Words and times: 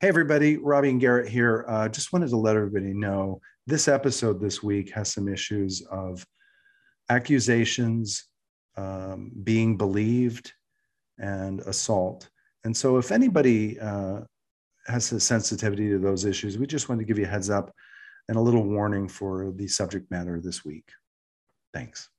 Hey, 0.00 0.08
everybody, 0.08 0.58
Robbie 0.58 0.90
and 0.90 1.00
Garrett 1.00 1.26
here. 1.26 1.64
Uh, 1.66 1.88
just 1.88 2.12
wanted 2.12 2.28
to 2.28 2.36
let 2.36 2.54
everybody 2.54 2.92
know 2.92 3.40
this 3.66 3.88
episode 3.88 4.38
this 4.38 4.62
week 4.62 4.90
has 4.90 5.10
some 5.10 5.26
issues 5.26 5.80
of 5.90 6.22
accusations, 7.08 8.26
um, 8.76 9.32
being 9.42 9.78
believed, 9.78 10.52
and 11.18 11.60
assault. 11.60 12.28
And 12.64 12.76
so, 12.76 12.98
if 12.98 13.10
anybody 13.10 13.80
uh, 13.80 14.20
has 14.86 15.10
a 15.12 15.18
sensitivity 15.18 15.88
to 15.88 15.98
those 15.98 16.26
issues, 16.26 16.58
we 16.58 16.66
just 16.66 16.90
wanted 16.90 17.00
to 17.00 17.06
give 17.06 17.18
you 17.18 17.24
a 17.24 17.28
heads 17.28 17.48
up 17.48 17.72
and 18.28 18.36
a 18.36 18.40
little 18.42 18.64
warning 18.64 19.08
for 19.08 19.50
the 19.52 19.66
subject 19.66 20.10
matter 20.10 20.42
this 20.42 20.62
week. 20.62 20.90
Thanks. 21.72 22.10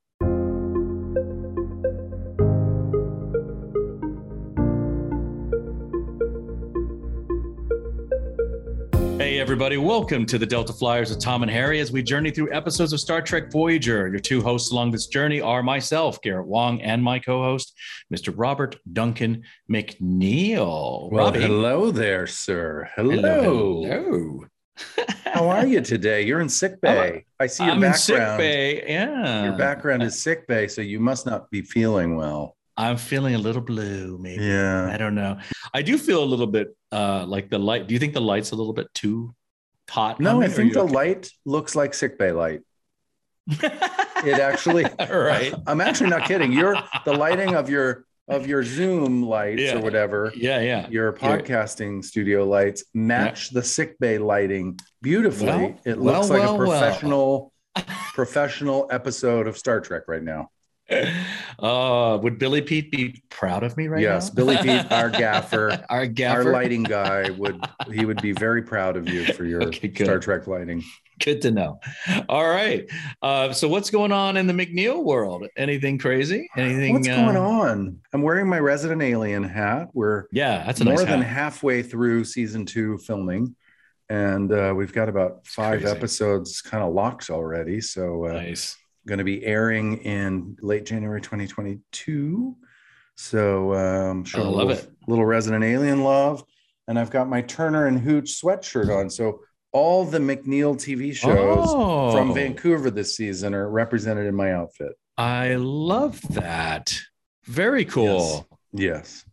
Everybody, 9.47 9.77
welcome 9.77 10.25
to 10.25 10.37
the 10.37 10.45
Delta 10.45 10.73
Flyers 10.73 11.09
with 11.09 11.21
Tom 11.21 11.41
and 11.41 11.49
Harry 11.49 11.79
as 11.79 11.89
we 11.89 12.03
journey 12.03 12.31
through 12.31 12.51
episodes 12.51 12.91
of 12.91 12.99
Star 12.99 13.21
Trek 13.21 13.49
Voyager. 13.49 14.09
Your 14.09 14.19
two 14.19 14.41
hosts 14.41 14.73
along 14.73 14.91
this 14.91 15.07
journey 15.07 15.39
are 15.39 15.63
myself, 15.63 16.21
Garrett 16.21 16.47
Wang, 16.47 16.81
and 16.81 17.01
my 17.01 17.17
co 17.17 17.41
host, 17.41 17.73
Mr. 18.13 18.33
Robert 18.35 18.75
Duncan 18.91 19.43
McNeill. 19.71 21.09
Well, 21.09 21.27
Robbie. 21.27 21.43
hello 21.43 21.91
there, 21.91 22.27
sir. 22.27 22.89
Hello. 22.97 23.15
Hello. 23.21 23.83
hello. 23.85 24.45
How 25.23 25.47
are 25.47 25.65
you 25.65 25.79
today? 25.79 26.23
You're 26.23 26.41
in 26.41 26.49
sick 26.49 26.81
bay. 26.81 27.25
I 27.39 27.47
see 27.47 27.63
your 27.63 27.75
I'm 27.75 27.83
in 27.85 27.93
sick 27.93 28.17
bay. 28.17 28.83
Yeah. 28.85 29.45
Your 29.45 29.57
background 29.57 30.03
is 30.03 30.21
sick 30.21 30.45
bay, 30.47 30.67
so 30.67 30.81
you 30.81 30.99
must 30.99 31.25
not 31.25 31.49
be 31.51 31.61
feeling 31.61 32.17
well. 32.17 32.57
I'm 32.75 32.97
feeling 32.97 33.33
a 33.33 33.39
little 33.39 33.61
blue, 33.61 34.19
maybe. 34.21 34.43
Yeah. 34.43 34.91
I 34.91 34.97
don't 34.97 35.15
know. 35.15 35.39
I 35.73 35.81
do 35.81 35.97
feel 35.97 36.23
a 36.23 36.25
little 36.25 36.45
bit 36.45 36.77
uh, 36.91 37.25
like 37.25 37.49
the 37.49 37.57
light. 37.57 37.87
Do 37.87 37.95
you 37.95 37.99
think 37.99 38.13
the 38.13 38.21
light's 38.21 38.51
a 38.51 38.55
little 38.55 38.73
bit 38.73 38.93
too 38.93 39.33
No, 40.19 40.41
I 40.41 40.47
think 40.47 40.73
the 40.73 40.81
okay? 40.81 40.93
light 40.93 41.31
looks 41.45 41.75
like 41.75 41.93
sick 41.93 42.17
bay 42.17 42.31
light. 42.31 42.61
It 44.25 44.39
actually 44.39 44.85
right. 44.99 45.53
I'm 45.67 45.79
actually 45.79 46.09
not 46.09 46.27
kidding. 46.27 46.51
Your 46.51 46.75
the 47.05 47.13
lighting 47.13 47.55
of 47.55 47.69
your 47.69 48.05
of 48.27 48.47
your 48.47 48.63
Zoom 48.63 49.23
lights 49.23 49.61
Yeah. 49.61 49.77
or 49.77 49.81
whatever, 49.81 50.33
Yeah, 50.35 50.59
yeah. 50.59 50.87
your 50.89 51.13
podcasting 51.13 52.03
studio 52.03 52.43
lights 52.43 52.83
match 52.93 53.51
the 53.51 53.63
sick 53.63 53.97
bay 53.99 54.17
lighting 54.17 54.79
beautifully. 55.01 55.47
Well, 55.47 55.79
it 55.85 55.97
well, 55.99 56.15
looks 56.15 56.29
like 56.29 56.41
well, 56.41 56.55
a 56.55 56.57
well. 56.57 56.67
professional 56.67 57.53
professional 58.13 58.87
episode 58.91 59.47
of 59.47 59.57
Star 59.57 59.79
Trek 59.81 60.03
right 60.07 60.23
now. 60.23 60.49
Uh, 61.59 62.19
would 62.21 62.37
Billy 62.37 62.61
Pete 62.61 62.91
be 62.91 63.19
proud 63.29 63.63
of 63.63 63.75
me 63.77 63.87
right 63.87 63.99
yes, 64.01 64.29
now? 64.29 64.35
Billy 64.35 64.57
Pete, 64.57 64.85
our 64.91 65.09
gaffer, 65.09 65.83
our 65.89 66.05
gaffer. 66.05 66.41
our 66.41 66.51
lighting 66.51 66.83
guy 66.83 67.31
would 67.31 67.59
he 67.91 68.05
would 68.05 68.21
be 68.21 68.31
very 68.31 68.61
proud 68.61 68.95
of 68.95 69.09
you 69.09 69.25
for 69.33 69.43
your 69.43 69.63
Okay. 69.63 69.91
Star 70.03 70.19
Trek 70.19 70.45
lighting. 70.45 70.83
Good 71.19 71.41
to 71.41 71.49
know. 71.51 71.79
All 72.29 72.47
right. 72.47 72.87
Uh, 73.23 73.51
so 73.53 73.67
what's 73.67 73.89
going 73.89 74.11
on 74.11 74.37
in 74.37 74.45
the 74.45 74.53
McNeill 74.53 75.03
world? 75.03 75.47
Anything 75.57 75.97
crazy? 75.97 76.47
Anything? 76.55 76.93
What's 76.93 77.07
uh, 77.07 77.15
going 77.15 77.37
on? 77.37 77.99
I'm 78.13 78.21
wearing 78.21 78.47
my 78.47 78.59
resident 78.59 79.01
alien 79.01 79.43
hat. 79.43 79.87
We're 79.93 80.25
Yeah, 80.31 80.63
that's 80.63 80.81
a 80.81 80.85
more 80.85 80.93
nice 80.93 81.05
than 81.05 81.23
hat. 81.23 81.33
halfway 81.33 81.81
through 81.81 82.23
season 82.25 82.67
two 82.67 82.99
filming, 82.99 83.55
and 84.09 84.51
uh, 84.53 84.73
we've 84.77 84.93
got 84.93 85.09
about 85.09 85.47
five 85.47 85.81
crazy. 85.81 85.97
episodes 85.97 86.61
kind 86.61 86.83
of 86.83 86.93
locked 86.93 87.31
already. 87.31 87.81
So 87.81 88.25
uh, 88.25 88.33
nice. 88.33 88.77
Going 89.07 89.17
to 89.19 89.23
be 89.23 89.43
airing 89.45 89.97
in 90.03 90.57
late 90.61 90.85
January 90.85 91.21
2022. 91.21 92.55
So 93.15 93.73
um, 93.73 94.23
show 94.25 94.39
I 94.41 94.43
love 94.43 94.67
little, 94.67 94.71
it. 94.73 94.91
little 95.07 95.25
resident 95.25 95.63
alien 95.63 96.03
love, 96.03 96.43
and 96.87 96.99
I've 96.99 97.09
got 97.09 97.27
my 97.27 97.41
Turner 97.41 97.87
and 97.87 97.99
Hooch 97.99 98.39
sweatshirt 98.41 98.95
on. 98.95 99.09
So 99.09 99.39
all 99.71 100.05
the 100.05 100.19
McNeill 100.19 100.75
TV 100.75 101.13
shows 101.15 101.67
Oh, 101.69 102.11
from 102.11 102.33
Vancouver 102.33 102.91
this 102.91 103.15
season 103.17 103.53
are 103.55 103.69
represented 103.69 104.27
in 104.27 104.35
my 104.35 104.51
outfit. 104.53 104.91
I 105.17 105.55
love 105.55 106.21
that. 106.33 106.93
Very 107.45 107.85
cool. 107.85 108.47
Yes, 108.73 109.23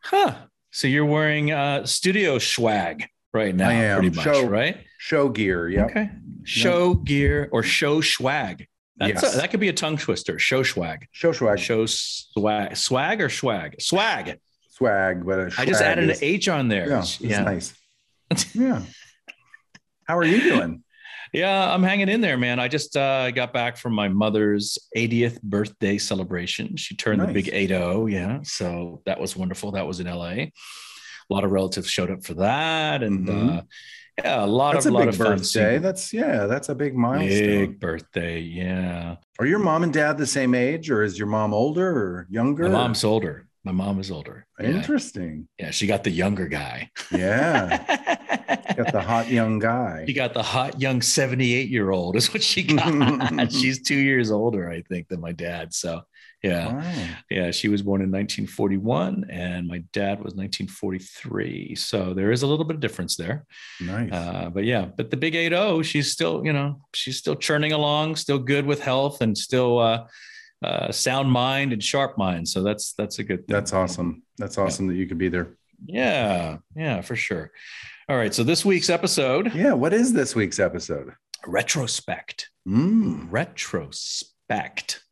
Huh. 0.00 0.34
So 0.70 0.86
you're 0.88 1.04
wearing 1.04 1.50
uh, 1.52 1.84
studio 1.84 2.38
swag 2.38 3.06
right 3.34 3.54
now, 3.54 3.68
I 3.70 3.72
am. 3.74 4.00
pretty 4.00 4.14
much, 4.16 4.24
Show- 4.24 4.46
right? 4.46 4.78
show 4.98 5.28
gear. 5.28 5.68
Yep. 5.68 5.90
Okay. 5.90 6.10
Show 6.44 6.94
gear 6.94 7.48
or 7.52 7.62
show 7.62 8.00
swag. 8.00 8.66
That's 8.98 9.22
Yes. 9.22 9.34
a, 9.34 9.38
that 9.38 9.50
could 9.50 9.60
be 9.60 9.68
a 9.68 9.72
tongue 9.72 9.96
twister. 9.98 10.38
Show 10.38 10.62
swag. 10.62 11.06
Show 11.12 11.32
swag. 11.32 11.58
Show 11.58 11.84
swag. 11.86 12.76
Swag 12.76 13.20
or 13.20 13.28
swag? 13.28 13.80
Swag. 13.80 14.38
swag, 14.70 15.24
but 15.26 15.38
a 15.38 15.42
I 15.58 15.64
just 15.66 15.80
swag 15.80 15.92
added 15.98 16.10
an 16.10 16.16
H 16.22 16.48
on 16.48 16.68
there. 16.68 16.88
Yeah, 16.88 16.98
it's 17.00 17.20
yeah. 17.20 17.42
nice. 17.42 17.74
yeah. 18.54 18.82
How 20.04 20.16
are 20.16 20.24
you 20.24 20.40
doing? 20.40 20.82
Yeah, 21.32 21.72
I'm 21.74 21.82
hanging 21.82 22.08
in 22.08 22.20
there, 22.20 22.38
man. 22.38 22.58
I 22.60 22.68
just 22.68 22.96
uh, 22.96 23.30
got 23.32 23.52
back 23.52 23.76
from 23.76 23.92
my 23.92 24.08
mother's 24.08 24.78
80th 24.96 25.42
birthday 25.42 25.98
celebration. 25.98 26.76
She 26.76 26.94
turned 26.96 27.20
the 27.20 27.26
big 27.26 27.50
80, 27.52 28.06
yeah. 28.08 28.38
So 28.44 29.02
that 29.06 29.20
was 29.20 29.36
wonderful. 29.36 29.72
That 29.72 29.86
was 29.86 30.00
in 30.00 30.06
LA. 30.06 30.30
A 30.30 30.52
lot 31.28 31.44
of 31.44 31.50
relatives 31.50 31.90
showed 31.90 32.10
up 32.10 32.24
for 32.24 32.34
that, 32.34 33.02
and 33.02 33.26
Mhm. 33.26 33.58
uh, 33.58 33.62
yeah, 34.18 34.44
a 34.44 34.46
lot 34.46 34.74
That's 34.74 34.86
of 34.86 34.92
a 34.92 34.94
lot 34.94 35.04
big 35.06 35.08
of 35.10 35.18
birthday. 35.18 35.78
That's 35.78 36.12
yeah, 36.12 36.46
that's 36.46 36.68
a 36.70 36.74
big 36.74 36.96
milestone. 36.96 37.46
Big 37.46 37.80
birthday, 37.80 38.40
yeah. 38.40 39.16
Are 39.38 39.46
your 39.46 39.58
mom 39.58 39.82
and 39.82 39.92
dad 39.92 40.16
the 40.16 40.26
same 40.26 40.54
age, 40.54 40.90
or 40.90 41.02
is 41.02 41.18
your 41.18 41.28
mom 41.28 41.52
older 41.52 41.88
or 41.88 42.26
younger? 42.30 42.64
My 42.64 42.70
mom's 42.70 43.04
older. 43.04 43.46
My 43.62 43.72
mom 43.72 43.98
is 43.98 44.10
older. 44.10 44.46
Yeah, 44.60 44.68
interesting. 44.68 45.48
yeah 45.58 45.70
she 45.72 45.86
got 45.86 46.04
the 46.04 46.10
younger 46.10 46.46
guy. 46.46 46.88
Yeah, 47.10 47.76
got 48.76 48.92
the 48.92 49.02
hot 49.02 49.28
young 49.28 49.58
guy. 49.58 50.04
She 50.06 50.12
got 50.14 50.32
the 50.32 50.42
hot 50.42 50.80
young 50.80 51.02
78 51.02 51.68
year 51.68 51.90
old, 51.90 52.16
is 52.16 52.32
what 52.32 52.42
she 52.42 52.62
got. 52.62 53.52
She's 53.52 53.82
two 53.82 53.98
years 53.98 54.30
older, 54.30 54.70
I 54.70 54.82
think, 54.82 55.08
than 55.08 55.20
my 55.20 55.32
dad. 55.32 55.74
So, 55.74 56.02
yeah. 56.42 56.72
Wow. 56.74 57.08
Yeah. 57.30 57.50
She 57.50 57.68
was 57.68 57.82
born 57.82 58.02
in 58.02 58.10
1941 58.10 59.26
and 59.30 59.66
my 59.66 59.78
dad 59.92 60.18
was 60.18 60.34
1943. 60.34 61.74
So 61.74 62.14
there 62.14 62.30
is 62.30 62.42
a 62.42 62.46
little 62.46 62.64
bit 62.64 62.74
of 62.76 62.80
difference 62.80 63.16
there. 63.16 63.44
Nice. 63.80 64.12
Uh, 64.12 64.50
but 64.52 64.64
yeah, 64.64 64.84
but 64.84 65.10
the 65.10 65.16
big 65.16 65.34
8 65.34 65.82
she's 65.84 66.12
still, 66.12 66.44
you 66.44 66.52
know, 66.52 66.80
she's 66.94 67.16
still 67.16 67.36
churning 67.36 67.72
along, 67.72 68.16
still 68.16 68.38
good 68.38 68.66
with 68.66 68.80
health 68.80 69.20
and 69.22 69.36
still 69.36 69.78
uh, 69.78 70.06
uh, 70.64 70.92
sound 70.92 71.30
mind 71.30 71.72
and 71.72 71.82
sharp 71.82 72.16
mind. 72.18 72.48
So 72.48 72.62
that's, 72.62 72.92
that's 72.92 73.18
a 73.18 73.24
good 73.24 73.46
thing. 73.46 73.54
That's 73.54 73.72
awesome. 73.72 74.22
That's 74.38 74.58
awesome 74.58 74.86
that 74.88 74.94
you 74.94 75.06
could 75.06 75.18
be 75.18 75.28
there. 75.28 75.56
Yeah. 75.84 76.58
Yeah, 76.74 77.00
for 77.00 77.16
sure. 77.16 77.50
All 78.08 78.16
right. 78.16 78.32
So 78.32 78.44
this 78.44 78.64
week's 78.64 78.88
episode, 78.90 79.52
Yeah. 79.54 79.72
What 79.72 79.92
is 79.92 80.12
this 80.12 80.34
week's 80.34 80.58
episode? 80.58 81.12
retrospect. 81.46 82.50
Mm. 82.68 83.28
retrospect. 83.30 85.02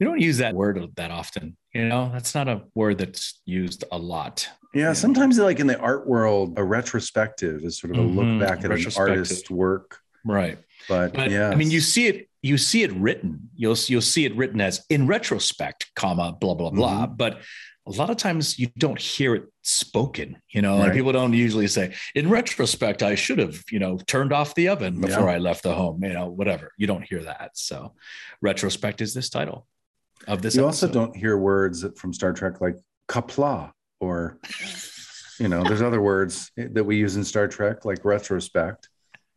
We 0.00 0.06
don't 0.06 0.20
use 0.20 0.38
that 0.38 0.54
word 0.54 0.90
that 0.96 1.10
often. 1.10 1.56
You 1.72 1.86
know, 1.86 2.10
that's 2.12 2.34
not 2.34 2.48
a 2.48 2.62
word 2.74 2.98
that's 2.98 3.40
used 3.44 3.84
a 3.92 3.98
lot. 3.98 4.48
Yeah, 4.74 4.94
sometimes 4.94 5.38
like 5.38 5.60
in 5.60 5.66
the 5.66 5.78
art 5.78 6.06
world, 6.06 6.54
a 6.56 6.64
retrospective 6.64 7.62
is 7.62 7.78
sort 7.78 7.92
of 7.92 7.98
a 7.98 8.08
Mhm, 8.08 8.16
look 8.16 8.48
back 8.48 8.64
at 8.64 8.72
an 8.72 8.86
artist's 8.96 9.50
work. 9.50 9.98
Right. 10.24 10.58
But, 10.88 11.14
But 11.14 11.30
yeah, 11.30 11.50
I 11.50 11.54
mean, 11.54 11.70
you 11.70 11.80
see 11.80 12.06
it, 12.06 12.28
you 12.42 12.58
see 12.58 12.82
it 12.82 12.92
written. 12.92 13.50
You'll 13.54 13.76
you'll 13.86 14.00
see 14.00 14.24
it 14.24 14.34
written 14.34 14.60
as 14.60 14.84
in 14.88 15.06
retrospect, 15.06 15.90
comma, 15.94 16.36
blah, 16.40 16.54
blah, 16.54 16.70
blah. 16.70 17.06
Mm-hmm. 17.06 17.14
But 17.16 17.40
a 17.86 17.90
lot 17.90 18.10
of 18.10 18.16
times 18.16 18.58
you 18.58 18.68
don't 18.78 18.98
hear 19.00 19.34
it 19.34 19.44
spoken, 19.62 20.40
you 20.50 20.62
know, 20.62 20.80
and 20.80 20.92
people 20.92 21.12
don't 21.12 21.32
usually 21.32 21.66
say, 21.66 21.94
in 22.14 22.30
retrospect, 22.30 23.02
I 23.02 23.16
should 23.16 23.38
have, 23.38 23.62
you 23.70 23.80
know, 23.80 23.98
turned 24.06 24.32
off 24.32 24.54
the 24.54 24.68
oven 24.68 25.00
before 25.00 25.24
Yeah. 25.26 25.34
I 25.34 25.38
left 25.38 25.64
the 25.64 25.74
home, 25.74 26.02
you 26.02 26.12
know, 26.12 26.28
whatever. 26.28 26.72
You 26.78 26.86
don't 26.86 27.02
hear 27.02 27.24
that. 27.24 27.50
So 27.54 27.94
retrospect 28.40 29.00
is 29.00 29.14
this 29.14 29.30
title 29.30 29.66
of 30.28 30.42
this 30.42 30.54
you 30.54 30.64
also 30.64 30.88
don't 30.88 31.14
hear 31.16 31.36
words 31.36 31.84
from 31.96 32.12
Star 32.12 32.32
Trek 32.32 32.60
like 32.60 32.76
kapla 33.08 33.72
or 34.00 34.38
you 35.38 35.48
know, 35.48 35.64
there's 35.64 35.82
other 35.82 36.00
words 36.00 36.50
that 36.56 36.84
we 36.84 36.96
use 36.96 37.16
in 37.16 37.24
Star 37.24 37.48
Trek 37.48 37.84
like 37.84 38.04
retrospect. 38.04 38.88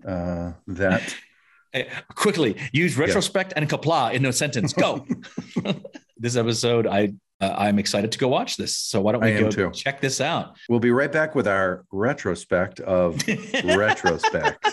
Uh, 0.06 0.52
that 0.68 1.16
Hey, 1.76 1.90
quickly 2.16 2.56
use 2.72 2.98
retrospect 2.98 3.54
and 3.56 3.70
kapla 3.70 4.14
in 4.14 4.26
a 4.26 4.34
sentence. 4.34 4.72
Go. 4.72 5.06
this 6.18 6.38
episode, 6.38 6.88
I 6.88 7.14
uh, 7.42 7.54
I'm 7.58 7.80
excited 7.80 8.14
to 8.14 8.18
go 8.18 8.30
watch 8.30 8.56
this. 8.56 8.78
So 8.78 9.02
why 9.02 9.12
don't 9.12 9.22
we 9.22 9.34
go 9.34 9.52
too. 9.52 9.72
check 9.72 10.00
this 10.00 10.22
out? 10.22 10.56
we'll 10.70 10.80
be 10.80 10.92
right 10.92 11.12
back 11.12 11.36
with 11.36 11.48
our 11.48 11.84
retrospect 11.92 12.80
of 12.80 13.22
retrospect. 13.66 14.66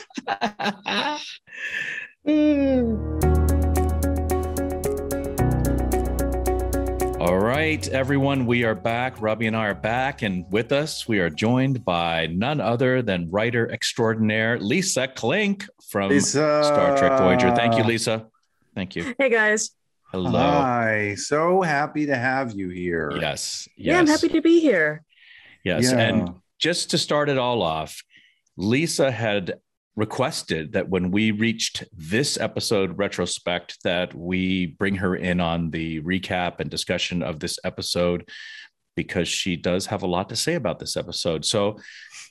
All 7.23 7.39
right, 7.39 7.87
everyone, 7.91 8.47
we 8.47 8.65
are 8.65 8.75
back. 8.75 9.23
Robbie 9.23 9.47
and 9.47 9.57
I 9.57 9.67
are 9.67 9.77
back, 9.77 10.23
and 10.23 10.45
with 10.51 10.73
us, 10.73 11.07
we 11.07 11.21
are 11.21 11.31
joined 11.31 11.85
by 11.85 12.27
none 12.27 12.61
other 12.61 13.01
than 13.01 13.31
writer 13.31 13.71
extraordinaire 13.71 14.59
Lisa 14.59 15.07
Klink 15.07 15.65
from 15.89 16.11
Lisa. 16.11 16.65
Star 16.65 16.99
Trek 16.99 17.21
Voyager. 17.21 17.55
Thank 17.55 17.77
you, 17.77 17.85
Lisa. 17.85 18.27
Thank 18.75 18.97
you. 18.97 19.15
Hey 19.21 19.31
guys. 19.31 19.71
Hello. 20.11 20.33
Hi, 20.33 21.15
so 21.15 21.63
happy 21.63 22.07
to 22.07 22.17
have 22.17 22.55
you 22.55 22.71
here. 22.71 23.13
Yes. 23.13 23.21
Yes. 23.21 23.69
Yeah, 23.77 24.01
I'm 24.01 24.09
happy 24.09 24.29
to 24.31 24.43
be 24.43 24.59
here. 24.59 25.05
Yes. 25.63 25.93
Yeah. 25.93 26.01
And 26.01 26.35
just 26.59 26.91
to 26.91 26.99
start 26.99 27.29
it 27.29 27.39
all 27.39 27.63
off, 27.63 28.03
Lisa 28.57 29.13
had 29.13 29.61
requested 29.95 30.73
that 30.73 30.89
when 30.89 31.11
we 31.11 31.31
reached 31.31 31.85
this 31.93 32.39
episode 32.39 32.97
retrospect 32.99 33.79
that 33.85 34.15
we 34.15 34.67
bring 34.67 34.97
her 34.97 35.15
in 35.15 35.41
on 35.41 35.71
the 35.71 36.01
recap 36.01 36.61
and 36.61 36.71
discussion 36.71 37.23
of 37.23 37.41
this 37.41 37.59
episode 37.65 38.29
because 38.97 39.29
she 39.29 39.57
does 39.57 39.87
have 39.87 40.03
a 40.03 40.07
lot 40.07 40.29
to 40.29 40.37
say 40.37 40.55
about 40.55 40.79
this 40.79 40.97
episode. 40.97 41.45
So 41.45 41.79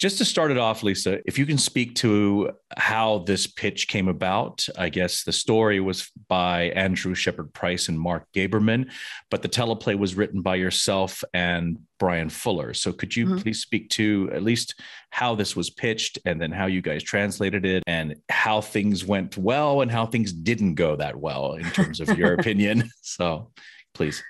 just 0.01 0.17
to 0.17 0.25
start 0.25 0.49
it 0.49 0.57
off, 0.57 0.81
Lisa, 0.81 1.19
if 1.27 1.37
you 1.37 1.45
can 1.45 1.59
speak 1.59 1.93
to 1.93 2.49
how 2.75 3.19
this 3.19 3.45
pitch 3.45 3.87
came 3.87 4.07
about, 4.07 4.67
I 4.75 4.89
guess 4.89 5.23
the 5.23 5.31
story 5.31 5.79
was 5.79 6.09
by 6.27 6.71
Andrew 6.71 7.13
Shepard 7.13 7.53
Price 7.53 7.87
and 7.87 7.99
Mark 7.99 8.25
Gaberman, 8.33 8.89
but 9.29 9.43
the 9.43 9.47
teleplay 9.47 9.95
was 9.95 10.15
written 10.15 10.41
by 10.41 10.55
yourself 10.55 11.23
and 11.35 11.77
Bryan 11.99 12.29
Fuller. 12.29 12.73
So 12.73 12.91
could 12.91 13.15
you 13.15 13.27
mm-hmm. 13.27 13.37
please 13.37 13.61
speak 13.61 13.89
to 13.91 14.31
at 14.33 14.41
least 14.41 14.73
how 15.11 15.35
this 15.35 15.55
was 15.55 15.69
pitched 15.69 16.17
and 16.25 16.41
then 16.41 16.51
how 16.51 16.65
you 16.65 16.81
guys 16.81 17.03
translated 17.03 17.63
it 17.63 17.83
and 17.85 18.15
how 18.27 18.59
things 18.59 19.05
went 19.05 19.37
well 19.37 19.83
and 19.83 19.91
how 19.91 20.07
things 20.07 20.33
didn't 20.33 20.73
go 20.73 20.95
that 20.95 21.15
well 21.15 21.53
in 21.53 21.69
terms 21.69 21.99
of 21.99 22.17
your 22.17 22.33
opinion? 22.39 22.89
So 23.03 23.51
please. 23.93 24.23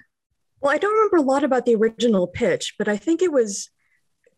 Well, 0.60 0.74
I 0.74 0.78
don't 0.78 0.94
remember 0.94 1.16
a 1.16 1.22
lot 1.22 1.46
about 1.46 1.66
the 1.66 1.76
original 1.76 2.28
pitch, 2.28 2.76
but 2.78 2.90
I 2.90 2.98
think 2.98 3.22
it 3.22 3.32
was 3.32 3.70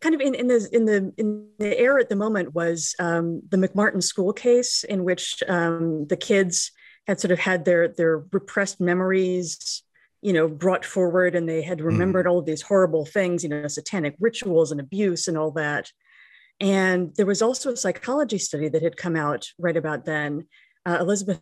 kind 0.04 0.14
of 0.14 0.20
in, 0.20 0.34
in 0.34 0.48
the 0.48 0.68
in 0.70 0.84
the 0.84 1.12
in 1.16 1.48
the 1.58 1.78
air 1.78 1.98
at 1.98 2.10
the 2.10 2.16
moment 2.16 2.54
was 2.54 2.94
um, 2.98 3.40
the 3.48 3.56
McMartin 3.56 4.02
school 4.02 4.34
case 4.34 4.84
in 4.84 5.02
which 5.02 5.42
um, 5.48 6.06
the 6.08 6.16
kids 6.16 6.72
had 7.06 7.18
sort 7.18 7.32
of 7.32 7.38
had 7.38 7.64
their 7.64 7.88
their 7.88 8.18
repressed 8.30 8.82
memories 8.82 9.82
you 10.20 10.34
know 10.34 10.46
brought 10.46 10.84
forward 10.84 11.34
and 11.34 11.48
they 11.48 11.62
had 11.62 11.80
hmm. 11.80 11.86
remembered 11.86 12.26
mm. 12.26 12.30
all 12.30 12.38
of 12.38 12.44
these 12.44 12.60
horrible 12.60 13.06
things 13.06 13.42
you 13.42 13.48
know 13.48 13.66
satanic 13.66 14.14
rituals 14.20 14.70
and 14.70 14.80
abuse 14.80 15.26
and 15.26 15.38
all 15.38 15.50
that 15.52 15.90
and 16.60 17.14
there 17.16 17.26
was 17.26 17.40
also 17.40 17.72
a 17.72 17.76
psychology 17.76 18.38
study 18.38 18.68
that 18.68 18.82
had 18.82 18.96
come 18.96 19.16
out 19.16 19.48
right 19.58 19.76
about 19.76 20.04
then 20.04 20.46
uh, 20.86 20.98
elizabeth 21.00 21.40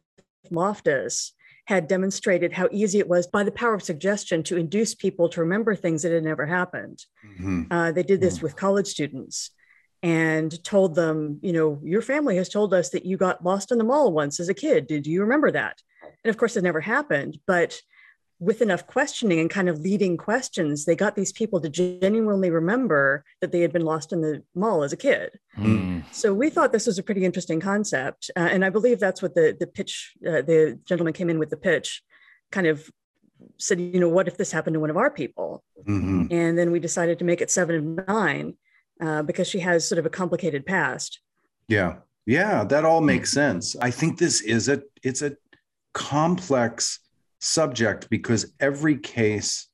loftus 0.50 1.32
had 1.66 1.86
demonstrated 1.86 2.52
how 2.52 2.68
easy 2.72 2.98
it 2.98 3.08
was 3.08 3.26
by 3.26 3.44
the 3.44 3.52
power 3.52 3.74
of 3.74 3.82
suggestion 3.82 4.42
to 4.42 4.56
induce 4.56 4.94
people 4.94 5.28
to 5.28 5.40
remember 5.40 5.74
things 5.74 6.02
that 6.02 6.12
had 6.12 6.24
never 6.24 6.46
happened. 6.46 7.04
Mm-hmm. 7.24 7.62
Uh, 7.70 7.92
they 7.92 8.02
did 8.02 8.20
this 8.20 8.36
mm-hmm. 8.36 8.46
with 8.46 8.56
college 8.56 8.88
students 8.88 9.50
and 10.02 10.62
told 10.64 10.96
them, 10.96 11.38
you 11.42 11.52
know, 11.52 11.80
your 11.84 12.02
family 12.02 12.36
has 12.36 12.48
told 12.48 12.74
us 12.74 12.90
that 12.90 13.06
you 13.06 13.16
got 13.16 13.44
lost 13.44 13.70
in 13.70 13.78
the 13.78 13.84
mall 13.84 14.12
once 14.12 14.40
as 14.40 14.48
a 14.48 14.54
kid. 14.54 14.88
Did 14.88 15.06
you 15.06 15.20
remember 15.20 15.52
that? 15.52 15.80
And 16.24 16.30
of 16.30 16.36
course, 16.36 16.56
it 16.56 16.64
never 16.64 16.80
happened. 16.80 17.38
But 17.46 17.80
with 18.42 18.60
enough 18.60 18.88
questioning 18.88 19.38
and 19.38 19.48
kind 19.48 19.68
of 19.68 19.78
leading 19.78 20.16
questions, 20.16 20.84
they 20.84 20.96
got 20.96 21.14
these 21.14 21.32
people 21.32 21.60
to 21.60 21.68
genuinely 21.68 22.50
remember 22.50 23.24
that 23.40 23.52
they 23.52 23.60
had 23.60 23.72
been 23.72 23.84
lost 23.84 24.12
in 24.12 24.20
the 24.20 24.42
mall 24.56 24.82
as 24.82 24.92
a 24.92 24.96
kid. 24.96 25.38
Mm. 25.56 26.02
So 26.10 26.34
we 26.34 26.50
thought 26.50 26.72
this 26.72 26.88
was 26.88 26.98
a 26.98 27.04
pretty 27.04 27.24
interesting 27.24 27.60
concept, 27.60 28.32
uh, 28.36 28.40
and 28.40 28.64
I 28.64 28.70
believe 28.70 28.98
that's 28.98 29.22
what 29.22 29.36
the 29.36 29.56
the 29.58 29.68
pitch. 29.68 30.14
Uh, 30.26 30.42
the 30.42 30.80
gentleman 30.84 31.12
came 31.12 31.30
in 31.30 31.38
with 31.38 31.50
the 31.50 31.56
pitch, 31.56 32.02
kind 32.50 32.66
of 32.66 32.90
said, 33.58 33.80
you 33.80 34.00
know, 34.00 34.08
what 34.08 34.26
if 34.26 34.36
this 34.36 34.50
happened 34.50 34.74
to 34.74 34.80
one 34.80 34.90
of 34.90 34.96
our 34.96 35.10
people? 35.10 35.62
Mm-hmm. 35.86 36.26
And 36.32 36.58
then 36.58 36.72
we 36.72 36.80
decided 36.80 37.20
to 37.20 37.24
make 37.24 37.40
it 37.40 37.50
seven 37.50 37.76
and 37.76 38.06
nine 38.08 38.54
uh, 39.00 39.22
because 39.22 39.46
she 39.46 39.60
has 39.60 39.86
sort 39.86 40.00
of 40.00 40.06
a 40.06 40.10
complicated 40.10 40.66
past. 40.66 41.20
Yeah, 41.68 41.98
yeah, 42.26 42.64
that 42.64 42.84
all 42.84 43.00
makes 43.00 43.30
sense. 43.30 43.76
I 43.80 43.92
think 43.92 44.18
this 44.18 44.40
is 44.40 44.68
a 44.68 44.82
it's 45.04 45.22
a 45.22 45.36
complex 45.94 46.98
subject 47.42 48.08
because 48.08 48.52
every 48.60 48.96
case, 48.96 49.68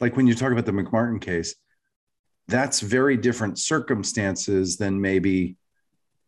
like 0.00 0.16
when 0.16 0.26
you 0.26 0.34
talk 0.34 0.52
about 0.52 0.66
the 0.66 0.72
McMartin 0.72 1.20
case, 1.20 1.54
that's 2.48 2.80
very 2.80 3.16
different 3.16 3.58
circumstances 3.58 4.76
than 4.76 5.00
maybe 5.00 5.56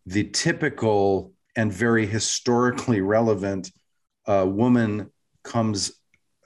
the 0.07 0.25
typical 0.25 1.33
and 1.57 1.73
very 1.73 2.07
historically 2.07 3.01
relevant 3.01 3.71
uh, 4.27 4.47
woman 4.49 5.11
comes 5.43 5.93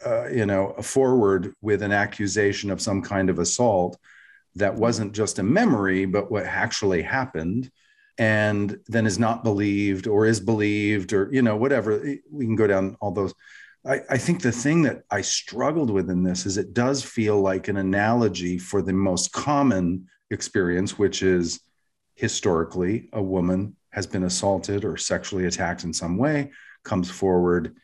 uh, 0.05 0.29
you 0.29 0.47
know 0.47 0.75
forward 0.83 1.55
with 1.61 1.83
an 1.83 1.93
accusation 1.93 2.71
of 2.71 2.81
some 2.81 3.03
kind 3.03 3.31
of 3.31 3.39
assault 3.39 3.99
that 4.55 4.75
wasn't 4.75 5.13
just 5.13 5.39
a 5.39 5.43
memory 5.43 6.05
but 6.05 6.31
what 6.31 6.45
actually 6.45 7.03
happened 7.03 7.71
and 8.19 8.79
then 8.89 9.07
is 9.07 9.19
not 9.19 9.43
believed 9.43 10.07
or 10.07 10.27
is 10.27 10.41
believed 10.41 11.13
or 11.13 11.29
you 11.33 11.43
know 11.43 11.57
whatever. 11.57 11.99
We 12.31 12.45
can 12.45 12.57
go 12.57 12.67
down 12.67 12.97
all 13.01 13.13
those 13.13 13.35
I, 13.85 14.01
I, 14.11 14.19
think 14.19 14.43
the 14.43 14.53
thing 14.53 14.83
that 14.83 15.03
I 15.11 15.23
struggled 15.23 15.91
with 15.91 16.09
in 16.09 16.23
this 16.23 16.47
is 16.47 16.57
it 16.57 16.73
does 16.73 17.03
feel 17.03 17.41
like 17.41 17.69
an 17.69 17.77
analogy 17.77 18.59
for 18.59 18.81
the 18.81 18.93
most 18.93 19.33
common 19.33 20.07
experience, 20.31 20.99
which 20.99 21.23
is 21.23 21.61
historically 22.15 23.09
a 23.13 23.23
woman 23.23 23.77
has 23.91 24.07
been 24.07 24.25
assaulted 24.25 24.85
or 24.85 24.97
sexually 24.97 25.47
attacked 25.47 25.85
in 25.85 25.93
some 25.93 26.17
way, 26.17 26.53
comes 26.85 27.11
forward, 27.11 27.77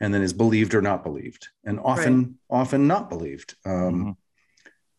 and 0.00 0.12
then 0.12 0.22
is 0.22 0.32
believed 0.32 0.74
or 0.74 0.82
not 0.82 1.02
believed, 1.02 1.48
and 1.64 1.80
often 1.80 2.36
right. 2.50 2.60
often 2.60 2.86
not 2.86 3.08
believed. 3.08 3.54
Um, 3.64 3.72
mm-hmm. 3.72 4.10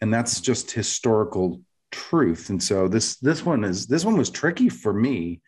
And 0.02 0.14
that's 0.14 0.42
just 0.42 0.72
historical 0.72 1.62
truth. 1.92 2.50
And 2.50 2.62
so 2.62 2.88
this 2.88 3.18
this 3.18 3.46
one 3.46 3.64
is 3.64 3.88
this 3.88 4.06
one 4.06 4.18
was 4.18 4.30
tricky 4.30 4.70
for 4.70 4.94
me 4.94 5.42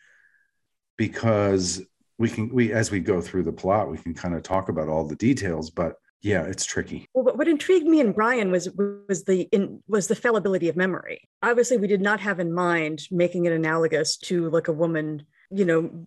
because 0.96 1.82
we 2.18 2.28
can 2.28 2.48
we 2.52 2.72
as 2.72 2.90
we 2.90 3.00
go 3.00 3.20
through 3.20 3.44
the 3.44 3.52
plot 3.52 3.90
we 3.90 3.98
can 3.98 4.14
kind 4.14 4.34
of 4.34 4.42
talk 4.42 4.68
about 4.68 4.88
all 4.88 5.06
the 5.06 5.16
details 5.16 5.70
but 5.70 5.96
yeah 6.20 6.42
it's 6.42 6.64
tricky. 6.64 7.06
Well 7.14 7.36
what 7.36 7.48
intrigued 7.48 7.86
me 7.86 8.00
and 8.00 8.14
bryan 8.14 8.50
was 8.50 8.68
was 9.08 9.24
the 9.24 9.42
in, 9.52 9.82
was 9.86 10.08
the 10.08 10.16
fallibility 10.16 10.68
of 10.68 10.76
memory. 10.76 11.28
Obviously 11.42 11.76
we 11.76 11.86
did 11.86 12.00
not 12.00 12.20
have 12.20 12.40
in 12.40 12.52
mind 12.52 13.02
making 13.10 13.46
it 13.46 13.52
analogous 13.52 14.16
to 14.18 14.50
like 14.50 14.68
a 14.68 14.72
woman 14.72 15.24
you 15.50 15.64
know 15.64 16.06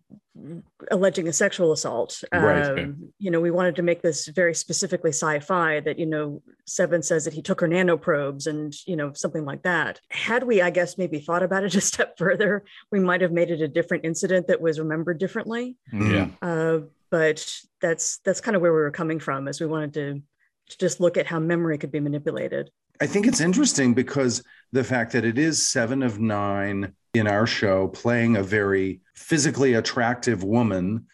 alleging 0.91 1.27
a 1.27 1.33
sexual 1.33 1.71
assault 1.71 2.23
right. 2.31 2.79
Um, 2.79 3.11
you 3.17 3.31
know 3.31 3.39
we 3.39 3.51
wanted 3.51 3.75
to 3.77 3.81
make 3.81 4.01
this 4.01 4.27
very 4.27 4.53
specifically 4.53 5.09
sci-fi 5.09 5.79
that 5.81 5.99
you 5.99 6.05
know 6.05 6.41
seven 6.65 7.01
says 7.01 7.25
that 7.25 7.33
he 7.33 7.41
took 7.41 7.59
her 7.61 7.67
nanoprobes 7.67 8.47
and 8.47 8.73
you 8.85 8.95
know 8.95 9.13
something 9.13 9.43
like 9.43 9.63
that 9.63 9.99
had 10.09 10.43
we 10.43 10.61
i 10.61 10.69
guess 10.69 10.97
maybe 10.97 11.19
thought 11.19 11.43
about 11.43 11.63
it 11.63 11.75
a 11.81 11.81
step 11.81 12.17
further 12.17 12.63
we 12.91 12.99
might 12.99 13.21
have 13.21 13.31
made 13.31 13.49
it 13.49 13.61
a 13.61 13.67
different 13.67 14.05
incident 14.05 14.47
that 14.47 14.61
was 14.61 14.79
remembered 14.79 15.17
differently 15.17 15.75
mm-hmm. 15.91 16.11
yeah 16.11 16.27
uh, 16.41 16.79
but 17.09 17.45
that's 17.81 18.19
that's 18.19 18.41
kind 18.41 18.55
of 18.55 18.61
where 18.61 18.73
we 18.73 18.79
were 18.79 18.91
coming 18.91 19.19
from 19.19 19.47
as 19.47 19.59
we 19.59 19.67
wanted 19.67 19.93
to, 19.93 20.21
to 20.69 20.77
just 20.77 20.99
look 20.99 21.17
at 21.17 21.27
how 21.27 21.39
memory 21.39 21.77
could 21.77 21.91
be 21.91 21.99
manipulated 21.99 22.69
i 23.01 23.07
think 23.07 23.25
it's 23.27 23.41
interesting 23.41 23.93
because 23.93 24.43
the 24.71 24.83
fact 24.83 25.11
that 25.11 25.25
it 25.25 25.37
is 25.37 25.67
seven 25.67 26.03
of 26.03 26.19
nine 26.19 26.93
in 27.13 27.27
our 27.27 27.45
show 27.45 27.87
playing 27.89 28.37
a 28.37 28.43
very 28.43 29.01
physically 29.15 29.73
attractive 29.73 30.43
woman 30.43 31.05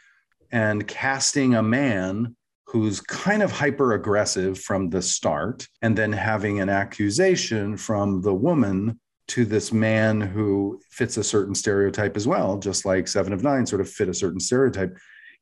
and 0.52 0.88
casting 0.88 1.56
a 1.56 1.64
man 1.64 2.36
who's 2.66 3.00
kind 3.00 3.42
of 3.42 3.52
hyper 3.52 3.94
aggressive 3.94 4.60
from 4.60 4.90
the 4.90 5.02
start, 5.02 5.68
and 5.82 5.98
then 5.98 6.12
having 6.12 6.60
an 6.60 6.70
accusation 6.70 7.78
from 7.78 8.22
the 8.22 8.34
woman 8.34 9.00
to 9.28 9.46
this 9.46 9.72
man 9.72 10.20
who 10.20 10.80
fits 10.90 11.18
a 11.18 11.24
certain 11.24 11.56
stereotype 11.56 12.18
as 12.18 12.28
well, 12.28 12.58
just 12.58 12.86
like 12.86 13.08
Seven 13.08 13.32
of 13.32 13.44
Nine 13.44 13.66
sort 13.66 13.82
of 13.82 13.90
fit 13.90 14.10
a 14.10 14.14
certain 14.14 14.40
stereotype. 14.40 14.98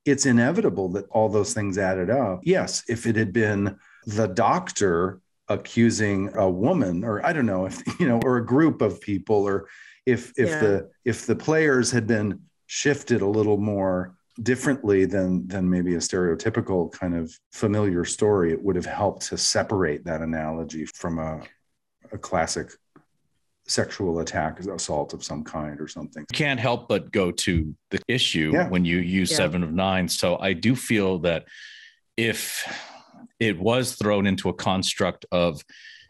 It's 0.06 0.28
inevitable 0.28 0.90
that 0.90 1.06
all 1.10 1.28
those 1.28 1.54
things 1.54 1.80
added 1.80 2.12
up. 2.12 2.42
Yes, 2.44 2.84
if 2.88 3.08
it 3.08 3.16
had 3.16 3.34
been 3.34 3.78
the 4.06 4.28
doctor 4.28 5.20
accusing 5.48 6.30
a 6.36 6.50
woman, 6.50 7.04
or 7.04 7.26
I 7.26 7.34
don't 7.34 7.46
know 7.48 7.66
if, 7.66 7.82
you 8.00 8.08
know, 8.08 8.20
or 8.24 8.38
a 8.38 8.46
group 8.46 8.82
of 8.84 9.02
people, 9.02 9.48
or 9.48 9.68
if 10.06 10.32
if 10.38 10.50
yeah. 10.50 10.60
the 10.60 10.90
if 11.04 11.26
the 11.26 11.36
players 11.36 11.92
had 11.92 12.08
been 12.08 12.40
shifted 12.68 13.22
a 13.22 13.28
little 13.28 13.58
more 13.58 14.16
differently 14.42 15.06
than 15.06 15.48
than 15.48 15.70
maybe 15.70 15.96
a 15.96 16.00
stereotypical 16.00 16.92
kind 16.92 17.16
of 17.16 17.34
familiar 17.54 18.04
story 18.04 18.52
it 18.52 18.62
would 18.62 18.76
have 18.76 18.86
helped 18.86 19.22
to 19.28 19.38
separate 19.38 20.04
that 20.04 20.22
analogy 20.22 20.86
from 20.86 21.20
a, 21.20 21.42
a 22.12 22.18
classic 22.18 22.72
sexual 23.68 24.20
attack 24.20 24.60
assault 24.60 25.14
of 25.14 25.24
some 25.24 25.44
kind 25.44 25.80
or 25.80 25.88
something 25.88 26.26
You 26.32 26.38
can't 26.38 26.60
help 26.60 26.88
but 26.90 27.12
go 27.12 27.32
to 27.32 27.74
the 27.90 28.00
issue 28.08 28.52
yeah. 28.54 28.68
when 28.68 28.84
you 28.86 28.98
use 28.98 29.32
yeah. 29.32 29.38
seven 29.38 29.64
of 29.64 29.72
nine 29.72 30.08
so 30.10 30.38
i 30.38 30.54
do 30.54 30.76
feel 30.76 31.20
that 31.20 31.46
if 32.18 32.68
it 33.40 33.58
was 33.58 33.96
thrown 33.96 34.28
into 34.28 34.50
a 34.50 34.54
construct 34.54 35.26
of 35.32 35.64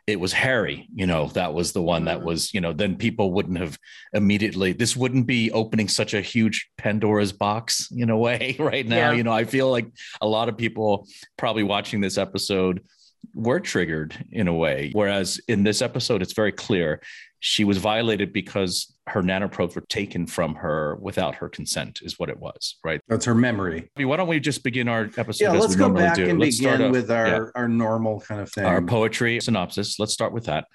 it 0.08 0.20
was 0.20 0.34
Harry, 0.34 0.88
you 0.94 1.08
know, 1.08 1.28
that 1.30 1.54
was 1.54 1.72
the 1.72 1.82
one 1.82 2.06
that 2.06 2.20
mm. 2.20 2.26
was, 2.26 2.54
you 2.54 2.62
know, 2.62 2.72
then 2.72 2.96
people 2.96 3.32
wouldn't 3.32 3.58
have 3.58 3.78
immediately, 4.14 4.72
this 4.72 4.96
wouldn't 4.96 5.26
be 5.26 5.52
opening 5.52 5.88
such 5.88 6.14
a 6.14 6.22
huge 6.22 6.70
Pandora's 6.78 7.34
box 7.34 7.90
in 7.92 8.12
a 8.12 8.18
way 8.18 8.56
right 8.60 8.86
now. 8.86 9.12
Yeah. 9.12 9.14
You 9.14 9.24
know, 9.24 9.34
I 9.34 9.46
feel 9.46 9.72
like 9.72 9.88
a 10.22 10.28
lot 10.28 10.48
of 10.48 10.58
people 10.58 11.08
probably 11.38 11.64
watching 11.64 12.02
this 12.02 12.20
episode 12.20 12.84
were 13.34 13.60
triggered 13.60 14.16
in 14.32 14.48
a 14.48 14.54
way. 14.54 14.92
Whereas 14.94 15.40
in 15.48 15.64
this 15.64 15.82
episode, 15.82 16.22
it's 16.22 16.34
very 16.34 16.52
clear 16.52 17.02
she 17.48 17.64
was 17.64 17.78
violated 17.78 18.34
because 18.34 18.96
her 19.06 19.22
nanoprobes 19.22 19.76
were 19.76 19.84
taken 19.88 20.26
from 20.26 20.56
her 20.56 20.98
without 21.00 21.36
her 21.36 21.48
consent, 21.48 22.00
is 22.02 22.18
what 22.18 22.28
it 22.28 22.40
was, 22.40 22.78
right? 22.84 23.00
That's 23.08 23.26
her 23.26 23.36
memory. 23.36 23.92
Why 23.98 24.18
don't 24.18 24.28
we 24.28 24.40
just 24.40 24.64
begin 24.64 24.88
our 24.88 25.12
episode? 25.16 25.44
Yeah, 25.44 25.52
let's 25.52 25.76
go 25.76 25.88
back 25.90 26.16
do. 26.16 26.28
and 26.28 26.40
let's 26.40 26.58
begin 26.58 26.92
with 26.92 27.12
our, 27.12 27.28
yeah. 27.28 27.46
our 27.54 27.68
normal 27.68 28.20
kind 28.22 28.42
of 28.42 28.52
thing. 28.52 28.66
Our 28.66 28.82
poetry 28.82 29.40
synopsis. 29.40 30.00
Let's 30.00 30.12
start 30.12 30.34
with 30.34 30.46
that. 30.46 30.66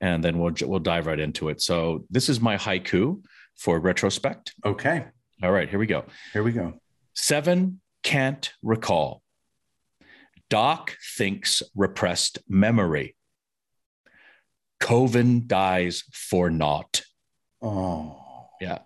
and 0.00 0.24
then 0.24 0.38
we'll 0.38 0.54
we'll 0.62 0.80
dive 0.80 1.06
right 1.06 1.20
into 1.20 1.50
it. 1.50 1.60
So 1.60 2.06
this 2.10 2.30
is 2.30 2.40
my 2.40 2.56
haiku 2.56 3.22
for 3.56 3.78
retrospect. 3.78 4.54
Okay. 4.64 5.04
All 5.42 5.52
right, 5.52 5.68
here 5.68 5.78
we 5.78 5.86
go. 5.86 6.04
Here 6.32 6.42
we 6.42 6.52
go. 6.52 6.80
Seven 7.12 7.82
can't 8.02 8.50
recall. 8.62 9.22
Doc 10.48 10.96
thinks 11.18 11.62
repressed 11.74 12.38
memory. 12.48 13.14
Kovin 14.84 15.46
dies 15.46 16.04
for 16.12 16.50
naught. 16.50 17.02
Oh. 17.62 18.20
Yeah. 18.60 18.78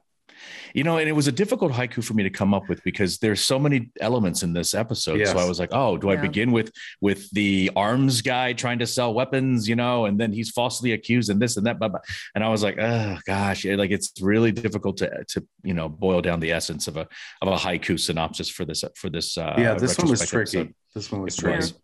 You 0.72 0.84
know, 0.84 0.98
and 0.98 1.08
it 1.08 1.12
was 1.12 1.26
a 1.26 1.32
difficult 1.32 1.72
haiku 1.72 2.04
for 2.04 2.14
me 2.14 2.22
to 2.22 2.30
come 2.30 2.54
up 2.54 2.68
with 2.68 2.80
because 2.84 3.18
there's 3.18 3.40
so 3.40 3.58
many 3.58 3.90
elements 4.00 4.44
in 4.44 4.52
this 4.52 4.74
episode. 4.74 5.18
Yes. 5.18 5.32
So 5.32 5.38
I 5.38 5.48
was 5.48 5.58
like, 5.58 5.70
oh, 5.72 5.96
do 5.96 6.10
I 6.10 6.16
begin 6.16 6.52
with 6.52 6.70
with 7.00 7.28
the 7.30 7.70
arms 7.74 8.22
guy 8.22 8.52
trying 8.52 8.78
to 8.78 8.86
sell 8.86 9.12
weapons, 9.12 9.68
you 9.68 9.74
know, 9.74 10.04
and 10.04 10.20
then 10.20 10.30
he's 10.32 10.50
falsely 10.50 10.92
accused 10.92 11.30
and 11.30 11.40
this 11.42 11.56
and 11.56 11.66
that, 11.66 11.80
blah, 11.80 11.88
blah. 11.88 12.00
and 12.36 12.44
I 12.44 12.48
was 12.50 12.62
like, 12.62 12.78
oh 12.78 13.18
gosh, 13.26 13.64
yeah, 13.64 13.74
like 13.74 13.90
it's 13.90 14.12
really 14.20 14.52
difficult 14.52 14.98
to 14.98 15.24
to 15.28 15.44
you 15.64 15.74
know 15.74 15.88
boil 15.88 16.20
down 16.20 16.38
the 16.38 16.52
essence 16.52 16.86
of 16.86 16.96
a 16.96 17.08
of 17.42 17.48
a 17.48 17.56
haiku 17.56 17.98
synopsis 17.98 18.48
for 18.48 18.64
this 18.64 18.84
for 18.94 19.10
this. 19.10 19.36
Uh, 19.36 19.56
yeah, 19.58 19.74
this 19.74 19.98
one 19.98 20.08
was 20.08 20.20
tricky. 20.20 20.58
episode. 20.58 20.74
This 20.94 21.10
one 21.10 21.22
was 21.22 21.36
It 21.36 21.40
tricky. 21.40 21.56
was. 21.56 21.74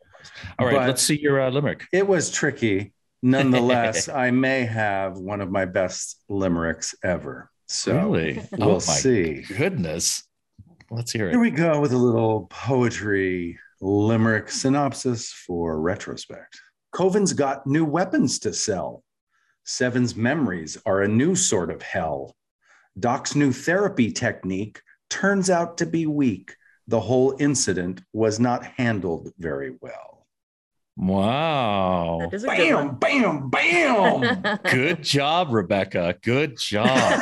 All 0.58 0.66
right, 0.66 0.76
But- 0.76 0.86
let's 0.88 1.02
see 1.02 1.18
your 1.18 1.40
uh, 1.40 1.50
limerick. 1.50 1.86
It 1.92 2.06
was 2.06 2.30
tricky. 2.30 2.92
Nonetheless, 3.24 4.08
I 4.10 4.30
may 4.30 4.66
have 4.66 5.16
one 5.16 5.40
of 5.40 5.50
my 5.50 5.64
best 5.64 6.22
limericks 6.28 6.94
ever. 7.02 7.50
So 7.66 7.96
really? 7.96 8.42
we'll 8.52 8.72
oh 8.72 8.74
my 8.74 8.78
see. 8.80 9.46
goodness. 9.48 10.24
Let's 10.90 11.10
hear 11.10 11.28
it. 11.28 11.30
Here 11.30 11.40
we 11.40 11.50
go 11.50 11.80
with 11.80 11.92
a 11.94 11.96
little 11.96 12.46
poetry 12.50 13.58
limerick 13.80 14.50
synopsis 14.50 15.32
for 15.32 15.80
retrospect. 15.80 16.60
Kovin's 16.92 17.32
got 17.32 17.66
new 17.66 17.86
weapons 17.86 18.38
to 18.40 18.52
sell. 18.52 19.02
Seven's 19.64 20.14
memories 20.14 20.76
are 20.84 21.00
a 21.00 21.08
new 21.08 21.34
sort 21.34 21.70
of 21.70 21.80
hell. 21.80 22.36
Doc's 23.00 23.34
new 23.34 23.52
therapy 23.52 24.12
technique 24.12 24.82
turns 25.08 25.48
out 25.48 25.78
to 25.78 25.86
be 25.86 26.06
weak. 26.06 26.54
The 26.88 27.00
whole 27.00 27.34
incident 27.38 28.02
was 28.12 28.38
not 28.38 28.66
handled 28.66 29.32
very 29.38 29.72
well. 29.80 30.13
Wow. 30.96 32.18
That 32.22 32.34
is 32.34 32.44
good. 32.44 32.56
Bam, 32.56 32.96
bam, 32.96 33.50
bam. 33.50 34.58
Good 34.70 35.02
job, 35.02 35.48
Rebecca. 35.52 36.14
Good 36.22 36.56
job. 36.58 36.86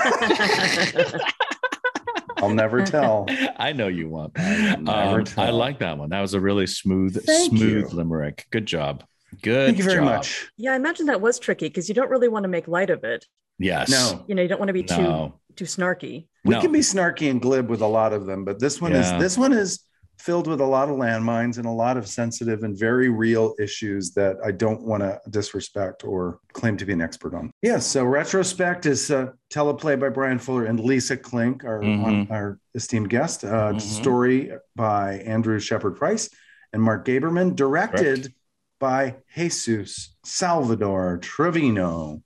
I'll 2.39 2.51
never 2.51 2.85
tell. 2.85 3.27
I 3.57 3.73
know 3.73 3.87
you 3.89 4.09
won't. 4.09 4.33
I 4.39 4.75
Um. 4.75 5.25
I 5.37 5.51
like 5.51 5.79
that 5.79 5.97
one. 5.97 6.11
That 6.11 6.21
was 6.21 6.35
a 6.35 6.41
really 6.41 6.67
smooth, 6.67 7.25
Thank 7.25 7.51
smooth 7.57 7.91
you. 7.91 7.97
limerick. 7.97 8.47
Good 8.51 8.67
job. 8.67 9.05
Good. 9.43 9.67
Thank 9.67 9.79
you 9.79 9.85
very 9.85 9.97
job. 9.99 10.05
much. 10.07 10.51
yeah, 10.57 10.73
I 10.73 10.77
imagine 10.77 11.07
that 11.07 11.21
was 11.21 11.39
tricky 11.39 11.69
because 11.69 11.89
you 11.89 11.95
don't 11.95 12.11
really 12.11 12.29
want 12.29 12.43
to 12.43 12.49
make 12.49 12.69
light 12.69 12.91
of 12.91 13.05
it. 13.05 13.27
Yes. 13.59 13.91
No, 13.91 14.25
You 14.27 14.35
know, 14.35 14.43
you 14.43 14.49
don't 14.49 14.59
want 14.59 14.69
to 14.71 14.73
be 14.75 14.83
too 14.83 15.33
too 15.57 15.65
snarky. 15.67 16.27
we 16.45 16.55
No. 16.55 16.61
can 16.61 16.73
be 16.73 16.81
snarky 16.81 17.31
and 17.31 17.41
glib 17.41 17.69
with 17.71 17.81
a 17.81 17.87
lot 17.87 18.13
of 18.13 18.27
them, 18.27 18.45
but 18.45 18.59
this 18.59 18.81
one 18.81 18.93
Yeah. 18.93 19.15
is 19.17 19.23
this 19.23 19.39
one 19.39 19.53
is 19.53 19.81
filled 20.23 20.47
with 20.47 20.61
a 20.61 20.65
lot 20.65 20.89
of 20.89 20.97
landmines 20.97 21.59
and 21.59 21.67
a 21.67 21.71
lot 21.71 21.97
of 21.97 22.07
sensitive 22.07 22.63
and 22.63 22.79
very 22.79 23.09
real 23.09 23.55
issues 23.59 24.13
that 24.13 24.37
I 24.45 24.53
don't 24.53 24.83
want 24.83 25.03
to 25.03 25.21
disrespect 25.31 26.05
or 26.05 26.39
claim 26.53 26.77
to 26.77 26.87
be 26.87 26.93
an 26.93 27.01
expert 27.01 27.35
on. 27.35 27.51
Yeah, 27.61 27.79
so 27.81 28.05
retrospect 28.05 28.87
is 28.87 29.11
a 29.11 29.35
teleplay 29.53 29.99
by 29.99 30.11
Bryan 30.11 30.39
Fuller 30.39 30.67
and 30.67 30.79
Lisa 30.79 31.17
Klink, 31.17 31.65
our 31.65 31.81
Mhm. 31.81 32.31
our 32.31 32.59
esteemed 32.77 33.11
guest. 33.11 33.45
Uh, 33.45 33.73
Mhm. 33.73 33.81
Story 33.81 34.53
by 34.77 35.15
Andrew 35.27 35.59
Shepard 35.59 35.97
Price 35.97 36.31
and 36.73 36.81
Mark 36.81 37.05
Gaberman, 37.05 37.57
directed 37.57 38.33
by 38.79 39.17
Jesus 39.35 40.15
Salvador 40.25 41.19
Trevino. 41.19 42.23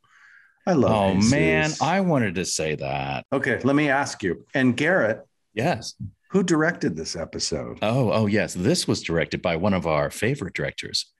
I 0.66 0.72
love. 0.72 0.92
Oh 0.92 1.14
Jesus. 1.14 1.30
man, 1.30 1.70
I 1.80 2.00
wanted 2.00 2.34
to 2.34 2.44
say 2.44 2.74
that. 2.74 3.24
Okay, 3.32 3.60
let 3.64 3.74
me 3.76 3.88
ask 3.88 4.22
you. 4.22 4.44
And 4.52 4.76
Garrett, 4.76 5.20
Yes. 5.54 5.94
Who 6.30 6.42
directed 6.42 6.96
this 6.96 7.16
episode? 7.16 7.78
Oh, 7.82 8.10
oh 8.12 8.26
yes. 8.26 8.54
This 8.54 8.86
was 8.88 9.02
directed 9.02 9.42
by 9.42 9.56
one 9.56 9.74
of 9.74 9.86
our 9.86 10.10
favorite 10.10 10.54
directors, 10.54 11.12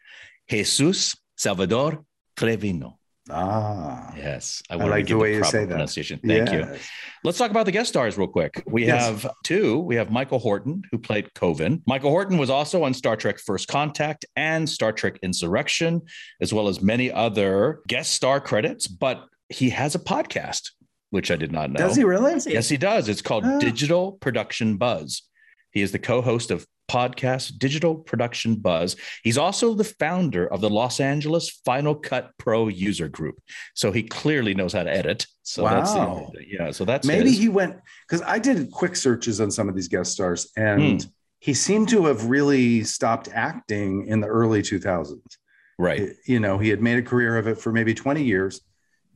Jesus 0.49 1.17
Salvador 1.37 2.05
Trevino. 2.37 2.99
Ah, 3.29 4.13
Yes, 4.17 4.63
I 4.71 4.77
to 4.77 4.87
like 4.87 5.05
the 5.05 5.09
give 5.09 5.19
way 5.19 5.33
you 5.35 5.41
proper 5.41 5.51
say 5.51 5.65
that. 5.65 5.71
pronunciation. 5.71 6.21
Thank 6.25 6.53
you. 6.53 6.77
Let's 7.25 7.39
talk 7.39 7.51
about 7.51 7.67
the 7.67 7.73
guest 7.73 7.89
stars 7.89 8.17
real 8.17 8.29
quick. 8.29 8.63
We 8.69 8.87
Yes. 8.87 9.03
have 9.05 9.31
two. 9.43 9.81
We 9.81 9.97
have 9.97 10.11
Michael 10.13 10.39
Horton, 10.39 10.83
who 10.93 10.99
played 10.99 11.31
Kovin. 11.35 11.83
Michael 11.89 12.11
Horton 12.11 12.39
was 12.39 12.51
also 12.51 12.85
on 12.85 12.95
Star 12.95 13.17
Trek 13.17 13.41
First 13.41 13.67
Contact 13.67 14.25
and 14.37 14.69
Star 14.69 14.93
Trek 14.93 15.19
Insurrection, 15.25 16.03
as 16.41 16.53
well 16.55 16.69
as 16.69 16.81
many 16.81 17.11
other 17.11 17.81
guest 17.89 18.13
star 18.13 18.41
credits, 18.41 18.87
but 18.87 19.25
he 19.49 19.71
has 19.71 19.97
a 19.97 19.99
podcast, 19.99 20.71
which 21.11 21.31
I 21.31 21.37
did 21.37 21.53
not 21.53 21.71
know. 21.71 21.79
Does 21.79 21.97
he 21.97 22.05
really? 22.05 22.35
Yes, 22.47 22.69
he 22.69 22.77
does. 22.77 23.09
It's 23.09 23.23
called 23.23 23.45
Ah. 23.45 23.59
Digital 23.59 24.13
Production 24.13 24.77
Buzz. 24.77 25.23
He 25.71 25.83
is 25.83 25.93
the 25.93 25.99
co 25.99 26.21
host 26.23 26.51
of 26.51 26.67
podcast 26.91 27.59
Digital 27.59 27.97
Production 27.97 28.55
Buzz. 28.57 28.95
He's 29.25 29.37
also 29.37 29.75
the 29.75 29.83
founder 29.85 30.47
of 30.47 30.61
the 30.61 30.71
Los 30.71 31.01
Angeles 31.01 31.51
Final 31.65 31.95
Cut 31.97 32.31
Pro 32.39 32.69
user 32.69 33.09
group. 33.09 33.41
So 33.75 33.91
he 33.91 34.05
clearly 34.05 34.55
knows 34.55 34.73
how 34.73 34.85
to 34.85 34.91
edit. 34.97 35.27
So 35.43 35.63
that's 35.65 35.93
the, 35.93 35.99
Wow. 35.99 36.33
yeah. 36.49 36.71
So 36.71 36.85
that's 36.85 37.07
Maybe 37.07 37.31
his. 37.31 37.39
he 37.39 37.49
went 37.49 37.77
because 38.09 38.23
I 38.27 38.39
did 38.39 38.71
quick 38.71 38.95
searches 38.97 39.41
on 39.41 39.51
some 39.51 39.69
of 39.69 39.75
these 39.75 39.89
guest 39.89 40.13
stars, 40.13 40.51
and 40.57 41.03
Hmm. 41.03 41.09
he 41.41 41.55
seemed 41.55 41.89
to 41.89 42.07
have 42.07 42.27
really 42.27 42.85
stopped 42.85 43.29
acting 43.33 44.07
in 44.07 44.21
the 44.21 44.29
early 44.29 44.63
2000s. 44.63 45.39
right. 45.79 46.11
You 46.27 46.41
know, 46.41 46.57
he 46.59 46.69
had 46.71 46.81
made 46.81 46.99
a 46.99 47.03
career 47.03 47.37
of 47.37 47.47
it 47.49 47.59
for 47.59 47.71
maybe 47.73 47.93
20 47.95 48.23
years, 48.23 48.61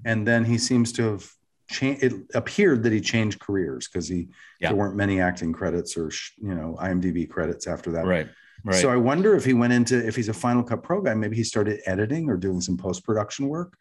and 0.05 0.27
then 0.27 0.45
he 0.45 0.59
seems 0.59 0.93
to 0.95 1.03
have 1.13 1.31
changed. 1.71 2.03
It 2.03 2.13
appeared 2.35 2.83
that 2.83 2.93
he 2.93 3.01
changed 3.01 3.41
careers 3.41 3.89
because 3.89 4.09
he 4.09 4.29
Yeah. 4.61 4.69
there 4.69 4.77
weren't 4.77 4.97
many 4.97 5.21
acting 5.21 5.53
credits 5.53 5.97
or 5.97 6.11
sh- 6.11 6.33
you 6.43 6.55
know 6.55 6.77
IMDb 6.81 7.29
credits 7.29 7.67
after 7.67 7.93
that. 7.93 8.05
Right. 8.07 8.29
Right. 8.63 8.77
So 8.77 8.91
I 8.91 8.97
wonder 8.97 9.35
if 9.37 9.45
he 9.45 9.55
went 9.55 9.73
into 9.73 10.07
if 10.07 10.15
he's 10.17 10.29
a 10.29 10.35
Final 10.35 10.63
Cut 10.63 10.83
Pro 10.83 11.01
guy, 11.01 11.15
maybe 11.15 11.37
he 11.37 11.45
started 11.45 11.81
editing 11.87 12.29
or 12.29 12.37
doing 12.37 12.61
some 12.61 12.77
post 12.77 13.05
production 13.05 13.49
work, 13.49 13.77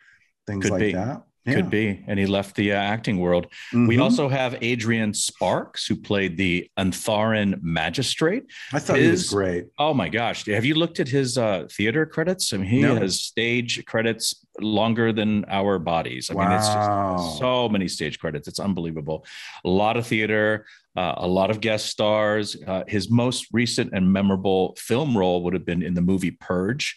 things 0.49 0.63
Could 0.63 0.71
like 0.73 0.79
be. 0.81 0.93
that. 0.93 1.23
Could 1.47 1.71
be. 1.71 2.03
And 2.05 2.19
he 2.19 2.27
left 2.27 2.55
the 2.55 2.73
uh, 2.73 2.75
acting 2.75 3.17
world. 3.17 3.47
We 3.73 3.95
Mhm. 3.97 4.01
also 4.03 4.29
have 4.29 4.51
Adrian 4.61 5.15
Sparks, 5.15 5.87
who 5.87 5.95
played 5.95 6.37
the 6.37 6.69
Entharan 6.77 7.59
magistrate. 7.63 8.43
I 8.71 8.77
thought 8.77 8.99
he 8.99 9.07
was 9.09 9.29
great. 9.29 9.65
Oh 9.79 9.95
my 9.95 10.09
gosh. 10.09 10.45
Have 10.45 10.63
you 10.65 10.75
looked 10.75 10.99
at 10.99 11.07
his 11.07 11.39
uh, 11.39 11.65
theater 11.71 12.05
credits? 12.05 12.53
I 12.53 12.57
mean, 12.57 12.69
he 12.69 12.81
No. 12.83 12.93
has 12.97 13.19
stage 13.19 13.83
credits 13.85 14.45
longer 14.61 15.11
than 15.11 15.43
our 15.49 15.79
bodies. 15.79 16.29
I 16.29 16.35
mean, 16.35 16.51
it's 16.51 16.67
Wow. 16.67 17.15
just 17.17 17.39
so 17.39 17.67
many 17.67 17.87
stage 17.87 18.19
credits. 18.19 18.47
It's 18.47 18.59
unbelievable. 18.59 19.25
A 19.65 19.69
lot 19.69 19.97
of 19.97 20.05
theater, 20.05 20.67
uh, 20.95 21.15
a 21.17 21.27
lot 21.27 21.49
of 21.49 21.61
guest 21.61 21.87
stars. 21.87 22.57
Uh, 22.67 22.83
his 22.87 23.09
most 23.09 23.47
recent 23.51 23.89
and 23.93 24.13
memorable 24.13 24.75
film 24.77 25.17
role 25.17 25.41
would 25.43 25.53
have 25.53 25.65
been 25.65 25.81
in 25.81 25.95
the 25.95 26.01
movie 26.11 26.31
Purge. 26.31 26.95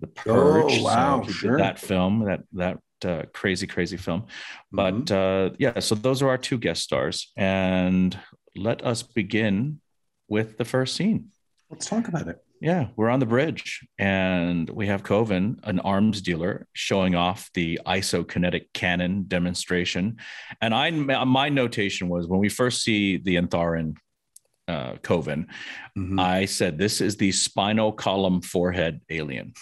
The 0.00 0.08
Purge. 0.08 0.78
Oh, 0.80 0.82
wow, 0.82 1.20
did 1.20 1.34
sure. 1.34 1.56
that 1.58 1.78
film, 1.78 2.24
that, 2.26 2.40
that, 2.52 2.78
uh, 3.04 3.22
crazy, 3.32 3.66
crazy 3.66 3.96
film. 3.96 4.26
But 4.72 4.94
Mhm. 5.06 5.10
uh, 5.50 5.54
yeah, 5.58 5.78
so 5.80 5.94
those 5.94 6.22
are 6.22 6.28
our 6.28 6.38
two 6.38 6.58
guest 6.58 6.82
stars. 6.82 7.32
And 7.36 8.18
let 8.56 8.84
us 8.84 9.02
begin 9.02 9.80
with 10.28 10.56
the 10.58 10.64
first 10.64 10.96
scene. 10.96 11.30
let's 11.70 11.86
talk 11.86 12.06
about 12.08 12.28
it. 12.28 12.38
Yeah, 12.60 12.88
we're 12.96 13.10
on 13.10 13.18
the 13.20 13.26
bridge 13.26 13.84
and 13.98 14.70
we 14.70 14.86
have 14.86 15.02
Kovin, 15.02 15.58
an 15.64 15.80
arms 15.80 16.22
dealer, 16.22 16.68
showing 16.72 17.14
off 17.16 17.50
the 17.52 17.80
isokinetic 17.84 18.66
cannon 18.72 19.24
demonstration. 19.26 20.18
And 20.60 20.72
I, 20.72 20.90
my 20.90 21.48
notation 21.48 22.08
was 22.08 22.28
when 22.28 22.38
we 22.38 22.48
first 22.48 22.82
see 22.82 23.16
the 23.16 23.34
Entharan 23.36 23.96
uh, 24.68 24.94
Kovin, 25.02 25.46
Mhm. 25.98 26.18
I 26.20 26.44
said, 26.46 26.78
This 26.78 27.00
is 27.00 27.16
the 27.16 27.32
spinal 27.32 27.92
column 27.92 28.40
forehead 28.40 29.00
alien. 29.10 29.52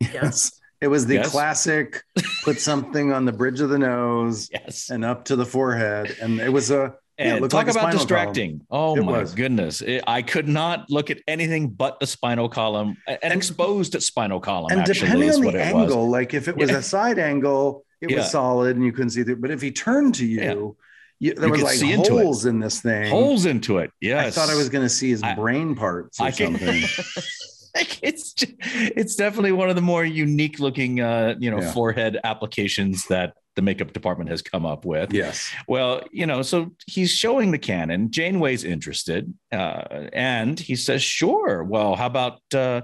yes. 0.00 0.52
It 0.80 0.88
was 0.88 1.06
the 1.06 1.14
Yes. 1.16 1.30
classic 1.30 2.02
put 2.44 2.58
something 2.70 3.12
on 3.12 3.24
the 3.26 3.32
bridge 3.32 3.60
of 3.60 3.68
the 3.68 3.78
nose 3.78 4.48
Yes. 4.52 4.88
and 4.90 5.04
up 5.04 5.26
to 5.26 5.36
the 5.36 5.44
forehead. 5.44 6.16
And 6.22 6.40
it 6.40 6.50
was 6.52 6.70
a 6.70 6.94
Yeah, 7.18 7.36
it 7.36 7.40
talk 7.50 7.66
like 7.66 7.74
about 7.76 7.92
distracting. 7.92 8.62
Oh 8.70 8.96
It 8.96 9.02
my 9.04 9.18
was. 9.20 9.34
goodness. 9.34 9.82
It- 9.82 10.02
I 10.06 10.22
could 10.22 10.48
not 10.48 10.88
look 10.88 11.10
at 11.10 11.18
anything 11.28 11.68
but 11.68 12.00
the 12.00 12.06
spinal 12.06 12.48
column, 12.48 12.96
an 13.06 13.18
And- 13.22 13.34
exposed 13.34 14.00
spinal 14.02 14.40
column. 14.40 14.70
and 14.72 14.80
actually, 14.80 15.00
depending 15.00 15.28
is 15.28 15.36
on 15.36 15.44
what 15.44 15.52
the 15.54 15.68
it 15.68 15.74
was. 15.74 15.90
angle, 15.90 16.08
like 16.10 16.32
if 16.32 16.48
it 16.48 16.56
was 16.56 16.70
Yeah. 16.70 16.78
a 16.78 16.82
side 16.82 17.18
angle, 17.18 17.84
it 18.00 18.10
Yeah. 18.10 18.16
was 18.18 18.30
solid 18.30 18.76
and 18.76 18.84
you 18.84 18.92
couldn't 18.92 19.10
see 19.10 19.22
through. 19.22 19.36
But 19.36 19.50
if 19.50 19.60
he 19.60 19.70
turned 19.70 20.14
to 20.14 20.24
you, 20.26 20.76
you 21.18 21.34
there 21.34 21.44
You 21.48 21.52
was 21.52 21.62
like 21.62 22.06
holes 22.06 22.46
in 22.46 22.58
this 22.60 22.80
thing. 22.80 23.10
holes 23.10 23.44
into 23.44 23.76
it. 23.76 23.90
Yes. 24.00 24.26
I 24.28 24.30
thought 24.30 24.48
I 24.48 24.56
was 24.56 24.70
going 24.70 24.86
to 24.86 24.88
see 24.88 25.10
his 25.10 25.22
I- 25.22 25.34
brain 25.34 25.74
parts 25.74 26.18
or 26.18 26.24
I 26.24 26.30
something. 26.30 26.82
like 27.74 27.98
it's 28.02 28.32
ju- 28.32 28.54
it's 28.60 29.14
definitely 29.16 29.52
one 29.52 29.68
of 29.70 29.76
the 29.76 29.82
more 29.82 30.04
unique 30.04 30.58
looking 30.58 31.00
uh 31.00 31.34
you 31.38 31.50
know 31.50 31.60
Yeah. 31.60 31.72
forehead 31.72 32.18
applications 32.24 33.06
that 33.08 33.34
the 33.56 33.62
makeup 33.62 33.92
department 33.92 34.30
has 34.30 34.42
come 34.42 34.64
up 34.64 34.84
with 34.84 35.12
yes. 35.12 35.50
well 35.68 36.02
you 36.12 36.24
know 36.26 36.42
so 36.42 36.70
he's 36.86 37.10
showing 37.10 37.50
the 37.50 37.58
cannon 37.58 38.10
janeway's 38.10 38.64
interested 38.64 39.32
uh 39.52 40.08
and 40.12 40.58
he 40.58 40.76
says 40.76 41.02
sure 41.02 41.62
well 41.64 41.96
how 41.96 42.06
about 42.06 42.40
uh 42.54 42.82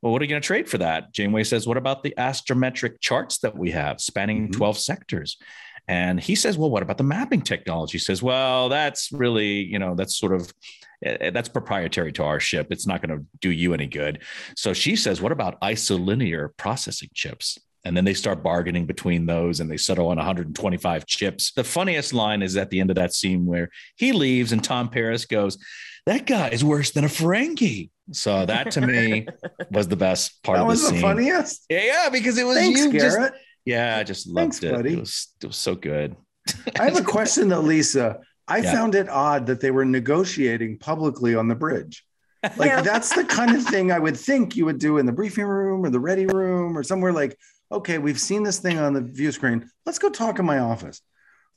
well, 0.00 0.12
what 0.12 0.22
are 0.22 0.26
you 0.26 0.28
going 0.30 0.40
to 0.40 0.46
trade 0.46 0.68
for 0.68 0.78
that? 0.78 1.12
Janeway 1.12 1.42
says, 1.42 1.66
what 1.66 1.76
about 1.76 2.04
the 2.04 2.14
astrometric 2.16 3.00
charts 3.00 3.38
that 3.38 3.58
we 3.58 3.72
have 3.72 4.00
spanning 4.00 4.46
Mhm. 4.46 4.52
12 4.52 4.78
sectors? 4.78 5.36
And 5.88 6.20
he 6.20 6.34
says, 6.34 6.58
well, 6.58 6.70
what 6.70 6.82
about 6.82 6.98
the 6.98 7.04
mapping 7.04 7.40
technology? 7.40 7.92
He 7.92 7.98
says, 7.98 8.22
well, 8.22 8.68
that's 8.68 9.10
really, 9.10 9.64
you 9.64 9.78
know, 9.78 9.94
that's 9.94 10.16
sort 10.16 10.34
of, 10.34 10.52
eh, 11.02 11.30
that's 11.30 11.48
proprietary 11.48 12.12
to 12.12 12.24
our 12.24 12.38
ship. 12.38 12.68
It's 12.70 12.86
not 12.86 13.00
going 13.00 13.18
to 13.18 13.24
do 13.40 13.50
you 13.50 13.72
any 13.72 13.86
good. 13.86 14.22
So 14.54 14.74
she 14.74 14.96
says, 14.96 15.22
what 15.22 15.32
about 15.32 15.58
isolinear 15.62 16.50
processing 16.58 17.08
chips? 17.14 17.58
And 17.84 17.96
then 17.96 18.04
they 18.04 18.12
start 18.12 18.42
bargaining 18.42 18.84
between 18.84 19.24
those 19.24 19.60
and 19.60 19.70
they 19.70 19.78
settle 19.78 20.08
on 20.08 20.16
125 20.18 21.06
chips. 21.06 21.52
The 21.52 21.64
funniest 21.64 22.12
line 22.12 22.42
is 22.42 22.56
at 22.56 22.68
the 22.68 22.80
end 22.80 22.90
of 22.90 22.96
that 22.96 23.14
scene 23.14 23.46
where 23.46 23.70
he 23.96 24.12
leaves 24.12 24.52
and 24.52 24.62
Tom 24.62 24.90
Paris 24.90 25.24
goes, 25.24 25.56
That 26.04 26.26
guy 26.26 26.48
is 26.48 26.62
worse 26.62 26.90
than 26.90 27.04
a 27.04 27.08
Ferengi. 27.08 27.88
So 28.12 28.44
that 28.44 28.72
to 28.72 28.82
me 28.82 29.26
was 29.70 29.88
the 29.88 29.96
best 29.96 30.42
part 30.42 30.56
that 30.56 30.62
of 30.62 30.68
the 30.68 30.70
was 30.70 30.90
the 30.90 31.00
funniest. 31.00 31.64
Yeah, 31.70 31.84
yeah, 31.84 32.08
because 32.10 32.36
it 32.36 32.44
was 32.44 32.58
Thanks, 32.58 32.80
you 32.80 32.92
just 32.92 33.16
Garrett. 33.16 33.34
Yeah, 33.68 33.96
I 33.98 34.02
just 34.04 34.26
loved 34.26 34.54
Thanks, 34.54 34.62
it. 34.62 34.72
buddy. 34.74 34.92
It 34.94 35.00
was 35.00 35.28
it 35.42 35.46
was 35.46 35.56
so 35.56 35.74
good. 35.74 36.16
I 36.78 36.84
have 36.84 36.96
a 36.96 37.02
question 37.16 37.48
though, 37.48 37.60
Lisa. 37.60 38.18
I 38.46 38.58
Yeah. 38.58 38.72
found 38.72 38.94
it 38.94 39.08
odd 39.08 39.46
that 39.46 39.60
they 39.60 39.70
were 39.70 39.84
negotiating 39.84 40.78
publicly 40.78 41.34
on 41.34 41.48
the 41.48 41.54
bridge. 41.54 42.04
Like 42.56 42.70
Yeah. 42.70 42.80
that's 42.82 43.14
the 43.14 43.24
kind 43.24 43.54
of 43.56 43.62
thing 43.64 43.92
I 43.92 43.98
would 43.98 44.16
think 44.16 44.56
you 44.56 44.64
would 44.64 44.78
do 44.78 44.98
in 44.98 45.06
the 45.06 45.12
briefing 45.12 45.44
room 45.44 45.84
or 45.84 45.90
the 45.90 46.00
ready 46.00 46.24
room 46.26 46.76
or 46.78 46.82
somewhere 46.82 47.12
like, 47.12 47.36
okay, 47.70 47.98
we've 47.98 48.20
seen 48.20 48.42
this 48.44 48.58
thing 48.60 48.78
on 48.78 48.92
the 48.94 49.02
view 49.02 49.32
screen. 49.32 49.68
Let's 49.84 49.98
go 49.98 50.08
talk 50.08 50.38
in 50.38 50.46
my 50.46 50.58
office. 50.60 51.02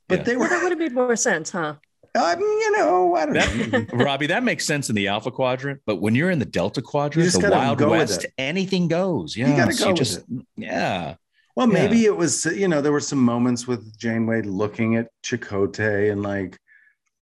But 0.09 0.19
Yeah. 0.19 0.23
they 0.25 0.35
Well, 0.37 0.49
that 0.49 0.61
would 0.63 0.71
have 0.73 0.79
made 0.79 0.91
more 0.93 1.15
sense, 1.15 1.51
huh? 1.51 1.75
um, 2.15 2.39
you 2.41 2.71
know, 2.77 3.15
I 3.15 3.25
don't 3.25 3.71
know. 3.71 3.85
Robbie, 4.05 4.27
that 4.27 4.43
makes 4.43 4.65
sense 4.65 4.89
in 4.89 4.95
the 4.95 5.07
Alpha 5.07 5.31
Quadrant, 5.31 5.79
but 5.85 5.97
when 6.01 6.13
you're 6.15 6.29
in 6.31 6.39
the 6.39 6.45
Delta 6.59 6.81
Quadrant, 6.81 7.31
the 7.31 7.49
Wild 7.49 7.79
West, 7.79 8.25
anything 8.37 8.89
goes. 8.89 9.37
Yeah, 9.37 9.49
you 9.51 9.55
gotta 9.55 9.71
so 9.71 9.85
go 9.85 9.91
with 9.91 9.97
just 9.97 10.19
yeah, 10.57 11.15
Well, 11.55 11.67
Yeah. 11.67 11.73
maybe 11.73 12.05
it 12.05 12.15
was, 12.15 12.45
you 12.45 12.67
know, 12.67 12.81
there 12.81 12.91
were 12.91 12.99
some 12.99 13.19
moments 13.19 13.67
with 13.67 13.97
Janeway 13.99 14.41
looking 14.43 14.95
at 14.95 15.07
Chakotay 15.23 16.11
and 16.11 16.21
like, 16.23 16.57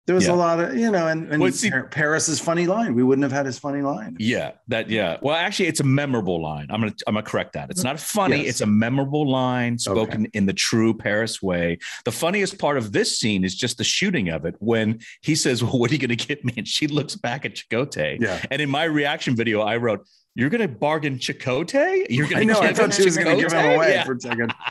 there 0.07 0.15
was 0.15 0.25
Yeah. 0.25 0.33
a 0.33 0.37
lot 0.37 0.59
of, 0.59 0.75
you 0.75 0.89
know, 0.89 1.05
and, 1.05 1.31
and 1.31 1.39
Well, 1.39 1.51
see- 1.51 1.69
Paris's 1.91 2.39
funny 2.39 2.65
line. 2.65 2.95
We 2.95 3.03
wouldn't 3.03 3.21
have 3.21 3.31
had 3.31 3.45
his 3.45 3.59
funny 3.59 3.83
line. 3.83 4.17
yeah, 4.19 4.53
that 4.67 4.89
yeah. 4.89 5.17
Well, 5.21 5.35
actually, 5.35 5.67
it's 5.67 5.81
a 5.81 5.83
memorable 5.83 6.41
line. 6.41 6.65
I'm 6.71 6.79
gonna 6.81 6.93
I'm 7.05 7.13
gonna 7.13 7.23
correct 7.23 7.53
that. 7.53 7.69
It's 7.69 7.83
not 7.83 7.99
funny. 7.99 8.37
Yes. 8.37 8.47
It's 8.47 8.61
a 8.61 8.65
memorable 8.65 9.29
line 9.29 9.77
spoken 9.77 10.25
in 10.33 10.47
the 10.47 10.53
true 10.53 10.95
Paris 10.95 11.43
way. 11.43 11.77
The 12.05 12.11
funniest 12.11 12.57
part 12.57 12.77
of 12.77 12.91
this 12.91 13.19
scene 13.19 13.43
is 13.43 13.53
just 13.53 13.77
the 13.77 13.83
shooting 13.83 14.29
of 14.29 14.45
it 14.45 14.55
when 14.57 14.97
he 15.21 15.35
says, 15.35 15.61
"Well, 15.63 15.77
what 15.77 15.91
are 15.91 15.93
you 15.93 15.99
gonna 15.99 16.15
get 16.15 16.43
me?" 16.43 16.53
and 16.57 16.67
she 16.67 16.87
looks 16.87 17.15
back 17.15 17.45
at 17.45 17.53
Chakotay. 17.53 18.19
Yeah. 18.19 18.41
And 18.49 18.63
in 18.63 18.69
my 18.69 18.85
reaction 18.85 19.35
video, 19.35 19.61
I 19.61 19.77
wrote, 19.77 20.07
"You're 20.35 20.49
gonna 20.49 20.67
bargain 20.67 21.17
Chakotay? 21.17 22.05
You're 22.09 22.27
gonna 22.27 22.41
I 22.41 22.43
know. 22.45 22.59
I 22.59 22.67
give 22.67 22.77
thought 22.77 22.85
him 22.85 22.91
she 22.91 23.05
was 23.05 23.17
going 23.17 23.35
to 23.37 23.43
give 23.43 23.51
him 23.51 23.75
away 23.75 23.93
Yeah. 23.93 24.03
for 24.05 24.13
a 24.13 24.19
second. 24.19 24.53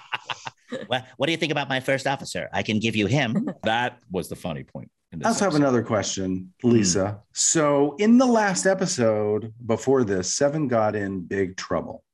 Well, 0.91 1.03
what 1.17 1.25
do 1.27 1.33
you 1.33 1.39
think 1.39 1.51
about 1.51 1.71
my 1.71 1.81
first 1.81 2.07
officer? 2.07 2.47
I 2.53 2.63
can 2.63 2.79
give 2.79 2.95
you 2.95 3.07
him. 3.07 3.49
That 3.63 4.01
was 4.13 4.29
the 4.29 4.37
funny 4.37 4.65
point. 4.65 4.91
in 5.13 5.19
this 5.19 5.25
I 5.27 5.29
also 5.31 5.47
have 5.47 5.55
another 5.55 5.83
question, 5.83 6.53
Lisa. 6.63 7.21
So, 7.33 7.97
in 7.97 8.19
the 8.19 8.27
last 8.27 8.67
episode 8.67 9.55
before 9.65 10.05
this, 10.05 10.35
Seven 10.35 10.69
got 10.69 10.95
in 10.95 11.23
big 11.23 11.57
trouble, 11.57 12.05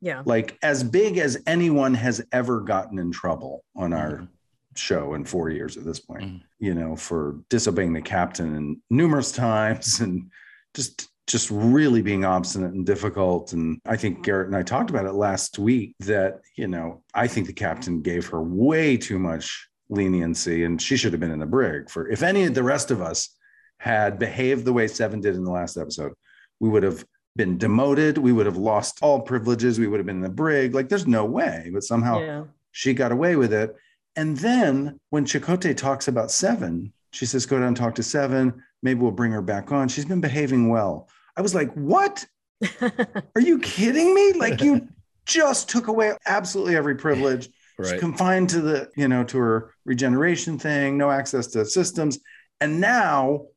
Yeah. 0.00 0.22
like 0.24 0.56
as 0.62 0.84
big 0.84 1.18
as 1.18 1.36
anyone 1.48 1.94
has 1.94 2.24
ever 2.30 2.60
gotten 2.60 3.00
in 3.00 3.10
trouble 3.10 3.64
on 3.74 3.92
our 3.92 4.18
Mhm. 4.18 4.28
show 4.76 5.14
in 5.14 5.24
four 5.24 5.50
years 5.50 5.76
at 5.76 5.84
this 5.84 5.98
point, 5.98 6.22
Mhm. 6.22 6.40
you 6.60 6.74
know, 6.74 6.94
for 6.94 7.40
disobeying 7.50 7.92
the 7.92 8.02
captain 8.02 8.54
and 8.54 8.76
numerous 8.88 9.32
times 9.48 9.98
and 9.98 10.30
just 10.74 11.08
just 11.26 11.50
really 11.50 12.02
being 12.02 12.24
obstinate 12.24 12.72
and 12.72 12.86
difficult 12.86 13.52
and 13.52 13.80
i 13.86 13.96
think 13.96 14.16
mm-hmm. 14.16 14.22
garrett 14.22 14.46
and 14.46 14.56
i 14.56 14.62
talked 14.62 14.90
about 14.90 15.06
it 15.06 15.12
last 15.12 15.58
week 15.58 15.94
that 16.00 16.40
you 16.56 16.68
know 16.68 17.02
i 17.14 17.26
think 17.26 17.46
the 17.46 17.52
captain 17.52 18.00
gave 18.00 18.26
her 18.26 18.42
way 18.42 18.96
too 18.96 19.18
much 19.18 19.68
leniency 19.88 20.64
and 20.64 20.80
she 20.80 20.96
should 20.96 21.12
have 21.12 21.20
been 21.20 21.30
in 21.30 21.38
the 21.38 21.46
brig 21.46 21.90
for 21.90 22.08
if 22.08 22.22
any 22.22 22.44
of 22.44 22.54
the 22.54 22.62
rest 22.62 22.90
of 22.90 23.00
us 23.00 23.30
had 23.78 24.18
behaved 24.18 24.64
the 24.64 24.72
way 24.72 24.86
seven 24.86 25.20
did 25.20 25.34
in 25.34 25.44
the 25.44 25.50
last 25.50 25.76
episode 25.76 26.12
we 26.60 26.68
would 26.68 26.82
have 26.82 27.04
been 27.36 27.58
demoted 27.58 28.18
we 28.18 28.32
would 28.32 28.46
have 28.46 28.56
lost 28.56 28.98
all 29.02 29.20
privileges 29.20 29.78
we 29.78 29.86
would 29.86 29.98
have 30.00 30.06
been 30.06 30.16
in 30.16 30.22
the 30.22 30.28
brig 30.28 30.74
like 30.74 30.88
there's 30.88 31.06
no 31.06 31.24
way 31.24 31.70
but 31.72 31.82
somehow 31.84 32.18
Yeah. 32.18 32.44
she 32.72 32.94
got 32.94 33.12
away 33.12 33.36
with 33.36 33.52
it. 33.52 33.74
And 34.16 34.36
then 34.38 34.98
when 35.10 35.26
Chakotay 35.26 35.76
talks 35.76 36.08
about 36.08 36.30
Seven, 36.30 36.92
she 37.12 37.26
says, 37.26 37.44
go 37.44 37.58
down 37.58 37.68
and 37.68 37.76
talk 37.76 37.94
to 37.96 38.02
Seven. 38.02 38.62
Maybe 38.82 39.00
we'll 39.00 39.10
bring 39.10 39.32
her 39.32 39.42
back 39.42 39.72
on. 39.72 39.88
She's 39.88 40.06
been 40.06 40.22
behaving 40.22 40.70
well. 40.70 41.08
I 41.36 41.42
was 41.42 41.54
like, 41.54 41.72
what? 41.74 42.24
Are 42.80 43.40
you 43.40 43.58
kidding 43.58 44.14
me? 44.14 44.32
Like 44.34 44.60
you 44.62 44.88
just 45.26 45.68
took 45.68 45.88
away 45.88 46.12
absolutely 46.26 46.76
every 46.76 46.94
privilege. 46.96 47.48
She's 47.82 47.92
confined 48.00 48.48
to 48.50 48.60
the, 48.62 48.90
you 48.96 49.06
know, 49.06 49.22
to 49.24 49.36
her 49.38 49.74
regeneration 49.84 50.58
thing, 50.58 50.96
no 50.96 51.10
access 51.10 51.48
to 51.48 51.66
systems. 51.66 52.18
And 52.60 52.80
now 52.80 53.48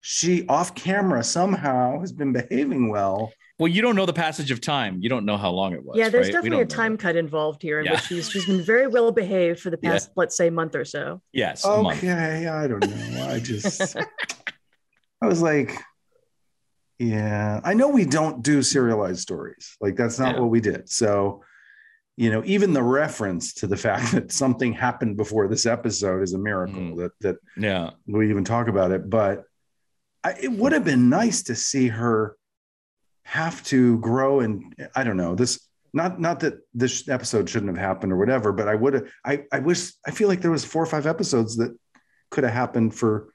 she 0.00 0.46
off 0.48 0.76
camera 0.76 1.24
somehow 1.24 1.98
has 2.00 2.12
been 2.12 2.32
behaving 2.32 2.88
well. 2.90 3.32
Well, 3.58 3.66
you 3.68 3.82
don't 3.82 3.96
know 3.96 4.06
the 4.06 4.12
passage 4.12 4.50
of 4.52 4.60
time. 4.60 4.98
You 5.00 5.08
don't 5.08 5.24
know 5.24 5.36
how 5.36 5.50
long 5.50 5.72
it 5.72 5.84
was. 5.84 5.96
yeah, 5.96 6.08
there's 6.08 6.26
right? 6.26 6.34
Definitely 6.34 6.62
a 6.62 6.66
time 6.66 6.96
cut 6.96 7.16
involved 7.16 7.62
here 7.62 7.80
in 7.80 7.86
Yeah. 7.86 7.92
which 7.92 8.02
she's 8.02 8.30
she's 8.30 8.46
been 8.46 8.62
very 8.62 8.86
well 8.86 9.10
behaved 9.10 9.58
for 9.60 9.70
the 9.70 9.78
Yeah. 9.82 9.92
past, 9.92 10.10
let's 10.14 10.36
say, 10.36 10.50
month 10.50 10.74
or 10.76 10.84
so. 10.84 11.20
Yes. 11.32 11.64
a 11.64 11.82
month. 11.82 11.98
Okay, 11.98 12.46
I 12.46 12.68
don't 12.68 12.80
know. 12.80 13.26
I 13.28 13.40
just 13.40 13.96
I 15.22 15.26
was 15.26 15.40
like, 15.42 15.76
yeah, 16.98 17.60
I 17.64 17.74
know 17.74 17.88
we 17.88 18.04
don't 18.04 18.42
do 18.42 18.62
serialized 18.62 19.20
stories. 19.20 19.76
Like 19.80 19.96
that's 19.96 20.18
not 20.18 20.34
Yeah. 20.34 20.40
what 20.40 20.50
we 20.50 20.60
did. 20.60 20.88
So, 20.88 21.42
you 22.16 22.30
know, 22.30 22.42
even 22.44 22.72
the 22.72 22.82
reference 22.82 23.54
to 23.54 23.66
the 23.66 23.76
fact 23.76 24.12
that 24.12 24.32
something 24.32 24.72
happened 24.72 25.16
before 25.16 25.48
this 25.48 25.66
episode 25.66 26.22
is 26.22 26.32
a 26.34 26.38
miracle 26.38 26.80
Mm. 26.80 26.96
that 26.98 27.12
that 27.20 27.36
Yeah. 27.56 27.90
we 28.06 28.30
even 28.30 28.44
talk 28.44 28.68
about 28.68 28.92
it. 28.92 29.08
But 29.10 29.44
I, 30.22 30.34
it 30.40 30.52
would 30.52 30.72
have 30.72 30.84
been 30.84 31.08
nice 31.08 31.42
to 31.44 31.54
see 31.54 31.88
her 31.88 32.36
have 33.24 33.62
to 33.64 33.98
grow 33.98 34.40
and 34.40 34.74
I 34.94 35.02
don't 35.04 35.16
know 35.16 35.34
this. 35.34 35.60
Not 35.92 36.20
not 36.20 36.40
that 36.40 36.54
this 36.74 37.08
episode 37.08 37.48
shouldn't 37.48 37.70
have 37.76 37.84
happened 37.88 38.12
or 38.12 38.16
whatever, 38.16 38.52
but 38.52 38.66
I 38.68 38.74
would 38.74 38.94
have. 38.94 39.04
I 39.24 39.44
I 39.52 39.60
wish. 39.60 39.92
I 40.04 40.10
feel 40.10 40.26
like 40.28 40.40
there 40.40 40.50
was 40.50 40.64
four 40.64 40.82
or 40.82 40.86
five 40.86 41.06
episodes 41.06 41.56
that 41.58 41.76
could 42.32 42.42
have 42.42 42.52
happened 42.52 42.94
for 42.96 43.28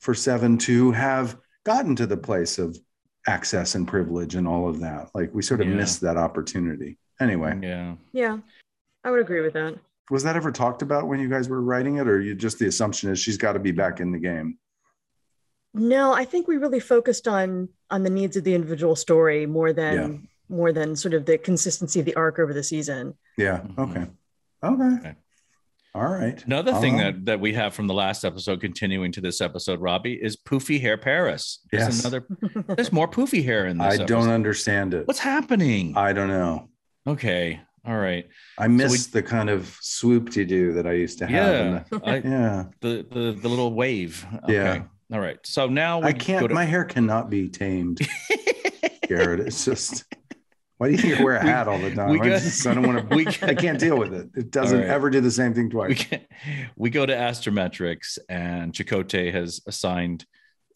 for 0.00 0.12
seven 0.12 0.58
to 0.58 0.92
have 0.92 1.38
gotten 1.64 1.96
to 1.96 2.06
the 2.06 2.18
place 2.18 2.58
of 2.58 2.76
access 3.26 3.74
and 3.74 3.86
privilege 3.88 4.34
and 4.34 4.46
all 4.46 4.68
of 4.68 4.80
that. 4.80 5.08
Like 5.14 5.32
we 5.34 5.42
sort 5.42 5.60
of 5.60 5.68
Yeah. 5.68 5.74
missed 5.74 6.00
that 6.02 6.16
opportunity. 6.16 6.98
Anyway, 7.20 7.58
Yeah. 7.62 7.94
Yeah, 8.12 8.38
I 9.04 9.10
would 9.10 9.20
agree 9.20 9.40
with 9.40 9.54
that. 9.54 9.78
was 10.10 10.22
that 10.24 10.36
ever 10.36 10.52
talked 10.52 10.82
about 10.82 11.08
when 11.08 11.18
you 11.20 11.28
guys 11.28 11.48
were 11.48 11.62
writing 11.62 11.96
it, 11.96 12.06
or 12.08 12.20
you 12.20 12.34
just 12.34 12.58
the 12.58 12.66
assumption 12.66 13.10
is 13.10 13.18
she's 13.18 13.38
got 13.38 13.52
to 13.54 13.58
be 13.58 13.72
back 13.72 14.00
in 14.00 14.12
the 14.12 14.18
game? 14.18 14.58
No, 15.72 16.12
I 16.12 16.24
think 16.24 16.46
we 16.46 16.56
really 16.56 16.80
focused 16.80 17.26
on 17.26 17.68
on 17.90 18.02
the 18.02 18.10
needs 18.10 18.36
of 18.36 18.44
the 18.44 18.54
individual 18.54 18.96
story 18.96 19.46
more 19.46 19.72
than 19.72 20.28
more 20.48 20.72
than 20.72 20.94
sort 20.94 21.14
of 21.14 21.24
the 21.24 21.38
consistency 21.38 22.00
of 22.00 22.06
the 22.06 22.14
arc 22.16 22.38
over 22.38 22.52
the 22.52 22.62
season. 22.62 23.14
Yeah. 23.38 23.60
Mhm. 23.60 23.78
Okay. 23.78 24.10
Okay. 24.62 24.96
Okay. 24.98 25.14
All 25.94 26.08
right. 26.08 26.44
Another 26.44 26.74
thing 26.74 26.96
that, 26.96 27.24
that 27.26 27.38
we 27.40 27.52
have 27.52 27.72
from 27.72 27.86
the 27.86 27.94
last 27.94 28.24
episode, 28.24 28.60
continuing 28.60 29.12
to 29.12 29.20
this 29.20 29.40
episode, 29.40 29.80
Robbie, 29.80 30.14
is 30.14 30.36
poofy 30.36 30.80
hair 30.80 30.98
Paris. 30.98 31.60
There's 31.70 31.84
Yes. 31.84 32.00
another. 32.04 32.26
There's 32.74 32.90
more 32.90 33.06
poofy 33.08 33.44
hair 33.44 33.66
in 33.66 33.78
this. 33.78 34.00
I 34.00 34.04
don't 34.04 34.28
understand 34.28 34.92
it. 34.94 35.06
What's 35.06 35.20
happening? 35.20 35.96
I 35.96 36.12
don't 36.12 36.28
know. 36.28 36.68
okay. 37.06 37.60
All 37.86 37.96
right. 37.98 38.26
I 38.58 38.66
miss 38.66 39.08
the 39.08 39.22
kind 39.22 39.50
of 39.50 39.76
swoop 39.82 40.30
to 40.30 40.44
do 40.46 40.72
that 40.72 40.86
I 40.86 40.92
used 40.94 41.18
to 41.18 41.26
have. 41.26 41.84
Yeah. 41.92 41.98
the- 41.98 42.00
I, 42.04 42.14
yeah. 42.16 42.64
the, 42.80 43.06
the 43.10 43.38
the 43.40 43.48
little 43.48 43.74
wave. 43.74 44.26
Yeah. 44.48 44.84
All 45.12 45.20
right. 45.20 45.38
So 45.44 45.68
now 45.68 45.98
we 46.00 46.06
I 46.06 46.12
can't. 46.14 46.48
to- 46.48 46.54
My 46.54 46.64
hair 46.64 46.84
cannot 46.84 47.28
be 47.30 47.48
tamed, 47.50 48.00
Garrett. 49.08 49.40
It's 49.40 49.64
just. 49.66 50.04
Why 50.78 50.88
do 50.88 50.92
you 50.92 50.98
think 50.98 51.20
I 51.20 51.22
wear 51.24 51.36
a 51.36 51.42
We- 51.44 51.48
hat 51.48 51.68
all 51.68 51.78
the 51.78 51.94
time? 51.94 52.10
we 52.10 52.20
I, 52.20 52.28
just, 52.30 52.66
I 52.66 52.74
don't 52.74 52.86
want 52.86 53.08
to. 53.10 53.16
we 53.16 53.26
I 53.42 53.54
can't 53.54 53.78
deal 53.78 53.96
with 53.98 54.12
it. 54.12 54.28
It 54.34 54.50
doesn't 54.50 54.80
right. 54.80 54.88
ever 54.88 55.08
do 55.10 55.20
the 55.20 55.30
same 55.30 55.54
thing 55.54 55.64
we, 55.66 55.70
twice. 55.70 56.04
can, 56.04 56.20
we 56.76 56.90
go 56.90 57.06
to 57.06 57.14
astrometrics 57.14 58.18
and 58.28 58.72
Chakotay 58.72 59.32
has 59.32 59.60
assigned 59.66 60.26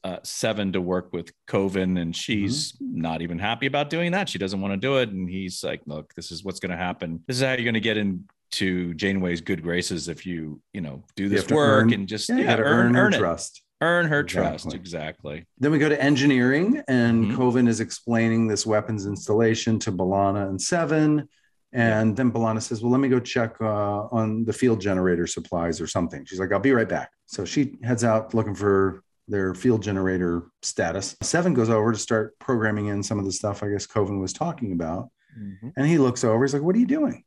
uh, 0.04 0.18
seven 0.22 0.72
to 0.72 0.80
work 0.80 1.12
with 1.12 1.32
Kovin 1.48 2.00
and 2.00 2.14
she's 2.14 2.72
Mm-hmm. 2.72 3.00
not 3.00 3.22
even 3.22 3.38
happy 3.40 3.66
about 3.66 3.90
doing 3.90 4.12
that. 4.12 4.28
She 4.28 4.38
doesn't 4.38 4.60
want 4.60 4.72
to 4.72 4.76
do 4.76 4.98
it. 4.98 5.08
And 5.10 5.28
he's 5.28 5.64
like, 5.64 5.80
look, 5.86 6.14
this 6.14 6.30
is 6.30 6.44
what's 6.44 6.60
going 6.60 6.70
to 6.70 6.76
happen. 6.76 7.22
This 7.26 7.36
is 7.38 7.42
how 7.42 7.52
you're 7.54 7.64
going 7.64 7.74
to 7.74 7.80
get 7.80 7.96
into 7.96 8.94
Janeway's 8.94 9.40
good 9.40 9.62
graces 9.62 10.08
if 10.08 10.24
you, 10.24 10.60
you 10.72 10.80
know, 10.80 11.02
do 11.16 11.28
this 11.28 11.44
to 11.46 11.54
work 11.54 11.84
earn- 11.86 11.92
and 11.92 12.06
just 12.06 12.28
Yeah, 12.28 12.36
you 12.36 12.44
yeah, 12.44 12.56
earn, 12.58 12.94
earn, 12.94 12.96
earn 12.96 13.12
trust. 13.12 13.62
Earn 13.80 14.06
her 14.06 14.22
trust. 14.24 14.74
Exactly. 14.74 14.78
Exactly. 14.80 15.46
Then 15.58 15.70
we 15.72 15.78
go 15.78 15.88
to 15.88 16.00
engineering, 16.02 16.82
and 16.88 17.26
Mhm. 17.26 17.36
Kovin 17.36 17.68
is 17.68 17.78
explaining 17.80 18.48
this 18.48 18.66
weapons 18.66 19.06
installation 19.06 19.78
to 19.80 19.92
B'Elanna 19.92 20.48
and 20.48 20.60
Seven. 20.60 21.28
And 21.72 22.16
then 22.16 22.32
B'Elanna 22.32 22.60
says, 22.62 22.82
Well, 22.82 22.90
let 22.90 23.00
me 23.00 23.08
go 23.08 23.20
check 23.20 23.54
uh, 23.60 24.06
on 24.10 24.44
the 24.44 24.52
field 24.52 24.80
generator 24.80 25.26
supplies 25.26 25.80
or 25.80 25.86
something. 25.86 26.24
She's 26.24 26.40
like, 26.40 26.50
I'll 26.50 26.58
be 26.58 26.72
right 26.72 26.88
back. 26.88 27.10
So 27.26 27.44
she 27.44 27.76
heads 27.84 28.02
out 28.04 28.34
looking 28.34 28.54
for 28.54 29.02
their 29.28 29.54
field 29.54 29.82
generator 29.82 30.44
status. 30.62 31.14
Seven 31.22 31.52
goes 31.52 31.68
over 31.68 31.92
to 31.92 31.98
start 31.98 32.38
programming 32.38 32.86
in 32.86 33.02
some 33.02 33.18
of 33.18 33.26
the 33.26 33.32
stuff 33.32 33.62
I 33.62 33.68
guess 33.68 33.86
Kovin 33.86 34.18
was 34.18 34.32
talking 34.32 34.72
about. 34.72 35.10
Mhm. 35.38 35.74
And 35.76 35.86
he 35.86 35.98
looks 35.98 36.24
over, 36.24 36.42
he's 36.42 36.54
like, 36.54 36.62
What 36.62 36.74
are 36.74 36.78
you 36.80 36.86
doing? 36.86 37.22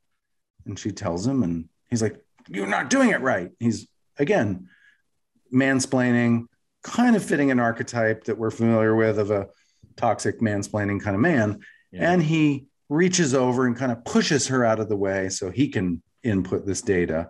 And 0.66 0.78
she 0.78 0.92
tells 0.92 1.26
him, 1.26 1.44
and 1.44 1.70
he's 1.90 2.02
like, 2.02 2.20
You're 2.50 2.68
not 2.68 2.90
doing 2.90 3.12
it 3.12 3.22
right. 3.22 3.52
He's 3.60 3.88
again 4.18 4.68
mansplaining, 5.54 6.46
kind 6.84 7.16
of 7.16 7.24
fitting 7.24 7.52
an 7.52 7.60
archetype 7.60 8.24
that 8.26 8.38
we're 8.38 8.52
familiar 8.52 8.96
with 8.96 9.20
of 9.20 9.32
a 9.32 9.48
toxic 9.96 10.40
mansplaining 10.40 11.02
kind 11.02 11.16
of 11.16 11.22
man. 11.22 11.60
Yeah. 11.92 12.12
And 12.12 12.24
he 12.24 12.68
reaches 12.90 13.34
over 13.34 13.68
and 13.68 13.76
kind 13.76 13.92
of 13.92 14.04
pushes 14.06 14.48
her 14.48 14.66
out 14.66 14.80
of 14.80 14.90
the 14.90 14.98
way 14.98 15.30
so 15.30 15.50
he 15.50 15.68
can 15.70 16.02
input 16.24 16.66
this 16.66 16.82
data. 16.82 17.30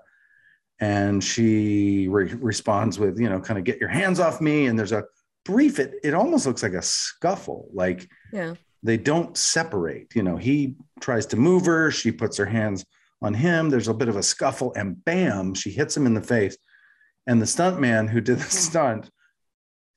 And 0.80 1.24
she 1.24 2.08
re- 2.08 2.34
responds 2.34 2.98
with, 2.98 3.20
you 3.20 3.30
know, 3.30 3.40
kind 3.40 3.60
of 3.60 3.66
get 3.66 3.80
your 3.80 3.90
hands 3.90 4.20
off 4.20 4.42
me. 4.42 4.66
And 4.66 4.78
there's 4.78 4.92
a 4.92 5.04
brief, 5.46 5.80
it, 5.80 5.94
it 6.04 6.14
almost 6.14 6.46
looks 6.48 6.64
like 6.64 6.74
a 6.74 6.82
scuffle. 6.82 7.70
Like 7.74 8.10
Yeah. 8.34 8.56
they 8.82 8.98
don't 8.98 9.38
separate. 9.38 10.16
You 10.16 10.24
know, 10.24 10.38
he 10.38 10.76
tries 11.00 11.28
to 11.28 11.38
move 11.38 11.66
her, 11.66 11.92
she 11.92 12.12
puts 12.12 12.38
her 12.38 12.46
hands 12.46 12.84
on 13.22 13.36
him. 13.36 13.70
There's 13.70 13.88
a 13.88 13.94
bit 13.94 14.10
of 14.10 14.16
a 14.18 14.24
scuffle, 14.24 14.74
and 14.76 15.04
bam, 15.06 15.54
she 15.54 15.70
hits 15.70 15.96
him 15.96 16.08
in 16.08 16.16
the 16.16 16.22
face. 16.22 16.58
And 17.28 17.42
the 17.42 17.46
stunt 17.48 17.80
man 17.80 18.08
who 18.08 18.20
did 18.22 18.40
the 18.40 18.50
stunt, 18.50 19.10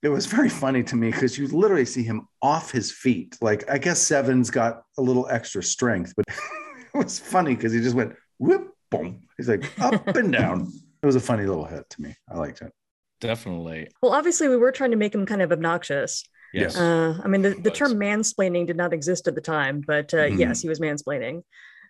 it 0.03 0.09
was 0.11 0.27
very 0.27 0.49
funny 0.51 0.83
to 0.85 0.97
me 0.97 1.11
because 1.11 1.39
you 1.39 1.49
literally 1.49 1.87
see 1.87 2.03
him 2.03 2.29
off 2.43 2.71
his 2.71 2.93
feet. 2.93 3.37
Like, 3.41 3.69
I 3.71 3.79
guess 3.79 4.01
Seven's 4.01 4.51
got 4.51 4.83
a 4.99 5.03
little 5.03 5.27
extra 5.29 5.63
strength, 5.63 6.13
but 6.17 6.27
it 6.29 6.97
was 6.99 7.19
funny 7.19 7.55
because 7.55 7.73
he 7.73 7.81
just 7.81 7.97
went 7.97 8.15
whoop, 8.39 8.73
boom. 8.91 9.23
He's 9.39 9.49
like 9.49 9.65
up 9.81 10.07
and 10.17 10.33
down. 10.33 10.71
It 11.03 11.07
was 11.07 11.17
a 11.17 11.21
funny 11.21 11.47
little 11.47 11.65
hit 11.65 11.89
to 11.91 12.03
me. 12.03 12.15
I 12.31 12.37
liked 12.39 12.61
it. 12.63 12.73
Definitely. 13.21 13.89
Well, 14.03 14.13
obviously, 14.13 14.49
we 14.49 14.57
were 14.57 14.73
trying 14.73 14.91
to 14.91 14.97
make 14.99 15.15
him 15.15 15.25
kind 15.25 15.41
of 15.41 15.51
obnoxious. 15.53 16.25
Yes. 16.53 16.77
Uh, 16.77 17.19
I 17.25 17.27
mean, 17.29 17.43
the, 17.43 17.51
the 17.55 17.71
term 17.71 17.95
mansplaining 17.95 18.67
did 18.67 18.77
not 18.77 18.93
exist 18.93 19.27
at 19.27 19.35
the 19.35 19.41
time, 19.41 19.83
but 19.87 20.13
uh, 20.15 20.19
Mhm. 20.29 20.39
yes, 20.39 20.61
he 20.61 20.69
was 20.69 20.79
mansplaining. 20.79 21.43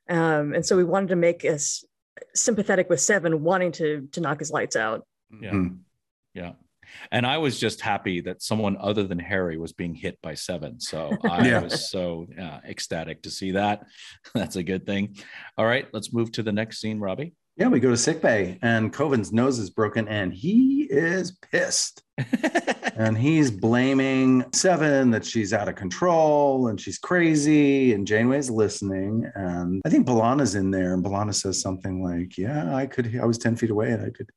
Um, 0.08 0.54
and 0.54 0.64
so 0.64 0.76
we 0.76 0.84
wanted 0.84 1.08
to 1.08 1.16
make 1.16 1.44
us 1.44 1.84
sympathetic 2.34 2.88
with 2.88 3.00
Seven 3.00 3.42
wanting 3.42 3.72
to 3.72 4.08
to 4.12 4.20
knock 4.20 4.38
his 4.38 4.50
lights 4.50 4.76
out. 4.76 5.06
Yeah. 5.42 5.52
Mhm. 5.52 5.78
Yeah. 6.34 6.52
And 7.10 7.26
I 7.26 7.38
was 7.38 7.58
just 7.58 7.80
happy 7.80 8.20
that 8.22 8.42
someone 8.42 8.76
other 8.78 9.04
than 9.04 9.18
Harry 9.18 9.56
was 9.56 9.72
being 9.72 9.94
hit 9.94 10.18
by 10.22 10.34
seven. 10.34 10.80
So 10.80 11.16
I 11.24 11.48
Yeah. 11.48 11.62
was 11.62 11.90
so 11.90 12.26
uh, 12.40 12.60
ecstatic 12.68 13.22
to 13.22 13.30
see 13.30 13.52
that. 13.52 13.84
That's 14.34 14.56
a 14.56 14.62
good 14.62 14.84
thing. 14.86 15.16
All 15.56 15.64
right, 15.66 15.86
let's 15.92 16.12
move 16.12 16.30
to 16.32 16.42
the 16.42 16.52
next 16.52 16.80
scene, 16.80 17.00
Robbie. 17.00 17.34
Yeah, 17.56 17.68
we 17.68 17.78
go 17.78 17.90
to 17.90 17.96
sick 17.96 18.20
bay, 18.20 18.58
and 18.62 18.92
Kovin's 18.92 19.32
nose 19.32 19.60
is 19.60 19.70
broken, 19.70 20.08
and 20.08 20.34
he 20.34 20.88
is 20.90 21.30
pissed. 21.52 22.02
and 22.96 23.16
he's 23.16 23.48
blaming 23.50 24.44
Seven 24.52 25.10
that 25.12 25.24
she's 25.24 25.52
out 25.52 25.68
of 25.68 25.74
control 25.76 26.68
and 26.68 26.80
she's 26.80 26.98
crazy. 26.98 27.92
And 27.92 28.06
Janeway's 28.06 28.50
listening. 28.50 29.28
And 29.34 29.82
I 29.84 29.88
think 29.88 30.06
B'Elanna's 30.06 30.54
in 30.54 30.70
there. 30.70 30.94
And 30.94 31.04
Balana 31.04 31.34
says 31.34 31.60
something 31.60 32.02
like, 32.04 32.38
Yeah, 32.38 32.74
I 32.74 32.86
could, 32.86 33.18
I 33.20 33.24
was 33.24 33.38
10 33.38 33.56
feet 33.56 33.70
away 33.70 33.90
and 33.92 34.02
I 34.04 34.10
could 34.10 34.30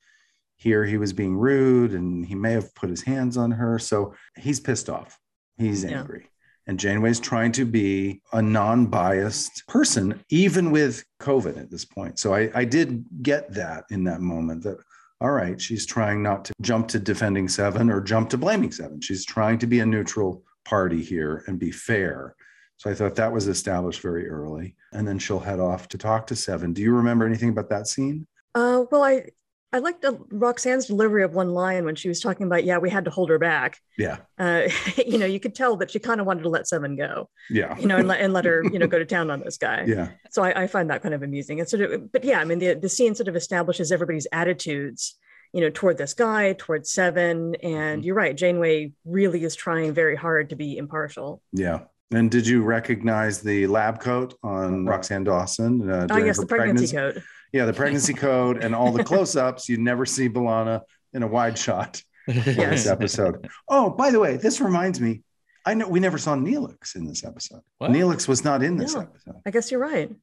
hear 0.57 0.83
he 0.83 0.97
was 0.97 1.13
being 1.13 1.37
rude 1.37 1.93
and 1.93 2.25
he 2.25 2.35
may 2.35 2.51
have 2.51 2.73
put 2.75 2.89
his 2.89 3.03
hands 3.03 3.37
on 3.37 3.51
her. 3.51 3.79
So 3.79 4.13
he's 4.35 4.59
pissed 4.59 4.89
off. 4.89 5.17
He's 5.57 5.83
Yeah. 5.83 5.99
angry. 5.99 6.29
And 6.65 6.77
Janeway's 6.77 7.21
trying 7.21 7.53
to 7.53 7.65
be 7.65 8.21
a 8.33 8.41
non 8.41 8.87
biased 8.87 9.65
person, 9.67 10.21
even 10.29 10.69
with 10.71 11.05
Kovin 11.21 11.57
at 11.57 11.71
this 11.71 11.85
point. 11.85 12.19
So 12.19 12.33
I, 12.33 12.49
I 12.53 12.65
did 12.65 13.05
get 13.21 13.53
that 13.53 13.85
in 13.89 14.03
that 14.05 14.19
moment 14.19 14.63
that 14.63 14.77
all 15.19 15.31
right, 15.31 15.59
she's 15.59 15.87
trying 15.87 16.21
not 16.21 16.45
to 16.45 16.53
jump 16.61 16.87
to 16.89 16.99
defending 16.99 17.47
seven 17.47 17.89
or 17.89 17.99
jump 18.01 18.29
to 18.29 18.37
blaming 18.37 18.71
seven. 18.71 19.01
She's 19.01 19.25
trying 19.25 19.57
to 19.59 19.65
be 19.65 19.79
a 19.79 19.85
neutral 19.85 20.43
party 20.63 21.01
here 21.01 21.43
and 21.47 21.57
be 21.57 21.71
fair. 21.71 22.35
So 22.75 22.91
I 22.91 22.93
thought 22.93 23.15
that 23.15 23.31
was 23.33 23.47
established 23.47 24.01
very 24.01 24.29
early. 24.29 24.75
And 24.93 25.07
then 25.07 25.17
she'll 25.17 25.39
head 25.39 25.59
off 25.59 25.87
to 25.87 25.97
talk 25.97 26.27
to 26.27 26.35
seven. 26.35 26.71
Do 26.71 26.83
you 26.83 26.93
remember 26.93 27.25
anything 27.25 27.49
about 27.49 27.67
that 27.69 27.87
scene? 27.87 28.27
Uh, 28.53 28.83
well, 28.91 29.03
I 29.03 29.29
I 29.73 29.79
liked 29.79 30.01
Roxann's 30.03 30.85
delivery 30.85 31.23
of 31.23 31.33
one 31.33 31.49
line 31.53 31.83
when 31.83 31.95
she 31.95 32.07
was 32.07 32.21
talking 32.21 32.47
about, 32.47 32.63
yeah, 32.63 32.77
we 32.77 32.89
had 32.89 33.03
to 33.05 33.11
hold 33.11 33.29
her 33.29 33.37
back. 33.37 33.77
Yeah. 33.97 34.17
Uh, 34.39 34.69
you 35.05 35.17
know, 35.17 35.25
you 35.25 35.39
could 35.41 35.55
tell 35.55 35.75
that 35.77 35.91
she 35.91 35.99
kind 35.99 36.21
of 36.21 36.25
wanted 36.27 36.43
to 36.43 36.49
let 36.49 36.67
Seven 36.67 36.95
go, 36.95 37.29
Yeah. 37.49 37.77
you 37.77 37.85
know, 37.85 37.97
and 37.97 38.07
let, 38.07 38.21
and 38.21 38.31
let 38.31 38.45
her, 38.45 38.63
you 38.63 38.79
know, 38.79 38.87
go 38.95 38.97
to 38.97 39.05
town 39.05 39.29
on 39.29 39.41
this 39.41 39.57
guy. 39.57 39.83
Yeah. 39.85 40.09
So 40.31 40.41
I, 40.41 40.63
I 40.63 40.67
find 40.67 40.89
that 40.89 41.03
kind 41.03 41.13
of 41.13 41.21
amusing. 41.21 41.59
And 41.59 41.67
sort 41.67 41.81
of, 41.81 42.11
but 42.13 42.23
yeah, 42.23 42.39
I 42.39 42.45
mean, 42.45 42.59
the, 42.59 42.75
the 42.75 42.87
scene 42.89 43.13
sort 43.13 43.27
of 43.27 43.35
establishes 43.35 43.91
everybody's 43.91 44.27
attitudes, 44.31 45.15
you 45.51 45.59
know, 45.59 45.69
toward 45.69 45.97
this 45.97 46.13
guy, 46.13 46.53
toward 46.53 46.87
Seven. 46.87 47.55
And 47.55 48.05
you're 48.05 48.15
right, 48.15 48.35
Janeway 48.37 48.93
really 49.03 49.43
is 49.43 49.53
trying 49.55 49.93
very 49.93 50.15
hard 50.15 50.49
to 50.51 50.55
be 50.55 50.77
impartial. 50.77 51.41
Yeah. 51.51 51.81
And 52.11 52.31
did 52.31 52.47
you 52.47 52.63
recognize 52.63 53.41
the 53.41 53.67
lab 53.67 53.99
coat 53.99 54.33
on 54.41 54.85
Roxann 54.85 55.25
Dawson? 55.25 55.89
Uh, 55.89 56.03
Oh, 56.03 56.07
during 56.07 56.25
yes, 56.27 56.39
the 56.39 56.45
pregnancy 56.45 56.95
code. 56.95 57.21
Yeah, 57.53 57.65
the 57.65 57.73
pregnancy 57.73 58.13
code 58.27 58.63
and 58.63 58.75
all 58.75 58.91
the 58.91 59.03
close 59.03 59.35
ups. 59.35 59.69
You 59.69 59.77
never 59.77 60.05
see 60.05 60.29
B'Elanna 60.29 60.81
in 61.13 61.23
a 61.23 61.27
wide 61.27 61.57
shot 61.57 62.01
in 62.27 62.35
this 62.43 62.87
episode. 62.87 63.47
Oh, 63.69 63.89
by 63.89 64.11
the 64.11 64.19
way, 64.19 64.37
this 64.37 64.59
reminds 64.61 64.99
me. 64.99 65.23
I 65.65 65.73
know 65.73 65.87
we 65.87 65.99
never 65.99 66.17
saw 66.17 66.35
Neelix 66.35 66.95
in 66.95 67.05
this 67.05 67.25
episode. 67.25 67.61
What? 67.77 67.91
Neelix 67.91 68.27
was 68.27 68.43
not 68.45 68.63
in 68.63 68.77
this 68.77 68.95
No. 68.95 69.01
episode. 69.01 69.35
I 69.45 69.51
guess 69.51 69.69
you're 69.71 69.79
right. 69.81 70.13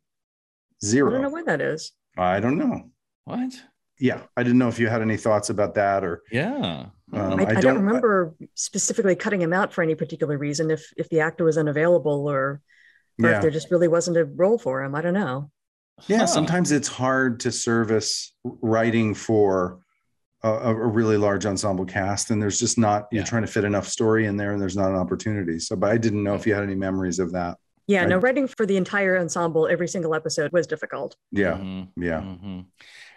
Zero. 0.84 1.10
I 1.10 1.12
don't 1.14 1.22
know 1.22 1.28
why 1.30 1.42
that 1.44 1.60
is. 1.60 1.92
I 2.16 2.40
don't 2.40 2.58
know. 2.58 2.90
What? 3.24 3.52
Yeah, 3.98 4.22
I 4.36 4.42
didn't 4.42 4.58
know 4.58 4.68
if 4.68 4.78
you 4.78 4.88
had 4.88 5.02
any 5.02 5.16
thoughts 5.16 5.50
about 5.50 5.74
that 5.74 6.02
or. 6.04 6.22
Yeah. 6.30 6.86
Um, 7.12 7.40
I, 7.40 7.44
I 7.44 7.46
I, 7.48 7.52
don't, 7.54 7.62
don't- 7.62 7.84
remember 7.84 8.34
specifically 8.54 9.14
cutting 9.16 9.40
him 9.40 9.52
out 9.52 9.72
for 9.72 9.82
any 9.82 9.94
particular 9.94 10.36
reason. 10.36 10.70
If 10.70 10.92
if 10.96 11.08
the 11.10 11.20
actor 11.20 11.44
was 11.44 11.56
unavailable, 11.58 12.26
or, 12.28 12.38
or 12.38 12.60
Yeah, 13.18 13.36
if 13.36 13.42
there 13.42 13.50
just 13.50 13.70
really 13.70 13.86
wasn't 13.88 14.16
a 14.16 14.24
role 14.24 14.58
for 14.58 14.82
him, 14.82 14.94
I 14.94 15.00
don't 15.02 15.14
know. 15.14 15.50
Yeah. 16.06 16.18
Huh. 16.18 16.26
Sometimes 16.26 16.72
it's 16.72 16.88
hard 16.88 17.40
to 17.40 17.52
service 17.52 18.34
writing 18.44 19.14
for 19.14 19.78
a, 20.42 20.48
a 20.50 20.74
really 20.74 21.16
large 21.16 21.46
ensemble 21.46 21.84
cast, 21.86 22.30
and 22.30 22.40
there's 22.40 22.58
just 22.58 22.78
not. 22.78 23.06
You're 23.10 23.22
Yeah. 23.22 23.26
trying 23.26 23.42
to 23.42 23.48
fit 23.48 23.64
enough 23.64 23.88
story 23.88 24.26
in 24.26 24.36
there, 24.36 24.52
and 24.52 24.60
there's 24.60 24.76
not 24.76 24.90
an 24.90 24.96
opportunity. 24.96 25.58
So, 25.58 25.76
but 25.76 25.90
I 25.90 25.96
didn't 25.98 26.22
know 26.22 26.34
if 26.34 26.46
you 26.46 26.54
had 26.54 26.62
any 26.62 26.74
memories 26.74 27.18
of 27.18 27.32
that. 27.32 27.56
Yeah, 27.86 28.06
no, 28.06 28.16
writing 28.16 28.46
for 28.48 28.64
the 28.64 28.76
entire 28.78 29.18
ensemble 29.18 29.68
every 29.68 29.88
single 29.88 30.14
episode 30.14 30.52
was 30.52 30.66
difficult. 30.66 31.16
Yeah, 31.30 31.52
Mhm. 31.58 31.88
yeah. 31.96 32.20
Mhm. 32.20 32.64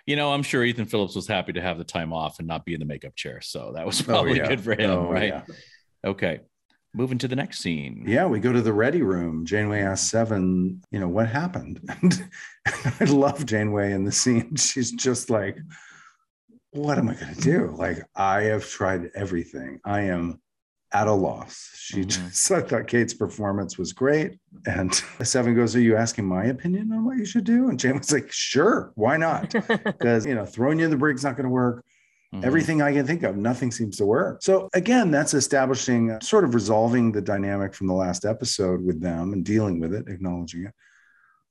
You 0.05 0.15
know, 0.17 0.33
I'm 0.33 0.43
sure 0.43 0.63
Ethan 0.63 0.85
Phillips 0.85 1.15
was 1.15 1.27
happy 1.27 1.53
to 1.53 1.61
have 1.61 1.77
the 1.77 1.83
time 1.85 2.11
off 2.13 2.39
and 2.39 2.47
not 2.47 2.65
be 2.65 2.73
in 2.73 2.79
the 2.81 2.85
makeup 2.85 3.15
chair. 3.15 3.39
So 3.41 3.71
that 3.75 3.85
was 3.85 4.01
Oh, 4.01 4.05
probably 4.05 4.37
yeah. 4.37 4.47
good 4.47 4.61
for 4.61 4.73
him, 4.73 4.89
Oh, 4.89 5.09
right? 5.11 5.29
yeah. 5.29 5.41
Okay. 6.05 6.41
Moving 6.93 7.17
to 7.19 7.27
the 7.27 7.35
next 7.35 7.59
scene. 7.59 8.03
Yeah, 8.07 8.25
we 8.25 8.39
go 8.39 8.51
to 8.51 8.61
the 8.61 8.73
ready 8.73 9.01
room. 9.03 9.45
Janeway 9.45 9.81
asks 9.81 10.09
Seven, 10.09 10.81
you 10.91 10.99
know, 10.99 11.07
what 11.09 11.27
happened? 11.27 11.79
And 12.01 12.29
I 12.99 13.05
love 13.05 13.45
Janeway 13.45 13.93
in 13.93 14.03
the 14.03 14.11
scene. 14.11 14.55
She's 14.57 14.91
just 14.91 15.29
like, 15.29 15.57
what 16.71 16.97
am 16.97 17.07
I 17.07 17.13
going 17.13 17.33
to 17.33 17.39
do? 17.41 17.73
Like, 17.77 17.99
I 18.15 18.41
have 18.43 18.67
tried 18.67 19.09
everything. 19.15 19.79
I 19.85 20.01
am 20.01 20.41
at 20.93 21.07
a 21.07 21.13
loss. 21.13 21.69
She 21.75 22.01
Mhm. 22.01 22.07
just, 22.07 22.51
I 22.51 22.61
thought 22.61 22.87
Kate's 22.87 23.13
performance 23.13 23.77
was 23.77 23.93
great. 23.93 24.37
And 24.65 24.93
Seven 25.23 25.55
goes, 25.55 25.75
Are 25.77 25.81
you 25.81 25.95
asking 25.95 26.25
my 26.25 26.45
opinion 26.45 26.91
on 26.91 27.05
what 27.05 27.17
you 27.17 27.25
should 27.25 27.45
do? 27.45 27.69
And 27.69 27.79
Janeway's 27.79 28.11
like, 28.11 28.31
Sure, 28.31 28.91
why 28.95 29.15
not? 29.17 29.51
Because, 29.51 30.25
you 30.25 30.35
know, 30.35 30.45
throwing 30.45 30.79
you 30.79 30.85
in 30.85 30.91
the 30.91 30.97
brig's 30.97 31.23
not 31.23 31.35
going 31.37 31.45
to 31.45 31.49
work 31.49 31.85
Mhm. 32.33 32.43
everything 32.43 32.81
I 32.81 32.91
can 32.91 33.07
think 33.07 33.23
of, 33.23 33.37
nothing 33.37 33.71
seems 33.71 33.97
to 33.97 34.05
work. 34.05 34.41
So 34.41 34.67
again, 34.73 35.11
that's 35.11 35.33
establishing, 35.33 36.19
sort 36.21 36.43
of 36.43 36.53
resolving 36.53 37.11
the 37.13 37.21
dynamic 37.21 37.73
from 37.73 37.87
the 37.87 37.93
last 37.93 38.25
episode 38.25 38.81
with 38.83 38.99
them 38.99 39.31
and 39.33 39.45
dealing 39.45 39.79
with 39.79 39.93
it, 39.93 40.07
acknowledging 40.09 40.65
it. 40.65 40.73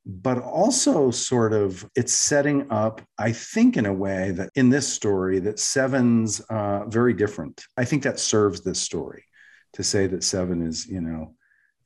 But 0.04 0.38
also, 0.38 1.10
sort 1.10 1.52
of, 1.52 1.84
it's 1.96 2.12
setting 2.12 2.70
up, 2.70 3.00
I 3.18 3.32
think, 3.32 3.76
in 3.76 3.86
a 3.86 3.92
way 3.92 4.30
that 4.32 4.50
in 4.54 4.68
this 4.70 4.86
story, 4.86 5.40
that 5.40 5.58
Seven's 5.58 6.40
uh, 6.48 6.84
very 6.86 7.12
different. 7.12 7.64
I 7.76 7.84
think 7.84 8.04
that 8.04 8.20
serves 8.20 8.60
this 8.60 8.78
story 8.78 9.24
to 9.72 9.82
say 9.82 10.06
that 10.06 10.22
Seven 10.22 10.62
is, 10.62 10.86
you 10.86 11.00
know, 11.00 11.34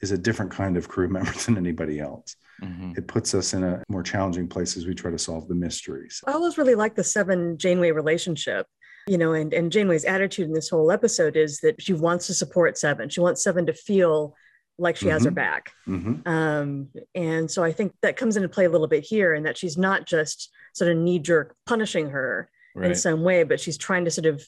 is 0.03 0.11
a 0.11 0.19
different 0.19 0.51
kind 0.53 0.77
of 0.77 0.87
crew 0.89 1.09
member 1.17 1.33
than 1.33 1.57
anybody 1.57 1.99
else. 2.01 2.37
Mhm. 2.63 2.99
It 2.99 3.07
puts 3.07 3.33
us 3.33 3.55
in 3.55 3.65
a 3.65 3.83
more 3.89 4.03
challenging 4.03 4.49
place 4.49 4.77
as 4.77 4.85
we 4.87 4.95
try 4.95 5.11
to 5.11 5.19
solve 5.19 5.49
the 5.49 5.55
mysteries. 5.55 6.21
I 6.27 6.33
always 6.33 6.59
really 6.59 6.75
like 6.75 6.95
the 6.97 7.05
Seven 7.05 7.57
Janeway 7.57 7.93
relationship. 7.93 8.67
You 9.07 9.19
know, 9.19 9.33
and, 9.33 9.53
and 9.53 9.73
Janeway's 9.73 10.05
attitude 10.05 10.47
in 10.47 10.53
this 10.53 10.69
whole 10.69 10.91
episode 10.93 11.37
is 11.37 11.61
that 11.61 11.81
she 11.83 11.93
wants 11.93 12.27
to 12.29 12.35
support 12.35 12.79
Seven. 12.79 13.09
She 13.09 13.21
wants 13.21 13.43
Seven 13.43 13.67
to 13.67 13.73
feel 13.73 14.35
like 14.79 14.97
she 14.97 15.09
has 15.09 15.25
her 15.25 15.31
Mhm. 15.31 15.35
back. 15.35 15.73
Mhm. 15.87 16.27
Um, 16.27 16.89
and 17.15 17.51
so 17.51 17.63
I 17.63 17.73
think 17.73 17.93
that 18.03 18.17
comes 18.17 18.37
into 18.37 18.49
play 18.49 18.65
a 18.65 18.71
little 18.71 18.87
bit 18.87 19.05
here, 19.05 19.35
and 19.35 19.45
that 19.47 19.59
she's 19.59 19.77
not 19.77 20.07
just 20.07 20.51
sort 20.75 20.91
of 20.91 20.97
knee 20.97 21.19
jerk 21.19 21.55
punishing 21.67 22.11
her 22.11 22.51
in 22.77 22.95
some 22.95 23.23
way, 23.23 23.43
but 23.43 23.61
she's 23.61 23.77
trying 23.77 24.05
to 24.05 24.11
sort 24.11 24.27
of 24.27 24.43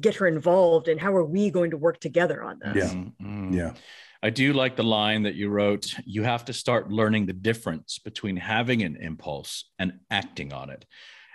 get 0.00 0.16
her 0.16 0.26
involved 0.26 0.88
in 0.88 0.98
how 0.98 1.14
are 1.14 1.24
we 1.24 1.50
going 1.50 1.70
to 1.70 1.76
work 1.76 2.00
together 2.00 2.42
on 2.42 2.58
this? 2.58 2.76
Yeah. 2.92 2.98
Mhm. 2.98 3.12
Mhm. 3.20 3.54
Yeah. 3.54 3.74
I 4.22 4.30
do 4.30 4.52
like 4.54 4.76
the 4.76 4.82
line 4.82 5.22
that 5.24 5.34
you 5.34 5.48
wrote. 5.50 5.94
You 6.04 6.22
have 6.24 6.46
to 6.46 6.52
start 6.52 6.90
learning 6.90 7.26
the 7.26 7.32
difference 7.32 7.98
between 7.98 8.36
having 8.36 8.82
an 8.82 8.96
impulse 8.96 9.70
and 9.78 10.00
acting 10.10 10.52
on 10.52 10.70
it. 10.70 10.84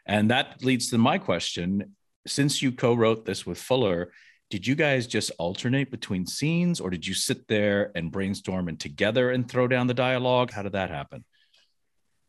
And 0.05 0.29
that 0.31 0.63
leads 0.63 0.89
to 0.89 0.97
my 0.97 1.19
question. 1.19 1.95
Since 2.27 2.61
you 2.61 2.71
co 2.71 2.93
wrote 2.93 3.25
this 3.25 3.45
with 3.45 3.57
Fuller, 3.57 4.11
did 4.49 4.67
you 4.67 4.75
guys 4.75 5.07
just 5.07 5.31
alternate 5.39 5.89
between 5.89 6.27
scenes 6.27 6.79
or 6.79 6.89
did 6.89 7.07
you 7.07 7.13
sit 7.13 7.47
there 7.47 7.91
and 7.95 8.11
brainstorm 8.11 8.67
and 8.67 8.79
together 8.79 9.31
and 9.31 9.49
throw 9.49 9.67
down 9.67 9.87
the 9.87 9.93
dialogue? 9.93 10.51
How 10.51 10.61
did 10.61 10.73
that 10.73 10.89
happen? 10.89 11.23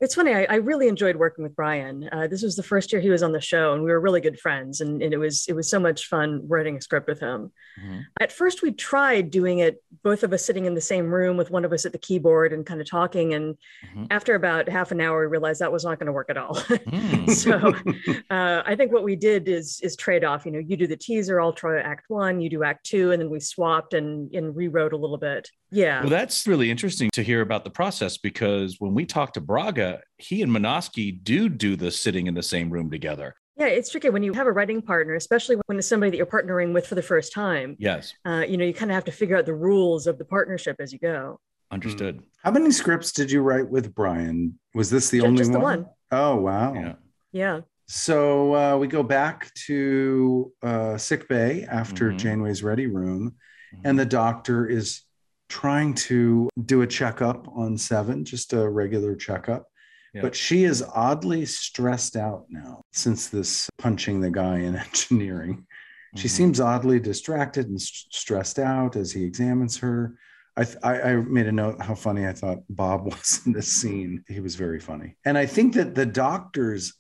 It's 0.03 0.17
funny. 0.17 0.35
I, 0.35 0.47
I, 0.51 0.55
really 0.57 0.89
enjoyed 0.89 1.15
working 1.15 1.45
with 1.45 1.55
Bryan. 1.55 2.09
Uh, 2.11 2.27
this 2.27 2.43
was 2.43 2.57
the 2.57 2.63
first 2.65 2.93
year 2.93 3.01
he 3.01 3.09
was 3.09 3.23
on 3.23 3.31
the 3.31 3.41
show, 3.41 3.73
and 3.73 3.85
we 3.85 3.91
were 3.93 4.01
really 4.01 4.21
good 4.21 4.37
friends. 4.41 4.81
And, 4.81 5.01
and 5.01 5.15
it 5.15 5.17
was 5.17 5.47
it 5.47 5.53
was 5.53 5.71
so 5.71 5.79
much 5.79 6.09
fun 6.09 6.43
writing 6.49 6.77
a 6.77 6.81
script 6.81 7.07
with 7.07 7.21
him. 7.21 7.53
Mm-hmm. 7.81 8.01
At 8.19 8.33
first, 8.33 8.63
we 8.63 8.73
tried 8.73 9.31
doing 9.31 9.61
it, 9.61 9.81
both 10.03 10.25
of 10.25 10.33
us 10.33 10.45
sitting 10.45 10.65
in 10.65 10.75
the 10.75 10.81
same 10.81 11.07
room 11.07 11.37
with 11.37 11.53
one 11.53 11.65
of 11.65 11.73
us 11.73 11.87
at 11.87 11.93
the 11.93 11.99
keyboard 11.99 12.53
and 12.53 12.67
kind 12.67 12.81
of 12.81 12.91
talking. 12.91 13.33
And 13.35 13.55
mm-hmm. 13.87 14.07
after 14.11 14.35
about 14.35 14.69
half 14.69 14.91
an 14.91 15.01
hour, 15.01 15.21
we 15.21 15.27
realized 15.29 15.61
that 15.61 15.71
was 15.71 15.85
not 15.85 16.01
going 16.01 16.09
to 16.09 16.13
work 16.13 16.31
at 16.31 16.37
all. 16.37 16.57
Mm. 16.57 17.31
so 17.31 17.73
uh, 18.29 18.63
I 18.67 18.75
think 18.75 18.91
what 18.91 19.05
we 19.05 19.15
did 19.15 19.49
is 19.49 19.81
is 19.85 19.95
trade 19.95 20.25
off. 20.25 20.45
You 20.45 20.51
know, 20.51 20.59
you 20.59 20.77
do 20.77 20.89
the 20.89 20.97
teaser, 20.97 21.41
I'll 21.41 21.53
try 21.53 21.81
Act 21.81 22.11
One, 22.11 22.41
you 22.41 22.51
do 22.51 22.65
Act 22.65 22.85
Two, 22.85 23.13
and 23.13 23.23
then 23.23 23.31
we 23.31 23.39
swapped 23.39 23.95
and 23.95 24.35
and 24.35 24.57
rewrote 24.57 24.95
a 24.95 24.97
little 24.97 25.17
bit. 25.17 25.49
Yeah. 25.73 26.01
Well, 26.01 26.11
that's 26.11 26.47
really 26.47 26.71
interesting 26.71 27.11
to 27.15 27.23
hear 27.23 27.41
about 27.41 27.65
the 27.65 27.71
process 27.71 28.19
because 28.19 28.77
when 28.79 28.95
we 28.95 29.07
talked 29.07 29.35
to 29.35 29.41
Braga, 29.41 30.03
he 30.19 30.43
and 30.43 30.53
Menosky 30.53 31.23
do 31.25 31.49
do 31.49 31.77
the 31.77 31.91
sitting 31.91 32.27
in 32.27 32.35
the 32.35 32.43
same 32.43 32.71
room 32.71 32.91
together. 32.91 33.35
Yeah, 33.57 33.67
it's 33.67 33.91
tricky 33.91 34.11
when 34.11 34.23
you 34.23 34.33
have 34.35 34.47
a 34.47 34.53
writing 34.53 34.83
partner, 34.83 35.15
especially 35.15 35.57
when 35.67 35.79
it's 35.79 35.87
somebody 35.87 36.11
that 36.11 36.17
you're 36.17 36.27
partnering 36.27 36.73
with 36.73 36.87
for 36.87 36.95
the 36.95 37.03
first 37.03 37.33
time. 37.33 37.77
Yes. 37.79 38.15
Uh, 38.25 38.45
you 38.47 38.57
know, 38.57 38.65
you 38.65 38.75
kind 38.75 38.91
of 38.91 38.95
have 38.95 39.05
to 39.07 39.13
figure 39.13 39.37
out 39.37 39.47
the 39.47 39.55
rules 39.55 40.07
of 40.07 40.19
the 40.19 40.25
partnership 40.25 40.77
as 40.79 40.93
you 40.93 40.99
go. 40.99 41.39
Understood. 41.71 42.17
Hmm. 42.17 42.23
How 42.45 42.51
many 42.51 42.71
scripts 42.71 43.13
did 43.13 43.31
you 43.31 43.41
write 43.41 43.69
with 43.69 43.95
Bryan? 43.95 44.59
Was 44.75 44.91
this 44.91 45.09
the 45.09 45.19
just, 45.19 45.27
only 45.27 45.39
just 45.39 45.51
one? 45.53 45.61
The 45.61 45.65
one? 45.65 45.87
Oh, 46.11 46.37
wow. 46.37 46.75
Yeah. 46.75 46.95
Yeah. 47.33 47.61
So 47.87 48.55
uh, 48.55 48.77
we 48.77 48.89
go 48.89 49.03
back 49.03 49.53
to 49.67 50.53
uh, 50.63 50.99
sick 50.99 51.29
bay 51.29 51.67
after 51.71 52.09
mm-hmm. 52.09 52.19
Janeway's 52.19 52.63
ready 52.63 52.87
room, 52.87 53.35
mm-hmm. 53.75 53.87
and 53.87 53.99
the 53.99 54.07
doctor 54.07 54.67
is 54.67 55.03
trying 55.53 55.93
to 55.93 56.49
do 56.65 56.81
a 56.81 56.87
checkup 56.87 57.47
on 57.55 57.77
Seven, 57.77 58.25
just 58.25 58.55
a 58.55 58.67
regular 58.67 59.15
checkup. 59.15 59.69
But 60.15 60.35
she 60.35 60.65
is 60.65 60.83
oddly 60.95 61.45
stressed 61.47 62.17
out 62.17 62.47
now 62.49 62.83
since 62.93 63.29
this 63.29 63.69
punching 63.79 64.21
the 64.21 64.31
guy 64.31 64.59
in 64.61 64.77
engineering. 64.89 65.67
She 66.17 66.29
mm-hmm. 66.29 66.37
seems 66.37 66.61
oddly 66.61 67.01
distracted 67.01 67.69
and 67.69 67.81
st- 67.81 68.13
stressed 68.13 68.59
out 68.59 68.97
as 68.97 69.13
he 69.13 69.25
examines 69.25 69.77
her. 69.79 70.19
I, 70.57 70.65
th- 70.65 70.77
I, 70.83 71.01
I, 71.01 71.17
made 71.17 71.47
a 71.47 71.53
note 71.53 71.81
how 71.81 71.95
funny 71.95 72.27
I 72.27 72.33
thought 72.33 72.59
Bob 72.69 73.05
was 73.13 73.41
in 73.47 73.53
this 73.53 73.69
scene. 73.69 74.25
He 74.29 74.41
was 74.41 74.55
very 74.55 74.81
funny. 74.81 75.17
And 75.25 75.39
I 75.39 75.47
think 75.47 75.75
that 75.75 75.95
the 75.95 76.07
doctor's 76.07 76.95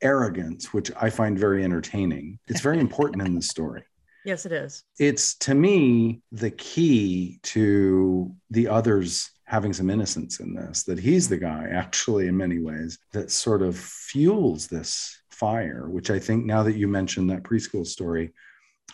arrogance, 0.00 0.72
which 0.72 0.90
I 1.00 1.10
find 1.10 1.38
very 1.38 1.64
entertaining, 1.64 2.38
it's 2.48 2.60
very 2.60 2.78
important 2.78 3.26
in 3.26 3.34
the 3.34 3.42
story. 3.42 3.82
Yes, 4.24 4.46
it 4.46 4.52
is. 4.52 4.84
It's 4.98 5.34
to 5.38 5.54
me 5.54 6.22
the 6.30 6.50
key 6.50 7.40
to 7.42 8.34
the 8.50 8.68
others 8.68 9.30
having 9.44 9.72
some 9.72 9.90
innocence 9.90 10.40
in 10.40 10.54
this, 10.54 10.82
that 10.84 10.98
he's 10.98 11.28
the 11.28 11.36
guy, 11.36 11.68
actually, 11.72 12.28
in 12.28 12.36
many 12.36 12.58
ways, 12.58 12.98
that 13.12 13.30
sort 13.30 13.62
of 13.62 13.76
fuels 13.76 14.66
this 14.66 15.20
fire, 15.30 15.88
which 15.88 16.10
I 16.10 16.18
think 16.18 16.46
now 16.46 16.62
that 16.62 16.76
you 16.76 16.88
mentioned 16.88 17.30
that 17.30 17.42
preschool 17.42 17.86
story, 17.86 18.32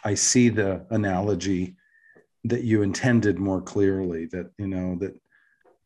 I 0.04 0.14
see 0.14 0.48
the 0.48 0.86
analogy 0.90 1.76
that 2.44 2.64
you 2.64 2.82
intended 2.82 3.38
more 3.38 3.60
clearly 3.60 4.26
that, 4.26 4.50
you 4.58 4.66
know, 4.66 4.96
that 4.96 5.14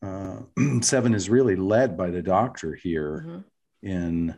uh, 0.02 0.80
Seven 0.80 1.14
is 1.14 1.28
really 1.28 1.56
led 1.56 1.96
by 1.96 2.10
the 2.10 2.22
doctor 2.22 2.74
here 2.74 3.24
mm-hmm. 3.26 3.86
in 3.86 4.34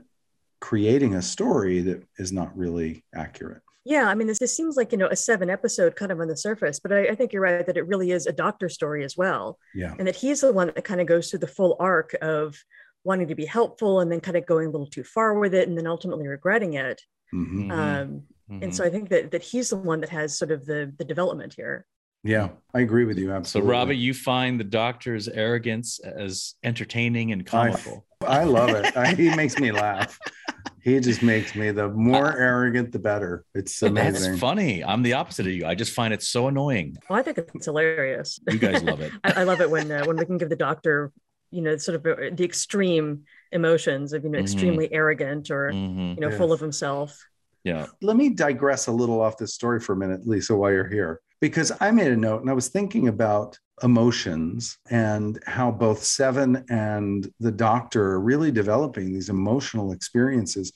creating 0.60 1.14
a 1.14 1.22
story 1.22 1.80
that 1.82 2.02
is 2.18 2.32
not 2.32 2.56
really 2.56 3.04
accurate. 3.14 3.62
Yeah, 3.84 4.08
I 4.08 4.14
mean, 4.14 4.26
this, 4.26 4.38
this 4.38 4.56
seems 4.56 4.76
like 4.76 4.92
you 4.92 4.98
know 4.98 5.08
a 5.08 5.16
seven 5.16 5.50
episode 5.50 5.94
kind 5.94 6.10
of 6.10 6.20
on 6.20 6.28
the 6.28 6.36
surface, 6.36 6.80
but 6.80 6.92
I, 6.92 7.08
I, 7.08 7.14
think 7.14 7.32
you're 7.32 7.42
right 7.42 7.66
that 7.66 7.76
it 7.76 7.86
really 7.86 8.12
is 8.12 8.26
a 8.26 8.32
doctor 8.32 8.68
story 8.70 9.04
as 9.04 9.16
well. 9.16 9.58
Yeah, 9.74 9.94
and 9.98 10.08
that 10.08 10.16
he's 10.16 10.40
the 10.40 10.52
one 10.52 10.68
that 10.68 10.84
kind 10.84 11.00
of 11.00 11.06
goes 11.06 11.28
through 11.28 11.40
the 11.40 11.46
full 11.46 11.76
arc 11.78 12.14
of 12.22 12.56
wanting 13.04 13.28
to 13.28 13.34
be 13.34 13.44
helpful 13.44 14.00
and 14.00 14.10
then 14.10 14.20
kind 14.20 14.36
of 14.36 14.46
going 14.46 14.68
a 14.68 14.70
little 14.70 14.86
too 14.86 15.04
far 15.04 15.38
with 15.38 15.52
it 15.52 15.68
and 15.68 15.76
then 15.76 15.86
ultimately 15.86 16.26
regretting 16.26 16.74
it. 16.74 17.02
Mm-hmm. 17.34 17.70
Um, 17.70 18.22
mm-hmm. 18.50 18.62
And 18.62 18.74
so 18.74 18.84
I 18.84 18.88
think 18.88 19.10
that 19.10 19.30
that 19.32 19.42
he's 19.42 19.70
the 19.70 19.76
one 19.76 20.00
that 20.00 20.10
has 20.10 20.38
sort 20.38 20.50
of 20.50 20.64
the 20.64 20.92
the 20.96 21.04
development 21.04 21.54
here. 21.54 21.86
Yeah, 22.22 22.48
I 22.72 22.80
agree 22.80 23.04
with 23.04 23.18
you 23.18 23.32
absolutely. 23.32 23.68
So, 23.68 23.70
Robbie, 23.70 23.98
you 23.98 24.14
find 24.14 24.58
the 24.58 24.64
doctor's 24.64 25.28
arrogance 25.28 26.00
as 26.00 26.54
entertaining 26.64 27.32
and 27.32 27.44
comical. 27.44 28.06
I, 28.24 28.40
I 28.40 28.44
love 28.44 28.70
it. 28.70 28.96
I, 28.96 29.14
he 29.14 29.34
makes 29.34 29.58
me 29.58 29.72
laugh. 29.72 30.18
He 30.84 31.00
just 31.00 31.22
makes 31.22 31.54
me 31.54 31.70
the 31.70 31.88
more 31.88 32.32
uh, 32.32 32.36
arrogant, 32.36 32.92
the 32.92 32.98
better. 32.98 33.46
It's 33.54 33.82
amazing. 33.82 34.32
That's 34.32 34.40
funny. 34.40 34.84
I'm 34.84 35.02
the 35.02 35.14
opposite 35.14 35.46
of 35.46 35.52
you. 35.52 35.64
I 35.64 35.74
just 35.74 35.92
find 35.92 36.12
it 36.12 36.22
so 36.22 36.48
annoying. 36.48 36.98
Well, 37.08 37.18
I 37.18 37.22
think 37.22 37.38
it's 37.38 37.64
hilarious. 37.64 38.38
You 38.50 38.58
guys 38.58 38.82
love 38.82 39.00
it. 39.00 39.10
I, 39.24 39.32
I, 39.32 39.44
love 39.44 39.62
it 39.62 39.70
when 39.70 39.90
uh, 39.90 40.04
when 40.04 40.18
we 40.18 40.26
can 40.26 40.36
give 40.36 40.50
the 40.50 40.56
doctor, 40.56 41.10
you 41.50 41.62
know, 41.62 41.78
sort 41.78 41.94
of 41.94 42.06
uh, 42.06 42.30
the 42.34 42.44
extreme 42.44 43.22
emotions 43.50 44.12
of 44.12 44.24
you 44.24 44.30
know 44.30 44.36
mm-hmm. 44.36 44.44
extremely 44.44 44.92
arrogant 44.92 45.50
or 45.50 45.70
mm-hmm. 45.72 46.16
you 46.16 46.20
know 46.20 46.28
yes. 46.28 46.36
full 46.36 46.52
of 46.52 46.60
himself. 46.60 47.18
Yeah. 47.64 47.86
Let 48.02 48.16
me 48.16 48.28
digress 48.28 48.86
a 48.86 48.92
little 48.92 49.22
off 49.22 49.38
this 49.38 49.54
story 49.54 49.80
for 49.80 49.94
a 49.94 49.96
minute, 49.96 50.26
Lisa, 50.26 50.54
while 50.54 50.70
you're 50.70 50.86
here, 50.86 51.22
because 51.40 51.72
I 51.80 51.92
made 51.92 52.12
a 52.12 52.16
note 52.16 52.42
and 52.42 52.50
I 52.50 52.52
was 52.52 52.68
thinking 52.68 53.08
about 53.08 53.58
emotions 53.82 54.78
and 54.90 55.38
how 55.46 55.70
both 55.70 56.02
Seven 56.02 56.64
and 56.68 57.30
the 57.40 57.50
doctor 57.50 58.12
are 58.12 58.20
really 58.20 58.52
developing 58.52 59.12
these 59.12 59.28
emotional 59.28 59.92
experiences, 59.92 60.72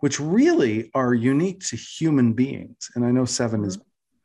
which 0.00 0.20
really 0.20 0.90
are 0.94 1.14
unique 1.14 1.60
to 1.66 1.76
human 1.76 2.32
beings. 2.32 2.90
And 2.94 3.04
I 3.04 3.10
know 3.10 3.24
7 3.24 3.64
is 3.64 3.78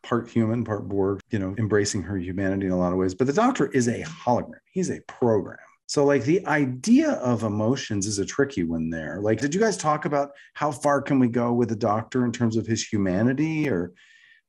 part 0.03 0.29
human, 0.29 0.63
part 0.63 0.87
Borg, 0.87 1.21
you 1.29 1.39
know, 1.39 1.55
embracing 1.57 2.03
her 2.03 2.17
humanity 2.17 2.65
in 2.67 2.71
a 2.71 2.77
lot 2.77 2.91
of 2.91 2.97
ways, 2.97 3.15
but 3.15 3.27
the 3.27 3.33
doctor 3.33 3.67
is 3.67 3.87
a 3.87 4.03
hologram, 4.03 4.59
he's 4.71 4.89
a 4.89 5.01
program. 5.01 5.57
So, 5.87 6.05
like, 6.05 6.23
the 6.23 6.45
idea 6.47 7.11
of 7.15 7.43
emotions 7.43 8.07
is 8.07 8.17
a 8.17 8.25
tricky 8.25 8.63
one 8.63 8.89
there. 8.89 9.19
Like, 9.19 9.41
did 9.41 9.53
you 9.53 9.59
guys 9.59 9.75
talk 9.75 10.05
about 10.05 10.31
how 10.53 10.71
far 10.71 11.01
can 11.01 11.19
we 11.19 11.27
go 11.27 11.51
with 11.51 11.67
the 11.67 11.75
doctor 11.75 12.23
in 12.23 12.31
terms 12.31 12.55
of 12.55 12.65
his 12.65 12.81
humanity 12.81 13.67
or 13.67 13.91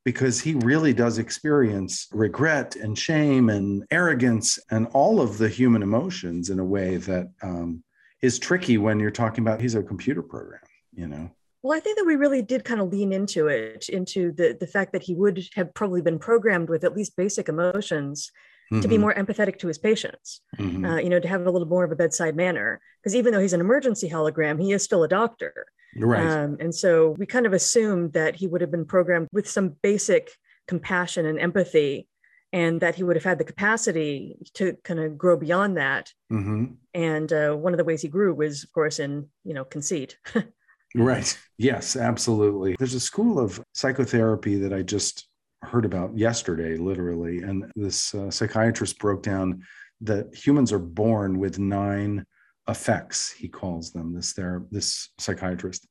because 0.04 0.40
he 0.40 0.54
really 0.54 0.92
does 0.92 1.18
experience 1.18 2.08
regret 2.12 2.76
and 2.76 2.98
shame 2.98 3.48
and 3.48 3.84
arrogance 3.90 4.58
and 4.70 4.88
all 4.92 5.20
of 5.20 5.38
the 5.38 5.48
human 5.48 5.82
emotions 5.82 6.50
in 6.50 6.58
a 6.58 6.64
way 6.64 6.96
that 6.96 7.30
um, 7.42 7.82
is 8.20 8.38
tricky 8.38 8.78
when 8.78 8.98
you're 8.98 9.10
talking 9.10 9.44
about 9.44 9.60
he's 9.60 9.74
a 9.74 9.82
computer 9.82 10.22
program, 10.22 10.60
you 10.92 11.06
know? 11.06 11.30
Well, 11.62 11.76
I 11.76 11.80
think 11.80 11.98
that 11.98 12.06
we 12.06 12.16
really 12.16 12.42
did 12.42 12.64
kind 12.64 12.80
of 12.80 12.88
lean 12.88 13.12
into 13.12 13.46
it, 13.46 13.88
into 13.88 14.32
the, 14.32 14.56
the 14.58 14.66
fact 14.66 14.92
that 14.92 15.04
he 15.04 15.14
would 15.14 15.46
have 15.54 15.72
probably 15.74 16.02
been 16.02 16.18
programmed 16.18 16.68
with 16.68 16.82
at 16.82 16.96
least 16.96 17.16
basic 17.16 17.48
emotions 17.48 18.32
mm-hmm. 18.72 18.80
to 18.80 18.88
be 18.88 18.94
mm-hmm. 18.94 19.02
more 19.02 19.14
empathetic 19.14 19.58
to 19.58 19.68
his 19.68 19.78
patients, 19.78 20.40
mm-hmm. 20.58 20.85
uh, 20.85 20.96
you 20.96 21.11
know, 21.11 21.20
to 21.20 21.28
have 21.28 21.46
a 21.46 21.50
little 21.50 21.68
more 21.68 21.85
of 21.85 21.92
a 21.92 21.96
bedside 21.96 22.35
manner. 22.35 22.80
Because 23.00 23.14
even 23.14 23.32
though 23.32 23.40
he's 23.40 23.52
an 23.52 23.61
emergency 23.61 24.08
hologram, 24.08 24.61
he 24.61 24.72
is 24.72 24.82
still 24.82 25.04
a 25.04 25.08
doctor. 25.08 25.66
Right. 25.96 26.26
Um, 26.26 26.56
and 26.58 26.74
so 26.74 27.11
we 27.18 27.26
kind 27.26 27.44
of 27.44 27.52
assumed 27.52 28.14
that 28.14 28.37
he 28.37 28.46
would 28.46 28.62
have 28.62 28.70
been 28.70 28.87
programmed 28.87 29.28
with 29.30 29.48
some 29.48 29.76
basic 29.82 30.30
compassion 30.66 31.26
and 31.26 31.38
empathy, 31.38 32.08
and 32.52 32.80
that 32.80 32.94
he 32.94 33.02
would 33.02 33.16
have 33.16 33.24
had 33.24 33.38
the 33.38 33.44
capacity 33.44 34.37
to 34.54 34.76
kind 34.85 35.00
of 35.00 35.18
grow 35.18 35.37
beyond 35.37 35.76
that. 35.76 36.12
Mm-hmm. 36.32 36.74
And 36.94 37.32
uh, 37.32 37.52
one 37.52 37.72
of 37.74 37.78
the 37.78 37.85
ways 37.85 38.02
he 38.02 38.08
grew 38.08 38.35
was, 38.35 38.64
of 38.64 38.72
course, 38.72 38.98
in 38.98 39.28
you 39.44 39.52
know 39.52 39.64
conceit. 39.64 40.16
right. 40.94 41.38
Yes, 41.58 41.96
absolutely. 41.96 42.76
There's 42.78 42.94
a 42.94 43.00
school 43.00 43.38
of 43.38 43.62
psychotherapy 43.74 44.56
that 44.56 44.72
I 44.72 44.82
just 44.82 45.28
heard 45.62 45.85
about 45.85 46.16
yesterday, 46.16 46.77
literally, 46.77 47.42
and 47.42 47.70
this 47.77 48.14
uh, 48.14 48.31
psychiatrist 48.31 48.98
broke 48.98 49.22
down 49.22 49.62
that 50.01 50.35
humans 50.35 50.72
are 50.72 50.79
born 50.79 51.38
with 51.38 51.59
nine 51.59 52.25
effects, 52.68 53.31
he 53.31 53.48
calls 53.48 53.92
them 53.92 54.14
this 54.14 54.33
there 54.33 54.64
this 54.70 55.11
psychiatrist. 55.18 55.87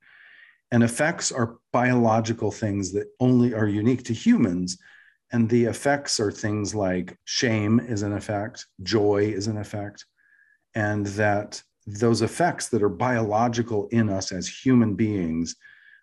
And 0.71 0.83
effects 0.83 1.31
are 1.31 1.57
biological 1.73 2.51
things 2.51 2.93
that 2.93 3.07
only 3.19 3.53
are 3.53 3.67
unique 3.67 4.03
to 4.05 4.13
humans 4.13 4.77
and 5.31 5.49
the 5.49 5.65
effects 5.65 6.19
are 6.19 6.31
things 6.31 6.75
like 6.75 7.17
shame 7.25 7.79
is 7.79 8.03
an 8.03 8.13
effect 8.13 8.67
joy 8.83 9.31
is 9.35 9.47
an 9.47 9.57
effect 9.57 10.05
and 10.75 11.05
that 11.07 11.61
those 11.87 12.21
effects 12.21 12.69
that 12.69 12.83
are 12.83 12.89
biological 12.89 13.87
in 13.87 14.09
us 14.09 14.31
as 14.31 14.47
human 14.47 14.93
beings 14.93 15.55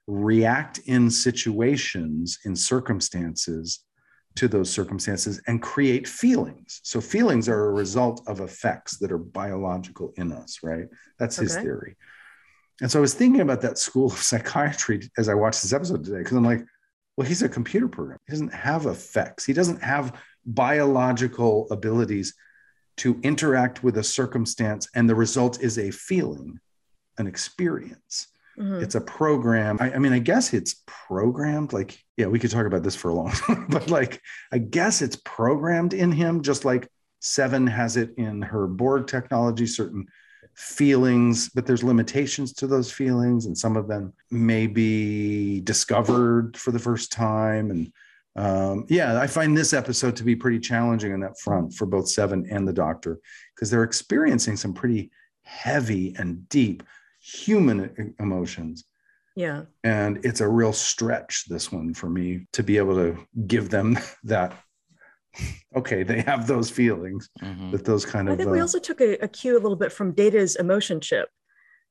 react 0.09 0.79
in 0.87 1.11
situations 1.11 2.39
in 2.47 2.57
circumstances 2.57 3.85
to 4.37 4.49
those 4.49 4.71
circumstances 4.71 5.41
and 5.47 5.61
create 5.61 6.09
feelings. 6.09 6.81
So 6.83 7.01
feelings 7.01 7.49
are 7.49 7.67
a 7.67 7.73
result 7.73 8.23
of 8.27 8.41
effects 8.41 8.97
that 8.99 9.13
are 9.13 9.19
biological 9.19 10.15
in 10.17 10.33
us, 10.33 10.61
right? 10.63 10.87
That's 11.19 11.37
his 11.37 11.53
okay. 11.53 11.63
theory. 11.63 11.97
And 12.81 12.91
so 12.91 13.01
I 13.01 13.03
was 13.03 13.15
thinking 13.15 13.43
about 13.43 13.61
that 13.63 13.79
school 13.79 14.07
of 14.07 14.19
psychiatry 14.19 15.11
as 15.19 15.29
I 15.29 15.35
watched 15.35 15.61
this 15.63 15.73
episode 15.75 16.05
today, 16.05 16.19
because 16.19 16.37
I'm 16.37 16.45
like, 16.45 16.65
well, 17.17 17.27
he's 17.27 17.43
a 17.43 17.49
computer 17.49 17.89
program. 17.89 18.19
He 18.27 18.33
doesn't 18.33 18.55
have 18.55 18.87
effects. 18.87 19.45
He 19.45 19.53
doesn't 19.53 19.83
have 19.83 20.19
biological 20.47 21.67
abilities 21.71 22.35
to 22.99 23.21
interact 23.23 23.83
with 23.85 23.99
a 23.99 24.05
circumstance, 24.05 24.89
and 24.95 25.09
the 25.09 25.15
result 25.15 25.61
is 25.61 25.79
a 25.79 25.91
feeling, 25.91 26.59
an 27.19 27.27
experience. 27.27 28.29
Mm-hmm. 28.59 28.83
It's 28.83 28.95
a 28.95 29.01
program. 29.01 29.79
I, 29.81 29.93
I, 29.93 29.99
mean, 29.99 30.13
I 30.13 30.19
guess 30.19 30.53
it's 30.53 30.83
programmed. 30.87 31.73
Like, 31.73 32.03
yeah, 32.17 32.27
we 32.27 32.39
could 32.39 32.51
talk 32.51 32.67
about 32.67 32.83
this 32.83 32.97
for 32.97 33.11
a 33.11 33.15
long 33.15 33.31
time, 33.47 33.67
but 33.69 33.89
like, 33.89 34.21
I 34.53 34.59
guess 34.59 35.01
it's 35.03 35.17
programmed 35.17 35.95
in 35.95 36.11
him, 36.13 36.43
just 36.43 36.65
like 36.65 36.89
Seven 37.21 37.67
has 37.67 37.97
it 37.97 38.15
in 38.17 38.43
her 38.43 38.67
Borg 38.67 39.07
technology. 39.07 39.67
Certain 39.67 40.07
feelings, 40.55 41.49
but 41.51 41.67
there's 41.67 41.85
limitations 41.85 42.53
to 42.53 42.67
those 42.67 42.91
feelings, 42.91 43.47
and 43.47 43.57
some 43.57 43.77
of 43.77 43.87
them 43.87 44.13
may 44.31 44.67
be 44.67 45.61
discovered 45.61 46.57
for 46.57 46.73
the 46.73 46.79
first 46.79 47.13
time. 47.13 47.71
And 47.71 47.93
um, 48.35 48.85
yeah, 48.89 49.21
I 49.21 49.29
find 49.29 49.57
this 49.57 49.73
episode 49.73 50.17
to 50.17 50.25
be 50.25 50.35
pretty 50.35 50.59
challenging 50.59 51.13
on 51.13 51.21
that 51.21 51.39
front 51.39 51.75
for 51.75 51.87
both 51.87 52.09
Seven 52.09 52.47
and 52.51 52.67
the 52.67 52.73
Doctor 52.73 53.21
because 53.55 53.71
they're 53.71 53.85
experiencing 53.85 54.57
some 54.57 54.75
pretty 54.75 55.11
heavy 55.43 56.15
and 56.19 56.49
deep 56.49 56.83
human 57.29 58.15
emotions. 58.19 58.85
Yeah. 59.37 59.63
And 59.85 60.25
it's 60.25 60.41
a 60.41 60.49
real 60.49 60.73
stretch, 60.73 61.45
this 61.49 61.71
one, 61.71 61.95
for 61.95 62.11
me 62.11 62.47
to 62.55 62.63
be 62.63 62.77
able 62.77 62.95
to 62.97 63.19
give 63.47 63.71
them 63.71 63.99
that 64.25 64.53
okay, 65.77 66.03
they 66.03 66.21
have 66.23 66.47
those 66.47 66.71
feelings, 66.71 67.29
mm-hmm. 67.41 67.71
that 67.71 67.85
those 67.85 68.05
kind 68.05 68.29
of. 68.29 68.35
I 68.35 68.37
think 68.37 68.51
we 68.51 68.59
uh, 68.59 68.63
also 68.63 68.79
took 68.79 69.01
a, 69.01 69.23
a, 69.23 69.29
cue 69.29 69.53
a 69.53 69.61
little 69.61 69.77
bit 69.77 69.93
from 69.93 70.13
Data's 70.13 70.57
emotion 70.57 71.01
chip. 71.01 71.29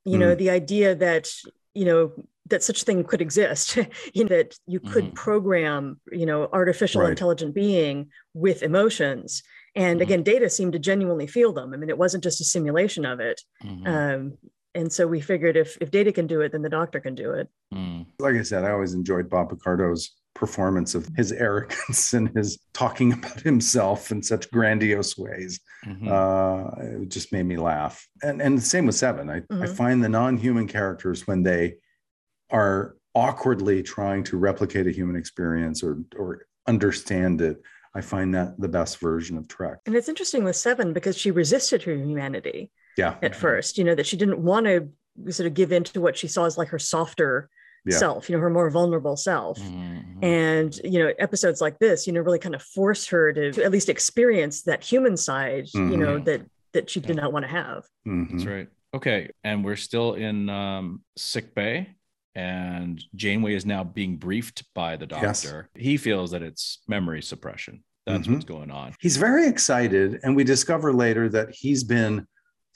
You 0.04 0.16
mm. 0.16 0.20
know, 0.20 0.34
the 0.34 0.50
idea 0.50 0.94
that 0.96 1.28
you 1.74 1.84
know 1.84 2.12
that 2.46 2.62
such 2.62 2.82
thing 2.82 3.04
could 3.04 3.20
exist, 3.20 3.76
you 4.12 4.24
know, 4.24 4.36
that 4.36 4.58
you 4.66 4.80
could 4.80 5.04
mm-hmm. 5.04 5.14
program, 5.14 6.00
you 6.10 6.26
know, 6.26 6.48
artificial 6.52 7.02
right. 7.02 7.10
intelligent 7.10 7.54
being 7.54 8.10
with 8.34 8.62
emotions. 8.62 9.42
And 9.74 10.00
mm-hmm. 10.00 10.02
again, 10.02 10.22
Data 10.22 10.50
seemed 10.50 10.72
to 10.72 10.78
genuinely 10.78 11.26
feel 11.26 11.52
them. 11.52 11.72
I 11.72 11.76
mean, 11.76 11.90
it 11.90 11.98
wasn't 11.98 12.24
just 12.24 12.40
a 12.40 12.44
simulation 12.44 13.04
of 13.04 13.20
it. 13.20 13.40
Mm-hmm. 13.62 13.86
Um, 13.86 14.38
and 14.74 14.92
so 14.92 15.06
we 15.06 15.20
figured 15.20 15.56
if 15.56 15.76
if 15.80 15.90
Data 15.90 16.12
can 16.12 16.26
do 16.26 16.40
it, 16.40 16.52
then 16.52 16.62
the 16.62 16.68
doctor 16.68 17.00
can 17.00 17.14
do 17.14 17.32
it. 17.32 17.48
Mm. 17.74 18.06
Like 18.18 18.34
I 18.34 18.42
said, 18.42 18.64
I 18.64 18.70
always 18.70 18.94
enjoyed 18.94 19.28
Bob 19.28 19.50
Picardo's 19.50 20.12
performance 20.34 20.94
of 20.94 21.08
his 21.16 21.32
arrogance 21.46 22.14
and 22.14 22.28
his 22.36 22.58
talking 22.72 23.12
about 23.12 23.40
himself 23.40 24.10
in 24.10 24.22
such 24.22 24.50
grandiose 24.50 25.18
ways. 25.18 25.60
Mm-hmm. 25.84 26.08
Uh, 26.08 27.02
it 27.02 27.08
just 27.08 27.32
made 27.32 27.44
me 27.44 27.56
laugh. 27.56 28.06
And 28.22 28.40
and 28.40 28.56
the 28.56 28.62
same 28.62 28.86
with 28.86 28.94
Seven. 28.94 29.28
I, 29.28 29.40
mm-hmm. 29.40 29.62
I 29.62 29.66
find 29.66 30.02
the 30.02 30.08
non-human 30.08 30.68
characters 30.68 31.26
when 31.26 31.42
they 31.42 31.74
are 32.50 32.96
awkwardly 33.14 33.82
trying 33.82 34.22
to 34.24 34.36
replicate 34.36 34.86
a 34.86 34.92
human 34.92 35.16
experience 35.16 35.82
or 35.82 36.02
or 36.16 36.46
understand 36.66 37.40
it. 37.40 37.60
I 37.94 38.00
find 38.00 38.34
that 38.34 38.60
the 38.60 38.68
best 38.68 39.00
version 39.00 39.36
of 39.38 39.48
Trek. 39.48 39.78
And 39.86 39.96
it's 39.96 40.08
interesting 40.08 40.44
with 40.44 40.56
Seven 40.56 40.92
because 40.92 41.16
she 41.16 41.30
resisted 41.30 41.82
her 41.82 41.94
humanity. 41.94 42.70
Yeah. 42.98 43.14
At 43.22 43.34
first, 43.36 43.78
you 43.78 43.84
know, 43.84 43.94
that 43.94 44.06
she 44.06 44.16
didn't 44.16 44.40
want 44.40 44.66
to 44.66 44.88
sort 45.32 45.46
of 45.46 45.54
give 45.54 45.72
in 45.72 45.84
to 45.84 46.00
what 46.00 46.16
she 46.16 46.28
saw 46.28 46.44
as 46.44 46.58
like 46.58 46.68
her 46.68 46.78
softer 46.78 47.48
yeah. 47.86 47.96
self, 47.96 48.28
you 48.28 48.36
know, 48.36 48.42
her 48.42 48.50
more 48.50 48.68
vulnerable 48.70 49.16
self. 49.16 49.58
Mm-hmm. 49.58 50.24
And, 50.24 50.76
you 50.84 50.98
know, 50.98 51.12
episodes 51.18 51.60
like 51.60 51.78
this, 51.78 52.06
you 52.06 52.12
know, 52.12 52.20
really 52.20 52.38
kind 52.38 52.54
of 52.54 52.62
force 52.62 53.06
her 53.08 53.32
to, 53.32 53.52
to 53.52 53.64
at 53.64 53.70
least 53.70 53.88
experience 53.88 54.62
that 54.62 54.82
human 54.82 55.16
side, 55.16 55.66
mm-hmm. 55.66 55.92
you 55.92 55.96
know, 55.96 56.16
mm-hmm. 56.16 56.24
that 56.24 56.42
that 56.72 56.90
she 56.90 57.00
did 57.00 57.16
not 57.16 57.32
want 57.32 57.44
to 57.44 57.50
have. 57.50 57.84
Mm-hmm. 58.06 58.36
That's 58.36 58.46
right. 58.46 58.68
Okay. 58.94 59.30
And 59.44 59.64
we're 59.64 59.76
still 59.76 60.14
in 60.14 60.48
um, 60.50 61.02
sick 61.16 61.54
bay. 61.54 61.94
And 62.34 63.02
Janeway 63.14 63.54
is 63.54 63.64
now 63.64 63.84
being 63.84 64.16
briefed 64.16 64.64
by 64.74 64.96
the 64.96 65.06
doctor. 65.06 65.68
Yes. 65.74 65.82
He 65.82 65.96
feels 65.96 66.30
that 66.32 66.42
it's 66.42 66.80
memory 66.86 67.22
suppression. 67.22 67.82
That's 68.06 68.22
mm-hmm. 68.22 68.34
what's 68.34 68.44
going 68.44 68.70
on. 68.70 68.94
He's 69.00 69.16
very 69.16 69.48
excited. 69.48 70.20
And 70.22 70.36
we 70.36 70.44
discover 70.44 70.92
later 70.92 71.28
that 71.30 71.48
he's 71.52 71.84
been 71.84 72.26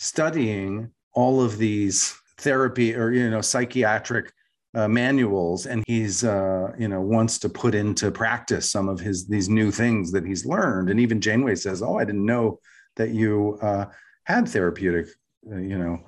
studying 0.02 0.90
all 1.14 1.40
of 1.40 1.58
these 1.58 2.14
therapy 2.38 2.94
or, 2.94 3.12
you 3.12 3.30
know, 3.30 3.40
psychiatric 3.40 4.32
uh, 4.74 4.88
manuals 4.88 5.66
and 5.66 5.84
he's 5.86 6.24
uh, 6.24 6.72
you 6.78 6.88
know 6.88 7.00
wants 7.00 7.38
to 7.38 7.48
put 7.48 7.74
into 7.74 8.10
practice 8.10 8.70
some 8.70 8.88
of 8.88 8.98
his 8.98 9.26
these 9.26 9.48
new 9.48 9.70
things 9.70 10.10
that 10.10 10.24
he's 10.24 10.46
learned 10.46 10.88
and 10.88 10.98
even 10.98 11.20
janeway 11.20 11.54
says 11.54 11.82
oh 11.82 11.98
i 11.98 12.04
didn't 12.04 12.24
know 12.24 12.58
that 12.96 13.10
you 13.10 13.58
uh, 13.60 13.84
had 14.24 14.48
therapeutic 14.48 15.08
uh, 15.52 15.56
you 15.56 15.76
know 15.76 15.98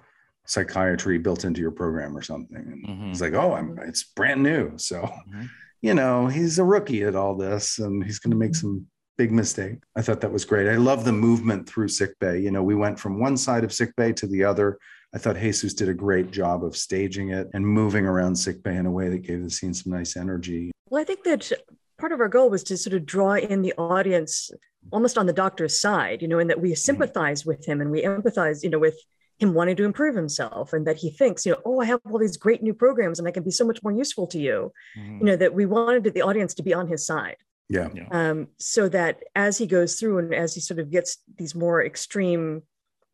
psychiatry 0.47 1.19
built 1.19 1.45
into 1.45 1.61
your 1.61 1.71
program 1.71 2.17
or 2.17 2.23
something 2.23 2.57
and 2.57 2.87
mm-hmm. 2.87 3.09
he's 3.09 3.21
like 3.21 3.35
oh 3.35 3.53
i'm 3.53 3.79
it's 3.87 4.05
brand 4.05 4.43
new 4.43 4.73
so 4.79 5.03
mm-hmm. 5.03 5.45
you 5.83 5.93
know 5.93 6.27
he's 6.27 6.59
a 6.59 6.65
rookie 6.65 7.03
at 7.03 7.15
all 7.15 7.37
this 7.37 7.79
and 7.79 8.03
he's 8.03 8.19
going 8.19 8.31
to 8.31 8.37
make 8.37 8.55
some 8.55 8.87
big 9.17 9.31
mistake 9.33 9.79
i 9.97 10.03
thought 10.03 10.21
that 10.21 10.33
was 10.33 10.45
great 10.45 10.69
i 10.69 10.77
love 10.77 11.05
the 11.05 11.13
movement 11.13 11.69
through 11.69 11.89
sick 11.89 12.19
bay 12.19 12.39
you 12.39 12.51
know 12.51 12.63
we 12.63 12.75
went 12.75 12.99
from 12.99 13.21
one 13.21 13.37
side 13.37 13.65
of 13.65 13.73
sick 13.73 13.95
bay 13.97 14.13
to 14.13 14.27
the 14.27 14.43
other 14.43 14.79
I 15.15 15.19
thought 15.19 15.37
Jesus 15.37 15.75
did 15.75 15.89
a 15.89 15.95
great 15.95 16.33
job 16.33 16.65
of 16.65 16.77
staging 16.77 17.31
it 17.31 17.49
and 17.55 17.65
moving 17.65 18.05
around 18.05 18.35
sickbay 18.35 18.77
in 18.77 18.85
a 18.85 18.91
way 18.91 19.09
that 19.11 19.19
gave 19.19 19.45
the 19.45 19.51
scene 19.51 19.73
some 19.73 19.93
nice 19.93 20.17
energy. 20.17 20.73
Well, 20.91 21.01
I 21.01 21.05
think 21.05 21.23
that 21.23 21.53
part 21.99 22.11
of 22.11 22.19
our 22.19 22.29
goal 22.29 22.51
was 22.51 22.65
to 22.65 22.77
sort 22.77 22.95
of 22.95 23.07
draw 23.07 23.35
in 23.35 23.63
the 23.63 23.73
audience 23.75 24.51
almost 24.93 25.17
on 25.17 25.27
the 25.27 25.33
doctor's 25.33 25.81
side, 25.81 26.21
you 26.21 26.27
know, 26.27 26.41
and 26.41 26.51
that 26.51 26.61
we 26.61 26.71
mm-hmm. 26.71 26.77
sympathize 26.77 27.47
with 27.47 27.65
him 27.65 27.81
and 27.81 27.93
we 27.93 28.03
empathize, 28.03 28.65
you 28.65 28.71
know, 28.71 28.81
with 28.81 28.99
him 29.39 29.55
wanting 29.55 29.77
to 29.77 29.85
improve 29.85 30.17
himself 30.17 30.73
and 30.73 30.85
that 30.87 30.97
he 30.97 31.11
thinks, 31.11 31.47
you 31.47 31.53
know, 31.53 31.61
oh, 31.65 31.81
I 31.81 31.85
have 31.87 32.01
all 32.11 32.19
these 32.19 32.37
great 32.37 32.63
new 32.63 32.75
programs 32.75 33.21
and 33.21 33.29
I 33.29 33.31
can 33.31 33.45
be 33.45 33.51
so 33.53 33.65
much 33.65 33.83
more 33.85 33.93
useful 33.93 34.27
to 34.29 34.39
you. 34.39 34.73
Mm-hmm. 34.99 35.19
You 35.19 35.25
know, 35.25 35.37
that 35.37 35.55
we 35.55 35.65
wanted 35.65 36.13
the 36.13 36.23
audience 36.23 36.55
to 36.55 36.65
be 36.65 36.75
on 36.75 36.89
his 36.89 37.07
side. 37.07 37.37
Yeah. 37.69 37.89
Um, 38.11 38.49
so 38.59 38.89
that 38.91 39.23
as 39.35 39.59
he 39.59 39.67
goes 39.67 39.97
through 39.99 40.19
and 40.19 40.35
as 40.35 40.55
he 40.55 40.61
sort 40.61 40.81
of 40.81 40.91
gets 40.91 41.19
these 41.37 41.55
more 41.55 41.85
extreme 41.85 42.63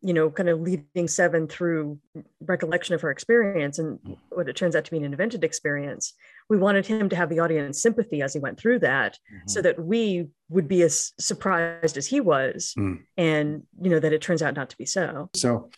you 0.01 0.13
know, 0.13 0.29
kind 0.31 0.49
of 0.49 0.59
leading 0.61 1.07
Seven 1.07 1.47
through 1.47 1.99
recollection 2.41 2.95
of 2.95 3.01
her 3.01 3.11
experience 3.11 3.77
and 3.77 3.99
what 4.29 4.49
it 4.49 4.55
turns 4.55 4.75
out 4.75 4.83
to 4.85 4.91
be 4.91 4.97
an 4.97 5.03
invented 5.03 5.43
experience. 5.43 6.13
We 6.49 6.57
wanted 6.57 6.87
him 6.87 7.07
to 7.09 7.15
have 7.15 7.29
the 7.29 7.39
audience 7.39 7.81
sympathy 7.81 8.21
as 8.21 8.33
he 8.33 8.39
went 8.39 8.59
through 8.59 8.79
that, 8.79 9.13
mm-hmm. 9.13 9.47
so 9.47 9.61
that 9.61 9.79
we 9.79 10.29
would 10.49 10.67
be 10.67 10.81
as 10.81 11.13
surprised 11.19 11.97
as 11.97 12.07
he 12.07 12.19
was, 12.19 12.73
mm. 12.77 12.99
and 13.15 13.63
you 13.79 13.89
know 13.89 13.99
that 13.99 14.11
it 14.11 14.21
turns 14.21 14.41
out 14.41 14.55
not 14.55 14.71
to 14.71 14.77
be 14.77 14.85
so. 14.85 15.29
So, 15.35 15.69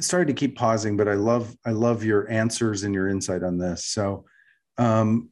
sorry 0.00 0.26
to 0.26 0.32
keep 0.32 0.56
pausing, 0.56 0.96
but 0.96 1.06
I 1.06 1.14
love 1.14 1.54
I 1.64 1.70
love 1.70 2.04
your 2.04 2.28
answers 2.30 2.84
and 2.84 2.94
your 2.94 3.08
insight 3.08 3.42
on 3.42 3.58
this. 3.58 3.84
So, 3.84 4.24
um, 4.78 5.28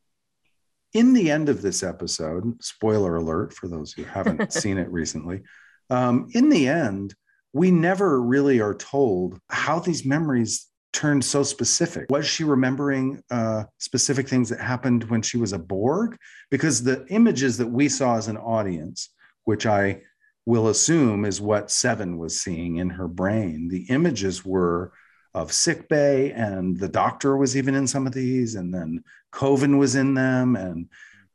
in 0.95 1.13
the 1.13 1.31
end 1.31 1.49
of 1.49 1.63
this 1.63 1.83
episode, 1.83 2.63
spoiler 2.63 3.17
alert 3.17 3.53
for 3.53 3.69
those 3.69 3.93
who 3.93 4.05
haven't 4.05 4.53
seen 4.63 4.79
it 4.79 4.91
recently. 4.91 5.43
Um, 5.91 6.29
in 6.33 6.49
the 6.49 6.69
end, 6.69 7.15
we 7.53 7.71
never 7.71 8.21
really 8.21 8.61
are 8.61 8.75
told 8.75 9.39
how 9.49 9.79
these 9.79 10.05
memories 10.05 10.67
turned 10.93 11.25
so 11.25 11.43
specific. 11.43 12.07
Was 12.11 12.27
she 12.27 12.45
remembering 12.45 13.23
uh, 13.31 13.65
specific 13.79 14.29
things 14.29 14.49
that 14.49 14.61
happened 14.61 15.05
when 15.05 15.23
she 15.23 15.37
was 15.37 15.53
a 15.53 15.59
Borg? 15.59 16.17
Because 16.51 16.83
the 16.83 17.07
images 17.09 17.59
that 17.59 17.67
we 17.67 17.89
saw 17.89 18.17
as 18.17 18.29
an 18.29 18.39
audience, 18.39 19.11
which 19.45 19.67
I 19.67 20.03
will 20.47 20.69
assume 20.69 21.25
is 21.25 21.41
what 21.41 21.71
Seven 21.71 22.19
was 22.19 22.41
seeing 22.41 22.77
in 22.77 22.91
her 22.91 23.09
brain, 23.09 23.69
the 23.69 23.87
images 23.91 24.45
were 24.45 24.93
of 25.35 25.53
sick 25.53 25.87
bay, 25.89 26.33
and 26.33 26.79
the 26.79 26.89
doctor 26.89 27.37
was 27.37 27.57
even 27.57 27.75
in 27.75 27.87
some 27.87 28.07
of 28.07 28.15
these, 28.15 28.55
and 28.55 28.73
then 28.73 29.05
Kovin 29.37 29.79
was 29.79 29.95
in 29.95 30.15
them, 30.15 30.57
and 30.57 30.89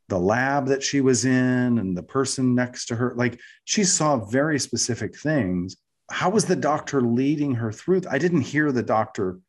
the 0.08 0.18
lab 0.18 0.66
that 0.66 0.82
she 0.82 1.00
was 1.00 1.24
in, 1.24 1.78
and 1.78 1.96
the 1.96 2.02
person 2.02 2.54
next 2.54 2.86
to 2.86 2.96
her. 2.96 3.14
Like 3.16 3.40
she 3.64 3.84
saw 3.84 4.24
very 4.24 4.58
specific 4.58 5.16
things 5.16 5.76
how 6.12 6.28
was 6.28 6.44
the 6.44 6.56
doctor 6.56 7.00
leading 7.00 7.54
her 7.54 7.72
through? 7.72 8.02
I 8.08 8.18
didn't 8.18 8.42
hear 8.42 8.70
the 8.70 8.82
doctor 8.82 9.40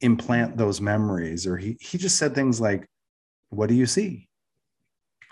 implant 0.00 0.56
those 0.56 0.80
memories, 0.80 1.46
or 1.46 1.56
he 1.56 1.76
he 1.80 1.98
just 1.98 2.16
said 2.16 2.34
things 2.34 2.60
like, 2.60 2.86
"What 3.50 3.68
do 3.68 3.74
you 3.74 3.86
see?" 3.86 4.28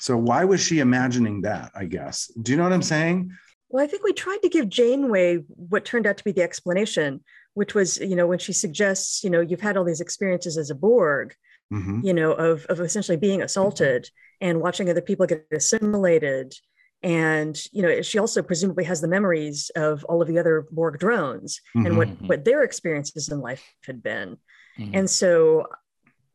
So 0.01 0.17
why 0.17 0.45
was 0.45 0.61
she 0.61 0.81
imagining 0.81 1.43
that? 1.43 1.71
I 1.75 1.85
guess. 1.87 2.27
Do 2.43 2.53
you 2.53 2.59
know 2.59 2.65
what 2.65 2.73
I'm 2.73 2.83
saying? 2.83 3.31
Well, 3.69 3.83
I 3.83 3.87
think 3.87 4.03
we 4.03 4.13
tried 4.13 4.43
to 4.43 4.49
give 4.49 4.69
Janeway 4.69 5.37
what 5.49 5.85
turned 5.85 6.07
out 6.07 6.19
to 6.19 6.25
be 6.25 6.33
the 6.33 6.43
explanation, 6.43 7.23
which 7.55 7.75
was, 7.75 7.99
you 7.99 8.15
know, 8.15 8.27
when 8.27 8.39
she 8.39 8.53
suggests, 8.53 9.25
you 9.25 9.31
know, 9.31 9.41
you've 9.41 9.61
had 9.61 9.77
all 9.77 9.85
these 9.85 10.01
experiences 10.01 10.57
as 10.59 10.71
a 10.71 10.75
Borg, 10.75 11.35
mm-hmm. 11.73 12.01
you 12.03 12.15
know, 12.15 12.33
of, 12.33 12.65
of 12.67 12.81
essentially 12.81 13.17
being 13.17 13.43
assaulted 13.43 14.05
mm-hmm. 14.05 14.49
and 14.49 14.61
watching 14.61 14.89
other 14.91 15.01
people 15.01 15.27
get 15.27 15.47
assimilated 15.53 16.55
and 17.03 17.63
you 17.73 17.83
know 17.83 18.03
she 18.03 18.19
also 18.19 18.43
presumably 18.43 18.85
has 18.85 19.01
the 19.01 19.09
memories 19.09 19.71
of 19.77 20.05
all 20.05 20.23
of 20.23 20.29
the 20.29 20.39
other 20.39 20.67
Borg 20.71 20.99
drones 20.99 21.61
mm-hmm. 21.77 21.87
and 21.87 21.97
what 21.97 22.09
mm-hmm. 22.09 22.27
what 22.27 22.45
their 22.45 22.63
experiences 22.63 23.29
in 23.29 23.41
life 23.41 23.63
had 23.85 24.03
been 24.03 24.37
mm-hmm. 24.79 24.95
and 24.95 25.09
so 25.09 25.67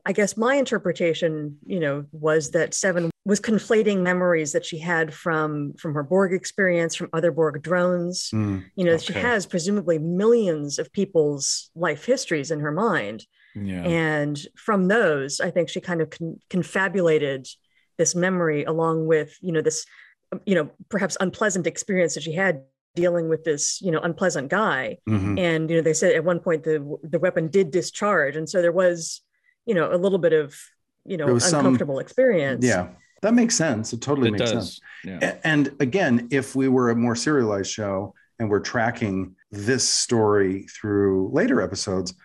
i 0.05 0.13
guess 0.13 0.37
my 0.37 0.55
interpretation 0.55 1.57
you 1.65 1.79
know 1.79 2.05
was 2.11 2.51
that 2.51 2.73
seven 2.73 3.09
was 3.25 3.39
conflating 3.39 4.01
memories 4.01 4.51
that 4.51 4.65
she 4.65 4.77
had 4.77 5.13
from 5.13 5.73
from 5.73 5.93
her 5.93 6.03
borg 6.03 6.33
experience 6.33 6.95
from 6.95 7.09
other 7.11 7.31
borg 7.31 7.61
drones 7.61 8.29
mm, 8.33 8.63
you 8.75 8.85
know 8.85 8.93
okay. 8.93 9.05
she 9.05 9.13
has 9.13 9.45
presumably 9.45 9.97
millions 9.97 10.79
of 10.79 10.91
people's 10.93 11.71
life 11.75 12.05
histories 12.05 12.51
in 12.51 12.59
her 12.59 12.71
mind 12.71 13.25
yeah. 13.55 13.83
and 13.83 14.47
from 14.55 14.87
those 14.87 15.39
i 15.39 15.49
think 15.49 15.69
she 15.69 15.79
kind 15.79 16.01
of 16.01 16.09
con- 16.09 16.39
confabulated 16.49 17.47
this 17.97 18.15
memory 18.15 18.63
along 18.63 19.07
with 19.07 19.37
you 19.41 19.51
know 19.51 19.61
this 19.61 19.85
you 20.45 20.55
know 20.55 20.69
perhaps 20.89 21.17
unpleasant 21.19 21.67
experience 21.67 22.13
that 22.15 22.23
she 22.23 22.33
had 22.33 22.63
dealing 22.95 23.29
with 23.29 23.43
this 23.43 23.81
you 23.81 23.91
know 23.91 23.99
unpleasant 23.99 24.49
guy 24.49 24.97
mm-hmm. 25.07 25.37
and 25.37 25.69
you 25.69 25.75
know 25.77 25.81
they 25.81 25.93
said 25.93 26.13
at 26.13 26.23
one 26.23 26.39
point 26.39 26.63
the 26.63 26.97
the 27.03 27.19
weapon 27.19 27.47
did 27.47 27.71
discharge 27.71 28.35
and 28.35 28.49
so 28.49 28.61
there 28.61 28.71
was 28.71 29.21
you 29.65 29.73
know 29.73 29.93
a 29.93 29.95
little 29.95 30.19
bit 30.19 30.33
of 30.33 30.57
you 31.05 31.17
know 31.17 31.27
uncomfortable 31.27 31.95
some, 31.95 32.01
experience 32.01 32.65
yeah 32.65 32.89
that 33.21 33.33
makes 33.33 33.55
sense 33.55 33.93
it 33.93 34.01
totally 34.01 34.27
it 34.27 34.31
makes 34.31 34.51
does. 34.51 34.51
sense 34.51 34.81
yeah. 35.05 35.37
and 35.43 35.73
again 35.79 36.27
if 36.31 36.55
we 36.55 36.67
were 36.67 36.89
a 36.89 36.95
more 36.95 37.15
serialized 37.15 37.71
show 37.71 38.13
and 38.41 38.49
we're 38.49 38.59
tracking 38.59 39.35
this 39.51 39.87
story 39.87 40.63
through 40.63 41.29
later 41.31 41.61
episodes, 41.61 42.15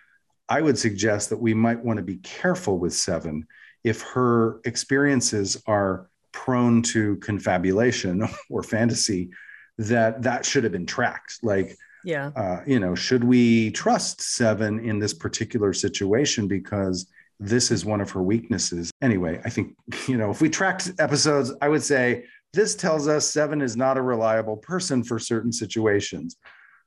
I 0.49 0.61
would 0.61 0.77
suggest 0.77 1.29
that 1.29 1.37
we 1.37 1.53
might 1.53 1.83
want 1.83 1.97
to 1.97 2.03
be 2.03 2.17
careful 2.17 2.79
with 2.79 2.93
Seven 2.93 3.45
if 3.83 4.01
her 4.01 4.59
experiences 4.65 5.61
are 5.65 6.09
prone 6.31 6.81
to 6.83 7.15
confabulation 7.17 8.27
or 8.49 8.63
fantasy 8.63 9.29
that 9.77 10.21
that 10.23 10.45
should 10.45 10.63
have 10.63 10.73
been 10.73 10.85
tracked. 10.85 11.39
Like 11.43 11.77
yeah. 12.03 12.31
uh, 12.35 12.61
you 12.65 12.79
know 12.79 12.95
should 12.95 13.23
we 13.23 13.71
trust 13.71 14.21
seven 14.21 14.79
in 14.79 14.99
this 14.99 15.13
particular 15.13 15.73
situation 15.73 16.47
because 16.47 17.07
this 17.39 17.71
is 17.71 17.85
one 17.85 18.01
of 18.01 18.09
her 18.11 18.21
weaknesses? 18.21 18.91
Anyway 19.01 19.39
i 19.45 19.49
think 19.49 19.75
you 20.07 20.17
know 20.17 20.31
if 20.31 20.41
we 20.41 20.49
tracked 20.49 20.91
episodes 20.99 21.53
i 21.61 21.67
would 21.67 21.83
say 21.83 22.25
this 22.53 22.75
tells 22.75 23.07
us 23.07 23.29
seven 23.29 23.61
is 23.61 23.75
not 23.75 23.97
a 23.97 24.01
reliable 24.01 24.57
person 24.57 25.03
for 25.03 25.19
certain 25.19 25.51
situations. 25.51 26.37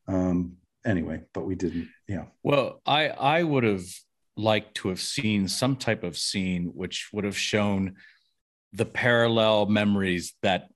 Um 0.08 0.52
anyway 0.85 1.20
but 1.35 1.45
we 1.45 1.55
didn't 1.55 1.89
yeah 2.09 2.24
well 2.43 2.81
i 2.87 3.09
i 3.09 3.43
would 3.43 3.64
have 3.64 3.85
liked 4.37 4.74
to 4.74 4.89
have 4.89 5.01
seen 5.01 5.47
some 5.49 5.76
type 5.76 6.03
of 6.03 6.16
scene 6.16 6.72
which 6.74 7.11
would 7.12 7.24
have 7.24 7.37
shown 7.37 7.95
the 8.72 8.87
parallel 8.87 9.66
memories 9.66 10.35
that 10.43 10.68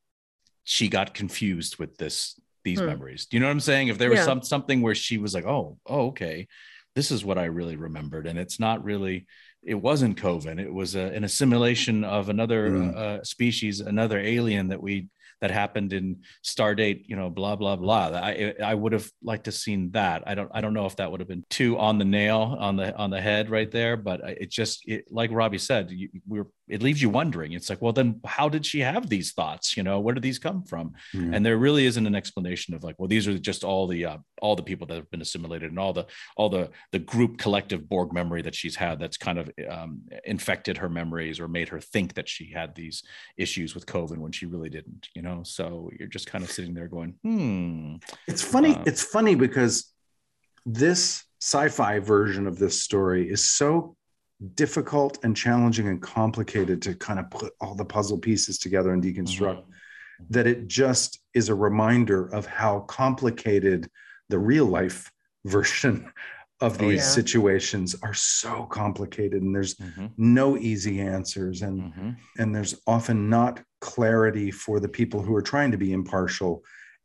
she 0.64 0.88
got 0.88 1.14
confused 1.14 1.78
with 1.78 1.96
this 1.96 2.38
these 2.64 2.80
hmm. 2.80 2.86
memories. 2.86 3.26
Do 3.26 3.36
you 3.36 3.40
know 3.40 3.46
what 3.46 3.52
I'm 3.52 3.60
saying? 3.60 3.88
If 3.88 3.98
there 3.98 4.10
was 4.10 4.20
yeah. 4.20 4.24
some 4.24 4.42
something 4.42 4.82
where 4.82 4.94
she 4.94 5.18
was 5.18 5.34
like, 5.34 5.46
"Oh, 5.46 5.78
oh, 5.86 6.06
okay, 6.08 6.48
this 6.94 7.10
is 7.10 7.24
what 7.24 7.38
I 7.38 7.44
really 7.44 7.76
remembered," 7.76 8.26
and 8.26 8.38
it's 8.38 8.58
not 8.58 8.82
really, 8.82 9.26
it 9.62 9.74
wasn't 9.74 10.18
Kovin. 10.18 10.58
It 10.58 10.72
was 10.72 10.96
a, 10.96 11.02
an 11.02 11.24
assimilation 11.24 12.02
of 12.04 12.30
another 12.30 12.70
mm. 12.70 12.96
uh, 12.96 13.22
species, 13.22 13.80
another 13.80 14.18
alien 14.18 14.68
that 14.68 14.82
we 14.82 15.08
that 15.44 15.50
happened 15.50 15.92
in 15.92 16.22
Stardate, 16.42 17.04
you 17.06 17.16
know, 17.16 17.28
blah 17.28 17.54
blah 17.54 17.76
blah. 17.76 18.06
I 18.14 18.54
I 18.64 18.74
would 18.74 18.94
have 18.94 19.10
liked 19.22 19.44
to 19.44 19.52
seen 19.52 19.90
that. 19.90 20.22
I 20.26 20.34
don't 20.34 20.50
I 20.54 20.62
don't 20.62 20.72
know 20.72 20.86
if 20.86 20.96
that 20.96 21.10
would 21.10 21.20
have 21.20 21.28
been 21.28 21.44
too 21.50 21.76
on 21.78 21.98
the 21.98 22.06
nail 22.06 22.56
on 22.58 22.76
the 22.76 22.96
on 22.96 23.10
the 23.10 23.20
head 23.20 23.50
right 23.50 23.70
there, 23.70 23.98
but 23.98 24.20
it 24.24 24.50
just 24.50 24.88
it, 24.88 25.04
like 25.10 25.30
Robbie 25.30 25.58
said, 25.58 25.90
you, 25.90 26.08
we're 26.26 26.46
it 26.68 26.82
leaves 26.82 27.02
you 27.02 27.10
wondering. 27.10 27.52
It's 27.52 27.68
like, 27.68 27.82
well, 27.82 27.92
then 27.92 28.20
how 28.24 28.48
did 28.48 28.64
she 28.64 28.80
have 28.80 29.08
these 29.08 29.32
thoughts? 29.32 29.76
You 29.76 29.82
know, 29.82 30.00
where 30.00 30.14
did 30.14 30.22
these 30.22 30.38
come 30.38 30.62
from? 30.62 30.94
Mm-hmm. 31.14 31.34
And 31.34 31.44
there 31.44 31.58
really 31.58 31.84
isn't 31.84 32.06
an 32.06 32.14
explanation 32.14 32.74
of 32.74 32.82
like, 32.82 32.96
well, 32.98 33.08
these 33.08 33.28
are 33.28 33.38
just 33.38 33.64
all 33.64 33.86
the 33.86 34.06
uh, 34.06 34.18
all 34.40 34.56
the 34.56 34.62
people 34.62 34.86
that 34.86 34.94
have 34.94 35.10
been 35.10 35.20
assimilated 35.20 35.70
and 35.70 35.78
all 35.78 35.92
the 35.92 36.06
all 36.36 36.48
the 36.48 36.70
the 36.92 36.98
group 36.98 37.38
collective 37.38 37.88
Borg 37.88 38.12
memory 38.12 38.42
that 38.42 38.54
she's 38.54 38.76
had 38.76 38.98
that's 38.98 39.16
kind 39.18 39.38
of 39.38 39.50
um, 39.68 40.02
infected 40.24 40.78
her 40.78 40.88
memories 40.88 41.38
or 41.38 41.48
made 41.48 41.68
her 41.68 41.80
think 41.80 42.14
that 42.14 42.28
she 42.28 42.50
had 42.50 42.74
these 42.74 43.02
issues 43.36 43.74
with 43.74 43.86
Kovin 43.86 44.18
when 44.18 44.32
she 44.32 44.46
really 44.46 44.70
didn't. 44.70 45.08
You 45.14 45.22
know, 45.22 45.42
so 45.44 45.90
you're 45.98 46.08
just 46.08 46.26
kind 46.26 46.44
of 46.44 46.50
sitting 46.50 46.74
there 46.74 46.88
going, 46.88 47.14
hmm. 47.22 47.96
It's 48.26 48.42
funny. 48.42 48.74
Uh, 48.74 48.82
it's 48.86 49.02
funny 49.02 49.34
because 49.34 49.92
this 50.64 51.24
sci-fi 51.40 51.98
version 51.98 52.46
of 52.46 52.58
this 52.58 52.82
story 52.82 53.28
is 53.28 53.46
so 53.46 53.96
difficult 54.54 55.18
and 55.22 55.36
challenging 55.36 55.88
and 55.88 56.02
complicated 56.02 56.82
to 56.82 56.94
kind 56.94 57.18
of 57.18 57.30
put 57.30 57.52
all 57.60 57.74
the 57.74 57.84
puzzle 57.84 58.18
pieces 58.18 58.58
together 58.58 58.92
and 58.92 59.02
deconstruct 59.02 59.58
mm-hmm. 59.58 60.24
that 60.30 60.46
it 60.46 60.66
just 60.66 61.20
is 61.34 61.48
a 61.48 61.54
reminder 61.54 62.26
of 62.34 62.46
how 62.46 62.80
complicated 62.80 63.88
the 64.28 64.38
real 64.38 64.66
life 64.66 65.10
version 65.44 66.10
of 66.60 66.80
oh, 66.80 66.88
these 66.88 67.00
yeah. 67.00 67.08
situations 67.08 67.94
are 68.02 68.14
so 68.14 68.64
complicated 68.64 69.42
and 69.42 69.54
there's 69.54 69.74
mm-hmm. 69.74 70.06
no 70.16 70.56
easy 70.56 71.00
answers 71.00 71.62
and 71.62 71.82
mm-hmm. 71.82 72.10
and 72.38 72.54
there's 72.54 72.80
often 72.86 73.28
not 73.28 73.60
clarity 73.80 74.50
for 74.50 74.80
the 74.80 74.88
people 74.88 75.20
who 75.20 75.34
are 75.34 75.42
trying 75.42 75.70
to 75.70 75.76
be 75.76 75.92
impartial 75.92 76.62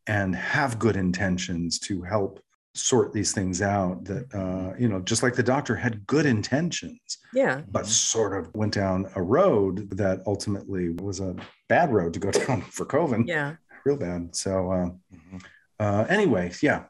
and 0.08 0.36
have 0.36 0.80
good 0.80 0.96
intentions 0.96 1.80
to 1.80 2.02
help 2.02 2.40
sort 2.80 3.14
these 3.14 3.32
things 3.32 3.62
out 3.62 4.04
that 4.06 4.34
uh, 4.34 4.74
you 4.78 4.88
know 4.88 5.00
just 5.02 5.24
like 5.24 5.36
the 5.36 5.44
doctor 5.44 5.76
had 5.76 6.06
good 6.08 6.26
intentions 6.26 7.18
yeah. 7.34 7.62
but 7.72 7.86
sort 7.86 8.38
of 8.38 8.54
went 8.56 8.74
down 8.74 9.10
a 9.16 9.22
road 9.22 9.90
that 9.92 10.22
ultimately 10.26 10.90
was 10.90 11.20
a 11.20 11.36
bad 11.68 11.92
road 11.92 12.14
to 12.14 12.20
go 12.20 12.32
down 12.46 12.62
for 12.62 12.86
Kovin 12.86 13.28
yeah. 13.28 13.56
Real 13.86 13.96
bad. 13.96 14.36
So 14.36 14.72
uh, 14.72 14.90
mm-hmm. 15.16 15.38
uh, 15.80 16.06
anyway 16.10 16.52
yeah 16.62 16.84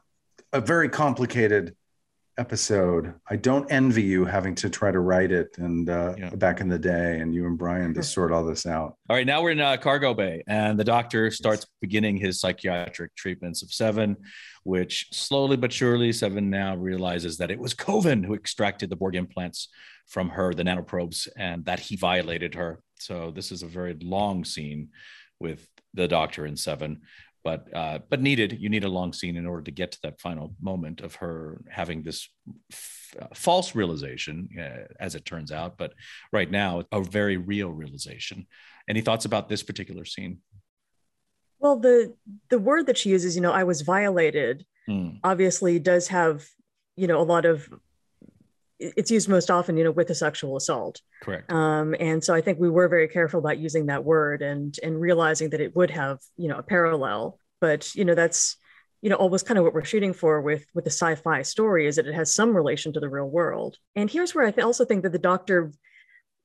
a 0.52 0.60
very 0.60 0.88
complicated 0.88 1.76
episode. 2.40 3.12
I 3.28 3.36
don't 3.36 3.70
envy 3.70 4.02
you 4.02 4.24
having 4.24 4.54
to 4.56 4.70
try 4.70 4.90
to 4.90 5.00
write 5.00 5.30
it 5.30 5.58
and 5.58 5.90
uh, 5.90 6.14
yeah. 6.16 6.30
back 6.30 6.62
in 6.62 6.68
the 6.68 6.78
day, 6.78 7.20
and 7.20 7.34
you 7.34 7.46
and 7.46 7.58
Bryan 7.58 7.92
to 7.94 8.02
sort 8.02 8.32
all 8.32 8.44
this 8.44 8.64
out. 8.64 8.96
All 9.10 9.16
right, 9.16 9.26
now 9.26 9.42
we're 9.42 9.50
in 9.50 9.60
uh, 9.60 9.76
cargo 9.76 10.14
bay, 10.14 10.42
and 10.48 10.78
the 10.78 10.84
doctor 10.84 11.30
starts 11.30 11.62
yes. 11.62 11.70
beginning 11.82 12.16
his 12.16 12.40
psychiatric 12.40 13.14
treatments 13.14 13.62
of 13.62 13.70
Seven, 13.70 14.16
which 14.64 15.06
slowly 15.12 15.58
but 15.58 15.70
surely, 15.70 16.12
Seven 16.12 16.48
now 16.48 16.74
realizes 16.76 17.36
that 17.36 17.50
it 17.50 17.58
was 17.58 17.74
Kovin 17.74 18.24
who 18.24 18.34
extracted 18.34 18.88
the 18.88 18.96
Borg 18.96 19.16
implants 19.16 19.68
from 20.08 20.30
her, 20.30 20.54
the 20.54 20.64
nanoprobes, 20.64 21.28
and 21.36 21.64
that 21.66 21.78
he 21.78 21.94
violated 21.94 22.54
her. 22.54 22.80
So 22.98 23.30
this 23.30 23.52
is 23.52 23.62
a 23.62 23.66
very 23.68 23.96
long 24.00 24.44
scene 24.44 24.88
with 25.38 25.68
the 25.92 26.08
doctor 26.08 26.46
and 26.46 26.58
Seven, 26.58 27.02
but 27.42 27.74
uh, 27.74 27.98
but 28.08 28.20
needed. 28.20 28.58
You 28.60 28.68
need 28.68 28.84
a 28.84 28.88
long 28.88 29.12
scene 29.12 29.36
in 29.36 29.46
order 29.46 29.62
to 29.62 29.70
get 29.70 29.92
to 29.92 29.98
that 30.02 30.20
final 30.20 30.54
moment 30.60 31.00
of 31.00 31.16
her 31.16 31.60
having 31.70 32.02
this 32.02 32.28
f- 32.72 33.16
false 33.34 33.74
realization, 33.74 34.48
uh, 34.58 34.92
as 34.98 35.14
it 35.14 35.24
turns 35.24 35.52
out. 35.52 35.78
But 35.78 35.92
right 36.32 36.50
now, 36.50 36.84
a 36.92 37.00
very 37.02 37.36
real 37.36 37.70
realization. 37.70 38.46
Any 38.88 39.00
thoughts 39.00 39.24
about 39.24 39.48
this 39.48 39.62
particular 39.62 40.04
scene? 40.04 40.38
Well, 41.58 41.78
the 41.78 42.14
the 42.48 42.58
word 42.58 42.86
that 42.86 42.98
she 42.98 43.10
uses, 43.10 43.36
you 43.36 43.42
know, 43.42 43.52
I 43.52 43.64
was 43.64 43.82
violated, 43.82 44.66
mm. 44.88 45.18
obviously 45.22 45.78
does 45.78 46.08
have, 46.08 46.46
you 46.96 47.06
know, 47.06 47.20
a 47.20 47.24
lot 47.24 47.44
of 47.44 47.68
it's 48.80 49.10
used 49.10 49.28
most 49.28 49.50
often, 49.50 49.76
you 49.76 49.84
know, 49.84 49.90
with 49.90 50.10
a 50.10 50.14
sexual 50.14 50.56
assault. 50.56 51.00
Correct. 51.22 51.52
Um, 51.52 51.94
and 52.00 52.24
so 52.24 52.34
I 52.34 52.40
think 52.40 52.58
we 52.58 52.70
were 52.70 52.88
very 52.88 53.08
careful 53.08 53.38
about 53.38 53.58
using 53.58 53.86
that 53.86 54.04
word 54.04 54.42
and 54.42 54.74
and 54.82 55.00
realizing 55.00 55.50
that 55.50 55.60
it 55.60 55.76
would 55.76 55.90
have, 55.90 56.18
you 56.36 56.48
know, 56.48 56.56
a 56.56 56.62
parallel. 56.62 57.38
But 57.60 57.94
you 57.94 58.04
know, 58.04 58.14
that's 58.14 58.56
you 59.02 59.10
know 59.10 59.16
always 59.16 59.42
kind 59.42 59.58
of 59.58 59.64
what 59.64 59.74
we're 59.74 59.84
shooting 59.84 60.14
for 60.14 60.40
with 60.40 60.64
with 60.74 60.84
the 60.84 60.90
sci-fi 60.90 61.42
story 61.42 61.86
is 61.86 61.96
that 61.96 62.06
it 62.06 62.14
has 62.14 62.34
some 62.34 62.56
relation 62.56 62.92
to 62.94 63.00
the 63.00 63.10
real 63.10 63.28
world. 63.28 63.76
And 63.94 64.10
here's 64.10 64.34
where 64.34 64.46
I 64.46 64.50
th- 64.50 64.64
also 64.64 64.84
think 64.84 65.02
that 65.02 65.12
the 65.12 65.18
doctor, 65.18 65.72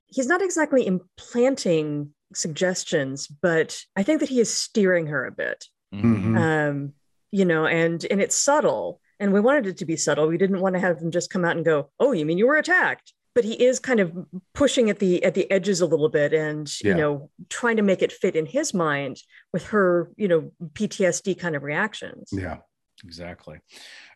he's 0.07 0.27
not 0.27 0.41
exactly 0.41 0.85
implanting 0.85 2.13
suggestions, 2.33 3.27
but 3.27 3.79
I 3.95 4.03
think 4.03 4.19
that 4.19 4.29
he 4.29 4.41
is 4.41 4.53
steering 4.53 5.07
her 5.07 5.25
a 5.25 5.31
bit. 5.31 5.65
Mm-hmm. 5.93 6.37
Um, 6.37 6.93
you 7.31 7.45
know, 7.45 7.65
and 7.65 8.05
and 8.11 8.21
it's 8.21 8.35
subtle 8.35 8.99
and 9.19 9.33
we 9.33 9.39
wanted 9.39 9.67
it 9.67 9.77
to 9.77 9.85
be 9.85 9.95
subtle. 9.95 10.27
We 10.27 10.37
didn't 10.37 10.59
want 10.59 10.75
to 10.75 10.79
have 10.79 10.99
him 10.99 11.11
just 11.11 11.29
come 11.29 11.45
out 11.45 11.55
and 11.55 11.65
go, 11.65 11.89
"Oh, 11.99 12.11
you 12.11 12.25
mean 12.25 12.37
you 12.37 12.47
were 12.47 12.57
attacked?" 12.57 13.13
But 13.33 13.43
he 13.43 13.53
is 13.53 13.79
kind 13.79 13.99
of 13.99 14.13
pushing 14.53 14.89
at 14.89 14.99
the 14.99 15.23
at 15.23 15.33
the 15.33 15.49
edges 15.51 15.81
a 15.81 15.85
little 15.85 16.09
bit, 16.09 16.33
and 16.33 16.71
yeah. 16.83 16.91
you 16.91 16.97
know, 16.97 17.29
trying 17.49 17.77
to 17.77 17.83
make 17.83 18.01
it 18.01 18.11
fit 18.11 18.35
in 18.35 18.45
his 18.45 18.73
mind 18.73 19.21
with 19.51 19.67
her, 19.67 20.11
you 20.15 20.27
know, 20.27 20.51
PTSD 20.73 21.37
kind 21.37 21.55
of 21.55 21.63
reactions. 21.63 22.29
Yeah, 22.31 22.57
exactly. 23.03 23.59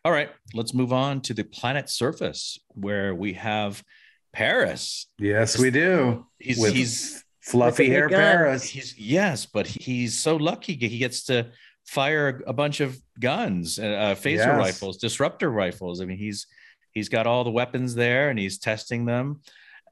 All 0.04 0.12
right, 0.12 0.30
let's 0.54 0.74
move 0.74 0.92
on 0.92 1.20
to 1.22 1.34
the 1.34 1.44
planet 1.44 1.90
surface 1.90 2.58
where 2.68 3.14
we 3.14 3.34
have 3.34 3.82
Paris. 4.32 5.06
Yes, 5.18 5.58
we 5.58 5.70
do. 5.70 6.26
He's 6.38 6.58
with 6.58 6.72
he's 6.72 7.24
fluffy 7.40 7.88
hair 7.88 8.08
Paris. 8.08 8.64
He's 8.64 8.98
yes, 8.98 9.46
but 9.46 9.66
he's 9.66 10.18
so 10.18 10.36
lucky 10.36 10.74
he 10.74 10.98
gets 10.98 11.24
to 11.24 11.50
fire 11.90 12.40
a 12.46 12.52
bunch 12.52 12.78
of 12.78 12.96
guns, 13.18 13.76
uh, 13.80 13.82
uh, 13.82 14.14
phaser 14.14 14.46
yes. 14.46 14.56
rifles, 14.56 14.96
disruptor 14.96 15.50
rifles. 15.50 16.00
I 16.00 16.04
mean, 16.04 16.18
he's 16.18 16.46
he's 16.92 17.08
got 17.08 17.26
all 17.26 17.42
the 17.42 17.50
weapons 17.50 17.96
there, 17.96 18.30
and 18.30 18.38
he's 18.38 18.58
testing 18.58 19.06
them. 19.06 19.40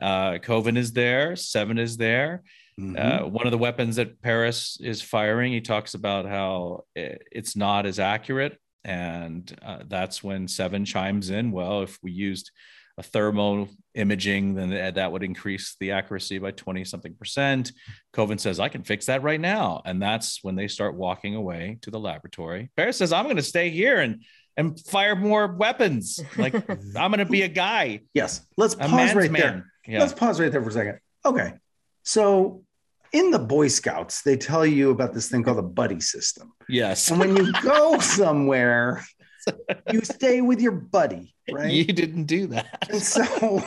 Uh, 0.01 0.39
Kovin 0.39 0.79
is 0.79 0.93
there, 0.93 1.35
Seven 1.35 1.77
is 1.77 1.97
there. 1.97 2.45
Mm-hmm. 2.81 3.25
Uh, 3.25 3.29
one 3.29 3.47
of 3.47 3.51
the 3.51 3.59
weapons 3.59 3.97
that 3.97 4.23
Paris 4.23 4.79
is 4.81 5.03
firing, 5.03 5.53
he 5.53 5.61
talks 5.61 5.95
about 5.95 6.25
how 6.25 6.85
it's 6.95 7.57
not 7.57 7.85
as 7.85 7.99
accurate, 7.99 8.57
and 8.85 9.53
uh, 9.61 9.81
that's 9.89 10.23
when 10.23 10.47
Seven 10.47 10.85
chimes 10.85 11.31
in. 11.31 11.51
Well, 11.51 11.83
if 11.83 11.99
we 12.01 12.13
used 12.13 12.53
a 12.99 13.03
thermal 13.03 13.69
imaging, 13.95 14.55
then 14.55 14.95
that 14.95 15.13
would 15.13 15.23
increase 15.23 15.77
the 15.79 15.93
accuracy 15.93 16.39
by 16.39 16.51
20 16.51 16.85
something 16.85 17.15
percent. 17.15 17.73
Kovin 18.13 18.41
says, 18.41 18.59
I 18.59 18.69
can 18.69 18.83
fix 18.83 19.07
that 19.07 19.23
right 19.23 19.41
now. 19.41 19.83
And 19.85 20.03
that's 20.03 20.43
when 20.43 20.57
they 20.57 20.67
start 20.67 20.97
walking 20.97 21.37
away 21.37 21.79
to 21.83 21.93
the 21.93 22.01
laboratory. 22.01 22.71
Paris 22.77 22.99
says, 22.99 23.13
I'm 23.13 23.25
going 23.25 23.37
to 23.37 23.43
stay 23.43 23.71
here 23.71 24.01
and 24.01 24.25
and 24.57 24.79
fire 24.81 25.15
more 25.15 25.47
weapons. 25.47 26.19
Like 26.37 26.53
I'm 26.97 27.13
going 27.13 27.19
to 27.19 27.27
be 27.27 27.43
a 27.43 27.49
guy. 27.49 28.01
Yes. 28.13 28.45
Let's 28.57 28.75
pause 28.75 29.15
right 29.15 29.31
man. 29.31 29.41
there. 29.41 29.73
Yeah. 29.87 30.01
Let's 30.01 30.13
pause 30.13 30.41
right 30.41 30.51
there 30.51 30.61
for 30.61 30.69
a 30.69 30.73
second. 30.73 30.99
Okay. 31.25 31.55
So 32.03 32.65
in 33.13 33.31
the 33.31 33.39
Boy 33.39 33.69
Scouts, 33.69 34.23
they 34.23 34.37
tell 34.37 34.67
you 34.67 34.91
about 34.91 35.15
this 35.15 35.29
thing 35.29 35.45
called 35.45 35.59
a 35.59 35.63
buddy 35.63 36.01
system. 36.01 36.53
Yes. 36.69 37.09
And 37.09 37.21
when 37.21 37.37
you 37.37 37.53
go 37.63 37.99
somewhere, 38.01 39.05
you 39.93 40.01
stay 40.03 40.41
with 40.41 40.61
your 40.61 40.73
buddy, 40.73 41.35
right? 41.51 41.71
You 41.71 41.85
didn't 41.85 42.25
do 42.25 42.47
that. 42.49 42.87
And 42.91 43.03
so 43.03 43.63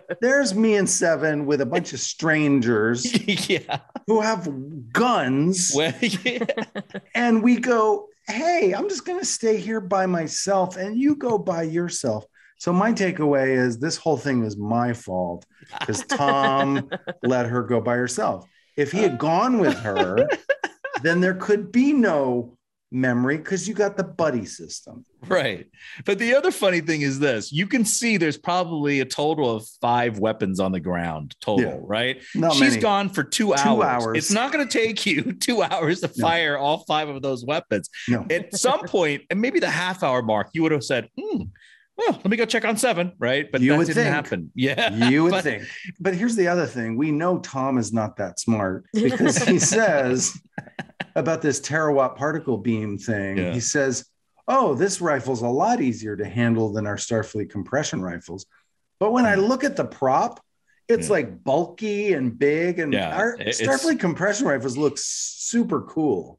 there's 0.20 0.54
me 0.54 0.76
and 0.76 0.88
Seven 0.88 1.46
with 1.46 1.60
a 1.60 1.66
bunch 1.66 1.92
of 1.92 2.00
strangers 2.00 3.04
yeah. 3.48 3.80
who 4.06 4.20
have 4.20 4.48
guns. 4.92 5.72
Well, 5.74 5.94
yeah. 6.00 6.44
And 7.14 7.42
we 7.42 7.56
go, 7.56 8.08
hey, 8.26 8.74
I'm 8.74 8.88
just 8.88 9.04
going 9.04 9.18
to 9.18 9.26
stay 9.26 9.56
here 9.58 9.80
by 9.80 10.06
myself 10.06 10.76
and 10.76 10.98
you 10.98 11.16
go 11.16 11.38
by 11.38 11.62
yourself. 11.62 12.24
So 12.58 12.72
my 12.72 12.92
takeaway 12.92 13.56
is 13.56 13.78
this 13.78 13.96
whole 13.96 14.16
thing 14.16 14.44
is 14.44 14.56
my 14.56 14.92
fault 14.92 15.44
because 15.80 16.04
Tom 16.06 16.88
let 17.22 17.46
her 17.46 17.62
go 17.62 17.80
by 17.80 17.96
herself. 17.96 18.48
If 18.76 18.90
he 18.92 19.02
had 19.02 19.18
gone 19.18 19.58
with 19.58 19.76
her, 19.78 20.28
then 21.02 21.20
there 21.20 21.34
could 21.34 21.70
be 21.70 21.92
no 21.92 22.56
memory 22.94 23.36
because 23.36 23.68
you 23.68 23.74
got 23.74 23.96
the 23.96 24.04
buddy 24.04 24.44
system. 24.46 25.04
Right. 25.26 25.66
But 26.04 26.18
the 26.18 26.34
other 26.34 26.50
funny 26.50 26.80
thing 26.80 27.00
is 27.02 27.18
this 27.18 27.50
you 27.52 27.66
can 27.66 27.84
see 27.84 28.16
there's 28.16 28.38
probably 28.38 29.00
a 29.00 29.04
total 29.04 29.50
of 29.56 29.66
five 29.80 30.18
weapons 30.18 30.60
on 30.60 30.70
the 30.72 30.80
ground 30.80 31.34
total, 31.40 31.64
Yeah. 31.64 31.78
right? 31.82 32.22
Not 32.34 32.52
She's 32.52 32.70
many. 32.70 32.80
gone 32.82 33.08
for 33.08 33.24
two, 33.24 33.46
Two 33.48 33.54
hours. 33.54 34.04
hours. 34.04 34.18
It's 34.18 34.30
not 34.30 34.52
going 34.52 34.66
to 34.66 34.78
take 34.78 35.04
you 35.04 35.32
two 35.40 35.62
hours 35.62 36.00
to 36.02 36.10
No. 36.16 36.26
fire 36.26 36.56
all 36.56 36.84
five 36.86 37.08
of 37.08 37.20
those 37.20 37.44
weapons. 37.44 37.90
No. 38.08 38.24
At 38.30 38.54
some 38.56 38.80
point, 38.86 39.22
and 39.28 39.40
maybe 39.40 39.58
the 39.60 39.70
half 39.70 40.02
hour 40.02 40.22
mark, 40.22 40.50
you 40.52 40.62
would 40.62 40.72
have 40.72 40.84
said, 40.84 41.08
hmm, 41.18 41.42
well, 41.96 42.12
let 42.12 42.26
me 42.26 42.36
go 42.36 42.44
check 42.44 42.64
on 42.64 42.76
seven, 42.76 43.12
right? 43.18 43.50
But 43.50 43.60
You 43.60 43.70
that 43.72 43.78
would 43.78 43.86
didn't 43.86 44.02
think. 44.04 44.14
happen. 44.14 44.50
Yeah. 44.56 45.08
You 45.08 45.24
would 45.24 45.30
But- 45.30 45.44
think. 45.44 45.64
But 46.00 46.14
here's 46.14 46.34
the 46.36 46.48
other 46.48 46.66
thing. 46.66 46.96
We 46.96 47.10
know 47.12 47.38
Tom 47.38 47.78
is 47.78 47.92
not 47.92 48.16
that 48.16 48.40
smart 48.40 48.84
because 48.92 49.38
he 49.44 49.58
says 49.58 50.36
about 51.14 51.40
this 51.42 51.60
terawatt 51.60 52.16
particle 52.16 52.58
beam 52.58 52.98
thing. 52.98 53.38
Yeah. 53.38 53.52
He 53.52 53.60
says, 53.60 54.06
Oh, 54.48 54.74
this 54.74 55.00
rifle's 55.00 55.40
a 55.42 55.48
lot 55.48 55.80
easier 55.80 56.16
to 56.16 56.24
handle 56.26 56.72
than 56.72 56.86
our 56.86 56.96
Starfleet 56.96 57.48
compression 57.50 58.02
rifles. 58.02 58.44
But 59.00 59.12
when 59.12 59.24
I 59.24 59.36
look 59.36 59.64
at 59.64 59.76
the 59.76 59.84
prop, 59.86 60.40
it's 60.88 61.06
Yeah. 61.06 61.12
like 61.14 61.44
bulky 61.44 62.12
and 62.12 62.38
big. 62.38 62.78
And 62.78 62.92
Yeah, 62.92 63.16
our 63.16 63.34
it- 63.36 63.48
it's- 63.48 63.62
Starfleet 63.62 64.00
compression 64.00 64.46
rifles 64.46 64.76
look 64.76 64.98
super 64.98 65.80
cool 65.82 66.38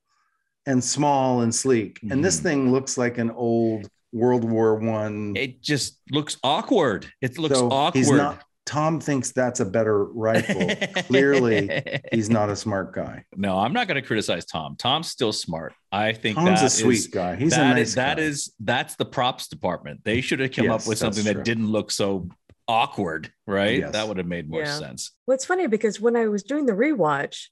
and 0.67 0.83
small 0.83 1.41
and 1.41 1.53
sleek. 1.55 1.99
And 2.11 2.23
this 2.23 2.39
Mhm. 2.39 2.43
thing 2.43 2.71
looks 2.71 2.97
like 2.97 3.17
an 3.17 3.31
old 3.31 3.89
World 4.15 4.43
War 4.49 4.75
One. 4.75 5.33
It 5.35 5.61
just 5.61 5.99
looks 6.09 6.37
awkward. 6.43 7.05
It 7.21 7.37
looks 7.37 7.59
So 7.59 7.69
awkward. 7.69 7.99
he's 7.99 8.09
not 8.09 8.41
Tom 8.65 8.99
thinks 8.99 9.31
that's 9.31 9.59
a 9.59 9.65
better 9.65 10.05
rifle. 10.05 10.71
Clearly, 11.03 11.69
he's 12.11 12.31
not 12.31 12.49
a 12.49 12.55
smart 12.55 12.95
guy. 12.95 13.23
no, 13.35 13.59
I'm 13.59 13.73
not 13.73 13.87
going 13.87 14.01
to 14.01 14.07
criticize 14.07 14.43
Tom. 14.45 14.75
Tom's 14.75 15.07
still 15.11 15.31
smart. 15.31 15.73
I 15.91 16.13
think 16.13 16.35
Tom's 16.35 16.61
that 16.61 16.65
a 16.65 16.69
sweet 16.71 16.95
is- 16.97 17.07
guy. 17.07 17.35
He's 17.35 17.51
that 17.51 17.71
a 17.71 17.75
nice 17.75 17.89
is- 17.89 17.95
guy. 17.95 18.13
is- 18.15 18.53
that's 18.59 18.95
the 18.95 19.05
props 19.05 19.47
department. 19.49 20.01
They 20.03 20.21
should 20.21 20.39
have 20.39 20.51
come 20.51 20.65
Yes, 20.65 20.81
up 20.83 20.87
with 20.89 20.99
that's 20.99 21.15
something 21.15 21.31
that 21.35 21.43
didn't 21.45 21.67
look 21.67 21.91
so 21.91 22.27
awkward, 22.67 23.31
right? 23.45 23.79
Yes. 23.81 23.91
That 23.91 24.07
would 24.07 24.17
have 24.17 24.25
made 24.25 24.49
more 24.49 24.61
Yeah. 24.61 24.79
sense. 24.79 25.11
Well, 25.27 25.35
it's 25.35 25.45
funny 25.45 25.67
because 25.67 26.01
when 26.01 26.15
I 26.15 26.25
was 26.27 26.41
doing 26.41 26.65
the 26.65 26.73
rewatch, 26.73 27.49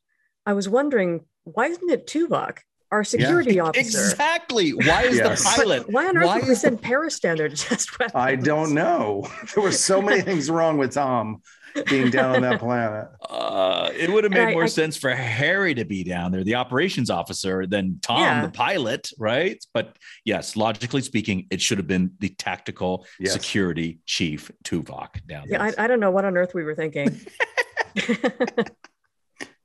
I 0.48 0.54
was 0.54 0.68
wondering 0.68 1.26
why 1.44 1.68
isn't 1.68 1.92
it 1.92 2.08
Tuvok, 2.08 2.60
our 2.94 3.04
security 3.04 3.60
officer? 3.68 3.80
Exactly. 4.00 4.72
Why 4.72 5.04
is 5.04 5.18
Yes. 5.18 5.44
the 5.44 5.50
pilot? 5.62 5.90
Why 5.92 6.08
on 6.08 6.16
earth 6.18 6.26
Why 6.28 6.36
would 6.38 6.46
we 6.46 6.52
is 6.52 6.62
the- 6.62 6.68
send 6.70 6.82
Paris 6.82 7.20
down 7.20 7.38
there 7.38 7.50
to 7.50 7.56
test 7.56 8.00
weapons? 8.00 8.16
I 8.16 8.36
don't 8.36 8.74
know. 8.74 9.28
There 9.54 9.64
were 9.64 9.72
so 9.72 10.02
many 10.02 10.22
things 10.22 10.50
wrong 10.50 10.78
with 10.78 10.94
Tom 10.94 11.42
being 11.90 12.12
down 12.12 12.36
on 12.36 12.42
that 12.44 12.60
planet. 12.60 13.08
Uh, 13.28 13.90
it 13.98 14.08
would 14.12 14.24
have 14.24 14.32
made 14.34 14.50
I- 14.50 14.54
more 14.54 14.66
I- 14.66 14.68
sense 14.68 14.96
for 14.96 15.10
Harry 15.10 15.74
to 15.74 15.86
be 15.86 16.04
down 16.04 16.32
there, 16.32 16.44
the 16.44 16.54
operations 16.56 17.10
officer, 17.10 17.66
than 17.66 17.98
Tom, 18.02 18.20
Yeah. 18.20 18.46
the 18.46 18.52
pilot, 18.52 19.10
right? 19.18 19.58
But 19.74 19.98
yes, 20.24 20.56
logically 20.56 21.02
speaking, 21.02 21.48
it 21.50 21.60
should 21.62 21.80
have 21.80 21.88
been 21.88 22.12
the 22.20 22.30
tactical 22.30 23.08
Yes. 23.20 23.34
security 23.34 24.00
chief 24.06 24.52
Tuvok 24.64 25.26
down 25.28 25.46
Yeah, 25.50 25.58
there. 25.58 25.74
I, 25.80 25.86
I 25.86 25.88
don't 25.88 26.00
know 26.00 26.12
what 26.12 26.26
on 26.26 26.38
earth 26.38 26.54
we 26.54 26.64
were 26.64 26.76
thinking. 26.76 27.20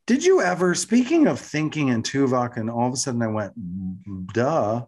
Did 0.08 0.24
you 0.24 0.40
ever, 0.40 0.74
speaking 0.74 1.26
of 1.26 1.38
thinking 1.38 1.88
in 1.88 2.02
Tuvok, 2.02 2.56
and 2.56 2.70
all 2.70 2.88
of 2.88 2.94
a 2.94 2.96
sudden 2.96 3.20
I 3.20 3.26
went, 3.26 3.52
duh. 4.32 4.86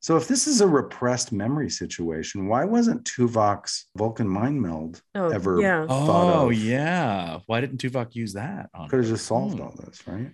So 0.00 0.16
if 0.16 0.26
this 0.26 0.46
is 0.46 0.62
a 0.62 0.66
repressed 0.66 1.30
memory 1.30 1.68
situation, 1.68 2.48
why 2.48 2.64
wasn't 2.64 3.04
Tuvok's 3.04 3.86
Vulcan 3.96 4.26
mind 4.26 4.62
meld 4.62 5.02
oh, 5.14 5.28
ever 5.28 5.60
yeah. 5.60 5.86
thought 5.86 6.24
oh 6.24 6.28
of? 6.28 6.42
Oh 6.46 6.50
yeah. 6.50 7.40
Why 7.44 7.60
didn't 7.60 7.82
Tuvok 7.82 8.14
use 8.14 8.32
that? 8.32 8.70
On 8.74 8.88
Could 8.88 9.00
have 9.00 9.08
just 9.10 9.26
solved 9.26 9.58
Hmm, 9.58 9.62
all 9.62 9.74
this, 9.84 10.08
right? 10.08 10.30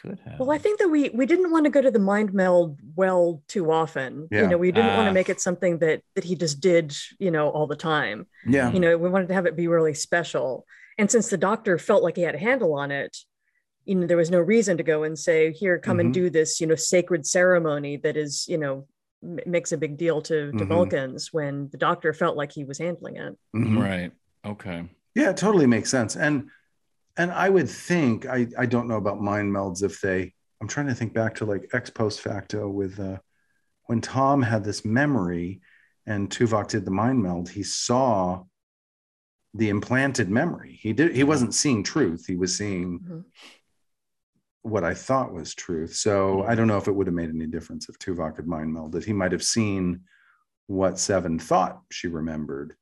Could 0.00 0.20
have. 0.24 0.40
Well, 0.40 0.50
I 0.50 0.58
think 0.58 0.78
that 0.78 0.88
we 0.88 1.10
we 1.10 1.26
didn't 1.26 1.50
want 1.50 1.64
to 1.66 1.70
go 1.70 1.82
to 1.82 1.90
the 1.90 1.98
mind 1.98 2.32
meld 2.32 2.80
well 2.96 3.42
too 3.46 3.70
often. 3.70 4.26
Yeah. 4.30 4.42
You 4.42 4.48
know, 4.48 4.58
we 4.58 4.72
didn't 4.72 4.96
want 4.96 5.02
Ah. 5.02 5.10
to 5.10 5.12
make 5.12 5.28
it 5.28 5.40
something 5.42 5.80
that 5.80 6.00
that 6.14 6.24
he 6.24 6.34
just 6.34 6.60
did, 6.60 6.96
you 7.18 7.30
know, 7.30 7.50
all 7.50 7.66
the 7.66 7.76
time. 7.76 8.26
Yeah. 8.46 8.72
You 8.72 8.80
know, 8.80 8.96
we 8.96 9.10
wanted 9.10 9.28
to 9.28 9.34
have 9.34 9.44
it 9.44 9.54
be 9.54 9.68
really 9.68 9.94
special. 9.94 10.64
And 10.96 11.10
since 11.10 11.28
the 11.28 11.36
doctor 11.36 11.76
felt 11.76 12.02
like 12.02 12.16
he 12.16 12.22
had 12.22 12.34
a 12.34 12.38
handle 12.38 12.72
on 12.74 12.90
it, 12.90 13.14
you 13.86 13.94
know, 13.94 14.06
there 14.06 14.16
was 14.16 14.30
no 14.30 14.40
reason 14.40 14.76
to 14.76 14.82
go 14.82 15.04
and 15.04 15.18
say, 15.18 15.52
"Here, 15.52 15.78
come 15.78 15.96
Mhm. 15.96 16.00
and 16.00 16.14
do 16.14 16.28
this," 16.28 16.60
you 16.60 16.66
know, 16.66 16.74
sacred 16.74 17.24
ceremony 17.24 17.96
that 17.98 18.16
is, 18.16 18.46
you 18.48 18.58
know, 18.58 18.86
m- 19.22 19.38
makes 19.46 19.72
a 19.72 19.78
big 19.78 19.96
deal 19.96 20.20
to, 20.22 20.50
to 20.52 20.64
Mhm. 20.64 20.68
Vulcans 20.68 21.32
when 21.32 21.68
the 21.70 21.78
doctor 21.78 22.12
felt 22.12 22.36
like 22.36 22.52
he 22.52 22.64
was 22.64 22.78
handling 22.78 23.16
it. 23.16 23.38
Mhm. 23.54 23.80
Right. 23.80 24.12
Okay. 24.44 24.88
Yeah, 25.14 25.30
it 25.30 25.36
totally 25.36 25.66
makes 25.66 25.90
sense. 25.90 26.16
And 26.16 26.50
and 27.18 27.32
I 27.32 27.48
would 27.48 27.70
think 27.70 28.26
I 28.26 28.46
I 28.58 28.66
don't 28.66 28.88
know 28.88 28.98
about 28.98 29.22
mind 29.22 29.50
melds 29.54 29.82
if 29.82 30.00
they 30.02 30.34
I'm 30.60 30.68
trying 30.68 30.88
to 30.88 30.94
think 30.94 31.14
back 31.14 31.36
to 31.36 31.44
like 31.46 31.70
ex 31.72 31.88
post 31.88 32.20
facto 32.20 32.68
with 32.68 32.98
uh 33.00 33.18
when 33.86 34.00
Tom 34.02 34.42
had 34.42 34.64
this 34.64 34.84
memory 34.84 35.60
and 36.06 36.28
Tuvok 36.28 36.68
did 36.68 36.84
the 36.84 36.90
mind 36.90 37.22
meld, 37.22 37.48
he 37.48 37.62
saw 37.62 38.44
the 39.54 39.70
implanted 39.70 40.28
memory. 40.28 40.78
He 40.82 40.92
did 40.92 41.14
he 41.16 41.24
wasn't 41.24 41.54
seeing 41.54 41.82
truth, 41.82 42.26
he 42.26 42.36
was 42.36 42.58
seeing 42.58 43.00
Mhm. 43.00 43.24
What 44.66 44.84
I 44.84 44.94
thought 44.94 45.32
was 45.32 45.54
truth. 45.54 45.94
So 45.94 46.42
I 46.42 46.54
don't 46.54 46.66
know 46.66 46.76
if 46.76 46.88
it 46.88 46.92
would 46.92 47.06
have 47.06 47.14
made 47.14 47.30
any 47.30 47.46
difference 47.46 47.88
if 47.88 47.98
Tuvok 47.98 48.36
had 48.36 48.46
mind 48.46 48.74
melded. 48.74 49.04
He 49.04 49.12
might 49.12 49.32
have 49.32 49.42
seen 49.44 50.00
what 50.66 50.98
Seven 50.98 51.38
thought 51.38 51.80
she 51.90 52.08
remembered 52.08 52.74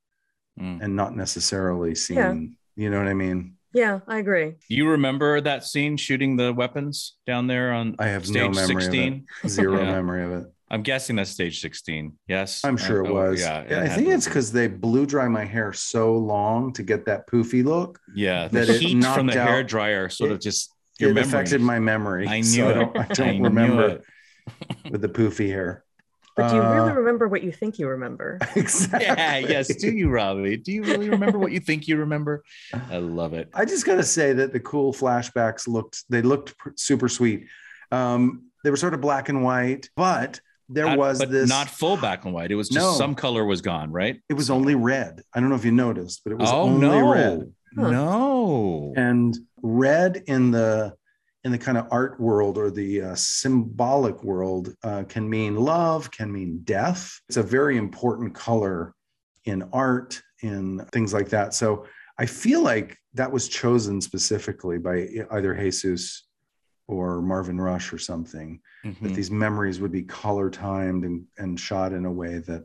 Mm. 0.59 0.83
and 0.83 0.95
not 0.95 1.17
necessarily 1.17 1.97
seen, 1.97 2.17
Yeah. 2.17 2.85
you 2.85 2.89
know 2.91 2.99
what 2.99 3.09
I 3.09 3.15
mean? 3.15 3.57
Yeah, 3.73 3.99
I 4.07 4.19
agree. 4.19 4.55
You 4.69 4.89
remember 4.89 5.41
that 5.41 5.65
scene 5.65 5.97
shooting 5.97 6.37
the 6.37 6.53
weapons 6.53 7.17
down 7.27 7.49
there 7.49 7.73
on 7.73 7.97
I 7.99 8.07
have 8.07 8.31
no 8.31 8.53
stage 8.53 8.69
memory 8.69 8.83
16? 8.85 9.13
of 9.15 9.45
it. 9.45 9.49
Zero 9.57 9.79
Yeah. 9.81 9.91
memory 9.91 10.23
of 10.25 10.31
it. 10.31 10.53
I'm 10.71 10.83
guessing 10.83 11.17
that's 11.17 11.31
stage 11.31 11.61
16. 11.61 12.17
Yes. 12.29 12.65
I'm 12.65 12.77
sure 12.77 13.05
Uh, 13.05 13.09
it 13.09 13.11
oh, 13.11 13.15
was. 13.31 13.41
Yeah. 13.41 13.61
it 13.63 13.73
I 13.79 13.89
think 13.89 14.09
it's 14.09 14.27
because 14.27 14.53
they 14.53 14.69
blew 14.69 15.07
dry 15.07 15.27
my 15.29 15.45
hair 15.45 15.73
so 15.73 16.17
long 16.17 16.73
to 16.75 16.83
get 16.85 17.05
that 17.07 17.27
poofy 17.29 17.65
look. 17.65 17.99
yeah, 18.15 18.47
the 18.49 18.61
that 18.61 18.69
it 18.71 18.81
heat 18.81 18.91
from 18.93 19.01
knocked 19.01 19.33
the 19.33 19.41
out- 19.43 19.49
hair 19.49 19.63
dryer 19.65 20.09
sort 20.09 20.31
of 20.31 20.41
just 20.41 20.73
your 20.99 21.11
it 21.11 21.15
memory. 21.15 21.29
affected 21.29 21.61
my 21.61 21.79
memory. 21.79 22.27
I 22.29 22.37
knew 22.41 22.45
so 22.45 22.69
it. 22.69 22.77
I 22.77 22.79
don't, 22.79 22.97
I 22.99 23.05
don't 23.15 23.29
I 23.29 23.39
remember 23.41 24.03
with 24.91 25.01
the 25.01 25.09
poofy 25.09 25.49
hair. 25.49 25.85
But 26.37 26.49
do 26.51 26.57
you 26.57 26.63
really 26.63 26.91
Uh, 26.91 26.95
remember 26.95 27.29
what 27.29 27.45
you 27.45 27.53
think 27.53 27.79
you 27.79 27.87
remember? 27.89 28.39
exactly. 28.57 29.07
Yeah, 29.07 29.39
yes. 29.39 29.73
Do 29.77 29.91
you, 29.93 30.11
Robbie? 30.11 30.57
Do 30.57 30.73
you 30.73 30.83
really 30.83 31.09
remember 31.09 31.39
what 31.39 31.53
you 31.53 31.61
think 31.61 31.87
you 31.87 31.97
remember? 31.99 32.43
I 32.91 32.97
love 32.99 33.35
it. 33.35 33.49
I 33.55 33.65
just 33.65 33.87
got 33.87 33.97
to 33.97 34.03
say 34.03 34.33
that 34.33 34.53
the 34.53 34.59
cool 34.61 34.93
flashbacks 34.93 35.69
looked, 35.69 36.03
they 36.09 36.23
looked 36.23 36.55
super 36.77 37.09
sweet. 37.09 37.47
Um, 37.93 38.47
they 38.65 38.71
were 38.71 38.77
sort 38.77 38.95
of 38.95 39.01
black 39.01 39.29
and 39.29 39.45
white, 39.45 39.89
but 39.95 40.41
there 40.69 40.87
Not- 40.87 40.99
was 40.99 41.19
but 41.21 41.31
this, 41.31 41.49
not 41.49 41.69
full 41.69 41.97
black 41.99 42.25
and 42.25 42.35
white. 42.35 42.51
It 42.51 42.57
was 42.57 42.69
just 42.69 42.85
No. 42.85 42.93
some 42.95 43.15
color 43.15 43.45
was 43.45 43.61
gone, 43.61 43.93
right? 43.93 44.21
it 44.29 44.35
was 44.35 44.51
only 44.51 44.75
red. 44.75 45.23
I 45.35 45.39
don't 45.41 45.51
know 45.51 45.55
if 45.57 45.65
you 45.65 45.71
noticed, 45.73 46.23
but 46.25 46.33
it 46.33 46.39
was 46.39 46.51
oh 46.51 46.63
only 46.63 46.81
no, 46.89 47.13
red. 47.13 47.53
Huh. 47.79 47.91
no. 47.91 48.93
and 48.97 49.37
red 49.65 50.23
in 50.27 50.51
the 50.51 50.95
in 51.43 51.51
the 51.51 51.59
kind 51.59 51.79
of 51.79 51.87
art 51.91 52.21
world 52.21 52.59
or 52.59 52.71
the 52.71 53.01
uh, 53.01 53.15
symbolic 53.15 54.23
world 54.23 54.75
uh, 54.83 55.03
can 55.05 55.29
mean 55.29 55.57
love 55.57 56.11
can 56.11 56.31
mean 56.31 56.61
death 56.65 57.19
it's 57.31 57.39
a 57.39 57.43
very 57.43 57.79
important 57.79 58.35
color 58.35 58.95
in 59.47 59.63
art 59.73 60.21
in 60.43 60.85
things 60.93 61.15
like 61.15 61.31
that 61.31 61.55
so 61.55 61.87
i 62.19 62.27
feel 62.27 62.61
like 62.61 62.99
that 63.15 63.33
was 63.33 63.49
chosen 63.49 64.03
specifically 64.03 64.77
by 64.77 65.09
either 65.31 65.55
jesus 65.55 66.27
or 66.87 67.23
marvin 67.23 67.59
rush 67.59 67.91
or 67.91 67.99
something 67.99 68.61
that 68.85 69.13
Mhm. 69.13 69.15
these 69.15 69.31
memories 69.31 69.81
would 69.81 69.93
be 69.93 70.03
color 70.03 70.51
timed 70.51 71.07
and, 71.07 71.25
and 71.39 71.59
shot 71.59 71.95
in 71.95 72.05
a 72.05 72.13
way 72.13 72.39
that 72.41 72.65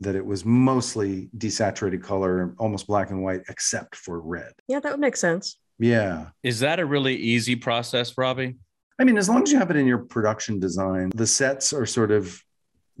that 0.00 0.16
it 0.16 0.26
was 0.26 0.44
mostly 0.44 1.30
desaturated 1.38 2.02
color 2.02 2.56
almost 2.58 2.88
black 2.88 3.10
and 3.10 3.22
white 3.22 3.42
except 3.48 3.94
for 3.94 4.18
red 4.20 4.52
Yeah, 4.66 4.80
that 4.80 4.90
would 4.90 5.00
make 5.00 5.16
sense. 5.16 5.56
Yeah 5.78 6.26
Is 6.42 6.60
that 6.60 6.80
a 6.80 6.86
really 6.86 7.16
easy 7.16 7.56
process, 7.56 8.16
Robbie? 8.16 8.56
I 8.98 9.04
mean, 9.04 9.18
as 9.18 9.28
long 9.28 9.42
as 9.42 9.50
you 9.52 9.58
have 9.58 9.70
it 9.70 9.76
in 9.76 9.86
your 9.86 9.98
production 9.98 10.60
design, 10.60 11.10
the 11.14 11.26
sets 11.26 11.72
are 11.72 11.86
sort 11.86 12.12
of 12.12 12.40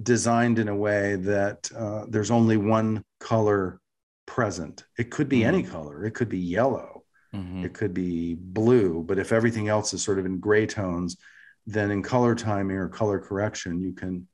designed 0.02 0.58
in 0.58 0.68
a 0.68 0.74
way 0.74 1.14
that 1.16 1.70
uh, 1.76 2.04
there's 2.08 2.32
only 2.32 2.56
one 2.56 3.04
color 3.20 3.80
present. 4.26 4.84
It 4.98 5.10
could 5.10 5.28
be 5.28 5.44
any 5.44 5.62
color, 5.62 6.04
it 6.04 6.12
could 6.14 6.28
be 6.28 6.38
yellow, 6.38 7.04
Mhm. 7.32 7.64
it 7.64 7.74
could 7.74 7.94
be 7.94 8.34
blue, 8.34 9.02
but 9.06 9.18
if 9.18 9.32
everything 9.32 9.68
else 9.68 9.92
is 9.94 10.02
sort 10.02 10.18
of 10.18 10.26
in 10.26 10.38
gray 10.38 10.66
tones, 10.66 11.16
then 11.66 11.90
in 11.90 12.02
color 12.02 12.34
timing 12.34 12.76
or 12.76 12.88
color 12.88 13.18
correction, 13.18 13.80
you 13.80 13.92
can 13.92 14.28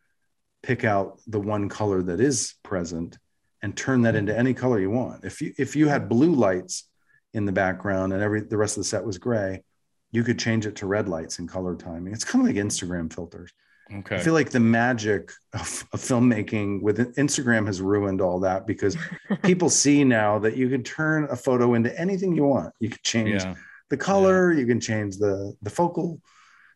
pick 0.63 0.85
out 0.85 1.21
the 1.27 1.41
one 1.41 1.69
color 1.69 2.03
that 2.03 2.21
is 2.21 2.55
present 2.63 3.19
and 3.63 3.77
turn 3.77 4.03
that 4.03 4.15
into 4.17 4.37
any 4.37 4.53
color 4.55 4.79
you 4.81 4.91
want. 4.91 5.25
If 5.25 5.41
you 5.43 5.53
if 5.59 5.77
you 5.77 5.89
had 5.89 6.09
blue 6.09 6.35
lights 6.35 6.90
in 7.35 7.45
the 7.45 7.53
background 7.53 8.13
and 8.13 8.23
every 8.23 8.41
the 8.41 8.57
rest 8.57 8.77
of 8.77 8.83
the 8.83 8.89
set 8.89 9.05
was 9.05 9.19
gray, 9.19 9.63
you 10.11 10.25
could 10.25 10.39
change 10.39 10.67
it 10.67 10.77
to 10.77 10.87
red 10.87 11.09
lights 11.09 11.39
and 11.39 11.49
color 11.49 11.77
timing. 11.77 12.13
It's 12.13 12.25
kind 12.25 12.43
of 12.43 12.55
like 12.55 12.65
Instagram 12.65 13.13
filters. 13.13 13.53
Okay. 13.93 14.17
I 14.17 14.19
feel 14.21 14.35
like 14.35 14.51
the 14.51 14.61
magic 14.61 15.33
of, 15.53 15.85
of 15.93 16.01
filmmaking 16.01 16.81
with 16.81 17.17
Instagram 17.17 17.67
has 17.67 17.81
ruined 17.81 18.21
all 18.21 18.39
that 18.41 18.67
because 18.67 18.97
people 19.43 19.69
see 19.69 20.05
now 20.05 20.39
that 20.39 20.57
you 20.57 20.69
can 20.69 20.85
turn 20.85 21.27
a 21.31 21.37
photo 21.37 21.75
into 21.75 21.99
anything 21.99 22.37
you 22.37 22.45
want. 22.45 22.73
You 22.79 22.91
can 22.91 22.99
change 23.03 23.43
yeah. 23.43 23.55
the 23.89 23.97
color, 23.97 24.53
you 24.53 24.67
can 24.67 24.81
change 24.81 25.17
the 25.17 25.55
the 25.63 25.71
focal 25.71 26.21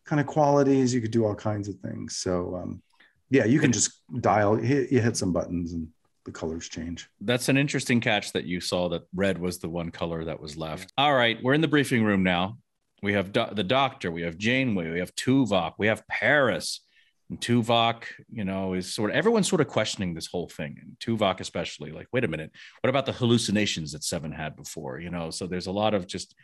kind 0.04 0.20
of 0.20 0.26
qualities, 0.26 0.92
you 0.92 1.00
could 1.00 1.12
do 1.12 1.24
all 1.24 1.34
kinds 1.34 1.68
of 1.68 1.76
things. 1.76 2.16
So 2.16 2.56
um, 2.56 2.82
yeah, 3.30 3.44
you 3.44 3.58
can 3.58 3.72
just 3.72 4.02
dial, 4.20 4.56
hit, 4.56 4.92
you 4.92 5.00
hit 5.00 5.16
some 5.16 5.32
buttons 5.32 5.72
and 5.72 5.88
the 6.24 6.32
colors 6.32 6.68
change. 6.68 7.08
That's 7.20 7.48
an 7.48 7.56
interesting 7.56 8.00
catch 8.00 8.32
that 8.32 8.44
you 8.44 8.60
saw 8.60 8.88
that 8.90 9.02
red 9.14 9.38
was 9.38 9.58
the 9.58 9.68
one 9.68 9.90
color 9.90 10.24
that 10.24 10.40
was 10.40 10.56
left. 10.56 10.92
All 10.96 11.14
right, 11.14 11.38
we're 11.42 11.54
in 11.54 11.60
the 11.60 11.68
briefing 11.68 12.04
room 12.04 12.22
now. 12.22 12.58
We 13.02 13.12
have 13.12 13.32
do- 13.32 13.52
the 13.52 13.64
doctor, 13.64 14.10
we 14.10 14.22
have 14.22 14.38
Janeway, 14.38 14.90
we 14.90 14.98
have 15.00 15.14
Tuvok, 15.14 15.74
we 15.78 15.88
have 15.88 16.06
Paris. 16.08 16.80
And 17.30 17.40
Tuvok, 17.40 18.04
you 18.30 18.44
know, 18.44 18.74
is 18.74 18.94
sort 18.94 19.10
of 19.10 19.16
everyone's 19.16 19.48
sort 19.48 19.62
of 19.62 19.68
questioning 19.68 20.12
this 20.12 20.26
whole 20.26 20.48
thing, 20.48 20.78
and 20.80 20.96
Tuvok 20.98 21.40
especially. 21.40 21.90
Like, 21.90 22.06
wait 22.12 22.24
a 22.24 22.28
minute, 22.28 22.52
what 22.80 22.90
about 22.90 23.06
the 23.06 23.12
hallucinations 23.12 23.92
that 23.92 24.04
Seven 24.04 24.30
had 24.30 24.56
before? 24.56 24.98
You 25.00 25.10
know, 25.10 25.30
so 25.30 25.46
there's 25.46 25.66
a 25.66 25.72
lot 25.72 25.94
of 25.94 26.06
just 26.06 26.34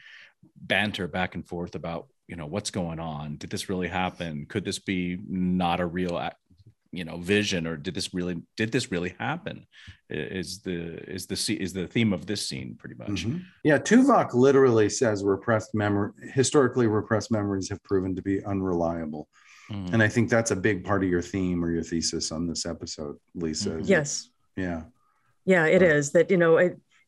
banter 0.57 1.07
back 1.07 1.35
and 1.35 1.47
forth 1.47 1.75
about 1.75 2.09
you 2.29 2.37
know 2.37 2.47
what's 2.47 2.71
going 2.71 2.99
on. 2.99 3.37
Did 3.37 3.51
this 3.51 3.69
really 3.69 3.89
happen? 3.89 4.47
Could 4.49 4.65
this 4.65 4.79
be 4.79 5.19
not 5.29 5.81
a 5.81 5.87
real 5.87 6.17
you 6.93 7.05
know 7.05 7.19
vision 7.19 7.67
or 7.67 7.77
did 7.77 7.95
this 7.95 8.13
really 8.13 8.43
did 8.57 8.73
this 8.73 8.91
really 8.91 9.15
happen? 9.19 9.67
Is 10.09 10.61
the 10.61 10.99
is 11.09 11.27
the 11.27 11.57
is 11.61 11.73
the 11.73 11.87
theme 11.87 12.13
of 12.13 12.27
this 12.27 12.49
scene 12.49 12.77
pretty 12.79 12.97
much. 12.97 13.27
Mm-hmm. 13.27 13.39
yeah 13.65 13.79
tuvok 13.79 14.35
literally 14.35 14.89
says 14.89 15.23
repressed 15.23 15.75
memory 15.75 16.13
historically 16.33 16.87
repressed 16.87 17.31
memories 17.31 17.69
have 17.69 17.83
proven 17.85 18.15
to 18.17 18.23
be 18.23 18.45
unreliable. 18.45 19.29
Mm-hmm. 19.71 19.95
and 19.95 20.03
i 20.03 20.09
think 20.09 20.29
that's 20.29 20.51
a 20.51 20.57
big 20.57 20.83
part 20.83 21.05
of 21.05 21.11
your 21.11 21.23
theme 21.23 21.65
or 21.65 21.71
your 21.71 21.85
thesis 21.85 22.33
on 22.33 22.49
this 22.49 22.67
episode 22.67 23.17
lisa 23.35 23.71
mm-hmm. 23.71 23.85
yes. 23.85 24.29
Yeah. 24.57 24.83
Yeah 25.45 25.67
it 25.67 25.83
uh, 25.83 25.87
is 25.87 26.11
that 26.13 26.31
you 26.31 26.37
know 26.37 26.57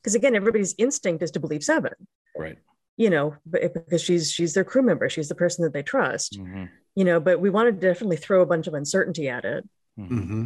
because 0.01 0.15
again 0.15 0.37
everybody's 0.37 0.75
instinct 0.79 1.23
is 1.25 1.33
to 1.33 1.41
believe 1.41 1.65
seven. 1.65 1.93
Right. 2.37 2.59
You 2.97 3.11
know 3.11 3.35
because 3.51 4.01
she's 4.01 4.31
she's 4.31 4.55
their 4.55 4.65
crew 4.65 4.83
member 4.83 5.09
she's 5.09 5.29
the 5.29 5.35
person 5.35 5.65
that 5.65 5.73
they 5.73 5.83
trust. 5.83 6.39
Mm-hmm 6.39 6.67
you 6.95 7.05
know, 7.05 7.21
but 7.21 7.41
we 7.41 7.51
wanted 7.51 7.81
to 7.81 7.87
definitely 7.87 8.17
throw 8.17 8.43
a 8.43 8.47
bunch 8.47 8.67
of 8.67 8.75
uncertainty 8.75 9.29
at 9.29 9.45
it. 9.45 9.69
Mm-hmm. 9.99 10.19
mm-hmm. 10.19 10.45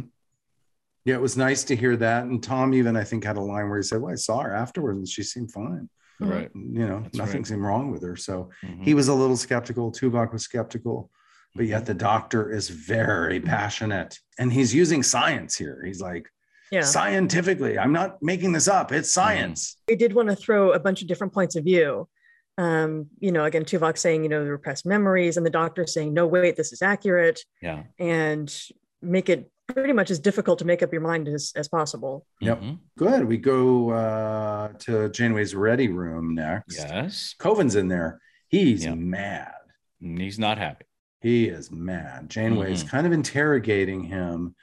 Yeah, 1.05 1.15
it 1.15 1.21
was 1.21 1.37
nice 1.37 1.63
to 1.65 1.75
hear 1.75 1.95
that. 1.95 2.25
And 2.25 2.43
Tom 2.43 2.73
even, 2.73 2.97
I 2.97 3.05
think, 3.05 3.23
had 3.23 3.37
a 3.37 3.41
line 3.41 3.69
where 3.69 3.77
he 3.77 3.83
said, 3.83 4.01
Well, 4.01 4.11
I 4.11 4.15
saw 4.15 4.41
her 4.41 4.53
afterwards 4.53 4.97
and 4.97 5.07
she 5.07 5.23
seemed 5.23 5.53
fine. 5.53 5.89
Right. 6.19 6.49
You 6.53 6.85
know, 6.85 6.99
That's 7.01 7.17
nothing 7.17 7.37
right. 7.37 7.47
seemed 7.47 7.61
wrong 7.61 7.91
with 7.91 8.01
her. 8.03 8.17
So 8.17 8.49
mm-hmm. 8.61 8.83
he 8.83 8.93
was 8.93 9.07
a 9.07 9.13
little 9.13 9.37
skeptical. 9.37 9.89
Tuvok 9.89 10.33
was 10.33 10.43
skeptical, 10.43 11.09
but 11.55 11.65
yet 11.65 11.77
mm-hmm. 11.77 11.85
the 11.85 11.93
doctor 11.93 12.51
is 12.51 12.67
very 12.67 13.39
passionate 13.39 14.19
and 14.37 14.51
he's 14.51 14.75
using 14.75 15.01
science 15.01 15.55
here. 15.55 15.81
He's 15.85 16.01
like, 16.01 16.27
yeah. 16.73 16.81
scientifically, 16.81 17.79
I'm 17.79 17.93
not 17.93 18.21
making 18.21 18.51
this 18.51 18.67
up. 18.67 18.91
It's 18.91 19.07
mm-hmm. 19.09 19.27
science. 19.27 19.77
We 19.87 19.95
did 19.95 20.13
want 20.13 20.27
to 20.27 20.35
throw 20.35 20.71
a 20.71 20.79
bunch 20.79 21.01
of 21.01 21.07
different 21.07 21.31
points 21.31 21.55
of 21.55 21.63
view 21.63 22.09
um, 22.57 23.07
you 23.19 23.31
know, 23.31 23.45
again, 23.45 23.65
Tuvok 23.65 23.97
saying, 23.97 24.23
you 24.23 24.29
know, 24.29 24.43
the 24.43 24.51
repressed 24.51 24.85
memories, 24.85 25.37
and 25.37 25.45
the 25.45 25.51
doctor 25.51 25.85
saying, 25.85 26.13
no, 26.13 26.25
wait, 26.25 26.55
this 26.55 26.73
is 26.73 26.81
accurate. 26.81 27.43
Yeah. 27.61 27.83
And 27.99 28.53
make 29.01 29.29
it 29.29 29.51
pretty 29.67 29.93
much 29.93 30.09
as 30.09 30.19
difficult 30.19 30.59
to 30.59 30.65
make 30.65 30.81
up 30.81 30.91
your 30.91 31.01
mind 31.01 31.27
as, 31.27 31.51
as 31.55 31.67
possible. 31.67 32.25
Yep. 32.41 32.61
Mm-hmm. 32.61 32.73
Good. 32.97 33.25
We 33.25 33.37
go 33.37 33.91
uh, 33.91 34.69
to 34.79 35.09
Janeway's 35.09 35.53
ready 35.53 35.89
room 35.89 36.33
next. 36.35 36.77
Yes. 36.77 37.35
Kovin's 37.37 37.75
in 37.75 37.87
there. 37.87 38.19
He's 38.47 38.85
yep. 38.85 38.97
mad. 38.97 39.51
He's 39.99 40.39
not 40.39 40.57
happy. 40.57 40.85
He 41.21 41.47
is 41.47 41.71
mad. 41.71 42.29
Janeway 42.29 42.71
is 42.71 42.79
mm-hmm. 42.79 42.89
kind 42.89 43.07
of 43.07 43.13
interrogating 43.13 44.03
him. 44.03 44.55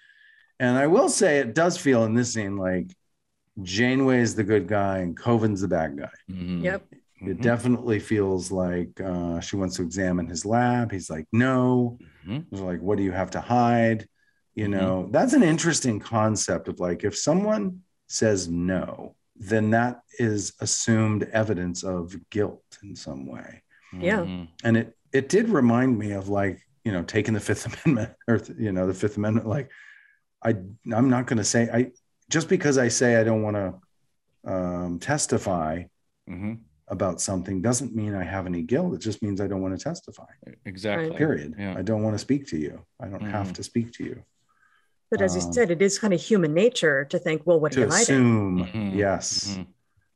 And 0.58 0.78
I 0.78 0.86
will 0.86 1.08
say 1.08 1.38
it 1.38 1.54
does 1.54 1.76
feel 1.76 2.04
in 2.04 2.14
this 2.14 2.32
scene 2.32 2.56
like 2.56 2.86
Janeway 3.62 4.20
is 4.20 4.34
the 4.34 4.44
good 4.44 4.66
guy 4.66 4.98
and 4.98 5.16
Kovin's 5.16 5.60
the 5.60 5.68
bad 5.68 5.98
guy. 5.98 6.08
Mm-hmm. 6.30 6.64
Yep. 6.64 6.86
Mm-hmm. 7.20 7.30
It 7.30 7.40
definitely 7.40 8.00
feels 8.00 8.50
like 8.50 9.00
uh, 9.00 9.40
she 9.40 9.56
wants 9.56 9.76
to 9.76 9.82
examine 9.82 10.26
his 10.26 10.44
lab. 10.44 10.90
He's 10.90 11.10
like, 11.10 11.26
no. 11.32 11.98
Mm-hmm. 12.26 12.56
like, 12.56 12.80
what 12.80 12.98
do 12.98 13.04
you 13.04 13.12
have 13.12 13.30
to 13.32 13.40
hide? 13.40 14.08
You 14.54 14.64
mm-hmm. 14.64 14.72
know, 14.72 15.08
that's 15.10 15.32
an 15.32 15.42
interesting 15.42 16.00
concept 16.00 16.68
of 16.68 16.80
like, 16.80 17.04
if 17.04 17.16
someone 17.16 17.80
says 18.08 18.48
no, 18.48 19.14
then 19.36 19.70
that 19.70 20.00
is 20.18 20.54
assumed 20.60 21.24
evidence 21.32 21.82
of 21.82 22.16
guilt 22.30 22.62
in 22.82 22.96
some 22.96 23.26
way. 23.26 23.62
Yeah. 23.92 24.20
Mm-hmm. 24.20 24.44
And 24.64 24.76
it, 24.76 24.96
it 25.12 25.28
did 25.28 25.48
remind 25.48 25.98
me 25.98 26.12
of 26.12 26.28
like, 26.28 26.60
you 26.84 26.92
know, 26.92 27.02
taking 27.02 27.34
the 27.34 27.40
Fifth 27.40 27.66
Amendment 27.86 28.12
or, 28.28 28.40
you 28.58 28.72
know, 28.72 28.86
the 28.86 28.94
Fifth 28.94 29.16
Amendment. 29.16 29.46
Like, 29.46 29.70
I, 30.42 30.56
I'm 30.92 31.08
not 31.10 31.26
going 31.26 31.38
to 31.38 31.44
say, 31.44 31.68
I, 31.72 31.92
just 32.28 32.48
because 32.48 32.78
I 32.78 32.88
say 32.88 33.16
I 33.16 33.24
don't 33.24 33.42
want 33.42 33.56
to 33.56 34.52
um, 34.52 34.98
testify, 34.98 35.84
mm-hmm 36.28 36.54
about 36.88 37.20
something 37.20 37.62
doesn't 37.62 37.94
mean 37.94 38.14
I 38.14 38.24
have 38.24 38.46
any 38.46 38.62
guilt. 38.62 38.94
It 38.94 39.00
just 39.00 39.22
means 39.22 39.40
I 39.40 39.46
don't 39.46 39.62
want 39.62 39.76
to 39.76 39.82
testify. 39.82 40.26
Exactly. 40.64 41.16
Period. 41.16 41.54
Yeah. 41.58 41.74
I 41.76 41.82
don't 41.82 42.02
want 42.02 42.14
to 42.14 42.18
speak 42.18 42.46
to 42.48 42.58
you. 42.58 42.84
I 43.00 43.06
don't 43.06 43.22
mm. 43.22 43.30
have 43.30 43.52
to 43.54 43.62
speak 43.62 43.92
to 43.94 44.04
you. 44.04 44.22
But 45.10 45.22
as 45.22 45.32
um, 45.32 45.40
you 45.40 45.52
said, 45.52 45.70
it 45.70 45.80
is 45.80 45.98
kind 45.98 46.12
of 46.12 46.20
human 46.20 46.52
nature 46.52 47.04
to 47.06 47.18
think, 47.18 47.42
well, 47.46 47.60
what 47.60 47.72
to 47.72 47.82
are 47.82 47.86
you 47.86 47.92
assume, 47.92 48.58
hiding? 48.58 48.90
Mm-hmm. 48.90 48.98
Yes. 48.98 49.50
Mm-hmm. 49.50 49.62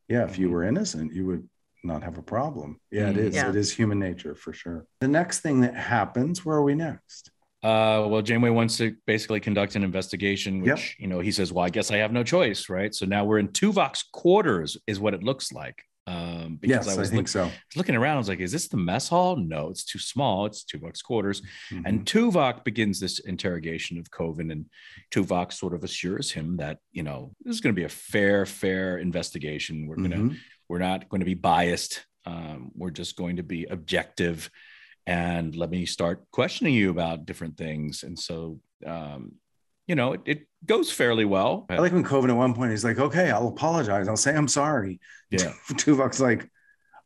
Yeah. 0.09 0.25
If 0.25 0.39
you 0.39 0.47
mm-hmm. 0.47 0.55
were 0.55 0.65
innocent, 0.65 1.15
you 1.15 1.25
would 1.27 1.49
not 1.85 2.03
have 2.03 2.19
a 2.19 2.23
problem. 2.23 2.81
Yeah, 2.91 3.11
it 3.11 3.17
mm-hmm. 3.17 3.27
is. 3.29 3.35
Yeah. 3.35 3.49
It 3.49 3.57
is 3.57 3.73
human 3.73 3.99
nature 3.99 4.35
for 4.35 4.53
sure. 4.53 4.87
The 5.01 5.09
next 5.09 5.41
thing 5.41 5.61
that 5.63 5.75
happens, 5.75 6.45
where 6.45 6.57
are 6.57 6.63
we 6.63 6.75
next? 6.75 7.31
Uh, 7.63 8.07
well, 8.09 8.23
Janeway 8.23 8.51
wants 8.51 8.77
to 8.77 8.95
basically 9.07 9.41
conduct 9.41 9.75
an 9.75 9.83
investigation, 9.83 10.61
which, 10.61 10.69
yep. 10.69 11.01
you 11.01 11.09
know, 11.09 11.19
he 11.19 11.33
says, 11.33 11.53
well, 11.53 11.65
I 11.65 11.71
guess 11.71 11.91
I 11.91 11.97
have 11.97 12.13
no 12.13 12.23
choice, 12.23 12.69
right? 12.69 12.95
So 12.95 13.05
now 13.05 13.25
we're 13.25 13.41
in 13.41 13.49
Tuvok's 13.49 14.05
quarters, 14.13 14.77
is 14.87 15.01
what 15.01 15.13
it 15.13 15.25
looks 15.25 15.51
like. 15.51 15.83
Um, 16.09 16.57
because 16.59 16.87
yes, 16.87 16.97
I, 16.97 16.99
was 16.99 17.09
I 17.09 17.11
think 17.11 17.35
look, 17.35 17.51
so. 17.51 17.51
looking 17.77 17.95
around, 17.95 18.15
I 18.15 18.19
was 18.19 18.29
like, 18.31 18.41
is 18.41 18.51
this 18.51 18.69
the 18.69 18.79
mess 18.79 19.09
hall? 19.09 19.37
No, 19.37 19.69
it's 19.69 19.85
too 19.85 19.99
small. 19.99 20.47
It's 20.47 20.65
Tuvok's 20.65 21.03
quarters. 21.03 21.43
Mm-hmm. 21.71 21.85
And 21.85 22.07
Tuvok 22.07 22.65
begins 22.65 22.99
this 22.99 23.19
interrogation 23.19 23.99
of 23.99 24.11
Kovin, 24.11 24.51
and 24.51 24.65
Tuvok 25.11 25.53
sort 25.53 25.75
of 25.75 25.85
assures 25.85 26.31
him 26.31 26.57
that, 26.57 26.79
you 26.93 27.03
know, 27.03 27.35
this 27.43 27.55
is 27.55 27.61
going 27.61 27.75
to 27.75 27.79
be 27.79 27.85
a 27.85 27.91
fair, 27.91 28.47
fair 28.47 28.97
investigation. 28.97 29.87
We're 29.87 29.97
going 29.97 30.11
to, 30.11 30.17
mm-hmm. 30.17 30.37
we're 30.71 30.79
not 30.79 31.11
going 31.11 31.21
to 31.21 31.27
be 31.27 31.35
biased. 31.35 32.07
Um, 32.25 32.73
we're 32.75 32.91
just 32.91 33.17
going 33.17 33.37
to 33.37 33.43
be 33.43 33.67
objective 33.67 34.51
and 35.07 35.57
let 35.57 35.71
me 35.71 35.87
start 35.87 36.25
questioning 36.33 36.75
you 36.75 36.91
about 36.91 37.27
different 37.27 37.57
things. 37.57 38.03
And 38.03 38.19
so, 38.19 38.61
um, 38.87 39.33
you 39.89 39.95
know, 39.95 40.13
it, 40.13 40.21
it, 40.27 40.39
goes 40.67 40.91
fairly 40.91 41.25
well. 41.25 41.67
I 41.71 41.79
like 41.79 41.93
when 41.93 42.03
Kovin 42.03 42.31
at 42.31 42.37
one 42.37 42.53
point 42.53 42.73
he's 42.73 42.85
like, 42.85 42.99
"Okay, 42.99 43.31
I'll 43.31 43.49
apologize. 43.49 44.09
I'll 44.09 44.17
say 44.17 44.35
I'm 44.35 44.49
sorry." 44.49 45.01
Yeah, 45.31 45.53
Tuvok's 45.71 46.21
like, 46.21 46.51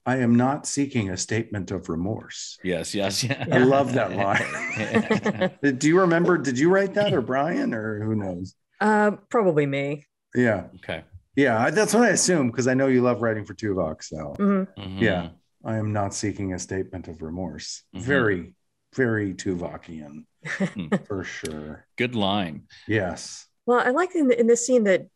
"I 0.04 0.16
am 0.16 0.34
not 0.34 0.66
seeking 0.66 1.10
a 1.10 1.16
statement 1.16 1.70
of 1.70 1.88
remorse." 1.88 2.58
Yes, 2.64 2.94
yes, 2.94 3.22
yeah. 3.22 3.44
I 3.52 3.58
love 3.58 3.92
that 3.92 4.12
line. 4.16 5.50
Do 5.78 5.86
you 5.86 6.00
remember? 6.00 6.38
Did 6.38 6.58
you 6.58 6.70
write 6.70 6.94
that, 6.94 7.12
or 7.12 7.20
Bryan, 7.20 7.72
or 7.72 8.02
who 8.02 8.14
knows? 8.14 8.54
Uh, 8.80 9.12
probably 9.30 9.66
me. 9.66 10.06
Yeah. 10.34 10.64
Okay. 10.76 11.04
Yeah, 11.36 11.70
that's 11.70 11.94
what 11.94 12.02
I 12.02 12.10
assume 12.10 12.50
because 12.50 12.66
I 12.66 12.74
know 12.74 12.88
you 12.88 13.00
love 13.00 13.22
writing 13.22 13.44
for 13.44 13.54
Tuvok. 13.54 14.02
So 14.02 14.34
mm-hmm. 14.38 14.80
Mm-hmm. 14.80 14.98
yeah, 14.98 15.28
I 15.64 15.76
am 15.76 15.92
not 15.92 16.14
seeking 16.14 16.52
a 16.52 16.58
statement 16.58 17.08
of 17.08 17.22
remorse. 17.22 17.84
Mm-hmm. 17.94 18.04
Very, 18.04 18.54
very 18.94 19.34
Tuvokian. 19.34 20.24
Hmm. 20.44 20.88
for 21.06 21.24
sure. 21.24 21.86
Good 21.96 22.14
line. 22.14 22.62
Yes. 22.86 23.46
Well, 23.66 23.80
I 23.80 23.90
like 23.90 24.14
in, 24.14 24.32
in 24.32 24.46
this 24.46 24.66
scene 24.66 24.84
that 24.84 25.06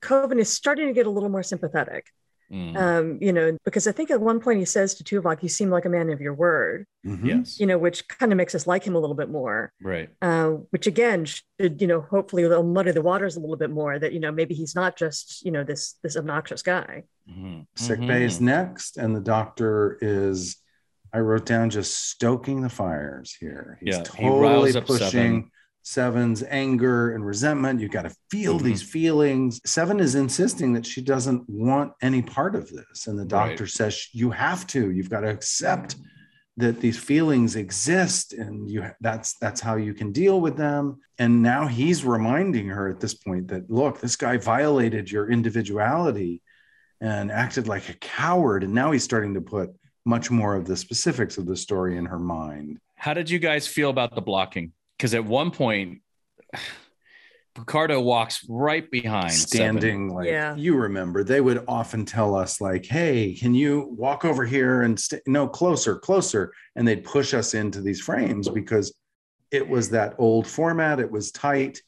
Kovin 0.00 0.38
is 0.38 0.52
starting 0.52 0.86
to 0.88 0.92
get 0.92 1.06
a 1.06 1.10
little 1.10 1.28
more 1.28 1.42
sympathetic. 1.42 2.06
Mm. 2.50 2.76
Um, 2.76 3.18
you 3.20 3.32
know, 3.32 3.58
because 3.64 3.86
I 3.86 3.92
think 3.92 4.10
at 4.10 4.22
one 4.22 4.40
point 4.40 4.58
he 4.58 4.64
says 4.64 4.94
to 4.94 5.04
Tuvok, 5.04 5.42
"You 5.42 5.50
seem 5.50 5.68
like 5.68 5.84
a 5.84 5.90
man 5.90 6.08
of 6.08 6.20
your 6.20 6.32
word." 6.32 6.86
Mm-hmm. 7.06 7.26
Yes, 7.26 7.60
you 7.60 7.66
know, 7.66 7.76
which 7.76 8.08
kind 8.08 8.32
of 8.32 8.38
makes 8.38 8.54
us 8.54 8.66
like 8.66 8.84
him 8.84 8.94
a 8.94 8.98
little 8.98 9.16
bit 9.16 9.28
more. 9.28 9.70
Right. 9.82 10.08
Uh, 10.22 10.52
which 10.70 10.86
again 10.86 11.26
should, 11.26 11.80
you 11.80 11.86
know, 11.86 12.00
hopefully 12.00 12.46
will 12.46 12.62
muddy 12.62 12.92
the 12.92 13.02
waters 13.02 13.36
a 13.36 13.40
little 13.40 13.56
bit 13.56 13.70
more. 13.70 13.98
That 13.98 14.14
you 14.14 14.20
know, 14.20 14.32
maybe 14.32 14.54
he's 14.54 14.74
not 14.74 14.96
just 14.96 15.44
you 15.44 15.50
know 15.50 15.62
this 15.62 15.96
this 16.02 16.16
obnoxious 16.16 16.62
guy. 16.62 17.04
Mm-hmm. 17.30 17.60
Sick 17.76 18.00
bay 18.00 18.24
is 18.24 18.40
next, 18.40 18.96
and 18.96 19.14
the 19.14 19.20
doctor 19.20 19.98
is 20.00 20.56
I 21.12 21.18
wrote 21.18 21.46
down 21.46 21.70
just 21.70 22.10
stoking 22.10 22.60
the 22.60 22.68
fires 22.68 23.36
here. 23.38 23.78
He's 23.82 23.96
yeah, 23.96 24.02
totally 24.02 24.72
he 24.72 24.80
pushing 24.80 25.08
seven. 25.08 25.50
Seven's 25.82 26.42
anger 26.42 27.14
and 27.14 27.24
resentment. 27.24 27.80
You've 27.80 27.90
got 27.92 28.02
to 28.02 28.14
feel 28.30 28.56
mm-hmm. 28.56 28.66
these 28.66 28.82
feelings. 28.82 29.60
Seven 29.64 30.00
is 30.00 30.14
insisting 30.14 30.74
that 30.74 30.84
she 30.84 31.00
doesn't 31.00 31.48
want 31.48 31.92
any 32.02 32.20
part 32.20 32.54
of 32.54 32.68
this. 32.68 33.06
And 33.06 33.18
the 33.18 33.24
doctor 33.24 33.64
right. 33.64 33.70
says, 33.70 34.08
You 34.12 34.30
have 34.30 34.66
to, 34.68 34.90
you've 34.90 35.08
got 35.08 35.20
to 35.20 35.30
accept 35.30 35.96
that 36.58 36.80
these 36.80 36.98
feelings 36.98 37.54
exist 37.54 38.32
and 38.32 38.68
you 38.68 38.84
that's 39.00 39.38
that's 39.38 39.60
how 39.60 39.76
you 39.76 39.94
can 39.94 40.10
deal 40.10 40.40
with 40.40 40.56
them 40.56 40.98
and 41.16 41.40
now 41.40 41.68
he's 41.68 42.04
reminding 42.04 42.66
her 42.66 42.88
at 42.88 42.98
this 42.98 43.14
point 43.14 43.46
that 43.46 43.70
look 43.70 44.00
this 44.00 44.16
guy 44.16 44.36
violated 44.36 45.08
your 45.08 45.30
individuality 45.30 46.42
and 47.00 47.30
acted 47.30 47.68
like 47.68 47.88
a 47.88 47.94
coward 47.94 48.64
and 48.64 48.74
now 48.74 48.90
he's 48.90 49.04
starting 49.04 49.34
to 49.34 49.40
put 49.40 49.70
much 50.08 50.30
more 50.30 50.56
of 50.56 50.64
the 50.64 50.74
specifics 50.76 51.36
of 51.36 51.44
the 51.44 51.54
story 51.56 51.98
in 51.98 52.06
her 52.06 52.18
mind. 52.18 52.78
How 52.96 53.12
did 53.12 53.28
you 53.28 53.38
guys 53.38 53.66
feel 53.66 53.90
about 53.90 54.14
the 54.14 54.22
blocking? 54.22 54.72
because 54.96 55.14
at 55.14 55.24
one 55.24 55.50
point 55.52 56.00
Picardo 57.54 58.00
walks 58.00 58.44
right 58.48 58.88
behind 58.90 59.32
standing 59.32 60.08
Seven. 60.08 60.14
like 60.16 60.26
Yeah. 60.28 60.54
you 60.56 60.76
remember 60.76 61.22
they 61.24 61.40
would 61.40 61.64
often 61.68 62.04
tell 62.04 62.34
us 62.36 62.60
like 62.60 62.84
hey 62.86 63.34
can 63.34 63.52
you 63.54 63.94
walk 63.96 64.24
over 64.24 64.44
here 64.44 64.82
and 64.82 64.98
st- 64.98 65.22
no 65.26 65.48
closer 65.48 65.96
closer 65.98 66.52
and 66.76 66.86
they'd 66.86 67.02
push 67.04 67.34
us 67.34 67.54
into 67.54 67.80
these 67.80 68.00
frames 68.00 68.48
because 68.48 68.94
it 69.50 69.68
was 69.68 69.90
that 69.90 70.14
old 70.18 70.46
format 70.46 71.00
it 71.00 71.10
was 71.10 71.32
tight 71.32 71.82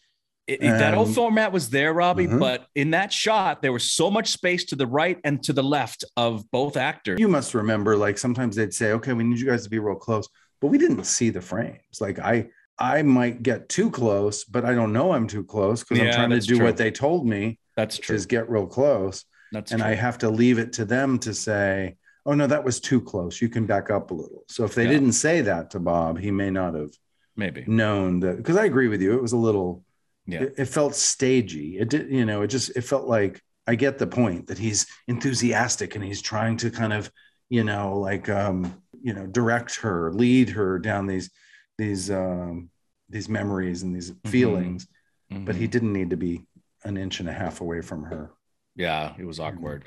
It- 0.50 0.62
it- 0.62 0.78
that 0.78 0.94
old 0.94 1.08
Um, 1.08 1.14
format 1.14 1.52
was 1.52 1.70
there, 1.70 1.92
Robbie, 1.92 2.26
mhm. 2.26 2.40
but 2.40 2.66
in 2.74 2.90
that 2.90 3.12
shot, 3.12 3.62
there 3.62 3.72
was 3.72 3.84
so 3.84 4.10
much 4.10 4.32
space 4.32 4.64
to 4.64 4.74
the 4.76 4.86
right 4.86 5.18
and 5.22 5.40
to 5.44 5.52
the 5.52 5.62
left 5.62 6.02
of 6.16 6.50
both 6.50 6.76
actors. 6.76 7.20
you 7.20 7.28
must 7.28 7.54
remember 7.54 7.96
like 7.96 8.18
sometimes 8.18 8.56
they'd 8.56 8.74
say 8.74 8.90
okay 8.92 9.12
we 9.12 9.22
need 9.22 9.38
you 9.38 9.46
guys 9.46 9.62
to 9.62 9.70
be 9.70 9.78
real 9.78 9.94
close 9.94 10.28
but 10.60 10.68
we 10.68 10.76
didn't 10.78 11.04
see 11.04 11.30
the 11.30 11.40
frames 11.40 12.00
like 12.00 12.18
i 12.18 12.46
i 12.78 13.00
might 13.02 13.42
get 13.42 13.68
too 13.68 13.90
close 13.90 14.44
but 14.44 14.64
i 14.64 14.74
don't 14.74 14.92
know 14.92 15.12
i'm 15.12 15.26
too 15.26 15.44
close 15.44 15.80
because 15.84 15.98
Yeah, 15.98 16.08
i'm 16.10 16.14
trying 16.14 16.30
to 16.30 16.40
do 16.40 16.56
true. 16.56 16.64
what 16.66 16.76
they 16.76 16.90
told 16.90 17.26
me 17.26 17.58
That's 17.76 17.96
true. 17.98 18.16
is 18.16 18.26
get 18.26 18.50
real 18.50 18.66
close 18.66 19.24
That's 19.52 19.70
and 19.72 19.80
true. 19.80 19.90
I 19.90 19.94
have 19.94 20.18
to 20.18 20.30
leave 20.30 20.58
it 20.58 20.72
to 20.74 20.84
them 20.84 21.18
to 21.20 21.32
say, 21.34 21.96
"Oh 22.26 22.34
no, 22.34 22.46
that 22.48 22.64
was 22.64 22.80
too 22.80 23.00
close. 23.00 23.40
You 23.42 23.48
can 23.48 23.66
back 23.66 23.90
up 23.90 24.10
a 24.10 24.14
little." 24.14 24.44
So 24.48 24.64
if 24.64 24.74
they 24.74 24.84
Yeah. 24.84 24.90
didn't 24.94 25.12
say 25.12 25.40
that 25.42 25.70
to 25.72 25.78
Bob, 25.80 26.18
he 26.18 26.30
may 26.30 26.50
not 26.50 26.74
have 26.74 26.90
Maybe. 27.36 27.64
known 27.66 28.20
that. 28.20 28.36
Because 28.36 28.56
I 28.56 28.64
agree 28.64 28.88
with 28.88 29.02
you, 29.02 29.12
it 29.14 29.22
was 29.22 29.32
a 29.32 29.36
little. 29.48 29.84
Yeah. 30.32 30.42
It, 30.42 30.54
it 30.58 30.64
felt 30.66 30.94
stagey. 30.94 31.78
It 31.78 31.88
did, 31.90 32.10
you 32.10 32.24
know. 32.24 32.42
It 32.42 32.48
just 32.48 32.76
it 32.76 32.82
felt 32.82 33.06
like 33.06 33.42
I 33.66 33.74
get 33.74 33.98
the 33.98 34.06
point 34.06 34.46
that 34.48 34.58
he's 34.58 34.86
enthusiastic 35.08 35.94
and 35.94 36.04
he's 36.04 36.22
trying 36.22 36.56
to 36.58 36.70
kind 36.70 36.92
of, 36.92 37.10
you 37.48 37.64
know, 37.64 37.98
like 37.98 38.28
um, 38.28 38.82
you 39.02 39.12
know, 39.14 39.26
direct 39.26 39.76
her, 39.76 40.12
lead 40.12 40.50
her 40.50 40.78
down 40.78 41.06
these 41.06 41.30
these 41.78 42.10
um 42.10 42.70
these 43.08 43.28
memories 43.28 43.82
and 43.82 43.94
these 43.94 44.12
feelings. 44.26 44.86
But 45.30 45.54
he 45.54 45.66
Mhm. 45.66 45.70
didn't 45.70 45.92
need 45.92 46.10
to 46.10 46.16
be 46.16 46.42
an 46.84 46.96
inch 46.96 47.20
and 47.20 47.28
a 47.28 47.32
half 47.32 47.60
away 47.60 47.80
from 47.82 48.04
her. 48.04 48.30
yeah, 48.76 49.14
it 49.18 49.24
was 49.24 49.38
awkward. 49.38 49.84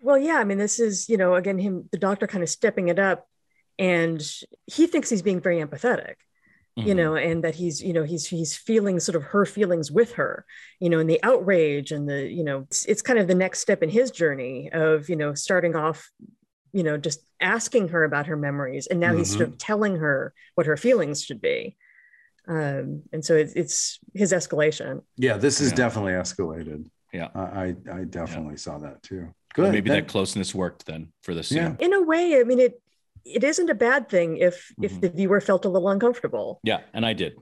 Well, 0.00 0.16
yeah, 0.18 0.36
I 0.38 0.44
mean, 0.44 0.58
this 0.58 0.78
is, 0.78 1.08
you 1.08 1.16
know, 1.16 1.34
again, 1.34 1.58
him, 1.58 1.88
the 1.90 1.98
doctor 1.98 2.26
kind 2.26 2.42
of 2.44 2.48
stepping 2.48 2.88
it 2.88 2.98
up 2.98 3.26
and 3.78 4.22
he 4.66 4.86
thinks 4.86 5.10
he's 5.10 5.22
being 5.22 5.40
very 5.40 5.56
empathetic, 5.58 6.14
you 6.76 6.92
Mhm. 6.92 6.96
know, 6.96 7.14
and 7.16 7.42
that 7.42 7.54
he's, 7.54 7.82
you 7.82 7.92
know, 7.94 8.02
he's, 8.04 8.26
he's 8.26 8.54
feeling 8.54 9.00
sort 9.00 9.16
of 9.16 9.22
her 9.22 9.46
feelings 9.46 9.90
with 9.90 10.12
her, 10.12 10.44
you 10.78 10.90
know, 10.90 10.98
and 10.98 11.08
the 11.08 11.22
outrage 11.22 11.90
and 11.90 12.06
the, 12.08 12.28
you 12.30 12.44
know, 12.44 12.60
it's, 12.60 12.84
it's 12.84 13.00
kind 13.02 13.18
of 13.18 13.26
the 13.28 13.34
next 13.34 13.60
step 13.60 13.82
in 13.82 13.88
his 13.88 14.10
journey 14.10 14.70
of, 14.72 15.08
you 15.08 15.16
know, 15.16 15.32
starting 15.32 15.74
off, 15.74 16.10
you 16.72 16.82
know, 16.82 16.98
just 16.98 17.20
asking 17.40 17.88
her 17.88 18.04
about 18.04 18.26
her 18.26 18.36
memories. 18.36 18.86
And 18.88 19.00
now 19.00 19.16
he's 19.16 19.30
sort 19.30 19.48
of 19.48 19.56
telling 19.56 19.96
her 19.96 20.34
what 20.54 20.66
her 20.66 20.76
feelings 20.76 21.24
should 21.24 21.40
be. 21.40 21.76
Um, 22.46 23.02
and 23.12 23.24
so 23.24 23.34
it's, 23.34 23.54
it's 23.54 23.98
his 24.14 24.32
escalation. 24.32 25.02
Yeah, 25.16 25.38
this 25.38 25.60
is 25.62 25.70
Yeah. 25.70 25.76
definitely 25.76 26.12
escalated. 26.12 26.88
Yeah. 27.12 27.28
I 27.34 27.74
I, 27.90 28.00
I 28.00 28.04
definitely 28.04 28.58
saw 28.58 28.76
that 28.78 29.02
too. 29.02 29.32
Well, 29.56 29.68
Good. 29.68 29.72
maybe 29.72 29.88
Then- 29.88 30.00
that 30.02 30.08
closeness 30.08 30.54
worked 30.54 30.84
then 30.84 31.08
for 31.22 31.32
this 31.32 31.48
scene. 31.48 31.58
Yeah. 31.58 31.76
in 31.86 31.94
a 31.94 32.02
way 32.02 32.38
i 32.38 32.44
mean 32.44 32.60
it 32.60 32.78
it 33.26 33.42
isn't 33.44 33.68
a 33.70 33.74
bad 33.74 34.08
thing 34.08 34.36
if 34.38 34.72
if 34.80 34.92
Mhm. 34.94 35.00
the 35.00 35.08
viewer 35.10 35.40
felt 35.40 35.64
a 35.64 35.68
little 35.68 35.88
uncomfortable 35.88 36.60
Yeah, 36.62 36.80
and 36.94 37.04
I 37.04 37.12
did. 37.12 37.34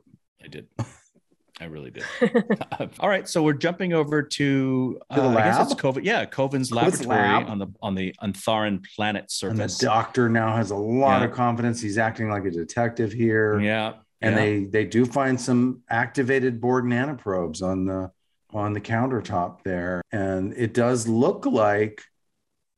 I 0.42 0.48
did. 0.48 0.66
I 1.60 1.66
really 1.66 1.90
did. 1.92 2.04
All 3.00 3.08
right, 3.08 3.28
so 3.28 3.42
we're 3.42 3.52
jumping 3.52 3.92
over 3.92 4.22
to, 4.22 4.98
To 5.12 5.16
the 5.16 5.22
uh, 5.22 5.28
I 5.30 5.34
guess 5.44 5.58
lab? 5.58 5.66
it's 5.70 5.74
Kovin. 5.80 6.04
Yeah, 6.04 6.24
Kovin's 6.24 6.70
Kovin's 6.70 6.72
laboratory 6.72 7.06
lab. 7.18 7.46
on 7.48 7.58
the 7.58 7.66
on 7.80 7.94
the 7.94 8.14
Entharan 8.22 8.84
planet 8.96 9.30
surface. 9.30 9.60
and 9.60 9.70
the 9.70 9.86
doctor 9.86 10.28
now 10.28 10.56
has 10.56 10.70
a 10.72 10.76
lot 10.76 11.20
Yeah. 11.20 11.28
of 11.28 11.32
confidence. 11.32 11.80
He's 11.80 11.96
acting 11.98 12.28
like 12.28 12.44
a 12.44 12.50
detective 12.50 13.12
here. 13.12 13.60
yeah, 13.60 13.92
And 14.20 14.34
yeah. 14.34 14.40
they 14.40 14.64
they 14.64 14.84
do 14.84 15.04
find 15.06 15.40
some 15.40 15.82
activated 15.88 16.60
Borg 16.60 16.84
nanoprobes 16.86 17.62
on 17.62 17.84
the 17.84 18.10
on 18.52 18.72
the 18.72 18.80
countertop 18.80 19.62
there. 19.64 20.02
And 20.12 20.54
it 20.56 20.74
does 20.74 21.06
look 21.08 21.44
like 21.46 22.02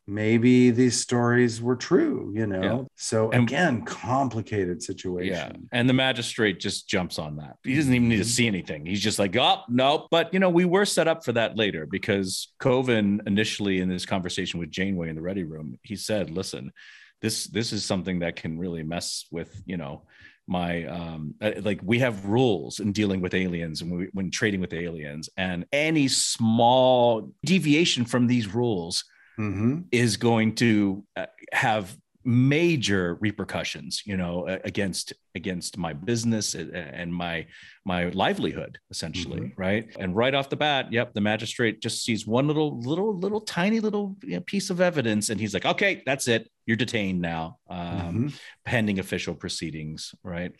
maybe 0.06 0.70
these 0.70 1.00
stories 1.00 1.60
were 1.60 1.74
true, 1.76 2.32
you 2.34 2.46
know. 2.46 2.62
Yeah. 2.62 2.82
So 2.94 3.30
And- 3.32 3.42
again, 3.42 3.82
complicated 3.84 4.82
situation. 4.82 5.32
Yeah. 5.34 5.52
And 5.72 5.88
the 5.88 5.94
magistrate 5.94 6.60
just 6.60 6.88
jumps 6.88 7.18
on 7.18 7.36
that. 7.36 7.56
He 7.64 7.74
doesn't 7.74 7.92
even 7.92 8.08
need 8.08 8.18
to 8.18 8.22
Mhm. 8.22 8.26
see 8.26 8.46
anything. 8.46 8.86
He's 8.86 9.02
just 9.02 9.18
like, 9.18 9.36
oh, 9.36 9.62
no. 9.68 10.06
But, 10.10 10.32
you 10.32 10.38
know, 10.38 10.50
we 10.50 10.64
were 10.64 10.84
set 10.84 11.08
up 11.08 11.24
for 11.24 11.32
that 11.32 11.56
later 11.56 11.86
because 11.86 12.52
Kovin 12.60 13.26
initially 13.26 13.80
in 13.80 13.88
this 13.88 14.06
conversation 14.06 14.60
with 14.60 14.70
Janeway 14.70 15.08
in 15.08 15.16
the 15.16 15.22
ready 15.22 15.42
room, 15.42 15.78
he 15.82 15.96
said, 15.96 16.30
listen, 16.30 16.72
this 17.20 17.44
this 17.46 17.72
is 17.72 17.84
something 17.84 18.20
that 18.20 18.36
can 18.36 18.58
really 18.58 18.82
mess 18.82 19.24
with, 19.30 19.62
you 19.66 19.76
know, 19.76 20.02
my 20.46 20.84
um 20.84 21.34
uh, 21.40 21.50
like 21.62 21.80
we 21.82 21.98
have 21.98 22.24
rules 22.26 22.78
in 22.78 22.92
dealing 22.92 23.20
with 23.20 23.34
aliens 23.34 23.82
and 23.82 23.90
we, 23.90 24.04
when 24.12 24.30
trading 24.30 24.60
with 24.60 24.72
aliens 24.72 25.28
and 25.36 25.64
any 25.72 26.06
small 26.06 27.32
deviation 27.44 28.04
from 28.04 28.28
these 28.28 28.54
rules 28.54 29.04
hmm 29.36 29.80
is 29.92 30.16
going 30.16 30.54
to 30.54 31.04
uh, 31.16 31.26
have 31.52 31.96
major 32.28 33.16
repercussions 33.20 34.02
you 34.04 34.16
know 34.16 34.46
against 34.64 35.12
against 35.36 35.78
my 35.78 35.92
business 35.92 36.56
and 36.56 37.14
my 37.14 37.46
my 37.84 38.08
livelihood 38.08 38.78
essentially 38.90 39.52
right? 39.56 39.86
And 40.00 40.16
right 40.16 40.34
off 40.34 40.48
the 40.50 40.56
bat 40.56 40.92
yep 40.92 41.14
the 41.14 41.20
magistrate 41.20 41.80
just 41.80 42.02
sees 42.04 42.26
one 42.26 42.48
little 42.48 42.80
little 42.80 43.16
little 43.16 43.40
tiny 43.42 43.78
little 43.78 44.16
you 44.24 44.34
know, 44.36 44.40
piece 44.40 44.70
of 44.70 44.80
evidence 44.80 45.28
and 45.30 45.38
he's 45.38 45.54
like 45.54 45.66
okay 45.66 46.02
that's 46.04 46.26
it. 46.26 46.50
You're 46.66 46.76
detained 46.76 47.20
now. 47.20 47.58
Um, 47.70 47.86
Mhm. 47.86 48.38
pending 48.64 48.98
official 48.98 49.34
proceedings 49.36 50.12
right? 50.24 50.52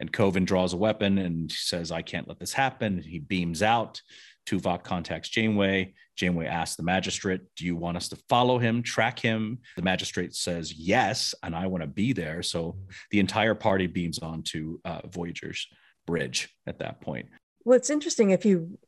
And 0.00 0.12
Kovin 0.12 0.44
draws 0.44 0.74
a 0.74 0.76
weapon 0.76 1.16
and 1.16 1.50
says 1.50 1.90
i 1.90 2.02
can't 2.02 2.28
let 2.28 2.38
this 2.38 2.52
happen. 2.52 3.00
He 3.00 3.18
beams 3.18 3.62
out 3.62 4.02
Tuvok 4.46 4.82
contacts 4.82 5.28
Janeway. 5.28 5.94
Janeway 6.16 6.46
asks 6.46 6.76
the 6.76 6.82
magistrate, 6.82 7.40
Do 7.56 7.64
you 7.66 7.76
want 7.76 7.96
us 7.96 8.08
to 8.10 8.16
follow 8.28 8.58
him, 8.58 8.82
track 8.82 9.18
him? 9.18 9.58
The 9.76 9.82
magistrate 9.82 10.34
says, 10.34 10.72
Yes, 10.72 11.34
and 11.42 11.54
I 11.56 11.66
want 11.66 11.82
to 11.82 11.88
be 11.88 12.12
there. 12.12 12.42
So 12.42 12.76
the 13.10 13.20
entire 13.20 13.54
party 13.54 13.86
beams 13.86 14.18
onto 14.20 14.78
uh, 14.84 15.00
Voyager's 15.08 15.66
bridge 16.06 16.50
at 16.66 16.78
that 16.80 17.00
point. 17.00 17.26
well 17.64 17.76
it's 17.76 17.88
interesting 17.88 18.30
if 18.30 18.44
you 18.44 18.78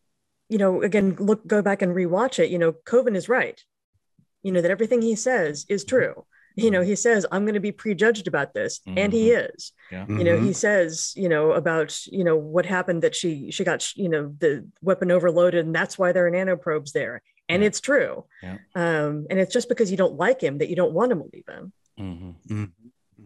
you 0.50 0.58
know 0.58 0.82
again 0.82 1.16
look 1.18 1.46
go 1.46 1.62
back 1.62 1.80
and 1.80 1.96
rewatch 1.96 2.38
it 2.38 2.50
you 2.50 2.58
know 2.58 2.72
Kovin 2.72 3.16
is 3.16 3.26
right 3.26 3.58
you 4.42 4.52
know 4.52 4.60
that 4.60 4.70
everything 4.70 5.00
he 5.00 5.14
says 5.14 5.64
is 5.70 5.82
true 5.82 6.26
you 6.56 6.70
know 6.70 6.80
he 6.82 6.96
says 6.96 7.24
i'm 7.30 7.44
going 7.44 7.54
to 7.54 7.60
be 7.60 7.70
prejudged 7.72 8.26
about 8.26 8.54
this 8.54 8.80
and 8.86 9.12
he 9.12 9.30
is 9.30 9.72
Yeah. 9.92 10.06
you 10.08 10.24
know 10.24 10.38
he 10.40 10.52
says 10.52 11.12
you 11.14 11.28
know 11.28 11.52
about 11.52 12.04
you 12.06 12.24
know 12.24 12.36
what 12.36 12.66
happened 12.66 13.02
that 13.02 13.14
she 13.14 13.50
she 13.50 13.62
got 13.62 13.94
you 13.96 14.08
know 14.08 14.34
the 14.38 14.66
weapon 14.82 15.10
overloaded 15.10 15.64
and 15.66 15.74
that's 15.74 15.98
why 15.98 16.12
there 16.12 16.26
are 16.26 16.30
nanoprobes 16.30 16.92
there 16.92 17.22
and 17.48 17.62
Yeah. 17.62 17.66
it's 17.68 17.80
true 17.80 18.24
Yeah. 18.42 18.56
um 18.74 19.26
and 19.30 19.38
it's 19.38 19.52
just 19.52 19.68
because 19.68 19.90
you 19.90 19.96
don't 19.96 20.16
like 20.16 20.40
him 20.40 20.58
that 20.58 20.68
you 20.70 20.76
don't 20.76 20.92
want 20.94 21.10
to 21.10 21.16
believe 21.16 21.44
him 21.48 21.72
Mhm. 21.98 22.34
Mhm. 22.48 22.70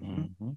Mhm. 0.03 0.57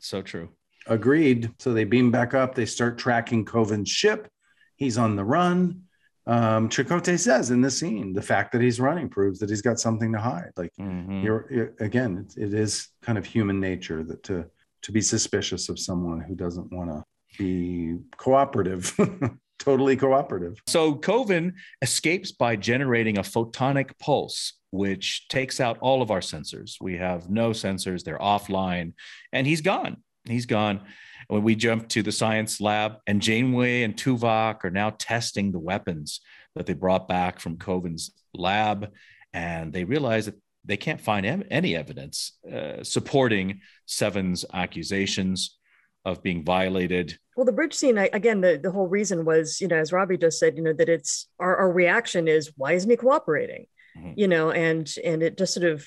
So 0.00 0.22
true. 0.22 0.48
Agreed. 0.86 1.50
So 1.60 1.72
they 1.72 1.84
beam 1.84 2.10
back 2.10 2.34
up. 2.34 2.54
They 2.56 2.66
start 2.66 2.98
tracking 2.98 3.44
Kovin's 3.44 3.88
ship. 3.88 4.28
He's 4.76 4.98
on 4.98 5.14
the 5.14 5.24
run. 5.24 5.82
Um, 6.26 6.68
Chakotay 6.68 7.18
says 7.18 7.50
in 7.50 7.60
the 7.60 7.70
scene, 7.70 8.12
the 8.12 8.22
fact 8.22 8.52
that 8.52 8.60
he's 8.60 8.78
running 8.80 9.08
proves 9.08 9.38
that 9.40 9.50
he's 9.50 9.62
got 9.62 9.80
something 9.80 10.12
to 10.12 10.18
hide. 10.20 10.52
Like 10.56 10.70
Mhm. 10.80 11.22
you're, 11.24 11.48
you're- 11.50 11.70
again, 11.80 12.26
it, 12.36 12.42
it 12.48 12.54
is 12.54 12.88
kind 13.02 13.18
of 13.18 13.24
human 13.24 13.58
nature 13.60 14.04
that 14.04 14.22
to 14.24 14.46
to 14.82 14.90
be 14.92 15.00
suspicious 15.00 15.68
of 15.68 15.78
someone 15.78 16.20
who 16.20 16.34
doesn't 16.34 16.72
want 16.72 16.90
to 16.90 17.04
be 17.38 17.96
cooperative, 18.16 18.92
totally 19.60 19.94
cooperative. 19.96 20.60
So 20.66 20.96
Kovin 20.96 21.52
escapes 21.82 22.32
by 22.32 22.56
generating 22.56 23.16
a 23.18 23.22
photonic 23.22 23.96
pulse, 24.00 24.54
which 24.72 25.28
takes 25.28 25.60
out 25.60 25.78
all 25.80 26.02
of 26.02 26.10
our 26.10 26.18
sensors. 26.20 26.78
We 26.80 26.96
have 26.96 27.30
no 27.30 27.50
sensors, 27.50 28.02
they're 28.02 28.18
offline, 28.18 28.94
and 29.32 29.46
he's 29.46 29.60
gone. 29.60 29.98
He's 30.24 30.46
gone. 30.46 30.80
When 31.28 31.42
we 31.42 31.54
jump 31.54 31.88
to 31.90 32.02
the 32.02 32.12
science 32.12 32.60
lab, 32.60 32.96
and 33.06 33.20
Janeway 33.22 33.82
and 33.82 33.96
Tuvok 33.96 34.64
are 34.64 34.70
now 34.70 34.90
testing 34.98 35.52
the 35.52 35.58
weapons 35.58 36.20
that 36.54 36.66
they 36.66 36.74
brought 36.74 37.08
back 37.08 37.40
from 37.40 37.56
Kovin's 37.56 38.10
lab, 38.34 38.92
and 39.32 39.72
they 39.72 39.84
realize 39.84 40.26
that 40.26 40.36
they 40.64 40.76
can't 40.76 41.00
find 41.00 41.26
ev- 41.26 41.46
any 41.50 41.74
evidence 41.76 42.38
uh, 42.52 42.82
supporting 42.84 43.60
Seven's 43.86 44.44
accusations 44.52 45.58
of 46.04 46.20
being 46.20 46.44
violated 46.44 47.16
well 47.36 47.46
the 47.46 47.52
bridge 47.52 47.72
scene 47.74 47.96
I, 47.96 48.10
again 48.12 48.40
the, 48.40 48.58
the 48.60 48.72
whole 48.72 48.88
reason 48.88 49.24
was 49.24 49.60
you 49.60 49.68
know 49.68 49.76
as 49.76 49.92
robbie 49.92 50.18
just 50.18 50.40
said 50.40 50.56
you 50.56 50.62
know 50.64 50.72
that 50.72 50.88
it's 50.88 51.28
our, 51.38 51.56
our 51.56 51.70
reaction 51.72 52.26
is 52.26 52.50
why 52.56 52.72
isn't 52.72 52.90
he 52.90 52.96
cooperating 52.96 53.66
Mhm. 53.96 54.14
you 54.16 54.26
know 54.26 54.50
and 54.50 54.92
and 55.04 55.22
it 55.22 55.38
just 55.38 55.54
sort 55.54 55.66
of 55.66 55.86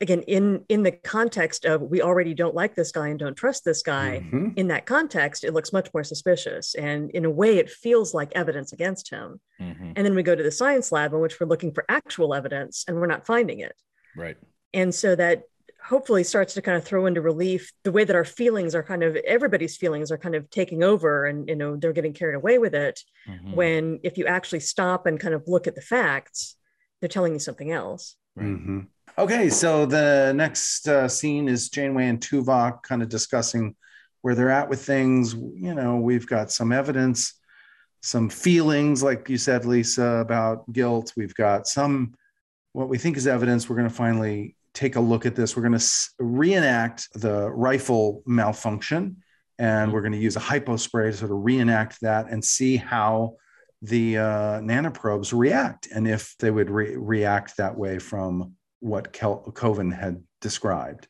again 0.00 0.22
in 0.22 0.64
in 0.68 0.82
the 0.82 0.92
context 0.92 1.64
of 1.64 1.80
we 1.82 2.02
already 2.02 2.34
don't 2.34 2.54
like 2.54 2.74
this 2.74 2.92
guy 2.92 3.08
and 3.08 3.18
don't 3.18 3.34
trust 3.36 3.64
this 3.64 3.82
guy 3.82 4.22
Mhm. 4.30 4.52
in 4.56 4.68
that 4.68 4.84
context 4.86 5.44
it 5.44 5.52
looks 5.54 5.72
much 5.72 5.88
more 5.94 6.04
suspicious 6.04 6.74
and 6.74 7.10
in 7.12 7.24
a 7.24 7.30
way 7.30 7.56
it 7.58 7.70
feels 7.70 8.12
like 8.12 8.30
evidence 8.34 8.72
against 8.72 9.10
him 9.10 9.40
Mhm. 9.60 9.92
and 9.96 10.04
then 10.06 10.14
we 10.14 10.22
go 10.22 10.34
to 10.34 10.42
the 10.42 10.50
science 10.50 10.92
lab 10.92 11.12
in 11.14 11.20
which 11.20 11.40
we're 11.40 11.46
looking 11.46 11.72
for 11.72 11.84
actual 11.88 12.34
evidence 12.34 12.84
and 12.86 13.00
we're 13.00 13.06
not 13.06 13.26
finding 13.26 13.60
it 13.60 13.74
Right. 14.14 14.36
and 14.74 14.94
so 14.94 15.14
that 15.16 15.44
hopefully 15.82 16.24
starts 16.24 16.52
to 16.54 16.62
kind 16.62 16.76
of 16.76 16.84
throw 16.84 17.06
into 17.06 17.20
relief 17.20 17.70
the 17.84 17.92
way 17.92 18.02
that 18.04 18.16
our 18.16 18.24
feelings 18.24 18.74
are 18.74 18.82
kind 18.82 19.02
of 19.04 19.14
everybody's 19.16 19.76
feelings 19.76 20.10
are 20.10 20.18
kind 20.18 20.34
of 20.34 20.50
taking 20.50 20.82
over 20.82 21.24
and 21.26 21.48
you 21.48 21.54
know 21.56 21.76
they're 21.76 21.92
getting 21.92 22.12
carried 22.12 22.34
away 22.34 22.58
with 22.58 22.74
it 22.74 23.00
Mhm. 23.28 23.54
when 23.54 24.00
if 24.02 24.18
you 24.18 24.26
actually 24.26 24.60
stop 24.60 25.06
and 25.06 25.20
kind 25.20 25.32
of 25.34 25.44
look 25.46 25.66
at 25.66 25.74
the 25.74 25.80
facts 25.80 26.56
they're 27.00 27.08
telling 27.08 27.32
you 27.32 27.38
something 27.38 27.70
else 27.70 28.16
Right. 28.34 28.58
Okay, 29.18 29.48
so 29.48 29.86
the 29.86 30.34
next 30.36 30.86
uh, 30.86 31.08
scene 31.08 31.48
is 31.48 31.70
Janeway 31.70 32.08
and 32.08 32.20
Tuvok 32.20 32.82
kind 32.82 33.02
of 33.02 33.08
discussing 33.08 33.74
where 34.20 34.34
they're 34.34 34.50
at 34.50 34.68
with 34.68 34.84
things. 34.84 35.32
You 35.32 35.74
know, 35.74 35.96
we've 35.96 36.26
got 36.26 36.52
some 36.52 36.70
evidence, 36.70 37.32
some 38.02 38.28
feelings, 38.28 39.02
like 39.02 39.30
you 39.30 39.38
said, 39.38 39.64
Lisa, 39.64 40.04
about 40.04 40.70
guilt. 40.70 41.14
We've 41.16 41.34
got 41.34 41.66
some 41.66 42.12
what 42.74 42.90
we 42.90 42.98
think 42.98 43.16
is 43.16 43.26
evidence. 43.26 43.70
We're 43.70 43.76
going 43.76 43.88
to 43.88 43.94
finally 43.94 44.54
take 44.74 44.96
a 44.96 45.00
look 45.00 45.24
at 45.24 45.34
this. 45.34 45.56
We're 45.56 45.66
going 45.66 45.78
to 45.78 45.86
reenact 46.18 47.08
the 47.14 47.48
rifle 47.50 48.22
malfunction, 48.26 49.22
and 49.58 49.94
we're 49.94 50.02
going 50.02 50.12
to 50.12 50.18
use 50.18 50.36
a 50.36 50.40
hypo 50.40 50.76
spray 50.76 51.10
to 51.10 51.16
sort 51.16 51.30
of 51.30 51.42
reenact 51.42 52.02
that 52.02 52.26
and 52.28 52.44
see 52.44 52.76
how 52.76 53.36
the 53.80 54.18
uh, 54.18 54.60
nanoprobes 54.60 55.32
react 55.32 55.88
and 55.94 56.06
if 56.06 56.34
they 56.38 56.50
would 56.50 56.68
re- 56.68 56.96
react 56.96 57.56
that 57.56 57.78
way 57.78 57.98
from 57.98 58.54
what 58.86 59.12
Kel- 59.12 59.42
Kovin 59.52 59.92
had 59.92 60.22
described. 60.40 61.08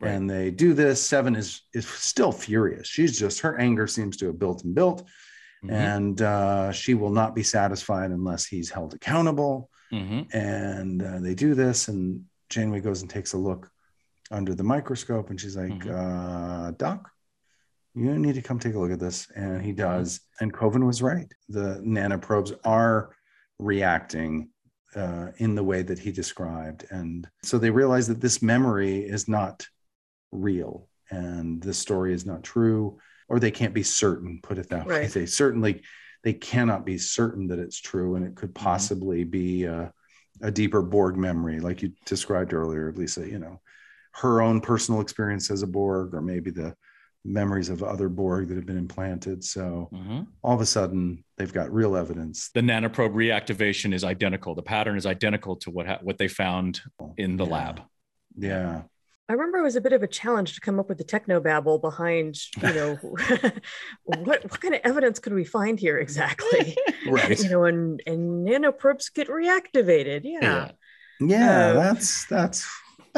Right. 0.00 0.12
And 0.12 0.30
they 0.30 0.50
do 0.52 0.74
this. 0.74 1.02
Seven 1.02 1.34
is 1.34 1.62
is 1.74 1.86
still 1.88 2.30
furious. 2.30 2.86
She's 2.86 3.18
just 3.18 3.40
her 3.40 3.58
anger 3.58 3.86
seems 3.88 4.16
to 4.18 4.26
have 4.26 4.38
built 4.38 4.62
and 4.64 4.72
built, 4.74 5.02
Mhm. 5.64 5.72
and 5.72 6.22
uh, 6.22 6.70
she 6.72 6.94
will 6.94 7.10
not 7.10 7.34
be 7.34 7.42
satisfied 7.42 8.12
unless 8.12 8.46
he's 8.46 8.70
held 8.70 8.94
accountable. 8.94 9.70
Mhm. 9.92 10.32
And 10.32 11.02
uh, 11.02 11.18
they 11.18 11.34
do 11.34 11.54
this, 11.54 11.88
and 11.88 12.24
Janeway 12.48 12.80
goes 12.80 13.00
and 13.02 13.10
takes 13.10 13.32
a 13.32 13.38
look 13.38 13.68
under 14.30 14.54
the 14.54 14.62
microscope, 14.62 15.30
and 15.30 15.40
she's 15.40 15.56
like, 15.56 15.72
Mhm. 15.72 15.90
uh, 15.90 16.70
"Doc, 16.72 17.10
you 17.94 18.16
need 18.18 18.36
to 18.36 18.42
come 18.42 18.60
take 18.60 18.74
a 18.74 18.78
look 18.78 18.92
at 18.92 19.00
this." 19.00 19.28
And 19.34 19.60
he 19.62 19.72
does, 19.72 20.20
and 20.40 20.52
Kovin 20.52 20.86
was 20.86 21.02
right. 21.02 21.30
The 21.48 21.82
nanoprobes 21.84 22.52
are 22.64 23.10
reacting 23.58 24.50
uh, 24.94 25.28
in 25.38 25.54
the 25.54 25.64
way 25.64 25.82
that 25.82 25.98
he 25.98 26.12
described, 26.12 26.86
and 26.90 27.28
so 27.42 27.58
they 27.58 27.70
realize 27.70 28.08
that 28.08 28.20
this 28.20 28.42
memory 28.42 28.98
is 29.00 29.28
not 29.28 29.66
real, 30.32 30.88
and 31.10 31.62
this 31.62 31.78
story 31.78 32.12
is 32.12 32.24
not 32.26 32.42
true, 32.42 32.98
or 33.28 33.38
they 33.38 33.50
can't 33.50 33.74
be 33.74 33.82
certain. 33.82 34.40
Put 34.42 34.58
it 34.58 34.68
that 34.70 34.86
way. 34.86 35.06
They 35.06 35.26
certainly 35.26 35.82
they 36.24 36.32
cannot 36.32 36.84
be 36.84 36.98
certain 36.98 37.46
that 37.48 37.58
it's 37.58 37.80
true, 37.80 38.16
and 38.16 38.26
it 38.26 38.34
could 38.34 38.50
Mhm. 38.50 38.54
possibly 38.54 39.24
be 39.24 39.66
uh, 39.66 39.88
a 40.40 40.50
deeper 40.50 40.82
Borg 40.82 41.16
memory, 41.16 41.60
like 41.60 41.82
you 41.82 41.92
described 42.06 42.52
earlier, 42.52 42.92
Lisa. 42.92 43.28
You 43.28 43.38
know, 43.38 43.60
her 44.14 44.40
own 44.40 44.60
personal 44.60 45.00
experience 45.00 45.50
as 45.50 45.62
a 45.62 45.66
Borg, 45.66 46.14
or 46.14 46.20
maybe 46.22 46.50
the 46.50 46.74
memories 47.24 47.68
of 47.68 47.82
other 47.82 48.08
Borg 48.08 48.48
that 48.48 48.56
have 48.56 48.66
been 48.66 48.78
implanted. 48.78 49.44
So 49.44 49.90
Mhm. 49.92 50.26
all 50.42 50.54
of 50.54 50.60
a 50.60 50.66
sudden, 50.66 51.24
they've 51.36 51.52
got 51.52 51.72
real 51.72 51.96
evidence. 51.96 52.50
The 52.54 52.60
nanoprobe 52.60 53.12
reactivation 53.14 53.92
is 53.92 54.04
identical. 54.04 54.54
The 54.54 54.62
pattern 54.62 54.96
is 54.96 55.04
identical 55.06 55.56
to 55.56 55.70
what 55.70 55.86
ha- 55.86 55.98
what 56.02 56.18
they 56.18 56.28
found 56.28 56.80
in 57.16 57.36
the 57.36 57.44
Yeah. 57.44 57.52
lab. 57.52 57.82
Yeah, 58.36 58.82
I 59.28 59.32
remember 59.34 59.58
it 59.58 59.62
was 59.62 59.76
a 59.76 59.80
bit 59.80 59.92
of 59.92 60.02
a 60.02 60.06
challenge 60.06 60.54
to 60.54 60.60
come 60.60 60.78
up 60.78 60.88
with 60.88 60.96
the 60.96 61.04
techno 61.04 61.38
babble 61.40 61.78
behind, 61.80 62.36
you 62.62 62.72
know, 62.72 62.98
what 64.04 64.42
what 64.44 64.60
kind 64.60 64.74
of 64.74 64.80
evidence 64.84 65.18
could 65.18 65.34
we 65.34 65.44
find 65.44 65.78
here 65.78 65.98
exactly? 65.98 66.76
right. 67.08 67.38
You 67.42 67.50
know, 67.50 67.64
and 67.64 68.00
and 68.06 68.46
nanoprobes 68.46 69.12
get 69.12 69.28
reactivated. 69.28 70.20
Yeah. 70.24 70.70
Yeah, 71.20 71.70
Uh, 71.70 71.72
that's 71.74 72.26
that's 72.26 72.66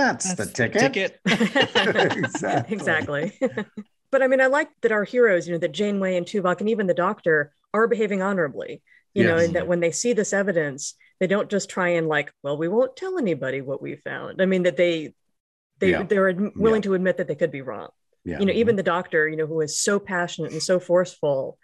that's, 0.00 0.34
the 0.34 0.46
ticket. 0.46 1.20
Exactly. 1.26 2.74
exactly. 2.74 3.32
but 4.10 4.22
I 4.22 4.26
mean, 4.26 4.40
I 4.40 4.46
like 4.46 4.68
that 4.82 4.92
our 4.92 5.04
heroes, 5.04 5.46
you 5.46 5.54
know, 5.54 5.58
that 5.58 5.72
Janeway 5.72 6.16
and 6.16 6.26
Tuvok 6.26 6.60
and 6.60 6.68
even 6.68 6.86
the 6.86 6.94
Doctor 6.94 7.52
are 7.72 7.88
behaving 7.88 8.22
honorably. 8.22 8.82
You 9.12 9.24
know, 9.24 9.38
and 9.38 9.56
that 9.56 9.66
when 9.66 9.80
they 9.80 9.90
see 9.90 10.12
this 10.12 10.32
evidence, 10.32 10.94
they 11.18 11.26
don't 11.26 11.50
just 11.50 11.68
try 11.68 11.88
and 11.88 12.06
like, 12.06 12.32
well, 12.44 12.56
we 12.56 12.68
won't 12.68 12.94
tell 12.94 13.18
anybody 13.18 13.60
what 13.60 13.82
we 13.82 13.96
found. 13.96 14.40
I 14.40 14.46
mean, 14.46 14.62
that 14.62 14.76
they 14.76 15.14
they 15.80 15.90
Yeah. 15.90 16.04
they're 16.04 16.32
adm- 16.32 16.56
willing 16.56 16.82
to 16.82 16.94
admit 16.94 17.16
that 17.16 17.26
they 17.26 17.34
could 17.34 17.50
be 17.50 17.60
wrong. 17.60 17.88
Yeah. 18.24 18.38
You 18.38 18.46
know, 18.46 18.52
even 18.52 18.72
mm-hmm. 18.72 18.76
the 18.76 18.82
Doctor, 18.84 19.28
you 19.28 19.36
know, 19.36 19.46
who 19.46 19.60
is 19.62 19.78
so 19.78 19.98
passionate 19.98 20.52
and 20.52 20.62
so 20.62 20.78
forceful, 20.78 21.58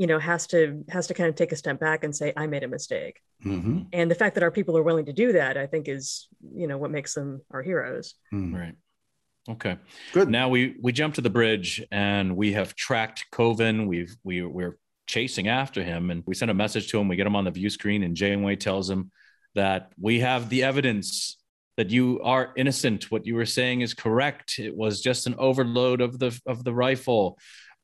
you 0.00 0.06
know, 0.06 0.18
has 0.18 0.46
to 0.46 0.82
has 0.88 1.08
to 1.08 1.14
kind 1.14 1.28
of 1.28 1.34
take 1.34 1.52
a 1.52 1.56
step 1.56 1.78
back 1.78 2.04
and 2.04 2.16
say, 2.16 2.32
I 2.34 2.46
made 2.46 2.62
a 2.62 2.68
mistake. 2.68 3.20
Mhm. 3.44 3.86
And 3.92 4.10
the 4.10 4.14
fact 4.14 4.34
that 4.36 4.42
our 4.42 4.50
people 4.50 4.74
are 4.78 4.82
willing 4.82 5.04
to 5.04 5.12
do 5.12 5.32
that, 5.32 5.58
I 5.58 5.66
think, 5.66 5.88
is 5.88 6.26
you 6.54 6.66
know 6.66 6.78
what 6.78 6.90
makes 6.90 7.12
them 7.12 7.42
our 7.50 7.62
heroes. 7.62 8.14
Mhm. 8.32 8.54
Right. 8.58 8.74
Okay. 9.46 9.76
Good. 10.14 10.30
Now 10.30 10.48
we 10.48 10.74
we 10.80 10.92
jump 10.92 11.16
to 11.16 11.20
the 11.20 11.28
bridge 11.28 11.84
and 11.90 12.34
we 12.34 12.54
have 12.54 12.74
tracked 12.74 13.26
Kovin. 13.30 13.86
We've 13.86 14.16
we 14.24 14.42
we're 14.42 14.78
chasing 15.06 15.48
after 15.48 15.82
him 15.84 16.10
and 16.10 16.22
we 16.26 16.34
send 16.34 16.50
a 16.50 16.54
message 16.54 16.88
to 16.92 16.98
him. 16.98 17.06
We 17.08 17.16
get 17.16 17.26
him 17.26 17.36
on 17.36 17.44
the 17.44 17.50
view 17.50 17.68
screen 17.68 18.02
and 18.02 18.16
Janeway 18.16 18.56
tells 18.56 18.88
him 18.88 19.10
that 19.54 19.92
we 20.00 20.20
have 20.20 20.48
the 20.48 20.62
evidence 20.62 21.36
that 21.76 21.90
you 21.90 22.20
are 22.22 22.54
innocent. 22.56 23.10
What 23.10 23.26
you 23.26 23.34
were 23.34 23.46
saying 23.46 23.82
is 23.82 23.92
correct. 23.92 24.58
It 24.58 24.74
was 24.74 25.02
just 25.02 25.26
an 25.26 25.34
overload 25.36 26.00
of 26.00 26.18
the 26.18 26.32
of 26.46 26.64
the 26.64 26.72
rifle. 26.72 27.38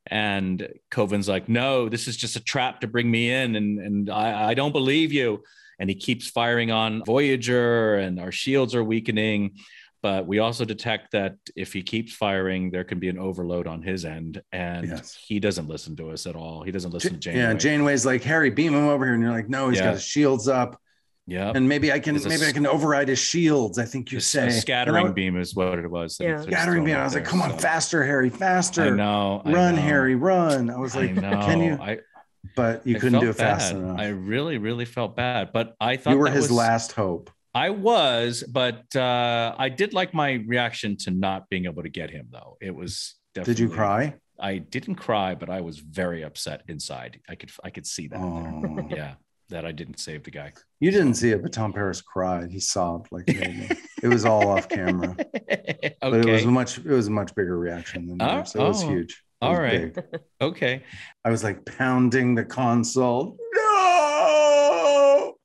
And 0.09 0.67
Kovin's 0.91 1.27
like, 1.27 1.47
no, 1.49 1.89
this 1.89 2.07
is 2.07 2.17
just 2.17 2.35
a 2.35 2.39
trap 2.43 2.81
to 2.81 2.87
bring 2.87 3.09
me 3.09 3.31
in, 3.31 3.55
and 3.55 3.79
and 3.79 4.09
I, 4.09 4.49
I 4.49 4.53
don't 4.53 4.71
believe 4.71 5.11
you. 5.11 5.43
And 5.79 5.89
he 5.89 5.95
keeps 5.95 6.27
firing 6.27 6.71
on 6.71 7.03
Voyager, 7.05 7.95
and 7.95 8.19
our 8.19 8.31
shields 8.31 8.73
are 8.73 8.83
weakening. 8.83 9.57
But 10.03 10.27
we 10.27 10.39
also 10.39 10.63
detect 10.63 11.11
that 11.13 11.35
if 11.55 11.73
he 11.73 11.81
keeps 11.81 12.13
firing, 12.13 12.69
there 12.71 12.83
can 12.83 12.99
be 12.99 13.09
an 13.09 13.17
overload 13.17 13.67
on 13.67 13.81
his 13.81 14.05
end, 14.05 14.41
and 14.51 14.87
Yes. 14.87 15.17
he 15.27 15.39
doesn't 15.39 15.67
listen 15.67 15.95
to 15.97 16.11
us 16.11 16.25
at 16.27 16.35
all. 16.35 16.63
He 16.63 16.71
doesn't 16.71 16.91
listen 16.93 17.13
to 17.13 17.19
Janeway. 17.19 17.39
Yeah, 17.41 17.53
Janeway's 17.55 18.05
like, 18.05 18.23
Harry, 18.23 18.49
beam 18.51 18.73
him 18.73 18.85
over 18.87 19.05
here. 19.05 19.15
And 19.15 19.23
you're 19.23 19.31
like, 19.31 19.49
no, 19.49 19.69
he's 19.69 19.79
Yeah. 19.79 19.85
got 19.85 19.93
his 19.95 20.03
shields 20.05 20.47
up. 20.47 20.79
Yeah. 21.27 21.51
And 21.53 21.67
maybe 21.69 21.91
I 21.91 21.99
can 21.99 22.15
It's 22.15 22.25
a 22.25 22.29
maybe 22.29 22.43
I 22.45 22.47
s- 22.47 22.53
can 22.53 22.65
override 22.65 23.09
his 23.09 23.19
shields. 23.19 23.77
I 23.77 23.85
think 23.85 24.11
you 24.11 24.17
Just 24.17 24.31
say 24.31 24.47
a 24.47 24.51
scattering 24.51 25.05
And 25.07 25.13
beam 25.15 25.37
is 25.39 25.53
what 25.55 25.77
it 25.77 25.89
was. 25.91 26.17
Yeah. 26.19 26.41
Scattering 26.41 26.83
beam. 26.85 26.95
I 26.97 27.03
was 27.03 27.13
like, 27.13 27.23
there, 27.23 27.29
come 27.31 27.41
on, 27.41 27.51
so- 27.51 27.57
faster, 27.57 28.03
Harry, 28.05 28.29
faster. 28.29 28.83
I 28.83 28.89
know. 28.91 29.41
I 29.45 29.51
Run, 29.51 29.75
know. 29.75 29.81
Harry, 29.81 30.15
run. 30.15 30.69
I 30.69 30.77
was 30.77 30.95
like, 30.95 31.13
know. 31.13 31.29
can 31.45 31.61
you? 31.61 31.73
I, 31.81 31.99
But 32.55 32.87
you 32.87 32.95
I 32.95 32.99
couldn't 32.99 33.19
do 33.19 33.27
felt 33.33 33.35
it 33.35 33.39
fast 33.39 33.73
bad. 33.73 33.81
enough. 33.81 33.99
I 33.99 34.07
really, 34.07 34.57
really 34.57 34.85
felt 34.85 35.15
bad. 35.15 35.51
But 35.53 35.75
I 35.81 35.97
thought 35.97 36.11
you 36.13 36.17
were 36.17 36.29
that 36.29 36.35
his 36.35 36.45
was- 36.49 36.51
last 36.53 36.91
hope. 36.93 37.29
I 37.53 37.71
was, 37.71 38.43
but 38.43 38.95
uh, 38.95 39.55
I 39.57 39.69
did 39.69 39.91
like 39.93 40.13
my 40.13 40.43
reaction 40.45 40.95
to 40.97 41.11
not 41.11 41.49
being 41.49 41.65
able 41.65 41.81
to 41.81 41.89
get 41.89 42.11
him, 42.11 42.27
though. 42.31 42.55
It 42.61 42.73
was 42.75 43.15
definitely. 43.33 43.53
Did 43.55 43.59
you 43.61 43.69
cry? 43.69 44.13
I 44.39 44.59
didn't 44.59 44.95
cry, 44.95 45.33
but 45.33 45.49
I 45.49 45.61
was 45.61 45.79
very 45.79 46.23
upset 46.23 46.61
inside. 46.67 47.19
I 47.27 47.33
could, 47.33 47.49
I 47.63 47.71
could 47.71 47.87
see 47.87 48.09
that. 48.09 48.19
Oh. 48.19 48.87
Yeah, 48.91 49.15
that 49.49 49.65
I 49.65 49.71
didn't 49.71 49.99
save 49.99 50.23
the 50.23 50.31
guy. 50.31 50.53
You 50.79 50.91
didn't 50.91 51.15
see 51.15 51.31
it, 51.31 51.41
but 51.41 51.51
Tom 51.53 51.73
Paris 51.73 52.01
cried. 52.01 52.51
He 52.51 52.59
sobbed 52.59 53.07
like 53.11 53.23
it 53.27 54.07
was 54.07 54.25
all 54.25 54.49
off 54.49 54.67
camera. 54.69 55.15
okay. 55.19 55.95
But 56.01 56.25
it 56.25 56.31
was 56.31 56.45
much. 56.45 56.77
It 56.77 56.85
was 56.85 57.07
a 57.07 57.11
much 57.11 57.33
bigger 57.35 57.57
reaction 57.57 58.07
than 58.07 58.21
Oh, 58.21 58.35
yours. 58.37 58.55
It 58.55 58.59
was 58.59 58.83
oh. 58.83 58.89
huge. 58.89 59.23
It 59.41 59.45
All 59.45 59.51
was 59.51 59.59
right. 59.59 59.93
big. 59.93 60.03
okay. 60.41 60.83
I 61.25 61.29
was 61.29 61.43
like 61.43 61.65
pounding 61.65 62.35
the 62.35 62.45
console. 62.45 63.37
No. 63.55 65.35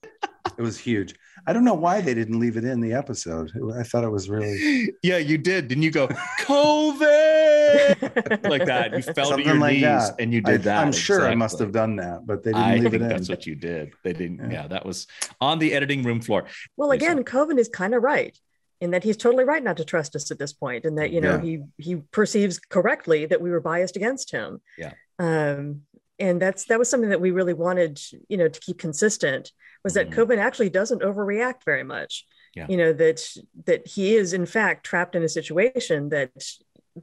it 0.59 0.63
was 0.63 0.79
huge. 0.79 1.15
I 1.47 1.53
don't 1.53 1.65
know 1.65 1.75
why 1.75 2.01
they 2.01 2.15
didn't 2.15 2.39
leave 2.39 2.57
it 2.57 2.65
in 2.65 2.81
the 2.81 2.93
episode. 2.93 3.51
I 3.77 3.83
thought 3.83 4.05
it 4.05 4.11
was 4.11 4.29
really 4.31 4.91
Yeah, 5.03 5.19
you 5.19 5.37
did. 5.39 5.69
Didn't 5.69 5.83
you 5.83 5.91
go 5.91 6.07
Kovin 6.41 7.32
like 8.49 8.65
that? 8.67 8.93
You 8.95 9.03
fell 9.03 9.27
Something 9.31 9.45
to 9.45 9.51
your 9.53 9.59
like 9.61 9.73
knees 9.75 9.83
that. 9.83 10.15
and 10.19 10.33
you 10.33 10.43
I, 10.45 10.51
did 10.53 10.63
that. 10.65 10.85
I'm 10.85 10.93
sure 10.93 11.27
I 11.29 11.35
must 11.35 11.59
have 11.59 11.73
done 11.73 11.97
that, 11.97 12.27
but 12.27 12.43
they 12.43 12.51
didn't 12.53 12.63
I 12.65 12.75
leave 12.75 12.83
think 12.85 12.95
it 12.95 13.03
in. 13.03 13.09
that's 13.09 13.29
what 13.29 13.47
you 13.47 13.55
did. 13.55 13.93
They 14.05 14.13
didn't. 14.13 14.51
Yeah. 14.51 14.63
Yeah. 14.63 14.69
that 14.69 14.85
was 14.87 15.07
on 15.41 15.59
the 15.59 15.73
editing 15.73 16.03
room 16.03 16.21
floor. 16.21 16.45
Well, 16.77 16.91
Lisa. 16.91 17.05
again, 17.05 17.25
Kovin 17.25 17.59
is 17.59 17.69
kind 17.69 17.95
of 17.95 18.03
right 18.03 18.37
in 18.81 18.91
that 18.91 19.05
he's 19.05 19.17
totally 19.17 19.45
right 19.45 19.63
not 19.63 19.77
to 19.77 19.85
trust 19.85 20.17
us 20.17 20.31
at 20.31 20.39
this 20.39 20.53
point, 20.53 20.85
and 20.85 20.99
that 20.99 21.11
you 21.13 21.21
know 21.21 21.39
he 21.39 21.63
he 21.79 21.97
perceives 21.97 22.59
correctly 22.59 23.27
that 23.27 23.41
we 23.41 23.51
were 23.51 23.61
biased 23.61 23.97
against 23.97 24.31
him. 24.33 24.61
Yeah. 24.79 24.93
Um, 25.19 25.83
and 26.19 26.41
that's 26.41 26.65
that 26.67 26.79
was 26.79 26.89
something 26.91 27.11
that 27.11 27.21
we 27.21 27.31
really 27.31 27.55
wanted, 27.55 28.01
you 28.29 28.37
know, 28.37 28.49
to 28.49 28.61
keep 28.61 28.79
consistent 28.79 29.51
was 29.85 29.95
that 29.95 30.11
Mhm. 30.11 30.15
Kovin 30.15 30.39
actually 30.39 30.71
doesn't 30.71 31.03
overreact 31.03 31.65
very 31.65 31.83
much. 31.85 32.27
Yeah. 32.55 32.67
You 32.69 32.77
know 32.77 32.93
that 32.93 33.27
that 33.67 33.87
he 33.87 34.15
is 34.15 34.33
in 34.33 34.47
fact 34.47 34.85
trapped 34.85 35.15
in 35.17 35.23
a 35.23 35.29
situation 35.29 36.11
that 36.11 36.31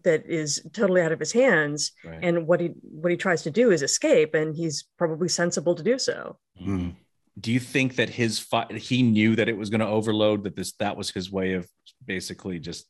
that 0.04 0.26
is 0.28 0.62
totally 0.74 1.02
out 1.02 1.12
of 1.12 1.20
his 1.20 1.32
hands, 1.32 1.92
Right. 2.06 2.20
and 2.22 2.48
what 2.48 2.60
he 2.60 2.68
what 2.84 3.12
he 3.12 3.18
tries 3.18 3.42
to 3.44 3.52
do 3.52 3.72
is 3.72 3.82
escape, 3.82 4.34
and 4.36 4.56
he's 4.56 4.86
probably 4.98 5.28
sensible 5.30 5.76
to 5.76 5.84
do 5.84 5.98
so. 5.98 6.38
Mhm. 6.62 6.96
Do 7.40 7.52
you 7.52 7.60
think 7.60 7.96
that 7.96 8.10
his 8.10 8.38
fi- 8.40 8.72
he 8.74 9.02
knew 9.02 9.36
that 9.36 9.48
it 9.50 9.58
was 9.58 9.70
going 9.70 9.80
to 9.80 9.88
overload 9.88 10.44
that 10.44 10.56
this 10.56 10.74
that 10.74 10.98
was 10.98 11.10
his 11.10 11.32
way 11.32 11.54
of 11.54 11.68
basically 12.06 12.60
just 12.60 12.88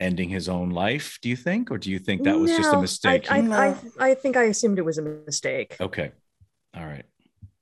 ending 0.00 0.28
his 0.28 0.48
own 0.48 0.70
life? 0.70 1.18
Do 1.20 1.28
you 1.28 1.36
think, 1.36 1.70
or 1.70 1.78
do 1.78 1.90
you 1.90 1.98
think 1.98 2.22
that 2.24 2.38
was 2.38 2.50
just 2.50 2.72
a 2.72 2.80
mistake? 2.80 3.30
I, 3.30 3.38
I, 3.38 3.40
No. 3.40 3.56
I, 3.56 3.76
I 4.10 4.14
think 4.14 4.36
I 4.36 4.44
assumed 4.44 4.78
it 4.78 4.84
was 4.84 4.98
a 4.98 5.02
mistake. 5.02 5.76
okay, 5.80 6.12
all 6.74 6.84
right. 6.86 7.04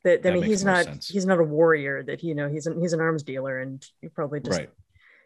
That, 0.04 0.22
That 0.22 0.32
I 0.32 0.34
mean, 0.36 0.44
he's 0.44 0.64
not 0.64 0.84
sense. 0.84 1.08
he's 1.08 1.26
not 1.26 1.38
a 1.40 1.44
warrior. 1.44 2.02
That 2.02 2.22
you 2.22 2.34
know 2.34 2.48
he's 2.48 2.66
an 2.66 2.80
he's 2.80 2.92
an 2.94 3.00
arms 3.00 3.22
dealer, 3.22 3.58
and 3.60 3.84
he 4.00 4.08
probably 4.08 4.40
just 4.40 4.58
right. 4.58 4.70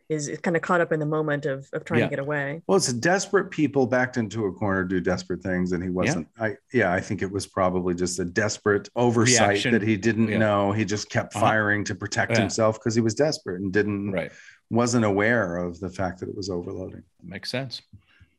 Is, 0.09 0.29
is 0.29 0.39
kind 0.41 0.57
of 0.57 0.63
caught 0.63 0.81
up 0.81 0.93
in 0.93 1.01
the 1.01 1.07
moment 1.07 1.47
of, 1.47 1.69
of 1.73 1.85
trying 1.85 2.01
Yeah. 2.01 2.07
to 2.07 2.11
get 2.11 2.19
away. 2.19 2.63
Well, 2.67 2.77
it's 2.77 2.93
desperate 2.93 3.51
people 3.51 3.87
backed 3.87 4.17
into 4.17 4.47
a 4.47 4.53
corner 4.53 4.85
do 4.85 5.01
desperate 5.01 5.43
things, 5.43 5.73
and 5.73 5.83
he 5.83 5.91
wasn't. 5.91 6.29
I 6.39 6.57
yeah, 6.73 6.93
I 6.93 7.01
think 7.01 7.23
it 7.23 7.31
was 7.31 7.47
probably 7.47 7.95
just 7.95 8.19
a 8.19 8.25
desperate 8.25 8.89
oversight 8.97 9.49
Reaction. 9.51 9.73
that 9.73 9.83
he 9.83 9.97
didn't 9.97 10.29
Yeah. 10.29 10.39
know. 10.39 10.73
He 10.73 10.85
just 10.85 11.09
kept 11.11 11.35
Uh-huh. 11.35 11.45
firing 11.47 11.85
to 11.85 11.95
protect 11.95 12.33
Yeah. 12.33 12.41
himself 12.41 12.79
because 12.79 12.95
he 12.95 13.01
was 13.01 13.15
desperate 13.15 13.61
and 13.61 13.73
didn't 13.73 14.13
Right. 14.13 14.33
wasn't 14.71 15.05
aware 15.05 15.57
of 15.57 15.81
the 15.81 15.91
fact 15.91 16.21
that 16.21 16.29
it 16.29 16.37
was 16.37 16.51
overloading. 16.51 17.03
Makes 17.23 17.51
sense. 17.51 17.81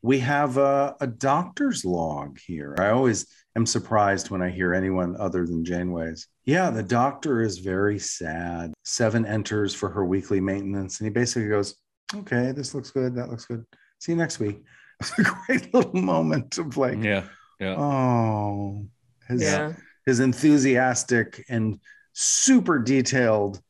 We 0.02 0.20
have 0.20 0.56
a, 0.56 0.94
a 1.00 1.06
doctor's 1.06 1.84
log 1.84 2.38
here. 2.38 2.76
I 2.78 2.90
always 2.90 3.26
am 3.56 3.66
surprised 3.66 4.30
when 4.30 4.40
I 4.42 4.50
hear 4.50 4.72
anyone 4.72 5.16
other 5.18 5.44
than 5.46 5.64
Janeway's. 5.64 6.28
Yeah, 6.46 6.70
the 6.70 6.82
doctor 6.82 7.42
is 7.42 7.58
very 7.58 7.98
sad. 7.98 8.72
Seven 8.84 9.26
enters 9.26 9.74
for 9.74 9.88
her 9.90 10.04
weekly 10.04 10.40
maintenance, 10.40 11.00
and 11.00 11.06
he 11.06 11.10
basically 11.10 11.48
goes, 11.48 11.74
"Okay, 12.14 12.52
this 12.52 12.72
looks 12.74 12.90
good. 12.92 13.16
That 13.16 13.28
looks 13.28 13.44
good. 13.46 13.64
See 13.98 14.12
you 14.12 14.18
next 14.18 14.38
week." 14.38 14.62
It's 15.00 15.18
a 15.18 15.24
great 15.24 15.74
little 15.74 16.00
moment 16.00 16.56
of 16.56 16.78
like, 16.78 16.96
Yeah. 17.02 17.24
Yeah. 17.60 17.74
oh, 17.76 18.86
his 19.28 19.42
Yeah. 19.42 19.74
his 20.06 20.20
enthusiastic 20.20 21.44
and 21.50 21.78
super 22.14 22.78
detailed 22.78 23.60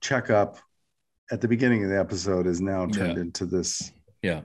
checkup 0.00 0.58
at 1.32 1.40
the 1.40 1.48
beginning 1.48 1.82
of 1.82 1.90
the 1.90 1.98
episode 1.98 2.46
is 2.46 2.60
now 2.60 2.86
turned 2.86 3.16
Yeah. 3.16 3.22
into 3.22 3.44
this, 3.46 3.90
Yeah. 4.22 4.42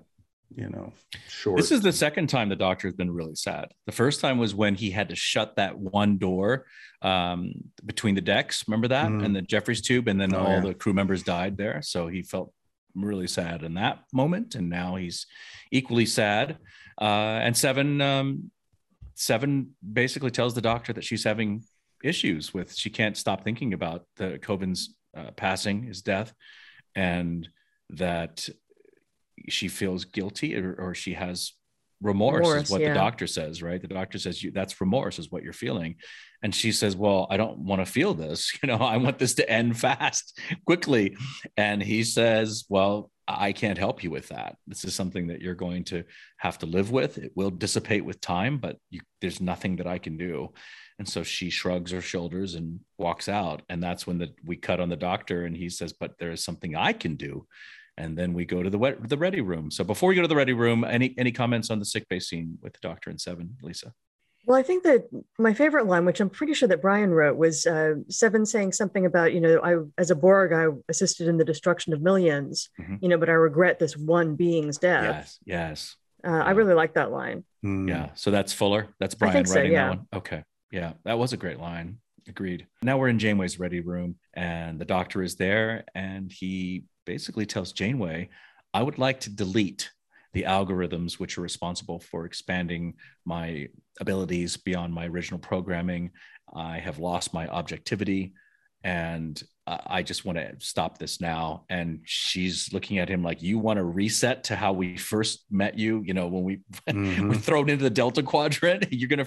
You 0.56 0.70
know, 0.70 0.94
short. 1.28 1.58
This 1.58 1.72
is 1.72 1.82
the 1.82 1.92
second 1.92 2.28
time 2.28 2.50
the 2.50 2.56
doctor 2.56 2.88
has 2.88 2.96
been 2.96 3.12
really 3.12 3.36
sad. 3.36 3.72
The 3.86 3.92
first 3.92 4.22
time 4.22 4.38
was 4.38 4.56
when 4.56 4.76
he 4.76 4.90
had 4.90 5.10
to 5.10 5.16
shut 5.16 5.58
that 5.58 5.78
one 5.78 6.18
door 6.18 6.66
um, 7.02 7.52
between 7.86 8.16
the 8.16 8.22
decks. 8.22 8.64
Remember 8.68 8.88
that? 8.88 9.10
Mhm. 9.10 9.26
And 9.26 9.36
the 9.36 9.42
Jefferies 9.42 9.82
tube, 9.82 10.08
and 10.08 10.20
then 10.20 10.34
Oh, 10.34 10.40
all 10.40 10.54
yeah. 10.56 10.60
the 10.62 10.74
crew 10.74 10.94
members 10.94 11.22
died 11.22 11.58
there. 11.58 11.82
So 11.82 12.08
he 12.08 12.22
felt 12.24 12.54
really 12.96 13.28
sad 13.28 13.64
in 13.64 13.76
that 13.76 14.00
moment, 14.14 14.56
and 14.56 14.70
now 14.70 14.96
he's 14.96 15.28
equally 15.72 16.06
sad. 16.06 16.58
Uh, 17.00 17.40
and 17.44 17.56
Seven, 17.56 18.02
um, 18.02 18.50
Seven 19.16 19.76
basically 19.94 20.32
tells 20.32 20.56
the 20.56 20.62
doctor 20.62 20.94
that 20.94 21.04
she's 21.04 21.24
having 21.24 21.64
issues 22.04 22.54
with. 22.54 22.74
She 22.76 22.90
can't 22.90 23.18
stop 23.18 23.44
thinking 23.44 23.74
about 23.74 24.06
the 24.16 24.40
Kovin's 24.40 24.96
uh, 25.16 25.32
passing, 25.32 25.84
his 25.84 26.02
death, 26.02 26.34
and 26.96 27.48
that 27.92 28.48
she 29.50 29.68
feels 29.68 30.06
guilty 30.06 30.56
or, 30.56 30.76
or 30.78 30.96
she 30.96 31.14
has 31.14 31.54
remorse, 32.02 32.40
Remorse, 32.40 32.64
is 32.64 32.70
what 32.70 32.82
yeah. 32.82 32.90
the 32.90 32.96
doctor 32.96 33.28
says 33.28 33.64
right? 33.64 33.82
The 33.82 33.88
doctor 33.88 34.20
says 34.20 34.44
you 34.44 34.52
that's 34.52 34.80
remorse 34.80 35.20
is 35.20 35.32
what 35.32 35.44
you're 35.44 35.54
feeling. 35.54 35.96
And 36.44 36.54
she 36.54 36.72
says 36.72 36.96
well 36.96 37.28
i 37.30 37.38
don't 37.38 37.60
want 37.60 37.82
to 37.82 37.92
feel 37.92 38.14
this 38.14 38.52
you 38.64 38.68
know 38.68 38.78
i 38.78 38.98
want 38.98 39.20
this 39.20 39.36
to 39.36 39.50
end 39.50 39.80
fast 39.86 40.40
quickly. 40.66 41.18
And 41.56 41.82
he 41.82 42.04
says 42.04 42.66
well 42.70 43.12
i 43.28 43.52
can't 43.52 43.78
help 43.78 44.04
you 44.04 44.12
with 44.12 44.30
that. 44.30 44.58
This 44.68 44.84
is 44.86 44.94
something 44.94 45.28
that 45.28 45.42
you're 45.42 45.56
going 45.56 45.86
to 45.86 46.04
have 46.38 46.60
to 46.60 46.66
live 46.66 46.92
with. 46.92 47.18
It 47.18 47.32
will 47.36 47.50
dissipate 47.50 48.06
with 48.06 48.22
time 48.22 48.60
but 48.60 48.78
you, 48.90 49.02
there's 49.22 49.42
nothing 49.42 49.78
that 49.78 49.88
i 49.88 49.98
can 49.98 50.18
do. 50.18 50.54
And 51.00 51.08
so 51.08 51.22
she 51.22 51.52
shrugs 51.52 51.92
her 51.92 52.02
shoulders 52.02 52.56
and 52.56 52.80
walks 52.98 53.30
out. 53.30 53.62
And 53.70 53.84
that's 53.84 54.08
when 54.08 54.18
the, 54.18 54.34
we 54.44 54.56
cut 54.56 54.80
on 54.80 54.90
the 54.90 54.96
doctor 54.96 55.46
and 55.46 55.56
he 55.56 55.70
says 55.70 55.94
but 55.94 56.18
there 56.20 56.32
is 56.32 56.44
something 56.44 56.76
i 56.76 56.94
can 56.94 57.16
do 57.16 57.48
and 57.98 58.18
then 58.18 58.34
we 58.34 58.46
go 58.46 58.62
to 58.64 58.70
the 58.70 58.78
wet, 58.78 59.10
the 59.10 59.18
ready 59.18 59.42
room. 59.42 59.72
So 59.72 59.84
before 59.84 60.10
we 60.10 60.16
go 60.16 60.22
to 60.22 60.28
the 60.28 60.36
ready 60.36 60.54
room, 60.54 60.84
any 60.84 61.14
any 61.18 61.32
comments 61.32 61.70
on 61.70 61.80
the 61.80 61.86
sick 61.86 62.08
bay 62.10 62.20
scene 62.20 62.58
with 62.62 62.74
the 62.74 62.80
doctor 62.82 63.10
and 63.10 63.20
Seven, 63.20 63.58
Lisa? 63.62 63.94
Well, 64.46 64.58
I 64.58 64.64
think 64.64 64.84
that 64.84 65.10
my 65.38 65.54
favorite 65.54 65.88
line, 65.88 66.06
which 66.06 66.22
I'm 66.22 66.30
pretty 66.30 66.54
sure 66.54 66.70
that 66.70 66.82
Bryan 66.82 67.12
wrote, 67.12 67.36
was 67.38 67.66
uh, 67.66 67.96
Seven 68.08 68.46
saying 68.46 68.72
something 68.72 69.06
about, 69.06 69.34
you 69.34 69.42
know, 69.42 69.60
I, 69.62 69.76
as 70.02 70.10
a 70.10 70.16
Borg, 70.16 70.54
I 70.54 70.68
assisted 70.88 71.28
in 71.28 71.36
the 71.36 71.44
destruction 71.44 71.92
of 71.92 72.00
1000000s 72.00 72.70
Mhm. 72.80 73.00
you 73.02 73.10
know, 73.10 73.18
but 73.18 73.28
I 73.28 73.34
regret 73.34 73.78
this 73.78 73.98
one 73.98 74.36
being's 74.36 74.78
death. 74.78 75.04
Yes, 75.04 75.40
yes, 75.46 75.96
Uh, 76.24 76.30
I 76.46 76.52
really 76.52 76.74
like 76.76 76.94
that 76.94 77.12
line. 77.12 77.44
Hmm. 77.62 77.90
yeah. 77.90 78.12
So 78.16 78.32
that's 78.32 78.54
Fuller. 78.54 78.88
That's 79.02 79.16
Bryan 79.16 79.34
think 79.34 79.48
so, 79.48 79.56
writing 79.56 79.74
yeah. 79.74 79.84
that 79.90 79.98
one. 79.98 80.08
Okay, 80.14 80.44
yeah, 80.72 80.94
that 81.04 81.20
was 81.20 81.34
a 81.34 81.38
great 81.38 81.60
line. 81.60 81.98
Agreed. 82.30 82.68
Now 82.82 82.98
we're 82.98 83.10
in 83.10 83.20
Janeway's 83.20 83.60
ready 83.60 83.82
room, 83.82 84.16
and 84.34 84.80
the 84.80 84.86
doctor 84.86 85.24
is 85.24 85.36
there, 85.36 85.84
and 85.94 86.32
he 86.32 86.86
basically 87.08 87.48
tells 87.48 87.72
Janeway, 87.74 88.30
"I 88.76 88.84
would 88.84 89.00
like 89.00 89.20
to 89.22 89.32
delete." 89.32 89.90
The 90.34 90.44
algorithms 90.44 91.14
which 91.14 91.38
are 91.40 91.42
responsible 91.42 92.00
for 92.00 92.26
expanding 92.26 92.94
my 93.26 93.70
abilities 94.00 94.56
beyond 94.58 94.94
my 94.94 95.08
original 95.08 95.40
programming. 95.40 96.12
I 96.54 96.78
have 96.78 97.00
lost 97.00 97.34
my 97.34 97.48
objectivity 97.48 98.34
and 98.84 99.42
I 99.66 100.04
just 100.04 100.24
want 100.26 100.38
to 100.38 100.54
stop 100.60 100.98
this 100.98 101.20
now. 101.20 101.66
And 101.70 102.00
she's 102.06 102.72
looking 102.72 103.00
at 103.00 103.10
him 103.10 103.24
like, 103.24 103.42
You 103.42 103.58
want 103.58 103.78
to 103.78 103.84
reset 103.84 104.44
to 104.46 104.56
how 104.56 104.74
we 104.74 104.96
first 104.96 105.46
met 105.50 105.78
you? 105.80 106.04
You 106.06 106.14
know, 106.14 106.28
when 106.28 106.44
we 106.44 106.60
Mhm. 106.88 107.30
we're 107.30 107.36
thrown 107.36 107.70
into 107.70 107.84
the 107.84 107.90
Delta 107.90 108.22
Quadrant, 108.22 108.86
you're 108.92 109.10
gonna 109.10 109.26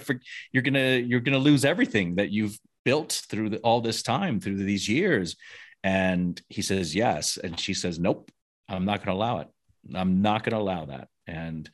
you're 0.53 0.63
gonna 0.63 0.95
you're 0.97 1.19
gonna 1.19 1.37
lose 1.49 1.65
everything 1.65 2.15
that 2.15 2.31
you've 2.31 2.57
built 2.85 3.11
through 3.29 3.49
the, 3.49 3.57
all 3.59 3.81
this 3.81 4.01
time, 4.01 4.39
through 4.39 4.63
these 4.63 4.87
years. 4.87 5.35
And 5.83 6.39
he 6.49 6.61
says 6.61 6.95
yes, 6.95 7.37
and 7.37 7.59
she 7.59 7.73
says 7.73 7.99
nope, 7.99 8.31
I'm 8.69 8.85
not 8.85 9.03
gonna 9.03 9.17
allow 9.17 9.39
it. 9.39 9.47
I'm 9.95 10.21
not 10.21 10.43
gonna 10.43 10.59
allow 10.61 10.85
that. 10.85 11.07
And 11.27 11.69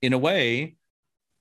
in 0.00 0.12
a 0.12 0.18
way, 0.18 0.76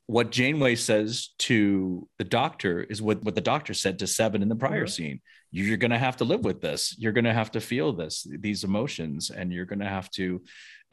what 0.08 0.30
Janeway 0.30 0.76
says 0.76 1.30
to 1.40 2.08
the 2.18 2.26
doctor 2.26 2.82
is 2.84 3.02
what, 3.02 3.24
what 3.24 3.34
the 3.36 3.40
doctor 3.42 3.74
said 3.74 4.00
to 4.00 4.08
Seven 4.08 4.42
in 4.42 4.50
the 4.50 4.56
prior 4.56 4.86
Mhm. 4.86 4.90
scene. 4.90 5.22
You're 5.52 5.78
going 5.78 5.92
to 5.92 5.98
have 5.98 6.18
to 6.18 6.24
live 6.26 6.44
with 6.46 6.62
this. 6.62 6.96
You're 6.98 7.12
going 7.12 7.26
to 7.26 7.34
have 7.34 7.52
to 7.52 7.62
feel 7.62 7.92
this, 7.94 8.26
these 8.40 8.64
emotions, 8.64 9.30
and 9.32 9.52
you're 9.54 9.66
going 9.66 9.80
to 9.80 9.88
have 9.88 10.10
to 10.12 10.42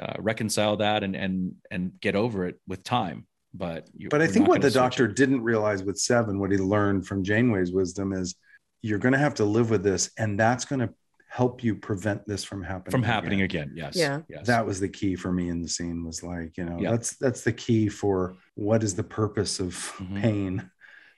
uh, 0.00 0.14
reconcile 0.18 0.76
that 0.76 1.02
and 1.02 1.16
and 1.16 1.54
and 1.70 1.92
get 2.00 2.14
over 2.16 2.46
it 2.46 2.60
with 2.68 2.82
time. 2.84 3.26
But 3.54 3.88
you, 3.96 4.08
But 4.08 4.22
I 4.22 4.26
think 4.28 4.46
what 4.46 4.60
the 4.62 4.70
doctor 4.70 5.06
it. 5.06 5.16
didn't 5.16 5.42
realize 5.42 5.82
with 5.82 5.98
Seven, 5.98 6.38
what 6.38 6.50
he 6.52 6.58
learned 6.58 7.06
from 7.06 7.24
Janeway's 7.24 7.72
wisdom 7.72 8.12
is 8.12 8.36
you're 8.82 8.98
going 9.00 9.14
to 9.14 9.18
have 9.18 9.34
to 9.34 9.44
live 9.44 9.70
with 9.70 9.82
this, 9.82 10.10
and 10.18 10.38
that's 10.38 10.64
going 10.64 10.80
to 10.80 10.90
help 11.28 11.62
you 11.62 11.74
prevent 11.74 12.26
this 12.26 12.42
from 12.42 12.62
happening. 12.62 12.90
from 12.90 13.02
happening 13.02 13.42
again. 13.42 13.70
Yes. 13.74 13.94
Yeah. 13.94 14.22
Yes. 14.28 14.46
That 14.46 14.66
was 14.66 14.80
the 14.80 14.88
key 14.88 15.14
for 15.14 15.30
me 15.30 15.50
in 15.50 15.62
the 15.62 15.68
scene. 15.68 16.04
Was 16.04 16.22
like, 16.22 16.56
you 16.56 16.64
know, 16.64 16.78
Yeah. 16.80 16.90
that's 16.92 17.16
that's 17.16 17.42
the 17.44 17.52
key 17.52 17.88
for 17.88 18.36
what 18.54 18.82
is 18.82 18.94
the 18.94 19.02
purpose 19.04 19.60
of 19.60 19.74
Mhm. 19.98 20.20
pain, 20.22 20.70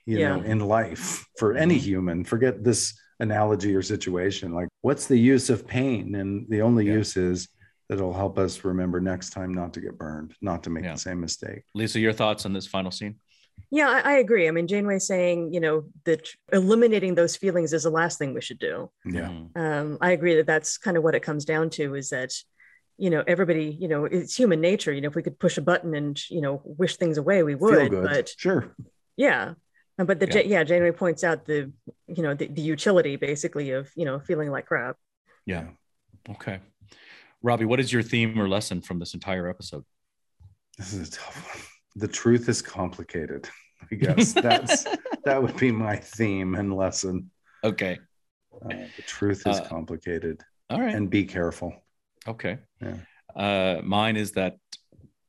you 0.05 0.19
Yeah. 0.19 0.35
know, 0.35 0.41
in 0.43 0.59
life 0.59 1.25
for 1.39 1.55
any 1.55 1.75
Mhm. 1.77 1.79
human. 1.81 2.23
Forget 2.25 2.63
this 2.63 2.99
analogy 3.19 3.73
or 3.75 3.81
situation. 3.81 4.53
Like, 4.53 4.67
what's 4.81 5.07
the 5.07 5.17
use 5.17 5.49
of 5.49 5.65
pain? 5.65 6.15
And 6.15 6.45
the 6.49 6.61
only 6.61 6.85
Yeah. 6.87 6.93
use 6.95 7.15
is 7.15 7.47
that 7.87 7.95
it'll 7.95 8.13
help 8.13 8.37
us 8.37 8.63
remember 8.65 8.99
next 8.99 9.29
time 9.31 9.53
not 9.53 9.73
to 9.75 9.81
get 9.81 9.97
burned, 9.97 10.33
not 10.41 10.63
to 10.63 10.69
make 10.69 10.83
Yeah. 10.83 10.93
the 10.93 10.99
same 10.99 11.19
mistake. 11.21 11.63
Lisa, 11.73 11.99
your 11.99 12.13
thoughts 12.13 12.45
on 12.45 12.53
this 12.53 12.67
final 12.67 12.91
scene? 12.91 13.15
Yeah, 13.73 13.87
I, 13.89 13.99
I 13.99 14.17
agree. 14.17 14.47
I 14.47 14.51
mean, 14.51 14.67
Janeway 14.67 14.99
saying, 14.99 15.53
you 15.53 15.61
know, 15.61 15.85
that 16.03 16.27
eliminating 16.51 17.15
those 17.15 17.37
feelings 17.37 17.71
is 17.71 17.83
the 17.83 17.89
last 17.89 18.19
thing 18.19 18.33
we 18.33 18.41
should 18.41 18.59
do. 18.59 18.91
Yeah. 19.05 19.29
Mhm. 19.29 19.57
Um, 19.57 19.97
I 20.01 20.11
agree 20.11 20.35
that 20.35 20.45
that's 20.47 20.77
kind 20.77 20.97
of 20.97 21.03
what 21.03 21.15
it 21.15 21.21
comes 21.23 21.45
down 21.45 21.69
to 21.71 21.95
is 21.95 22.09
that, 22.09 22.33
you 22.97 23.09
know, 23.09 23.23
everybody, 23.25 23.77
you 23.79 23.87
know, 23.87 24.03
it's 24.05 24.35
human 24.35 24.59
nature. 24.59 24.91
You 24.91 24.99
know, 25.01 25.07
if 25.07 25.15
we 25.15 25.23
could 25.23 25.39
push 25.39 25.57
a 25.57 25.61
button 25.61 25.95
and, 25.95 26.19
you 26.29 26.41
know, 26.41 26.61
wish 26.65 26.97
things 26.97 27.17
away, 27.17 27.43
we 27.43 27.53
Feel 27.53 27.61
would. 27.61 27.89
good. 27.91 28.03
But 28.03 28.29
sure. 28.37 28.75
yeah. 29.15 29.53
Uh, 29.97 30.03
But 30.03 30.19
the 30.19 30.27
Yeah. 30.27 30.35
yeah. 30.35 30.41
yeah, 30.59 30.63
Janeway 30.65 30.91
points 30.91 31.23
out 31.23 31.45
the, 31.45 31.71
you 32.07 32.23
know, 32.23 32.33
the, 32.33 32.47
the 32.47 32.61
utility 32.61 33.15
basically 33.15 33.71
of, 33.71 33.89
you 33.95 34.03
know, 34.03 34.19
feeling 34.19 34.51
like 34.51 34.65
crap. 34.65 34.97
Yeah. 35.45 35.69
Okay. 36.29 36.59
Robbie, 37.41 37.65
what 37.65 37.79
is 37.79 37.91
your 37.93 38.03
theme 38.03 38.37
or 38.39 38.49
lesson 38.49 38.81
from 38.81 38.99
this 38.99 39.13
entire 39.13 39.47
episode? 39.47 39.83
This 40.77 40.93
is 40.93 41.07
a 41.07 41.11
tough 41.11 41.55
one. 41.55 41.63
The 41.95 42.07
truth 42.07 42.47
is 42.49 42.61
complicated. 42.61 43.49
I 43.91 43.95
guess 43.95 44.33
that's 44.33 44.85
that 45.25 45.41
would 45.41 45.57
be 45.57 45.71
my 45.71 45.95
theme 45.97 46.55
and 46.55 46.75
lesson. 46.75 47.31
okay. 47.63 47.99
Uh, 48.63 48.67
the 48.95 49.01
truth 49.07 49.39
is 49.47 49.57
Uh, 49.59 49.63
complicated, 49.65 50.41
All 50.69 50.79
right. 50.79 50.93
and 50.93 51.09
be 51.09 51.23
careful. 51.25 51.73
Okay. 52.27 52.59
Yeah. 52.81 52.97
Uh, 53.35 53.81
mine 53.83 54.17
is 54.17 54.33
that 54.33 54.57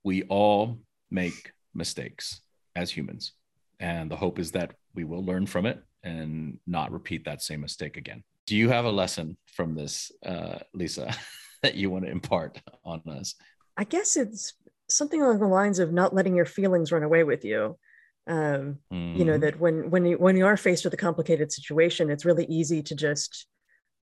we 0.05 0.25
all 0.25 0.79
make 1.11 1.53
mistakes 1.73 2.41
as 2.77 2.91
humans. 2.91 3.33
And 3.81 4.11
the 4.11 4.17
hope 4.17 4.39
is 4.39 4.53
that 4.53 4.75
we 4.95 5.05
will 5.05 5.25
learn 5.25 5.47
from 5.47 5.67
it 5.67 5.83
and 6.03 6.59
not 6.67 6.91
repeat 6.93 7.25
that 7.25 7.43
same 7.43 7.61
mistake 7.61 7.97
again. 7.97 8.23
Do 8.47 8.57
you 8.57 8.69
have 8.71 8.85
a 8.85 8.91
lesson 8.91 9.37
from 9.47 9.75
this, 9.75 10.11
uh, 10.27 10.59
Lisa, 10.75 11.15
that 11.63 11.75
you 11.77 11.91
want 11.91 12.05
to 12.05 12.11
impart 12.11 12.61
on 12.85 13.01
us? 13.09 13.35
I 13.77 13.85
guess 13.85 14.17
it's 14.17 14.55
something 14.93 15.21
along 15.23 15.41
the 15.41 15.47
lines 15.47 15.79
of 15.79 15.93
not 15.93 16.15
letting 16.15 16.35
your 16.37 16.45
feelings 16.45 16.93
run 16.93 17.03
away 17.03 17.25
with 17.25 17.45
you. 17.45 17.79
Um, 18.27 18.79
you 18.91 19.25
know 19.25 19.37
Mhm. 19.37 19.41
that 19.41 19.59
when 19.61 19.91
when 19.91 20.07
you 20.07 20.17
when 20.17 20.37
you 20.37 20.47
are 20.47 20.57
faced 20.57 20.85
with 20.85 20.95
a 20.95 20.97
complicated 21.09 21.51
situation 21.53 22.09
it's 22.09 22.25
really 22.25 22.47
easy 22.47 22.81
to 22.85 22.95
just 22.95 23.47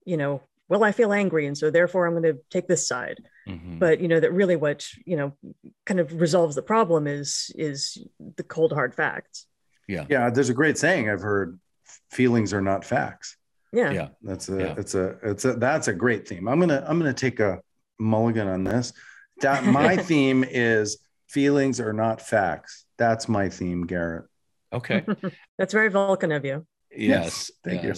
you 0.05 0.17
know 0.17 0.41
well 0.67 0.83
i 0.83 0.91
feel 0.91 1.13
angry 1.13 1.47
and 1.47 1.57
so 1.57 1.71
therefore 1.71 2.05
i'm 2.05 2.13
going 2.13 2.35
to 2.35 2.39
take 2.51 2.67
this 2.67 2.85
side 2.85 3.17
Mhm. 3.47 3.79
but 3.79 4.01
you 4.01 4.07
know 4.09 4.19
that 4.19 4.33
really 4.33 4.55
what 4.57 4.85
you 5.05 5.15
know 5.15 5.31
kind 5.85 5.99
of 6.01 6.19
resolves 6.21 6.55
the 6.55 6.61
problem 6.61 7.07
is 7.07 7.49
is 7.55 7.97
the 8.19 8.43
cold 8.43 8.73
hard 8.73 8.93
facts 8.93 9.47
yeah. 9.87 10.05
Yeah, 10.09 10.29
there's 10.29 10.49
a 10.49 10.53
great 10.53 10.77
saying 10.77 11.09
I've 11.09 11.21
heard: 11.21 11.59
"Feelings 12.11 12.53
are 12.53 12.61
not 12.61 12.83
facts." 12.85 13.37
yeah 13.71 13.91
Yeah. 13.91 14.07
That's 14.21 14.47
a, 14.49 14.57
Yeah. 14.59 14.75
it's 14.77 14.95
a, 14.95 15.17
it's 15.23 15.45
a, 15.45 15.53
that's 15.53 15.87
a 15.87 15.93
great 15.93 16.27
theme. 16.27 16.47
I'm 16.47 16.59
gonna, 16.59 16.83
I'm 16.87 16.99
gonna 16.99 17.13
take 17.13 17.39
a 17.39 17.61
mulligan 17.99 18.47
on 18.47 18.63
this. 18.63 18.93
That 19.43 19.65
my 19.65 19.97
theme 20.09 20.43
is 20.43 20.97
feelings 21.27 21.79
are 21.79 21.93
not 21.93 22.21
facts. 22.21 22.85
That's 22.97 23.29
my 23.29 23.49
theme, 23.49 23.85
Garrett. 23.85 24.25
Okay. 24.71 25.05
That's 25.57 25.73
very 25.73 25.89
Vulcan 25.89 26.31
of 26.31 26.43
you. 26.43 26.65
Yes. 26.95 27.51
Thank 27.63 27.83
you. 27.83 27.93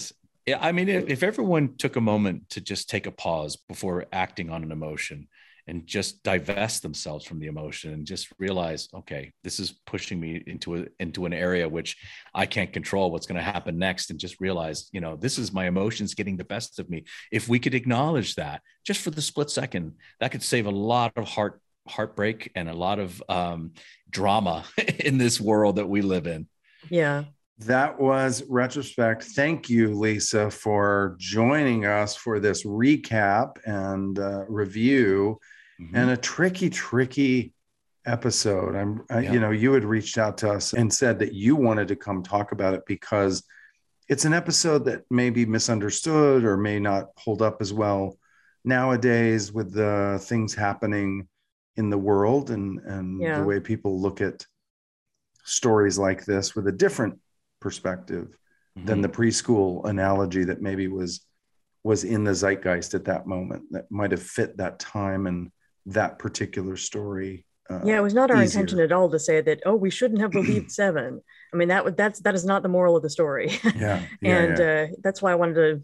Yeah. 0.46 0.60
I 0.62 0.72
mean, 0.72 0.90
if, 0.90 1.08
if 1.08 1.24
everyone 1.24 1.76
took 1.78 1.96
a 1.96 2.02
moment 2.02 2.50
to 2.52 2.62
just 2.62 2.90
take 2.90 3.08
a 3.08 3.12
pause 3.12 3.56
before 3.56 4.06
acting 4.12 4.50
on 4.50 4.64
an 4.64 4.72
emotion 4.72 5.28
and 5.68 5.88
just 5.88 6.22
divest 6.24 6.84
themselves 6.84 7.26
from 7.26 7.40
the 7.40 7.48
emotion 7.48 7.94
and 7.94 8.06
just 8.06 8.28
realize, 8.38 8.88
okay, 8.94 9.34
this 9.44 9.60
is 9.60 9.80
pushing 9.86 10.20
me 10.20 10.44
into 10.46 10.76
a, 10.76 10.86
into 11.00 11.26
an 11.26 11.34
area 11.34 11.68
which 11.68 11.98
I 12.34 12.46
can't 12.46 12.72
control 12.72 13.12
what's 13.12 13.26
going 13.26 13.38
to 13.38 13.52
happen 13.52 13.78
next, 13.78 14.10
and 14.12 14.20
just 14.20 14.40
realize, 14.40 14.90
you 14.92 15.02
know, 15.02 15.16
this 15.16 15.38
is 15.38 15.52
my 15.52 15.66
emotions 15.66 16.14
getting 16.14 16.38
the 16.38 16.44
best 16.44 16.80
of 16.80 16.90
me. 16.90 17.06
If 17.32 17.50
we 17.50 17.60
could 17.60 17.74
acknowledge 17.74 18.36
that 18.36 18.62
just 18.86 19.02
for 19.02 19.12
the 19.12 19.22
split 19.22 19.50
second, 19.50 19.94
that 20.20 20.32
could 20.32 20.44
save 20.44 20.68
a 20.68 20.72
lot 20.72 21.14
of 21.16 21.28
heart 21.28 21.62
heartbreak 21.88 22.52
and 22.56 22.68
a 22.68 22.74
lot 22.74 22.98
of 23.00 23.22
um, 23.30 23.72
drama 24.10 24.66
in 25.00 25.18
this 25.18 25.40
world 25.40 25.76
that 25.76 25.88
we 25.88 26.02
live 26.02 26.28
in. 26.28 26.48
Yeah. 26.90 27.26
That 27.60 28.00
was 28.00 28.44
retrospect. 28.50 29.24
Thank 29.24 29.70
you, 29.70 29.94
Lisa, 29.94 30.52
for 30.52 31.16
joining 31.20 31.86
us 31.86 32.16
for 32.16 32.40
this 32.40 32.66
recap 32.66 33.58
and 33.66 34.20
uh, 34.20 34.44
review 34.50 35.40
Mm-hmm. 35.80 35.96
and 35.96 36.10
a 36.12 36.18
tricky, 36.18 36.70
tricky 36.70 37.54
episode. 38.06 38.76
I'm, 38.76 39.04
I, 39.10 39.20
Yeah. 39.22 39.34
you 39.34 39.40
know, 39.42 39.52
you 39.52 39.74
had 39.74 39.84
reached 39.84 40.18
out 40.18 40.38
to 40.40 40.52
us 40.52 40.72
and 40.74 40.94
said 40.94 41.20
that 41.20 41.34
you 41.34 41.56
wanted 41.58 41.90
to 41.90 41.96
come 41.98 42.24
talk 42.24 42.52
about 42.54 42.74
it 42.74 42.84
because 42.88 43.44
it's 44.08 44.24
an 44.26 44.34
episode 44.34 44.86
that 44.86 45.04
may 45.12 45.32
be 45.32 45.46
misunderstood 45.46 46.46
or 46.46 46.56
may 46.56 46.80
not 46.80 47.08
hold 47.18 47.42
up 47.42 47.58
as 47.62 47.74
well 47.74 48.18
nowadays 48.64 49.52
with 49.52 49.74
the 49.74 50.18
things 50.24 50.54
happening 50.56 51.28
in 51.76 51.90
the 51.90 51.98
world 51.98 52.52
and 52.52 52.80
and 52.86 53.20
Yeah. 53.22 53.40
the 53.40 53.46
way 53.46 53.60
people 53.60 54.00
look 54.00 54.22
at 54.22 54.46
stories 55.44 55.98
like 55.98 56.26
this 56.26 56.56
with 56.56 56.68
a 56.68 56.72
different 56.72 57.20
perspective 57.60 58.38
than 58.78 59.02
the 59.02 59.10
preschool 59.10 59.86
analogy 59.86 60.44
that 60.46 60.62
maybe 60.62 60.88
was 60.88 61.26
was 61.84 62.04
in 62.04 62.24
the 62.24 62.34
zeitgeist 62.34 62.94
at 62.94 63.06
that 63.06 63.26
moment 63.28 63.64
that 63.72 63.90
might 63.92 64.12
have 64.12 64.22
fit 64.24 64.58
that 64.58 64.80
time 64.80 65.28
and 65.28 65.52
that 65.88 66.20
particular 66.20 66.76
story 66.78 67.46
uh, 67.70 67.82
Yeah, 67.84 67.98
it 67.98 68.02
was 68.04 68.14
not 68.14 68.32
our 68.32 68.44
easier. 68.44 68.62
intention 68.62 68.80
at 68.80 68.92
all 68.92 69.10
to 69.10 69.20
say 69.20 69.42
that, 69.42 69.62
oh, 69.66 69.76
we 69.76 69.90
shouldn't 69.90 70.22
have 70.22 70.32
believed 70.32 70.72
seven. 70.82 71.22
I 71.54 71.58
mean, 71.58 71.70
that 71.70 71.84
would 71.86 71.98
that's 71.98 72.20
that 72.22 72.36
is 72.36 72.46
not 72.46 72.64
the 72.64 72.70
moral 72.70 72.96
of 72.96 73.04
the 73.04 73.10
story. 73.10 73.50
yeah, 73.64 74.02
yeah, 74.22 74.40
and 74.40 74.58
yeah. 74.60 74.66
Uh, 74.66 74.88
that's 75.04 75.22
why 75.22 75.32
I 75.32 75.36
wanted 75.36 75.56
to 75.56 75.82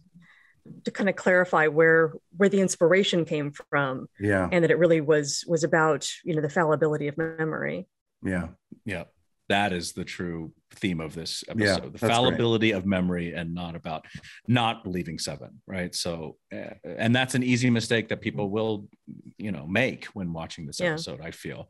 to 0.85 0.91
kind 0.91 1.09
of 1.09 1.15
clarify 1.15 1.67
where 1.67 2.13
where 2.37 2.49
the 2.49 2.61
inspiration 2.61 3.25
came 3.25 3.51
from 3.51 4.07
yeah 4.19 4.47
and 4.51 4.63
that 4.63 4.69
it 4.69 4.77
really 4.77 5.01
was 5.01 5.43
was 5.47 5.63
about 5.63 6.07
you 6.23 6.35
know 6.35 6.41
the 6.41 6.49
fallibility 6.49 7.07
of 7.07 7.17
memory 7.17 7.87
yeah 8.23 8.49
Yeah, 8.85 9.05
that 9.51 9.71
is 9.73 9.93
the 9.93 10.03
true 10.03 10.51
theme 10.75 10.99
of 10.99 11.13
this 11.13 11.43
Yeah, 11.47 11.51
episode: 11.53 11.83
the 11.83 11.89
that's 11.91 12.01
great. 12.01 12.11
fallibility 12.11 12.71
of 12.71 12.85
memory, 12.85 13.33
and 13.33 13.53
not 13.53 13.75
about 13.75 14.05
not 14.47 14.83
believing 14.83 15.19
seven, 15.19 15.61
right? 15.67 15.93
So, 15.93 16.37
uh, 16.53 16.73
and 16.83 17.15
that's 17.15 17.35
an 17.35 17.43
easy 17.43 17.69
mistake 17.69 18.09
that 18.09 18.21
people 18.21 18.49
will, 18.49 18.87
you 19.37 19.51
know, 19.51 19.65
make 19.67 20.05
when 20.15 20.33
watching 20.33 20.65
this 20.65 20.79
Yeah. 20.79 20.89
episode. 20.93 21.21
I 21.21 21.31
feel. 21.31 21.69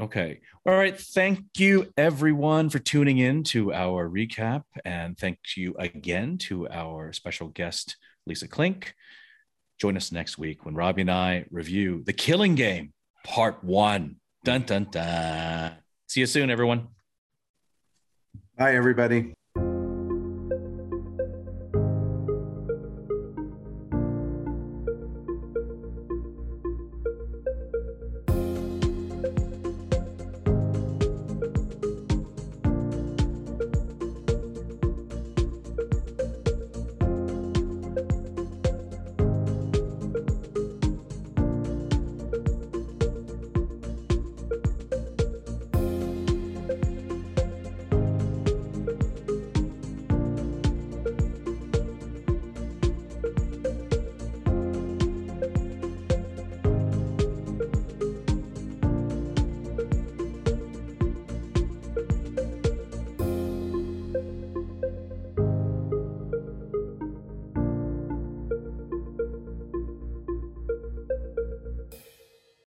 Okay. 0.00 0.40
All 0.64 0.74
right. 0.76 0.96
Thank 0.98 1.40
you, 1.58 1.92
everyone, 1.96 2.70
for 2.70 2.78
tuning 2.78 3.18
in 3.18 3.42
to 3.54 3.72
our 3.72 4.08
recap, 4.08 4.62
and 4.84 5.18
thank 5.18 5.38
you 5.56 5.74
again 5.78 6.38
to 6.48 6.68
our 6.68 7.12
special 7.12 7.48
guest, 7.48 7.96
Lisa 8.26 8.46
Klink. 8.46 8.94
Join 9.78 9.96
us 9.96 10.10
next 10.12 10.38
week 10.38 10.64
when 10.64 10.74
Robbie 10.74 11.02
and 11.02 11.10
I 11.10 11.44
review 11.50 12.02
The 12.04 12.12
Killing 12.12 12.54
Game, 12.54 12.92
Part 13.24 13.62
One. 13.64 14.16
Dun 14.44 14.62
dun 14.62 14.86
dun. 14.90 15.72
See 16.06 16.20
you 16.20 16.26
soon, 16.26 16.48
everyone. 16.48 16.88
Bye 18.58 18.74
everybody 18.74 19.32